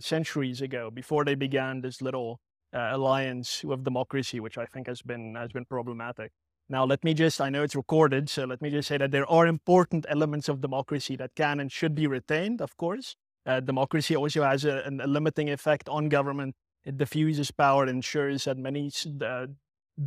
centuries 0.00 0.60
ago 0.60 0.90
before 0.90 1.24
they 1.24 1.34
began 1.34 1.80
this 1.80 2.02
little 2.02 2.40
uh, 2.74 2.90
alliance 2.92 3.64
with 3.64 3.84
democracy, 3.84 4.40
which 4.40 4.58
I 4.58 4.66
think 4.66 4.86
has 4.86 5.02
been 5.02 5.34
has 5.34 5.52
been 5.52 5.64
problematic. 5.64 6.32
Now, 6.68 6.84
let 6.84 7.04
me 7.04 7.14
just, 7.14 7.40
I 7.40 7.48
know 7.48 7.62
it's 7.62 7.76
recorded, 7.76 8.28
so 8.28 8.44
let 8.44 8.60
me 8.60 8.70
just 8.70 8.88
say 8.88 8.98
that 8.98 9.12
there 9.12 9.26
are 9.30 9.46
important 9.46 10.04
elements 10.08 10.48
of 10.48 10.60
democracy 10.60 11.14
that 11.16 11.30
can 11.36 11.60
and 11.60 11.70
should 11.70 11.94
be 11.94 12.08
retained, 12.08 12.60
of 12.60 12.76
course. 12.76 13.14
Uh, 13.46 13.60
democracy 13.60 14.16
also 14.16 14.42
has 14.42 14.64
a, 14.64 14.82
a, 14.84 15.06
limiting 15.06 15.48
effect 15.48 15.88
on 15.88 16.08
government. 16.08 16.56
It 16.84 16.98
diffuses 16.98 17.52
power, 17.52 17.86
ensures 17.86 18.44
that 18.44 18.58
many 18.58 18.90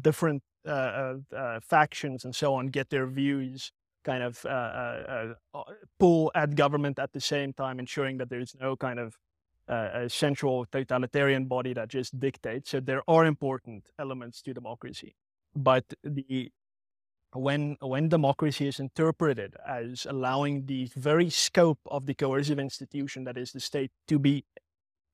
different 0.02 0.44
uh, 0.68 0.70
uh, 0.70 1.16
uh, 1.36 1.60
factions 1.62 2.26
and 2.26 2.36
so 2.36 2.54
on 2.54 2.68
get 2.68 2.90
their 2.90 3.08
views 3.08 3.72
kind 4.04 4.22
of 4.22 4.46
pull 5.98 6.32
at 6.36 6.56
government 6.56 7.00
at 7.00 7.14
the 7.14 7.22
same 7.22 7.54
time, 7.54 7.80
ensuring 7.80 8.18
that 8.18 8.30
there's 8.30 8.54
no 8.60 8.76
kind 8.76 9.00
of 9.00 9.18
a 9.70 10.10
central 10.10 10.66
totalitarian 10.66 11.46
body 11.46 11.74
that 11.74 11.90
just 11.90 12.20
dictates. 12.20 12.72
So 12.72 12.80
there 12.80 13.04
are 13.08 13.26
important 13.26 13.92
elements 14.00 14.42
to 14.44 14.54
democracy, 14.54 15.16
but 15.56 15.86
the 16.04 16.52
when 17.34 17.78
when 17.80 18.10
democracy 18.10 18.68
is 18.68 18.80
interpreted 18.80 19.56
as 19.68 20.08
allowing 20.10 20.66
the 20.66 20.90
very 20.96 21.30
scope 21.30 21.80
of 21.86 22.08
the 22.08 22.16
coercive 22.16 22.58
institution 22.58 23.24
that 23.24 23.38
is 23.38 23.52
the 23.52 23.60
state 23.60 23.92
to 24.08 24.18
be 24.18 24.46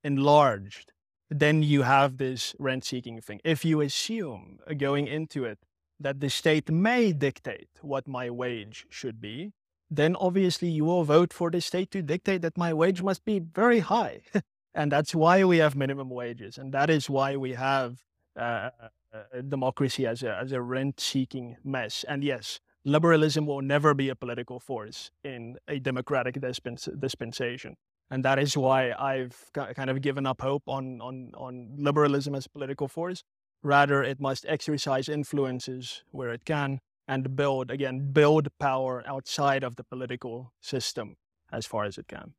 enlarged 0.02 0.94
then 1.30 1.64
you 1.64 1.82
have 1.82 2.18
this 2.18 2.56
rent 2.60 2.86
seeking 2.86 3.20
thing. 3.22 3.42
If 3.44 3.66
you 3.66 3.82
assume 3.82 4.60
going 4.78 5.08
into 5.08 5.46
it 5.46 5.60
that 6.00 6.20
the 6.20 6.30
state 6.30 6.70
may 6.70 7.14
dictate 7.14 7.70
what 7.82 8.08
my 8.08 8.30
wage 8.30 8.86
should 8.90 9.22
be, 9.22 9.54
then 9.90 10.16
obviously 10.16 10.70
you 10.70 10.86
will 10.86 11.04
vote 11.04 11.34
for 11.34 11.50
the 11.52 11.62
state 11.62 11.92
to 11.92 12.02
dictate 12.02 12.42
that 12.42 12.58
my 12.58 12.74
wage 12.74 13.02
must 13.02 13.26
be 13.26 13.40
very 13.40 13.80
high. 13.80 14.22
and 14.74 14.92
that's 14.92 15.14
why 15.16 15.44
we 15.44 15.58
have 15.58 15.76
minimum 15.76 16.10
wages. 16.10 16.58
And 16.58 16.74
that 16.74 16.90
is 16.90 17.10
why 17.10 17.36
we 17.36 17.54
have 17.54 18.00
uh, 18.38 18.70
uh, 19.14 19.42
democracy 19.48 20.06
as 20.06 20.24
a, 20.24 20.36
as 20.36 20.52
a 20.52 20.62
rent 20.62 21.00
seeking 21.00 21.58
mess. 21.64 22.04
And 22.08 22.24
yes, 22.24 22.60
liberalism 22.84 23.46
will 23.46 23.62
never 23.62 23.94
be 23.94 24.10
a 24.10 24.16
political 24.16 24.60
force 24.60 25.12
in 25.24 25.58
a 25.68 25.80
democratic 25.80 26.40
dispens- 26.42 26.90
dispensation 27.00 27.76
and 28.10 28.24
that 28.24 28.40
is 28.40 28.56
why 28.56 28.92
I've 28.92 29.50
kind 29.54 29.90
of 29.90 30.02
given 30.02 30.26
up 30.26 30.42
hope 30.42 30.64
on 30.68 31.02
on 31.02 31.32
on 31.36 31.76
liberalism 31.78 32.36
as 32.36 32.46
a 32.46 32.50
political 32.50 32.88
force. 32.88 33.24
Rather, 33.64 34.04
it 34.04 34.20
must 34.20 34.46
exercise 34.48 35.10
influences 35.10 36.04
where 36.12 36.30
it 36.30 36.46
can 36.46 36.80
and 37.08 37.36
build 37.36 37.72
again 37.72 38.12
build 38.12 38.48
power 38.60 39.04
outside 39.08 39.64
of 39.64 39.76
the 39.76 39.84
political 39.84 40.54
system 40.60 41.16
as 41.52 41.66
far 41.66 41.86
as 41.86 41.98
it 41.98 42.08
can. 42.08 42.34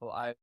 Well, 0.00 0.10
I 0.10 0.34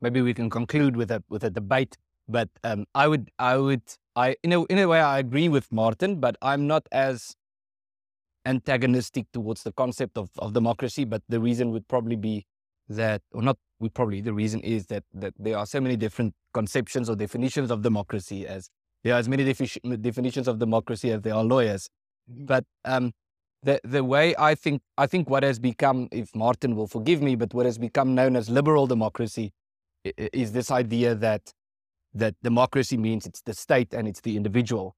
maybe 0.00 0.20
we 0.20 0.34
can 0.34 0.50
conclude 0.50 0.96
with 0.96 1.10
a 1.10 1.22
with 1.28 1.44
a 1.44 1.50
debate, 1.50 1.96
but 2.28 2.48
um, 2.64 2.86
I 2.94 3.08
would 3.08 3.30
I 3.38 3.56
would 3.56 3.82
I 4.16 4.36
in 4.42 4.52
a 4.52 4.64
in 4.64 4.78
a 4.78 4.88
way 4.88 5.00
I 5.00 5.18
agree 5.18 5.48
with 5.48 5.70
Martin, 5.70 6.20
but 6.20 6.36
I'm 6.42 6.66
not 6.66 6.88
as 6.90 7.36
antagonistic 8.44 9.26
towards 9.32 9.62
the 9.62 9.72
concept 9.72 10.18
of, 10.18 10.30
of 10.38 10.52
democracy, 10.52 11.04
but 11.04 11.22
the 11.28 11.40
reason 11.40 11.70
would 11.70 11.86
probably 11.88 12.16
be 12.16 12.46
that, 12.88 13.22
or 13.32 13.42
not, 13.42 13.58
we 13.78 13.88
probably, 13.88 14.20
the 14.20 14.32
reason 14.32 14.60
is 14.60 14.86
that, 14.86 15.04
that 15.14 15.34
there 15.38 15.56
are 15.56 15.66
so 15.66 15.80
many 15.80 15.96
different 15.96 16.34
conceptions 16.52 17.08
or 17.08 17.16
definitions 17.16 17.70
of 17.70 17.82
democracy 17.82 18.46
as 18.46 18.68
there 19.04 19.14
are 19.14 19.18
as 19.18 19.28
many 19.28 19.44
defi- 19.44 19.80
definitions 20.00 20.48
of 20.48 20.58
democracy 20.58 21.10
as 21.10 21.22
there 21.22 21.34
are 21.34 21.44
lawyers. 21.44 21.88
Mm-hmm. 22.30 22.46
But 22.46 22.64
um, 22.84 23.12
the, 23.62 23.80
the 23.84 24.04
way 24.04 24.34
I 24.38 24.54
think, 24.54 24.82
I 24.98 25.06
think 25.06 25.30
what 25.30 25.42
has 25.42 25.58
become, 25.58 26.08
if 26.12 26.34
Martin 26.34 26.76
will 26.76 26.86
forgive 26.86 27.22
me, 27.22 27.36
but 27.36 27.54
what 27.54 27.66
has 27.66 27.78
become 27.78 28.14
known 28.14 28.36
as 28.36 28.48
liberal 28.48 28.86
democracy 28.86 29.52
is 30.04 30.52
this 30.52 30.70
idea 30.70 31.14
that, 31.14 31.52
that 32.14 32.34
democracy 32.42 32.96
means 32.96 33.26
it's 33.26 33.42
the 33.42 33.54
state 33.54 33.94
and 33.94 34.08
it's 34.08 34.20
the 34.20 34.36
individual. 34.36 34.96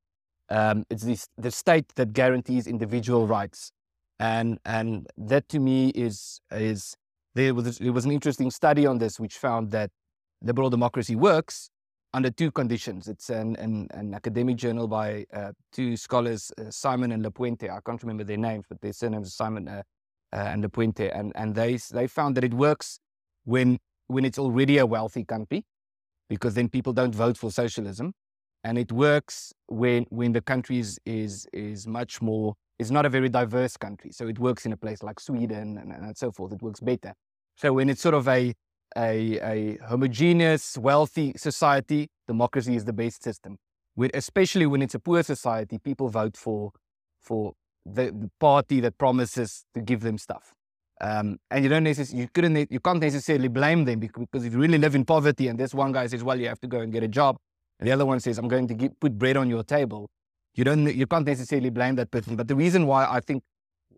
Um, 0.48 0.84
it's 0.90 1.02
the, 1.02 1.18
the 1.38 1.50
state 1.50 1.94
that 1.96 2.12
guarantees 2.12 2.66
individual 2.66 3.26
rights. 3.26 3.70
And, 4.18 4.58
and 4.64 5.06
that 5.16 5.48
to 5.50 5.58
me 5.58 5.88
is, 5.90 6.40
is 6.50 6.96
there 7.34 7.54
was, 7.54 7.78
there 7.78 7.92
was 7.92 8.04
an 8.04 8.12
interesting 8.12 8.50
study 8.50 8.86
on 8.86 8.98
this 8.98 9.20
which 9.20 9.36
found 9.36 9.70
that 9.72 9.90
liberal 10.42 10.70
democracy 10.70 11.16
works 11.16 11.70
under 12.14 12.30
two 12.30 12.52
conditions. 12.52 13.08
It's 13.08 13.28
an, 13.28 13.56
an, 13.56 13.88
an 13.90 14.14
academic 14.14 14.56
journal 14.56 14.86
by 14.86 15.26
uh, 15.32 15.50
two 15.72 15.96
scholars, 15.96 16.52
uh, 16.58 16.70
Simon 16.70 17.10
and 17.10 17.24
Lapuente. 17.24 17.68
I 17.68 17.80
can't 17.84 18.00
remember 18.02 18.22
their 18.22 18.38
names, 18.38 18.66
but 18.68 18.80
their 18.80 18.92
surnames 18.92 19.28
are 19.28 19.30
Simon 19.32 19.68
uh, 19.68 19.82
uh 20.32 20.36
and 20.36 20.64
Lapuente. 20.64 21.10
And, 21.12 21.32
and 21.34 21.56
they, 21.56 21.76
they 21.92 22.06
found 22.06 22.36
that 22.36 22.44
it 22.44 22.54
works 22.54 23.00
when, 23.44 23.78
when 24.06 24.24
it's 24.24 24.38
already 24.38 24.78
a 24.78 24.86
wealthy 24.86 25.24
country, 25.24 25.64
because 26.28 26.54
then 26.54 26.68
people 26.68 26.92
don't 26.92 27.14
vote 27.14 27.36
for 27.36 27.50
socialism. 27.50 28.12
And 28.62 28.78
it 28.78 28.92
works 28.92 29.52
when, 29.66 30.06
when 30.08 30.32
the 30.32 30.40
country 30.40 30.78
is, 30.78 30.98
is, 31.04 31.46
is 31.52 31.86
much 31.88 32.22
more, 32.22 32.54
it's 32.78 32.90
not 32.92 33.04
a 33.04 33.08
very 33.08 33.28
diverse 33.28 33.76
country. 33.76 34.12
So 34.12 34.28
it 34.28 34.38
works 34.38 34.66
in 34.66 34.72
a 34.72 34.76
place 34.76 35.02
like 35.02 35.18
Sweden 35.18 35.78
and, 35.78 35.92
and 35.92 36.16
so 36.16 36.30
forth. 36.30 36.52
It 36.52 36.62
works 36.62 36.80
better. 36.80 37.12
So 37.56 37.72
when 37.72 37.88
it's 37.90 38.00
sort 38.00 38.14
of 38.14 38.28
a, 38.28 38.54
a, 38.96 39.38
a 39.40 39.78
homogeneous, 39.88 40.78
wealthy 40.78 41.32
society, 41.36 42.08
democracy 42.28 42.76
is 42.76 42.84
the 42.84 42.92
best 42.92 43.22
system. 43.22 43.56
When, 43.94 44.10
especially 44.14 44.66
when 44.66 44.82
it's 44.82 44.94
a 44.94 44.98
poor 44.98 45.22
society, 45.22 45.78
people 45.78 46.08
vote 46.08 46.36
for, 46.36 46.72
for 47.20 47.52
the, 47.86 48.06
the 48.06 48.30
party 48.40 48.80
that 48.80 48.98
promises 48.98 49.64
to 49.74 49.80
give 49.80 50.00
them 50.00 50.18
stuff. 50.18 50.52
Um, 51.00 51.38
and 51.50 51.64
you 51.64 51.68
don't 51.68 51.84
necessarily, 51.84 52.22
you 52.22 52.28
couldn't, 52.32 52.72
you 52.72 52.80
can't 52.80 53.00
necessarily 53.00 53.48
blame 53.48 53.84
them 53.84 53.98
because 53.98 54.44
if 54.44 54.52
you 54.52 54.58
really 54.58 54.78
live 54.78 54.94
in 54.94 55.04
poverty 55.04 55.48
and 55.48 55.58
this 55.58 55.74
one 55.74 55.92
guy 55.92 56.06
says, 56.06 56.22
well, 56.22 56.38
you 56.40 56.48
have 56.48 56.60
to 56.60 56.68
go 56.68 56.80
and 56.80 56.92
get 56.92 57.02
a 57.02 57.08
job, 57.08 57.36
and 57.78 57.88
the 57.88 57.92
other 57.92 58.06
one 58.06 58.20
says, 58.20 58.38
I'm 58.38 58.48
going 58.48 58.68
to 58.68 58.74
get, 58.74 58.98
put 59.00 59.18
bread 59.18 59.36
on 59.36 59.50
your 59.50 59.64
table, 59.64 60.08
you 60.54 60.62
don't, 60.62 60.94
you 60.94 61.06
can't 61.06 61.26
necessarily 61.26 61.70
blame 61.70 61.96
that 61.96 62.10
person. 62.10 62.36
But 62.36 62.46
the 62.46 62.54
reason 62.54 62.86
why 62.86 63.06
I 63.06 63.20
think, 63.20 63.42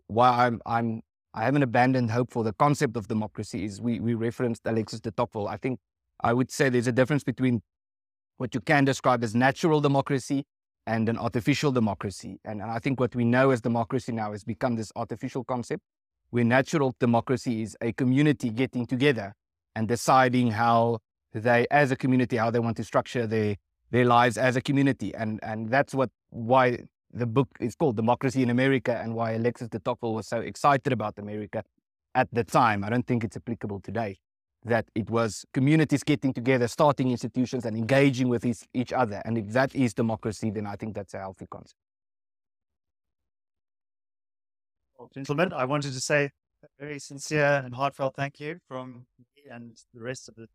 why 0.07 0.45
I'm, 0.45 0.59
I'm 0.65 1.01
I 1.37 1.43
haven't 1.43 1.61
abandoned 1.61 2.09
hope 2.09 2.31
for 2.31 2.43
the 2.43 2.53
concept 2.53 2.97
of 2.97 3.07
democracy. 3.07 3.63
Is 3.63 3.79
we, 3.79 3.99
we 3.99 4.15
referenced 4.15 4.63
Alexis 4.65 4.99
de 4.99 5.11
Tocqueville. 5.11 5.47
I 5.47 5.57
think 5.57 5.79
I 6.21 6.33
would 6.33 6.49
say 6.49 6.69
there's 6.69 6.87
a 6.87 6.91
difference 6.91 7.23
between 7.23 7.61
what 8.37 8.55
you 8.55 8.61
can 8.61 8.85
describe 8.85 9.23
as 9.23 9.35
natural 9.35 9.79
democracy 9.79 10.45
and 10.87 11.07
an 11.07 11.17
artificial 11.19 11.71
democracy. 11.71 12.39
And, 12.43 12.59
and 12.59 12.71
I 12.71 12.79
think 12.79 12.99
what 12.99 13.15
we 13.15 13.23
know 13.23 13.51
as 13.51 13.61
democracy 13.61 14.11
now 14.13 14.31
has 14.31 14.43
become 14.43 14.77
this 14.77 14.91
artificial 14.95 15.43
concept 15.43 15.83
where 16.31 16.43
natural 16.43 16.95
democracy 16.99 17.61
is 17.61 17.77
a 17.81 17.93
community 17.93 18.49
getting 18.49 18.87
together 18.87 19.33
and 19.75 19.87
deciding 19.87 20.51
how 20.51 20.97
they, 21.33 21.67
as 21.69 21.91
a 21.91 21.95
community, 21.95 22.37
how 22.37 22.49
they 22.49 22.59
want 22.59 22.77
to 22.77 22.83
structure 22.83 23.27
their, 23.27 23.57
their 23.91 24.05
lives 24.05 24.39
as 24.39 24.55
a 24.55 24.61
community. 24.61 25.13
And, 25.13 25.39
and 25.43 25.69
that's 25.69 25.93
what, 25.93 26.09
why 26.31 26.79
the 27.17 27.25
book 27.25 27.49
is 27.59 27.75
called 27.75 27.95
Democracy 27.95 28.43
in 28.43 28.49
America 28.49 28.99
and 29.01 29.15
why 29.15 29.31
Alexis 29.31 29.69
de 29.69 29.79
Tocqueville 29.79 30.13
was 30.13 30.27
so 30.27 30.39
excited 30.39 30.93
about 30.93 31.17
America 31.17 31.63
at 32.15 32.27
the 32.31 32.43
time. 32.43 32.83
I 32.83 32.89
don't 32.89 33.05
think 33.05 33.23
it's 33.23 33.35
applicable 33.35 33.79
today. 33.81 34.17
That 34.63 34.85
it 34.95 35.09
was 35.09 35.45
communities 35.53 36.03
getting 36.03 36.33
together, 36.33 36.67
starting 36.67 37.11
institutions 37.11 37.65
and 37.65 37.77
engaging 37.77 38.27
with 38.27 38.45
each, 38.45 38.63
each 38.73 38.91
other. 38.91 39.21
And 39.23 39.37
if 39.37 39.47
that 39.49 39.73
is 39.75 39.93
democracy, 39.93 40.49
then 40.49 40.65
I 40.65 40.75
think 40.75 40.93
that's 40.95 41.13
a 41.13 41.19
healthy 41.19 41.47
concept. 41.49 41.79
Well, 44.97 45.09
gentlemen, 45.13 45.53
I 45.53 45.65
wanted 45.65 45.93
to 45.93 46.01
say 46.01 46.31
a 46.63 46.67
very 46.79 46.99
sincere 46.99 47.61
and 47.63 47.75
heartfelt 47.75 48.15
thank 48.15 48.39
you 48.39 48.59
from 48.67 49.05
me 49.19 49.43
and 49.49 49.77
the 49.93 50.01
rest 50.01 50.27
of 50.27 50.35
the 50.35 50.47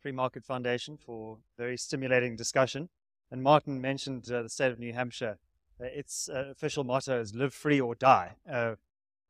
Free 0.00 0.12
Market 0.12 0.44
Foundation 0.44 0.98
for 0.98 1.38
very 1.58 1.76
stimulating 1.76 2.36
discussion. 2.36 2.90
And 3.30 3.42
Martin 3.42 3.80
mentioned 3.80 4.30
uh, 4.30 4.42
the 4.42 4.50
state 4.50 4.72
of 4.72 4.78
New 4.78 4.92
Hampshire. 4.92 5.38
Uh, 5.82 5.86
its 5.86 6.28
uh, 6.28 6.44
official 6.50 6.84
motto 6.84 7.20
is 7.20 7.34
"Live 7.34 7.54
free 7.54 7.80
or 7.80 7.94
die," 7.94 8.36
uh, 8.50 8.74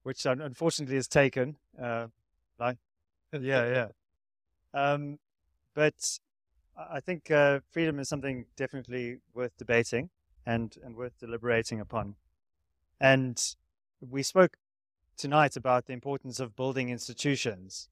which 0.02 0.26
unfortunately 0.26 0.96
is 0.96 1.08
taken. 1.08 1.56
Uh, 1.80 2.08
like, 2.58 2.78
yeah, 3.32 3.38
yeah. 3.68 3.88
Um, 4.74 5.18
but 5.74 6.18
I 6.76 7.00
think 7.00 7.30
uh, 7.30 7.60
freedom 7.70 7.98
is 7.98 8.08
something 8.08 8.46
definitely 8.56 9.18
worth 9.34 9.56
debating 9.56 10.10
and 10.44 10.76
and 10.84 10.96
worth 10.96 11.18
deliberating 11.18 11.80
upon. 11.80 12.16
And 13.00 13.40
we 14.00 14.22
spoke 14.22 14.58
tonight 15.16 15.56
about 15.56 15.86
the 15.86 15.92
importance 15.92 16.40
of 16.40 16.56
building 16.56 16.88
institutions. 16.88 17.88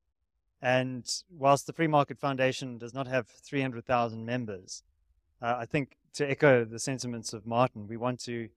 And 0.62 1.11
whilst 1.31 1.66
the 1.66 1.73
Free 1.73 1.87
Market 1.87 2.19
Foundation 2.19 2.77
does 2.77 2.93
not 2.93 3.07
have 3.07 3.27
300,000 3.27 4.27
members, 4.27 4.82
uh, 5.41 5.57
I 5.59 5.65
think 5.65 5.97
to 6.15 6.28
echo 6.28 6.65
the 6.65 6.78
sentiments 6.78 7.32
of 7.32 7.47
Martin, 7.47 7.87
we 7.87 7.97
want 7.97 8.20
to 8.20 8.49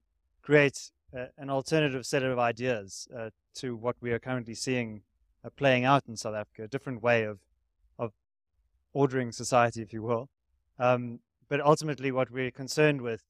create 0.42 0.90
an 1.38 1.50
alternative 1.50 2.04
set 2.04 2.22
of 2.22 2.38
ideas 2.38 3.08
uh, 3.16 3.30
to 3.54 3.76
what 3.76 3.96
we 4.00 4.10
are 4.12 4.18
currently 4.18 4.54
seeing 4.54 5.02
uh, 5.44 5.50
playing 5.56 5.84
out 5.84 6.02
in 6.08 6.16
South 6.16 6.34
Africa, 6.34 6.64
a 6.64 6.68
different 6.68 7.02
way 7.02 7.24
of, 7.24 7.38
of 7.98 8.12
ordering 8.92 9.30
society, 9.30 9.82
if 9.82 9.92
you 9.92 10.02
will. 10.02 10.28
Um, 10.78 11.20
but 11.48 11.60
ultimately, 11.60 12.10
what 12.10 12.30
we're 12.30 12.50
concerned 12.50 13.00
with, 13.00 13.22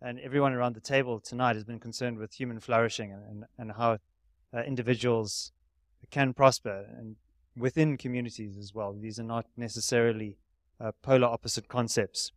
and 0.00 0.18
everyone 0.20 0.52
around 0.52 0.74
the 0.74 0.80
table 0.80 1.20
tonight 1.20 1.56
has 1.56 1.64
been 1.64 1.80
concerned 1.80 2.18
with 2.18 2.34
human 2.34 2.60
flourishing 2.60 3.12
and, 3.12 3.44
and 3.58 3.72
how 3.72 3.98
uh, 4.54 4.62
individuals 4.62 5.52
can 6.10 6.32
prosper 6.32 6.86
and 6.96 7.16
within 7.56 7.98
communities 7.98 8.56
as 8.56 8.72
well. 8.72 8.96
These 8.98 9.18
are 9.18 9.24
not 9.24 9.46
necessarily 9.56 10.38
uh, 10.80 10.92
polar 11.02 11.26
opposite 11.26 11.68
concepts. 11.68 12.32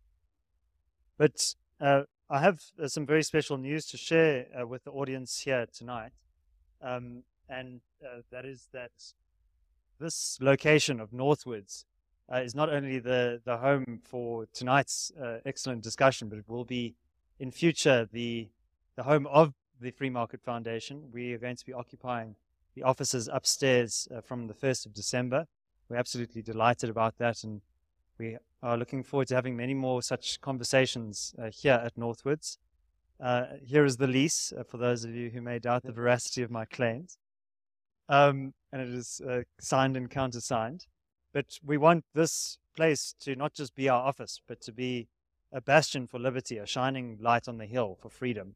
But 1.16 1.54
uh, 1.80 2.02
I 2.28 2.40
have 2.40 2.60
uh, 2.82 2.88
some 2.88 3.06
very 3.06 3.22
special 3.22 3.56
news 3.56 3.86
to 3.86 3.96
share 3.96 4.46
uh, 4.58 4.66
with 4.66 4.84
the 4.84 4.90
audience 4.90 5.40
here 5.40 5.66
tonight. 5.72 6.12
Um, 6.82 7.22
and 7.48 7.80
uh, 8.04 8.22
that 8.32 8.44
is 8.44 8.68
that 8.72 8.90
this 10.00 10.38
location 10.40 11.00
of 11.00 11.10
Northwoods 11.10 11.84
uh, 12.32 12.38
is 12.38 12.54
not 12.54 12.72
only 12.72 12.98
the, 12.98 13.40
the 13.44 13.58
home 13.58 14.00
for 14.02 14.46
tonight's 14.52 15.12
uh, 15.22 15.38
excellent 15.46 15.82
discussion, 15.82 16.28
but 16.28 16.38
it 16.38 16.48
will 16.48 16.64
be 16.64 16.94
in 17.38 17.50
future 17.50 18.08
the, 18.10 18.48
the 18.96 19.02
home 19.04 19.26
of 19.26 19.54
the 19.80 19.90
Free 19.90 20.10
Market 20.10 20.42
Foundation. 20.42 21.10
We 21.12 21.32
are 21.34 21.38
going 21.38 21.56
to 21.56 21.66
be 21.66 21.72
occupying 21.72 22.36
the 22.74 22.82
offices 22.82 23.28
upstairs 23.32 24.08
from 24.24 24.48
the 24.48 24.54
1st 24.54 24.86
of 24.86 24.94
December. 24.94 25.46
We're 25.88 25.96
absolutely 25.96 26.42
delighted 26.42 26.90
about 26.90 27.18
that 27.18 27.44
and 27.44 27.60
we 28.18 28.36
are 28.62 28.76
looking 28.76 29.02
forward 29.02 29.28
to 29.28 29.34
having 29.34 29.56
many 29.56 29.74
more 29.74 30.02
such 30.02 30.40
conversations 30.40 31.34
uh, 31.38 31.50
here 31.50 31.80
at 31.84 31.96
Northwoods. 31.96 32.58
Uh, 33.20 33.44
here 33.62 33.84
is 33.84 33.96
the 33.96 34.06
lease 34.06 34.52
uh, 34.58 34.62
for 34.62 34.78
those 34.78 35.04
of 35.04 35.14
you 35.14 35.30
who 35.30 35.40
may 35.40 35.58
doubt 35.58 35.82
the 35.82 35.92
veracity 35.92 36.42
of 36.42 36.50
my 36.50 36.64
claims. 36.64 37.18
Um, 38.08 38.54
and 38.72 38.82
it 38.82 38.88
is 38.88 39.20
uh, 39.28 39.42
signed 39.60 39.96
and 39.96 40.10
countersigned. 40.10 40.86
But 41.32 41.58
we 41.64 41.76
want 41.76 42.04
this 42.14 42.58
place 42.76 43.14
to 43.20 43.34
not 43.34 43.54
just 43.54 43.74
be 43.74 43.88
our 43.88 44.02
office, 44.02 44.40
but 44.46 44.60
to 44.62 44.72
be 44.72 45.08
a 45.52 45.60
bastion 45.60 46.06
for 46.06 46.18
liberty, 46.18 46.58
a 46.58 46.66
shining 46.66 47.18
light 47.20 47.48
on 47.48 47.58
the 47.58 47.66
hill 47.66 47.96
for 48.00 48.08
freedom. 48.08 48.54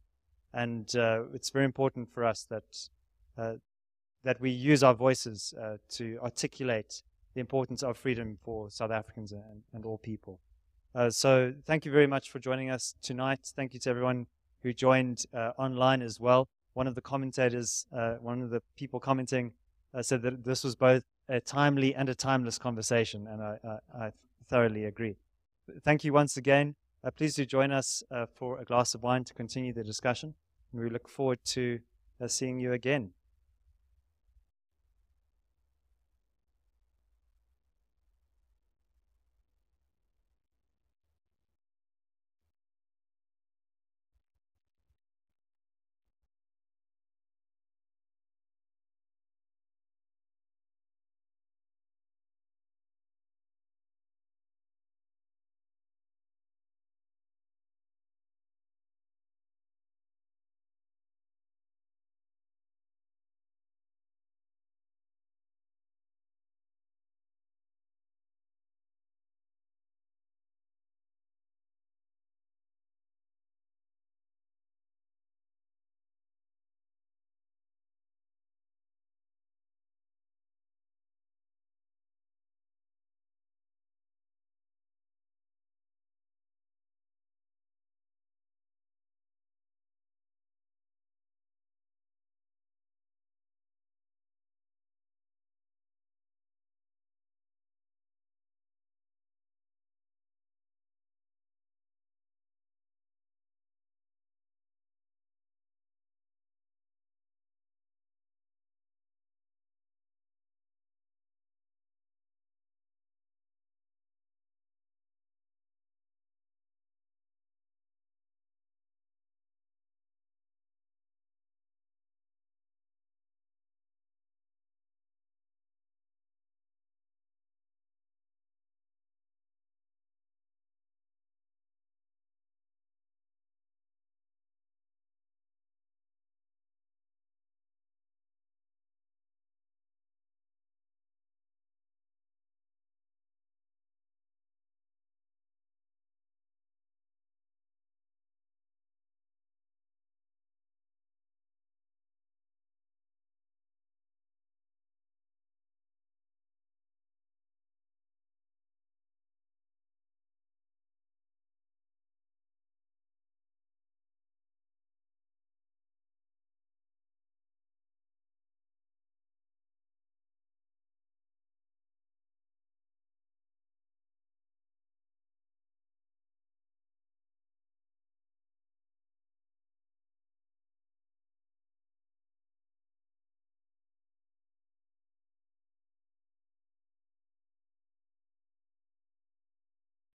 And 0.52 0.94
uh, 0.97 1.24
it's 1.35 1.51
very 1.51 1.64
important 1.64 2.09
for 2.12 2.24
us 2.24 2.47
that 2.51 2.89
uh, 3.36 3.55
that 4.24 4.40
we 4.40 4.51
use 4.51 4.82
our 4.82 4.94
voices 4.94 5.55
to 5.89 6.18
articulate 6.20 7.02
the 7.39 7.40
importance 7.40 7.85
of 7.85 7.97
freedom 7.97 8.36
for 8.43 8.69
South 8.69 8.90
Africans 8.90 9.31
and, 9.31 9.62
and 9.73 9.85
all 9.85 9.97
people. 9.97 10.40
Uh, 10.93 11.09
so 11.09 11.55
thank 11.65 11.85
you 11.85 11.93
very 11.93 12.09
much 12.09 12.32
for 12.32 12.40
joining 12.40 12.69
us 12.69 12.97
tonight. 13.01 13.39
Thank 13.55 13.74
you 13.74 13.78
to 13.81 13.90
everyone 13.90 14.27
who 14.65 14.73
joined 14.73 15.24
uh, 15.32 15.52
online 15.56 16.02
as 16.02 16.19
well. 16.19 16.48
One 16.73 16.89
of 16.89 16.97
the 16.97 17.01
commentators, 17.01 17.86
uh, 17.97 18.15
one 18.15 18.43
of 18.43 18.51
the 18.51 18.60
people 18.77 18.98
commenting, 18.98 19.52
uh, 19.94 20.02
said 20.02 20.23
that 20.23 20.44
this 20.44 20.65
was 20.65 20.74
both 20.74 21.05
a 21.28 21.39
timely 21.39 21.94
and 21.94 22.09
a 22.09 22.15
timeless 22.15 22.59
conversation, 22.59 23.28
and 23.28 23.40
I, 23.40 23.59
I, 23.65 24.06
I 24.06 24.12
thoroughly 24.48 24.85
agree. 24.85 25.15
Thank 25.85 26.02
you 26.02 26.12
once 26.12 26.36
again. 26.36 26.74
Uh, 27.05 27.12
please 27.12 27.36
do 27.36 27.47
join 27.47 27.70
us 27.70 28.02
uh, 28.10 28.27
for 28.35 28.59
a 28.59 28.65
glass 28.65 28.94
of 28.97 29.05
wine 29.05 29.23
to 29.23 29.32
continue 29.32 29.73
the 29.73 29.85
discussion, 29.85 30.35
we 30.73 30.90
look 30.90 31.09
forward 31.09 31.39
to 31.44 31.78
seeing 32.27 32.59
you 32.59 32.73
again. 32.73 33.12